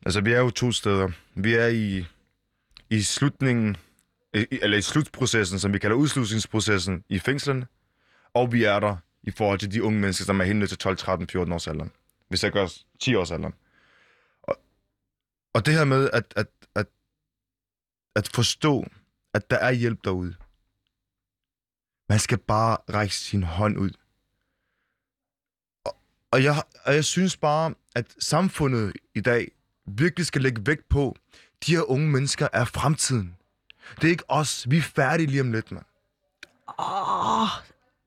Altså, 0.05 0.21
vi 0.21 0.31
er 0.33 0.39
jo 0.39 0.49
to 0.49 0.71
steder. 0.71 1.09
Vi 1.35 1.53
er 1.53 1.67
i, 1.67 2.05
i 2.89 3.01
slutningen, 3.01 3.77
i- 4.33 4.45
eller 4.51 4.77
i 4.77 4.81
slutprocessen, 4.81 5.59
som 5.59 5.73
vi 5.73 5.79
kalder 5.79 5.95
udslusningsprocessen 5.95 7.03
i 7.09 7.19
fængslerne, 7.19 7.67
og 8.33 8.51
vi 8.53 8.63
er 8.63 8.79
der 8.79 8.95
i 9.23 9.31
forhold 9.31 9.59
til 9.59 9.71
de 9.71 9.83
unge 9.83 9.99
mennesker, 9.99 10.25
som 10.25 10.41
er 10.41 10.53
ned 10.53 10.67
til 10.67 10.77
12, 10.77 10.97
13, 10.97 11.27
14 11.27 11.53
års 11.53 11.67
alderen. 11.67 11.91
Hvis 12.31 12.43
jeg 12.43 12.51
gør 12.51 12.67
10 12.99 13.15
års 13.15 13.31
alderen. 13.31 13.53
Og, 14.43 14.59
og 15.53 15.65
det 15.65 15.73
her 15.73 15.85
med 15.85 16.09
at, 16.13 16.33
at, 16.35 16.47
at, 16.75 16.87
at 18.15 18.27
forstå, 18.27 18.85
at 19.33 19.49
der 19.51 19.57
er 19.57 19.71
hjælp 19.71 20.03
derude. 20.03 20.35
Man 22.09 22.19
skal 22.19 22.37
bare 22.37 22.77
række 22.93 23.15
sin 23.15 23.43
hånd 23.43 23.77
ud. 23.77 23.91
Og, 25.85 25.95
og, 26.31 26.43
jeg, 26.43 26.63
og 26.85 26.95
jeg 26.95 27.05
synes 27.05 27.37
bare, 27.37 27.73
at 27.95 28.15
samfundet 28.19 28.93
i 29.15 29.21
dag 29.21 29.51
virkelig 29.85 30.25
skal 30.25 30.41
lægge 30.41 30.61
vægt 30.65 30.89
på, 30.89 31.15
de 31.65 31.75
her 31.75 31.89
unge 31.89 32.09
mennesker 32.09 32.47
er 32.53 32.65
fremtiden. 32.65 33.37
Det 33.95 34.03
er 34.03 34.11
ikke 34.11 34.29
os. 34.29 34.69
Vi 34.69 34.77
er 34.77 34.81
færdige 34.81 35.27
lige 35.27 35.41
om 35.41 35.51
lidt, 35.51 35.71
mand. 35.71 35.85
Åh, 36.79 37.47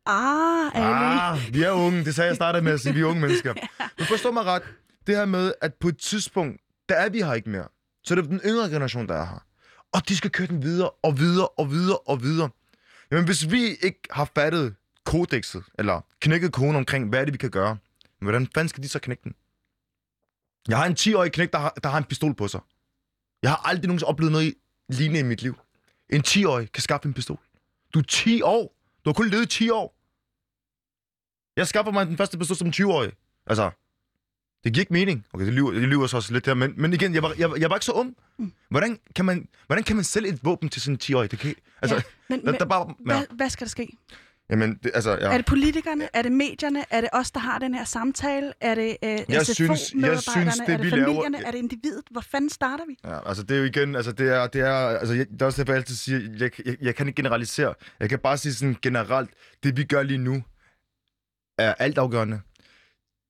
ah. 0.06 0.70
Ah, 0.74 1.54
vi 1.54 1.62
er 1.62 1.70
unge. 1.70 2.04
Det 2.04 2.14
sagde 2.14 2.28
jeg 2.28 2.36
startede 2.36 2.64
med 2.64 2.72
at 2.72 2.80
sige, 2.80 2.94
vi 2.94 3.00
er 3.00 3.04
unge 3.04 3.20
mennesker. 3.20 3.54
Men 3.98 4.06
forstå 4.06 4.30
mig 4.30 4.44
ret. 4.44 4.62
Det 5.06 5.16
her 5.16 5.24
med, 5.24 5.52
at 5.60 5.74
på 5.74 5.88
et 5.88 5.98
tidspunkt, 5.98 6.60
der 6.88 6.94
er 6.94 7.08
vi 7.08 7.18
her 7.18 7.34
ikke 7.34 7.50
mere. 7.50 7.68
Så 8.04 8.14
det 8.14 8.24
er 8.24 8.28
den 8.28 8.40
yngre 8.44 8.68
generation, 8.68 9.08
der 9.08 9.14
er 9.14 9.24
her. 9.24 9.44
Og 9.92 10.08
de 10.08 10.16
skal 10.16 10.30
køre 10.30 10.46
den 10.46 10.62
videre 10.62 10.90
og 10.90 11.18
videre 11.18 11.48
og 11.48 11.70
videre 11.70 11.98
og 11.98 12.22
videre. 12.22 12.48
Jamen, 13.10 13.24
hvis 13.24 13.50
vi 13.50 13.64
ikke 13.82 14.00
har 14.10 14.30
fattet 14.34 14.74
kodexet, 15.04 15.64
eller 15.78 16.00
knækket 16.20 16.52
koden 16.52 16.76
omkring, 16.76 17.08
hvad 17.08 17.20
er 17.20 17.24
det, 17.24 17.32
vi 17.32 17.38
kan 17.38 17.50
gøre, 17.50 17.76
hvordan 18.20 18.48
fanden 18.54 18.68
skal 18.68 18.82
de 18.82 18.88
så 18.88 18.98
knække 18.98 19.22
den? 19.24 19.34
Jeg 20.68 20.78
har 20.78 20.86
en 20.86 20.96
10-årig 21.00 21.32
knæk, 21.32 21.52
der 21.52 21.58
har, 21.58 21.74
der 21.82 21.88
har 21.88 21.98
en 21.98 22.04
pistol 22.04 22.34
på 22.34 22.48
sig. 22.48 22.60
Jeg 23.42 23.50
har 23.50 23.68
aldrig 23.68 23.86
nogensinde 23.86 24.08
oplevet 24.08 24.32
noget 24.32 24.54
lignende 24.88 25.20
i 25.20 25.22
mit 25.22 25.42
liv. 25.42 25.58
En 26.10 26.24
10-årig 26.26 26.72
kan 26.72 26.82
skaffe 26.82 27.08
en 27.08 27.14
pistol. 27.14 27.38
Du 27.94 27.98
er 27.98 28.02
10 28.02 28.42
år. 28.42 28.76
Du 29.04 29.10
har 29.10 29.12
kun 29.14 29.28
levet 29.28 29.42
i 29.42 29.46
10 29.46 29.70
år. 29.70 29.93
Jeg 31.56 31.66
skaffer 31.68 31.92
mig 31.92 32.06
den 32.06 32.16
første 32.16 32.38
pistol 32.38 32.56
som 32.56 32.68
20-årig. 32.68 33.12
Altså, 33.46 33.70
det 34.64 34.72
giver 34.72 34.82
ikke 34.82 34.92
mening. 34.92 35.26
Okay, 35.32 35.46
det 35.46 35.54
lyver, 35.54 35.70
det 35.72 35.82
lyver 35.82 36.06
så 36.06 36.16
også 36.16 36.32
lidt 36.32 36.46
der, 36.46 36.54
men, 36.54 36.74
men 36.76 36.92
igen, 36.92 37.14
jeg 37.14 37.22
var, 37.22 37.34
jeg, 37.38 37.50
jeg 37.58 37.70
var 37.70 37.76
ikke 37.76 37.86
så 37.86 37.92
ung. 37.92 38.16
Hvordan 38.70 38.98
kan 39.16 39.24
man, 39.24 39.48
hvordan 39.66 39.84
kan 39.84 39.96
man 39.96 40.04
sælge 40.04 40.28
et 40.28 40.40
våben 40.44 40.68
til 40.68 40.82
sådan 40.82 40.94
en 40.94 41.00
10-årig? 41.02 41.30
Det 41.30 41.38
kan, 41.38 41.54
altså, 41.82 41.96
Ja, 41.96 42.02
men, 42.28 42.44
der, 42.46 42.52
der 42.52 42.64
bare, 42.64 42.86
ja. 42.88 42.94
hvad, 43.04 43.22
hvad 43.36 43.50
skal 43.50 43.64
der 43.64 43.70
ske? 43.70 43.88
Jamen, 44.50 44.78
det, 44.82 44.90
altså, 44.94 45.10
ja. 45.10 45.16
Er 45.32 45.36
det 45.36 45.46
politikerne? 45.46 46.08
Er 46.12 46.22
det 46.22 46.32
medierne? 46.32 46.84
Er 46.90 47.00
det 47.00 47.10
os, 47.12 47.30
der 47.30 47.40
har 47.40 47.58
den 47.58 47.74
her 47.74 47.84
samtale? 47.84 48.52
Er 48.60 48.74
det 48.74 48.96
øh, 49.04 49.10
Jeg 49.10 49.46
synes- 49.46 49.60
jeg 49.60 49.78
synes, 50.20 50.58
det, 50.58 50.68
er 50.68 50.76
det 50.76 50.80
vi 50.84 50.90
laver- 50.90 51.04
familierne? 51.06 51.44
Er 51.46 51.50
det 51.50 51.58
individet? 51.58 52.04
Hvor 52.10 52.20
fanden 52.20 52.50
starter 52.50 52.84
vi? 52.88 52.96
Ja, 53.04 53.28
altså 53.28 53.42
det 53.42 53.54
er 53.54 53.58
jo 53.58 53.64
igen, 53.64 53.96
altså 53.96 54.12
det 54.12 54.28
er, 54.28 54.46
det 54.46 54.60
er, 54.60 54.74
altså 54.74 55.14
jeg, 55.14 55.26
det 55.30 55.42
er 55.42 55.46
også 55.46 55.62
derfor, 55.62 55.72
jeg 55.72 55.78
altid 55.80 55.94
siger, 55.94 56.20
jeg, 56.38 56.50
jeg, 56.66 56.76
jeg 56.80 56.94
kan 56.94 57.06
ikke 57.08 57.16
generalisere. 57.22 57.74
Jeg 58.00 58.08
kan 58.08 58.18
bare 58.18 58.38
sige 58.38 58.54
sådan 58.54 58.76
generelt, 58.82 59.30
det 59.62 59.76
vi 59.76 59.84
gør 59.84 60.02
lige 60.02 60.18
nu, 60.18 60.42
er 61.58 61.74
altafgørende. 61.74 62.40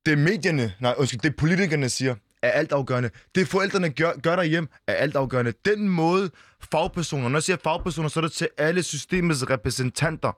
Det 0.07 0.19
medierne, 0.19 0.75
nej 0.81 0.95
undskyld, 0.99 1.21
det 1.21 1.37
politikerne 1.37 1.89
siger, 1.89 2.15
er 2.43 2.51
altafgørende. 2.51 3.11
Det 3.35 3.49
forældrene 3.49 3.91
gør, 3.91 4.13
gør 4.23 4.37
derhjemme, 4.37 4.69
er 4.87 4.95
altafgørende. 4.95 5.53
Den 5.65 5.89
måde 5.89 6.31
fagpersoner, 6.61 7.29
når 7.29 7.37
jeg 7.37 7.43
siger 7.43 7.57
fagpersoner, 7.57 8.09
så 8.09 8.21
er 8.21 8.23
det 8.23 8.33
til 8.33 8.49
alle 8.59 8.83
systemets 8.83 9.51
repræsentanter. 9.51 10.33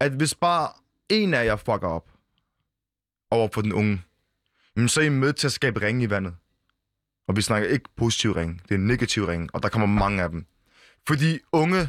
At 0.00 0.12
hvis 0.12 0.34
bare 0.34 0.72
en 1.08 1.34
af 1.34 1.44
jer 1.44 1.56
fucker 1.56 1.88
op 1.88 2.10
over 3.30 3.48
for 3.52 3.60
den 3.62 3.72
unge, 3.72 4.02
jamen, 4.76 4.88
så 4.88 5.00
er 5.00 5.04
I 5.04 5.08
med 5.08 5.32
til 5.32 5.46
at 5.46 5.52
skabe 5.52 5.80
ringe 5.80 6.04
i 6.04 6.10
vandet. 6.10 6.34
Og 7.28 7.36
vi 7.36 7.42
snakker 7.42 7.68
ikke 7.68 7.88
positiv 7.96 8.32
ring, 8.32 8.62
det 8.62 8.70
er 8.70 8.78
en 8.78 8.86
negativ 8.86 9.24
ring, 9.24 9.50
og 9.54 9.62
der 9.62 9.68
kommer 9.68 9.86
mange 9.86 10.22
af 10.22 10.28
dem. 10.30 10.46
Fordi 11.06 11.38
unge, 11.52 11.88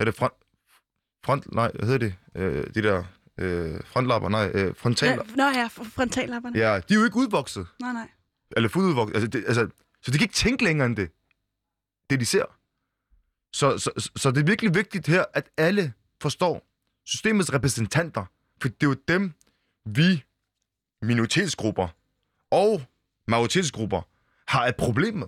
er 0.00 0.04
det 0.04 0.14
front, 0.14 0.34
front 1.24 1.52
nej, 1.52 1.72
hvad 1.74 1.88
hedder 1.88 1.98
det, 1.98 2.14
øh, 2.34 2.74
de 2.74 2.82
der 2.82 3.04
øh, 3.38 3.80
frontlapper, 3.84 4.28
nej, 4.28 4.50
øh, 4.54 4.76
frontal, 4.76 5.08
Ja, 5.08 5.16
nå 5.36 5.44
ja, 5.44 5.66
fr- 5.66 5.90
frontallapperne. 5.90 6.58
ja, 6.58 6.80
de 6.88 6.94
er 6.94 6.98
jo 6.98 7.04
ikke 7.04 7.16
udvokset, 7.16 7.66
Nej, 7.80 7.92
nej. 7.92 8.08
eller 8.56 8.68
fuldt 8.68 8.88
udvokset, 8.88 9.14
altså, 9.14 9.28
det, 9.28 9.44
altså, 9.46 9.68
så 10.02 10.10
de 10.10 10.18
kan 10.18 10.24
ikke 10.24 10.34
tænke 10.34 10.64
længere 10.64 10.86
end 10.86 10.96
det, 10.96 11.10
det 12.10 12.20
de 12.20 12.26
ser. 12.26 12.44
Så, 13.52 13.78
så, 13.78 13.90
så, 13.98 14.10
så 14.16 14.30
det 14.30 14.40
er 14.40 14.44
virkelig 14.46 14.74
vigtigt 14.74 15.06
her, 15.06 15.24
at 15.34 15.50
alle 15.56 15.92
forstår 16.22 16.66
systemets 17.04 17.52
repræsentanter, 17.52 18.24
for 18.62 18.68
det 18.68 18.82
er 18.82 18.86
jo 18.86 18.96
dem, 19.08 19.32
vi, 19.84 20.24
minoritetsgrupper 21.02 21.88
og 22.50 22.82
majoritetsgrupper, 23.28 24.02
har 24.48 24.66
et 24.66 24.76
problem 24.76 25.14
med. 25.14 25.26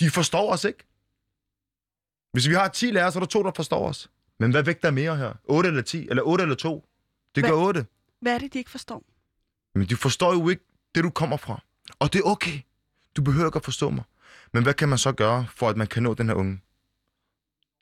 De 0.00 0.10
forstår 0.10 0.52
os 0.52 0.64
ikke. 0.64 0.86
Hvis 2.32 2.48
vi 2.48 2.54
har 2.54 2.68
10 2.68 2.86
lærere, 2.90 3.12
så 3.12 3.18
er 3.18 3.20
der 3.20 3.26
to, 3.28 3.42
der 3.42 3.52
forstår 3.56 3.88
os. 3.88 4.10
Men 4.38 4.50
hvad 4.50 4.62
vægter 4.62 4.90
mere 4.90 5.16
her? 5.16 5.34
8 5.44 5.68
eller 5.68 5.82
10? 5.82 6.08
Eller 6.08 6.22
8 6.22 6.42
eller 6.42 6.54
2? 6.56 6.86
Det 7.34 7.44
gør 7.44 7.50
Hvad- 7.50 7.66
8. 7.66 7.86
Hvad 8.20 8.34
er 8.34 8.38
det, 8.38 8.52
de 8.52 8.58
ikke 8.58 8.70
forstår? 8.70 9.04
Men 9.74 9.88
de 9.88 9.96
forstår 9.96 10.32
jo 10.32 10.48
ikke 10.48 10.64
det, 10.94 11.04
du 11.04 11.10
kommer 11.10 11.36
fra. 11.36 11.62
Og 11.98 12.12
det 12.12 12.18
er 12.18 12.22
okay. 12.24 12.60
Du 13.16 13.22
behøver 13.22 13.46
ikke 13.48 13.56
at 13.56 13.64
forstå 13.64 13.90
mig. 13.90 14.04
Men 14.52 14.62
hvad 14.62 14.74
kan 14.74 14.88
man 14.88 14.98
så 14.98 15.12
gøre, 15.12 15.46
for 15.56 15.68
at 15.68 15.76
man 15.76 15.86
kan 15.86 16.02
nå 16.02 16.14
den 16.14 16.28
her 16.28 16.34
unge? 16.34 16.60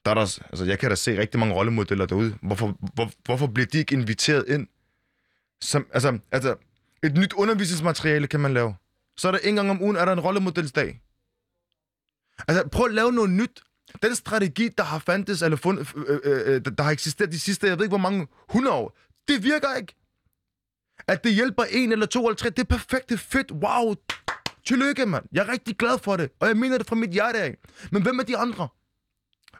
Der 0.04 0.10
er 0.10 0.14
der, 0.14 0.38
altså 0.50 0.64
jeg 0.64 0.78
kan 0.78 0.90
da 0.90 0.94
se 0.96 1.18
rigtig 1.20 1.40
mange 1.40 1.54
rollemodeller 1.54 2.06
derude. 2.06 2.38
Hvorfor, 2.42 2.76
hvor, 2.94 3.10
hvorfor 3.24 3.46
bliver 3.46 3.66
de 3.66 3.78
ikke 3.78 3.92
inviteret 3.94 4.44
ind? 4.48 4.66
Som, 5.60 5.86
altså, 5.92 6.18
altså, 6.32 6.56
et 7.02 7.14
nyt 7.16 7.32
undervisningsmateriale 7.32 8.26
kan 8.26 8.40
man 8.40 8.54
lave. 8.54 8.74
Så 9.16 9.28
er 9.28 9.32
der 9.32 9.38
en 9.38 9.54
gang 9.54 9.70
om 9.70 9.82
ugen, 9.82 9.96
er 9.96 10.04
der 10.04 10.12
en 10.12 10.20
rollemodelsdag. 10.20 11.00
Altså, 12.48 12.68
prøv 12.68 12.86
at 12.86 12.94
lave 12.94 13.12
noget 13.12 13.30
nyt. 13.30 13.62
Den 14.02 14.14
strategi, 14.14 14.68
der 14.68 14.84
har 14.84 14.98
fandtes, 14.98 15.42
eller 15.42 15.56
fundet, 15.56 15.92
øh, 15.96 16.20
øh, 16.24 16.54
øh, 16.54 16.60
der 16.78 16.82
har 16.82 16.90
eksisteret 16.90 17.32
de 17.32 17.38
sidste, 17.40 17.66
jeg 17.66 17.78
ved 17.78 17.84
ikke 17.84 17.90
hvor 17.90 17.98
mange 17.98 18.26
hundrede 18.48 18.74
år, 18.76 18.96
det 19.28 19.42
virker 19.42 19.74
ikke. 19.74 19.94
At 21.06 21.24
det 21.24 21.34
hjælper 21.34 21.64
en 21.64 21.92
eller 21.92 22.06
to 22.06 22.26
eller 22.26 22.36
tre, 22.36 22.50
det 22.50 22.58
er 22.58 22.64
perfekt, 22.64 23.08
det 23.08 23.14
er 23.14 23.18
fedt, 23.18 23.52
wow. 23.52 23.94
Tillykke, 24.66 25.06
mand. 25.06 25.24
Jeg 25.32 25.46
er 25.46 25.52
rigtig 25.52 25.76
glad 25.76 25.98
for 25.98 26.16
det, 26.16 26.30
og 26.40 26.48
jeg 26.48 26.56
mener 26.56 26.78
det 26.78 26.86
fra 26.86 26.96
mit 26.96 27.10
hjerte 27.10 27.38
af. 27.38 27.56
Men 27.92 28.02
hvem 28.02 28.18
er 28.18 28.22
de 28.22 28.36
andre? 28.36 28.68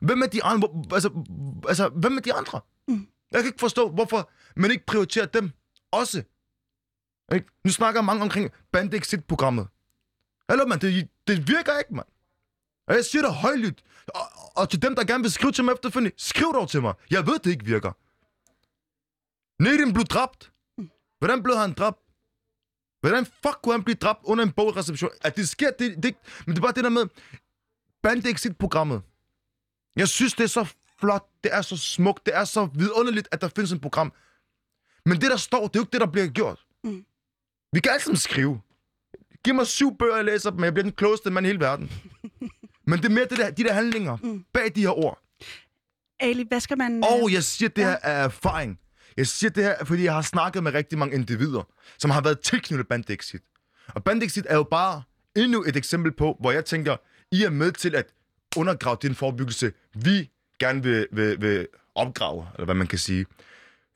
Hvem 0.01 0.23
er 0.23 0.27
de 0.27 0.45
andre? 0.45 0.69
Altså, 0.93 1.25
altså 1.69 1.89
hvem 1.89 2.16
er 2.16 2.21
de 2.21 2.35
andre? 2.35 2.61
Mm. 2.89 3.09
Jeg 3.33 3.41
kan 3.41 3.47
ikke 3.47 3.61
forstå, 3.61 3.89
hvorfor 3.89 4.31
man 4.57 4.71
ikke 4.71 4.87
prioriterer 4.87 5.27
dem 5.27 5.51
også. 5.93 6.23
Ikke? 7.35 7.47
Nu 7.64 7.71
snakker 7.71 8.03
mange 8.03 8.23
omkring 8.23 8.51
Bandexit-programmet. 8.73 9.66
Hallo, 10.49 10.66
mand, 10.66 10.81
det, 10.81 11.09
det 11.27 11.49
virker 11.49 11.79
ikke, 11.79 11.95
mand. 11.95 12.07
Og 12.87 12.95
jeg 12.95 13.05
siger 13.05 13.23
det 13.23 13.35
højlydt. 13.35 13.83
Og, 14.09 14.21
og 14.57 14.71
til 14.71 14.83
dem, 14.83 14.95
der 14.95 15.05
gerne 15.05 15.23
vil 15.23 15.33
skrive 15.33 15.53
til 15.53 15.64
mig 15.64 15.73
efterfølgende, 15.73 16.16
skriv 16.16 16.53
dog 16.55 16.69
til 16.69 16.83
mig. 16.83 16.95
Jeg 17.11 17.27
ved, 17.27 17.39
det 17.39 17.51
ikke 17.51 17.64
virker. 17.64 17.93
Nedim 19.61 19.92
blev 19.92 20.04
dræbt. 20.04 20.52
Hvordan 21.18 21.42
blev 21.42 21.56
han 21.56 21.72
dræbt? 21.72 21.98
Hvordan 23.00 23.24
fuck 23.26 23.59
kunne 23.62 23.72
han 23.74 23.84
blive 23.84 23.94
dræbt 23.96 24.20
under 24.24 24.44
en 24.44 24.52
bogreception? 24.52 25.11
At 25.22 25.36
det 25.36 25.48
sker, 25.48 25.70
det, 25.78 26.02
det, 26.02 26.16
men 26.46 26.56
det 26.56 26.59
er 26.59 26.62
bare 26.62 26.72
det 26.72 26.84
der 26.84 26.90
med 26.90 27.06
Bandexit-programmet. 28.02 29.02
Jeg 29.96 30.09
synes, 30.09 30.34
det 30.34 30.44
er 30.44 30.48
så 30.48 30.74
flot, 31.00 31.28
det 31.44 31.54
er 31.54 31.62
så 31.62 31.76
smukt, 31.76 32.26
det 32.26 32.36
er 32.36 32.44
så 32.44 32.68
vidunderligt, 32.74 33.28
at 33.32 33.40
der 33.40 33.48
findes 33.48 33.72
et 33.72 33.80
program. 33.80 34.12
Men 35.06 35.20
det, 35.20 35.30
der 35.30 35.36
står, 35.36 35.66
det 35.66 35.76
er 35.76 35.80
jo 35.80 35.82
ikke 35.82 35.92
det, 35.92 36.00
der 36.00 36.06
bliver 36.06 36.26
gjort. 36.26 36.66
Mm. 36.84 37.04
Vi 37.72 37.80
kan 37.80 38.00
sammen 38.00 38.16
skrive. 38.16 38.61
Giv 39.44 39.54
mig 39.54 39.66
syv 39.66 39.96
bøger, 39.98 40.16
jeg 40.16 40.24
læser 40.24 40.50
dem, 40.50 40.64
jeg 40.64 40.72
bliver 40.74 40.82
den 40.82 40.92
klogeste 40.92 41.30
mand 41.30 41.46
i 41.46 41.48
hele 41.48 41.61
verden. 41.61 41.92
Men 42.88 42.98
det 42.98 43.04
er 43.04 43.09
mere 43.11 43.24
det 43.24 43.38
der, 43.38 43.50
de 43.50 43.64
der 43.64 43.72
handlinger 43.72 44.16
Mm. 44.22 44.44
bag 44.52 44.74
de 44.74 44.80
her 44.80 44.98
ord. 44.98 45.22
Ali, 46.20 46.44
hvad 46.48 46.61
skal 46.61 46.78
man... 46.78 47.04
Og 47.04 47.32
jeg 47.32 47.44
siger 47.44 47.68
det 47.68 47.82
Ja. 47.82 47.88
her 47.88 47.96
af 47.96 48.24
erfaring. 48.24 48.78
Jeg 49.19 49.27
siger 49.27 49.51
det 49.51 49.64
her, 49.64 49.85
fordi 49.85 50.05
jeg 50.05 50.14
har 50.14 50.23
snakket 50.23 50.62
med 50.62 50.75
rigtig 50.75 50.99
mange 50.99 51.14
individer, 51.14 51.62
som 51.99 52.11
har 52.11 52.21
været 52.21 52.41
tilknyttet 52.41 52.89
Bandexit. 52.89 53.43
Og 53.89 54.05
Bandexit 54.05 54.47
er 54.49 54.57
jo 54.57 54.62
bare 54.62 55.03
endnu 55.37 55.62
et 55.62 55.77
eksempel 55.77 56.12
på, 56.12 56.37
hvor 56.41 56.53
jeg 56.53 56.64
tænker, 56.64 56.97
I 57.33 57.45
er 57.45 57.51
med 57.51 57.73
til 57.73 57.95
at 57.95 58.07
undergrave 58.57 58.97
den 59.03 59.14
forebyggelse, 59.14 59.73
vi 59.95 60.31
gerne 60.61 60.83
vil, 60.83 61.07
vil, 61.12 61.41
vil 61.41 61.66
opgrave, 61.95 62.47
eller 62.55 62.64
hvad 62.64 62.75
man 62.75 62.87
kan 62.87 62.99
sige. 62.99 63.27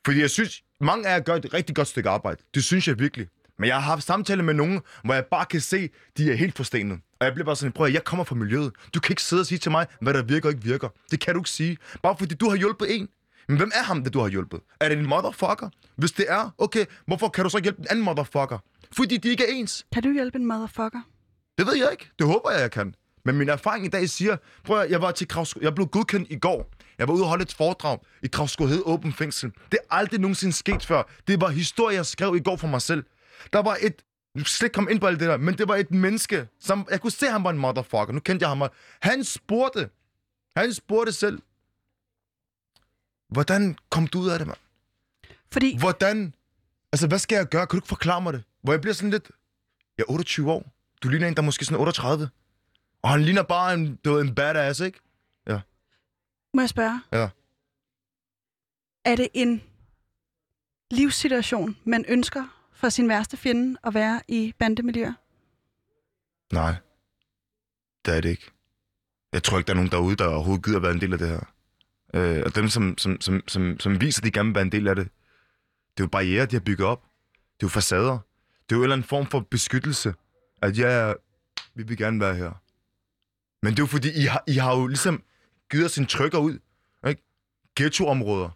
Fordi 0.05 0.21
jeg 0.21 0.31
synes, 0.31 0.63
mange 0.81 1.09
af 1.09 1.15
jer 1.15 1.21
gør 1.21 1.35
et 1.35 1.55
rigtig 1.55 1.77
godt 1.77 1.89
stykke 1.89 2.11
arbejde. 2.11 2.43
Det 2.55 2.65
synes 2.65 2.89
jeg 2.89 2.99
virkelig. 2.99 3.29
Men 3.59 3.67
jeg 3.69 3.75
har 3.75 3.83
haft 3.83 4.05
samtaler 4.05 4.43
med 4.43 4.55
nogen, 4.55 4.81
hvor 5.05 5.15
jeg 5.15 5.27
bare 5.27 5.47
kan 5.47 5.61
se, 5.61 5.91
de 6.17 6.31
er 6.31 6.35
helt 6.35 6.57
forstenet. 6.57 7.01
Og 7.21 7.27
jeg 7.27 7.35
bliver 7.35 7.45
bare 7.45 7.57
sådan, 7.57 7.73
prøv 7.73 7.87
at 7.87 7.93
jeg 7.93 8.05
kommer 8.05 8.25
fra 8.25 8.35
miljøet. 8.35 8.73
Du 8.95 9.01
kan 9.01 9.13
ikke 9.13 9.23
sidde 9.23 9.41
og 9.41 9.47
sige 9.47 9.59
til 9.59 9.71
mig, 9.71 9.87
hvad 10.01 10.15
der 10.15 10.23
virker 10.23 10.49
og 10.49 10.55
ikke 10.55 10.65
virker. 10.65 10.89
Det 11.11 11.21
kan 11.21 11.35
du 11.35 11.41
ikke 11.41 11.51
sige. 11.51 11.77
Bare 12.03 12.17
fordi 12.19 12.35
du 12.35 12.49
har 12.49 12.57
hjulpet 12.57 12.97
en. 12.97 13.09
Men 13.49 13.57
hvem 13.57 13.71
er 13.75 13.83
ham, 13.83 14.05
det 14.05 14.13
du 14.13 14.21
har 14.21 14.29
hjulpet? 14.29 14.61
Er 14.81 14.89
det 14.89 14.99
en 14.99 15.09
motherfucker? 15.09 15.69
Hvis 15.97 16.13
det 16.13 16.27
er, 16.29 16.55
okay, 16.59 16.85
hvorfor 17.07 17.29
kan 17.29 17.45
du 17.45 17.51
så 17.51 17.59
hjælpe 17.59 17.81
en 17.81 17.87
anden 17.91 18.05
motherfucker? 18.05 18.59
Fordi 18.97 19.17
de 19.17 19.29
ikke 19.29 19.45
er 19.45 19.53
ens. 19.53 19.87
Kan 19.93 20.03
du 20.03 20.13
hjælpe 20.13 20.39
en 20.39 20.47
motherfucker? 20.47 21.01
Det 21.59 21.67
ved 21.67 21.77
jeg 21.77 21.89
ikke. 21.93 22.11
Det 22.19 22.27
håber 22.27 22.51
jeg, 22.51 22.61
jeg 22.61 22.71
kan. 22.71 22.95
Men 23.25 23.37
min 23.39 23.49
erfaring 23.49 23.85
i 23.85 23.89
dag 23.89 24.09
siger, 24.09 24.37
prøv 24.65 24.81
at, 24.81 24.91
jeg 24.91 25.03
var 25.03 25.11
til 25.11 25.29
Kravsko, 25.29 25.61
jeg 25.63 25.75
blev 25.75 25.87
godkendt 25.87 26.31
i 26.31 26.39
går. 26.39 26.71
Jeg 26.99 27.09
var 27.09 27.15
ude 27.15 27.23
og 27.23 27.29
holde 27.29 27.43
et 27.43 27.55
foredrag 27.55 27.99
i 28.23 28.27
Kravskohed 28.27 28.83
Åben 28.85 29.13
Fængsel. 29.13 29.51
Det 29.73 29.79
er 29.91 29.95
aldrig 29.95 30.21
nogensinde 30.21 30.53
sket 30.53 30.85
før. 30.85 31.03
Det 31.29 31.41
var 31.41 31.49
historie, 31.49 31.97
jeg 31.97 32.07
skrev 32.07 32.37
i 32.37 32.41
går 32.41 32.57
for 32.57 32.69
mig 32.69 32.83
selv. 32.83 33.05
Der 33.53 33.63
var 33.63 33.77
et 33.81 34.03
nu 34.35 34.45
skal 34.45 34.67
ikke 34.67 34.75
komme 34.75 34.91
ind 34.91 35.01
på 35.01 35.07
alt 35.07 35.21
det 35.21 35.29
der, 35.29 35.37
men 35.37 35.59
det 35.59 35.69
var 35.69 35.77
et 35.77 35.91
menneske, 35.91 36.49
som... 36.61 36.87
Jeg 36.91 37.01
kunne 37.01 37.11
se, 37.11 37.27
at 37.27 37.33
han 37.33 37.45
var 37.45 37.51
en 37.51 37.59
motherfucker. 37.59 38.13
Nu 38.13 38.21
kendte 38.21 38.45
jeg 38.45 38.57
ham. 38.57 38.71
Han 39.01 39.25
spurgte. 39.25 39.89
Han 40.57 40.73
spurgte 40.73 41.13
selv. 41.13 41.39
Hvordan 43.33 43.77
kom 43.91 44.07
du 44.07 44.19
ud 44.21 44.29
af 44.29 44.39
det, 44.39 44.47
mand? 44.47 44.59
Fordi 45.53 45.79
Hvordan? 45.79 46.35
Altså, 46.93 47.07
hvad 47.09 47.19
skal 47.19 47.37
jeg 47.37 47.47
gøre? 47.49 47.67
Kan 47.67 47.71
du 47.71 47.77
ikke 47.77 47.89
forklare 47.89 48.21
mig 48.23 48.33
det? 48.33 48.45
Hvor 48.63 48.73
jeg 48.73 48.81
bliver 48.81 48.95
sådan 48.95 49.11
lidt... 49.11 49.31
Jeg 49.99 50.05
er 50.09 50.11
28 50.13 50.53
år. 50.53 50.73
Du 51.03 51.09
ligner 51.09 51.29
en, 51.29 51.35
der 51.35 51.43
er 51.43 51.45
måske 51.45 51.65
sådan 51.65 51.81
38. 51.81 52.31
Og 53.03 53.11
han 53.11 53.23
ligner 53.23 53.43
bare 53.43 53.75
en, 53.75 53.97
du 53.97 54.13
ved, 54.13 54.23
en 54.23 54.35
badass, 54.35 54.81
ikke? 54.81 54.99
må 56.55 56.61
jeg 56.63 56.69
spørge, 56.69 57.01
Ja. 57.13 57.29
er 59.05 59.17
det 59.17 59.29
en 59.35 59.63
livssituation, 60.91 61.77
man 61.85 62.05
ønsker 62.09 62.69
for 62.73 62.89
sin 62.89 63.09
værste 63.09 63.37
fjende 63.37 63.79
at 63.85 63.95
være 63.95 64.21
i 64.29 64.55
bandemiljøer? 64.59 65.13
Nej. 66.53 66.75
Det 68.05 68.17
er 68.17 68.21
det 68.21 68.29
ikke. 68.29 68.51
Jeg 69.33 69.43
tror 69.43 69.59
ikke, 69.59 69.67
der 69.67 69.73
er 69.73 69.77
nogen 69.77 69.91
derude, 69.91 70.17
der 70.17 70.27
overhovedet 70.27 70.65
gider 70.65 70.77
at 70.77 70.83
være 70.83 70.93
en 70.93 71.01
del 71.01 71.13
af 71.13 71.19
det 71.19 71.29
her. 71.29 71.41
Øh, 72.15 72.43
og 72.47 72.55
dem, 72.55 72.69
som, 72.69 72.99
som, 72.99 73.21
som, 73.21 73.43
som, 73.49 73.81
som 73.81 74.01
viser, 74.01 74.21
at 74.21 74.25
de 74.25 74.31
gerne 74.31 74.49
vil 74.49 74.55
være 74.55 74.65
en 74.65 74.73
del 74.73 74.89
af 74.89 74.97
det, 74.97 75.05
det 75.97 76.03
er 76.03 76.05
jo 76.05 76.09
barriere, 76.09 76.47
de 76.47 76.57
har 76.57 76.61
bygget 76.61 76.89
op. 76.89 77.03
Det 77.55 77.63
er 77.63 77.67
jo 77.67 77.69
facader. 77.69 78.19
Det 78.69 78.75
er 78.75 78.77
jo 78.77 78.79
en 78.79 78.83
eller 78.83 78.97
anden 78.97 79.09
form 79.09 79.27
for 79.27 79.41
beskyttelse. 79.41 80.15
At 80.63 80.79
ja, 80.79 81.13
vi 81.75 81.83
vil 81.83 81.97
gerne 81.97 82.21
være 82.21 82.35
her. 82.35 82.53
Men 83.63 83.71
det 83.71 83.79
er 83.79 83.83
jo 83.83 83.87
fordi, 83.87 84.11
I 84.23 84.25
har, 84.25 84.45
I 84.47 84.53
har 84.53 84.77
jo 84.77 84.87
ligesom 84.87 85.23
givet 85.71 85.85
os 85.85 85.99
en 85.99 86.07
trykker 86.07 86.39
ud. 86.39 86.59
Ikke? 87.09 87.23
Ghettoområder. 87.77 88.51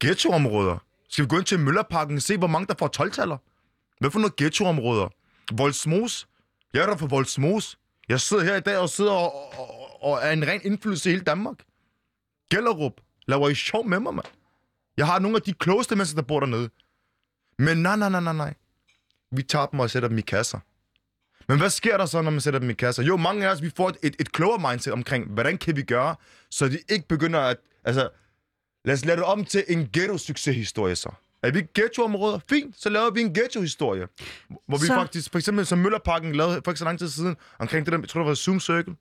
Ghettoområder. 0.00 0.78
Skal 1.08 1.24
vi 1.24 1.28
gå 1.28 1.36
ind 1.38 1.44
til 1.44 1.58
Møllerparken 1.60 2.16
og 2.16 2.22
se, 2.22 2.38
hvor 2.38 2.46
mange 2.46 2.66
der 2.66 2.74
får 2.78 3.02
12-taller? 3.02 3.38
Hvad 4.00 4.10
for 4.10 4.18
noget 4.18 4.36
ghettoområder? 4.36 5.08
Voldsmos? 5.52 6.28
Jeg 6.74 6.82
er 6.82 6.86
der 6.86 6.96
for 6.96 7.06
Voldsmos. 7.06 7.78
Jeg 8.08 8.20
sidder 8.20 8.44
her 8.44 8.56
i 8.56 8.60
dag 8.60 8.78
og 8.78 8.88
sidder 8.88 9.12
og, 9.12 9.58
og, 9.58 10.02
og 10.02 10.18
er 10.22 10.30
en 10.30 10.46
ren 10.46 10.60
indflydelse 10.64 11.10
i 11.10 11.12
hele 11.12 11.24
Danmark. 11.24 11.56
Gellerup. 12.50 12.92
Laver 13.26 13.48
I 13.48 13.54
sjov 13.54 13.86
med 13.88 14.00
mig, 14.00 14.14
mand? 14.14 14.26
Jeg 14.96 15.06
har 15.06 15.18
nogle 15.18 15.36
af 15.36 15.42
de 15.42 15.52
klogeste 15.52 15.96
mennesker, 15.96 16.20
der 16.20 16.26
bor 16.26 16.40
dernede. 16.40 16.70
Men 17.58 17.82
nej, 17.82 17.96
nej, 17.96 18.08
nej, 18.08 18.20
nej, 18.20 18.32
nej. 18.32 18.54
Vi 19.30 19.42
tager 19.42 19.66
dem 19.66 19.80
og 19.80 19.90
sætter 19.90 20.08
dem 20.08 20.18
i 20.18 20.20
kasser. 20.20 20.58
Men 21.48 21.58
hvad 21.58 21.70
sker 21.70 21.96
der 21.96 22.06
så, 22.06 22.22
når 22.22 22.30
man 22.30 22.40
sætter 22.40 22.60
dem 22.60 22.70
i 22.70 22.74
kasser? 22.74 23.02
Jo, 23.02 23.16
mange 23.16 23.46
af 23.48 23.52
os, 23.52 23.62
vi 23.62 23.70
får 23.76 23.88
et, 23.88 23.96
et, 24.02 24.16
et 24.20 24.32
klogere 24.32 24.70
mindset 24.70 24.92
omkring, 24.92 25.26
hvordan 25.26 25.58
kan 25.58 25.76
vi 25.76 25.82
gøre, 25.82 26.16
så 26.50 26.68
de 26.68 26.78
ikke 26.90 27.08
begynder 27.08 27.40
at... 27.40 27.56
Altså, 27.84 28.08
lad 28.84 28.94
os 28.94 29.04
lade 29.04 29.16
det 29.16 29.24
om 29.24 29.44
til 29.44 29.64
en 29.68 29.88
ghetto-succeshistorie 29.92 30.94
så. 30.96 31.10
Er 31.42 31.50
vi 31.50 31.66
ghettoområder? 31.74 32.38
Fint, 32.48 32.80
så 32.82 32.88
laver 32.88 33.10
vi 33.10 33.20
en 33.20 33.34
ghetto-historie. 33.34 34.08
Hvor 34.68 34.78
vi 34.78 34.86
Så- 34.86 34.94
faktisk, 34.94 35.32
for 35.32 35.38
eksempel 35.38 35.66
som 35.66 35.78
Møllerparken 35.78 36.34
lavede 36.34 36.60
for 36.64 36.70
ikke 36.70 36.78
så 36.78 36.84
lang 36.84 36.98
tid 36.98 37.08
siden, 37.08 37.36
omkring 37.58 37.86
det 37.86 37.92
der, 37.92 37.98
jeg 37.98 38.08
tror 38.08 38.20
det 38.20 38.28
var 38.28 38.34
Zoom 38.34 38.60
Circle. 38.60 38.94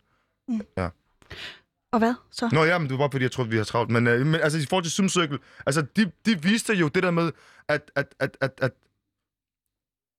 Og 1.95 1.99
hvad 1.99 2.13
så? 2.31 2.49
Nå 2.51 2.63
ja, 2.63 2.77
men 2.77 2.87
det 2.89 2.91
var 2.91 2.97
bare 2.97 3.11
fordi, 3.11 3.23
jeg 3.23 3.31
troede, 3.31 3.49
vi 3.49 3.57
har 3.57 3.63
travlt. 3.63 3.91
Men, 3.91 4.07
øh, 4.07 4.25
men 4.25 4.41
altså, 4.41 4.59
i 4.59 4.65
forhold 4.69 4.83
til 4.83 5.09
Circle, 5.09 5.39
altså, 5.65 5.81
de, 5.95 6.11
de 6.25 6.41
viste 6.43 6.73
jo 6.73 6.87
det 6.87 7.03
der 7.03 7.11
med, 7.11 7.31
at, 7.67 7.91
at, 7.95 8.15
at, 8.19 8.37
at, 8.41 8.51
at 8.61 8.71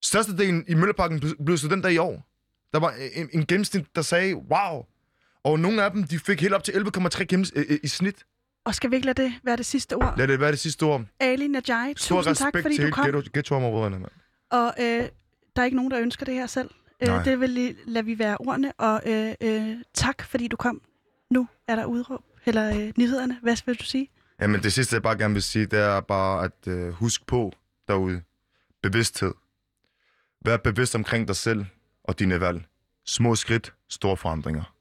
størstedelen 0.05 0.65
i 0.69 0.75
Mølleparken 0.75 1.21
blev- 1.21 1.45
blev 1.45 1.57
studenter 1.59 1.89
i 1.89 1.99
år. 1.99 2.23
Der 2.73 2.81
var 2.81 2.95
en, 3.15 3.29
en 3.33 3.47
gennemsnit, 3.47 3.87
der 3.97 4.03
sagde, 4.03 4.35
wow. 4.37 4.85
Og 5.45 5.61
nogle 5.61 5.83
af 5.85 5.91
dem, 5.91 6.05
de 6.05 6.19
fik 6.19 6.41
helt 6.41 6.55
op 6.55 6.65
til 6.65 6.73
11,3 6.73 7.25
gennems- 7.33 7.51
øh, 7.57 7.65
øh, 7.69 7.79
i 7.83 7.89
snit. 7.89 8.25
Og 8.65 8.75
skal 8.75 8.91
vi 8.91 8.97
ikke 8.97 9.07
lade 9.07 9.23
det 9.23 9.33
være 9.45 9.57
det 9.57 9.67
sidste 9.67 9.95
ord? 9.97 10.15
Lad 10.19 10.29
det 10.29 10.41
være 10.41 10.51
det 10.51 10.59
sidste 10.59 10.83
ord. 10.83 11.03
Ali 11.21 11.49
Najai, 11.49 11.95
Stor 11.97 12.17
tusind 12.17 12.37
tak, 12.37 12.47
respekt 12.47 12.63
fordi 12.65 12.77
til 12.77 12.87
du 12.87 12.91
kom. 12.91 13.05
ghetto, 13.05 13.31
ghettoområderne, 13.35 13.99
mand. 13.99 14.13
Og 14.51 14.75
øh, 14.81 15.09
der 15.57 15.63
er 15.63 15.65
ikke 15.65 15.77
nogen, 15.77 15.91
der 15.91 16.01
ønsker 16.01 16.25
det 16.25 16.35
her 16.35 16.47
selv. 16.47 16.71
Øh, 17.03 17.25
det 17.25 17.41
vil 17.41 17.77
lade 17.87 18.05
vi 18.05 18.19
være 18.19 18.37
ordene. 18.41 18.73
Og 18.73 19.03
øh, 19.07 19.35
øh, 19.41 19.77
tak, 19.95 20.23
fordi 20.23 20.49
du 20.49 20.57
kom. 20.57 20.83
Nu 21.31 21.49
er 21.67 21.77
der 21.77 21.85
udråb. 21.85 22.25
Eller 22.47 22.69
øh, 22.69 22.93
nyhederne. 22.99 23.39
Hvad 23.43 23.57
vil 23.67 23.79
du 23.79 23.85
sige? 23.85 24.11
Jamen, 24.41 24.63
det 24.63 24.73
sidste, 24.73 24.95
jeg 24.95 25.03
bare 25.03 25.19
gerne 25.19 25.35
vil 25.35 25.43
sige, 25.43 25.67
det 25.67 25.79
er 25.79 26.01
bare 26.01 26.45
at 26.45 26.69
øh, 26.69 26.93
husk 26.93 27.27
på 27.27 27.53
derude. 27.89 28.23
Bevidsthed. 28.83 29.35
Vær 30.45 30.57
bevidst 30.57 30.95
omkring 30.95 31.29
dig 31.29 31.37
selv 31.37 31.67
og 32.05 32.19
dine 32.19 32.41
valg. 32.41 32.65
Små 33.07 33.35
skridt, 33.35 33.75
store 33.89 34.17
forandringer. 34.17 34.76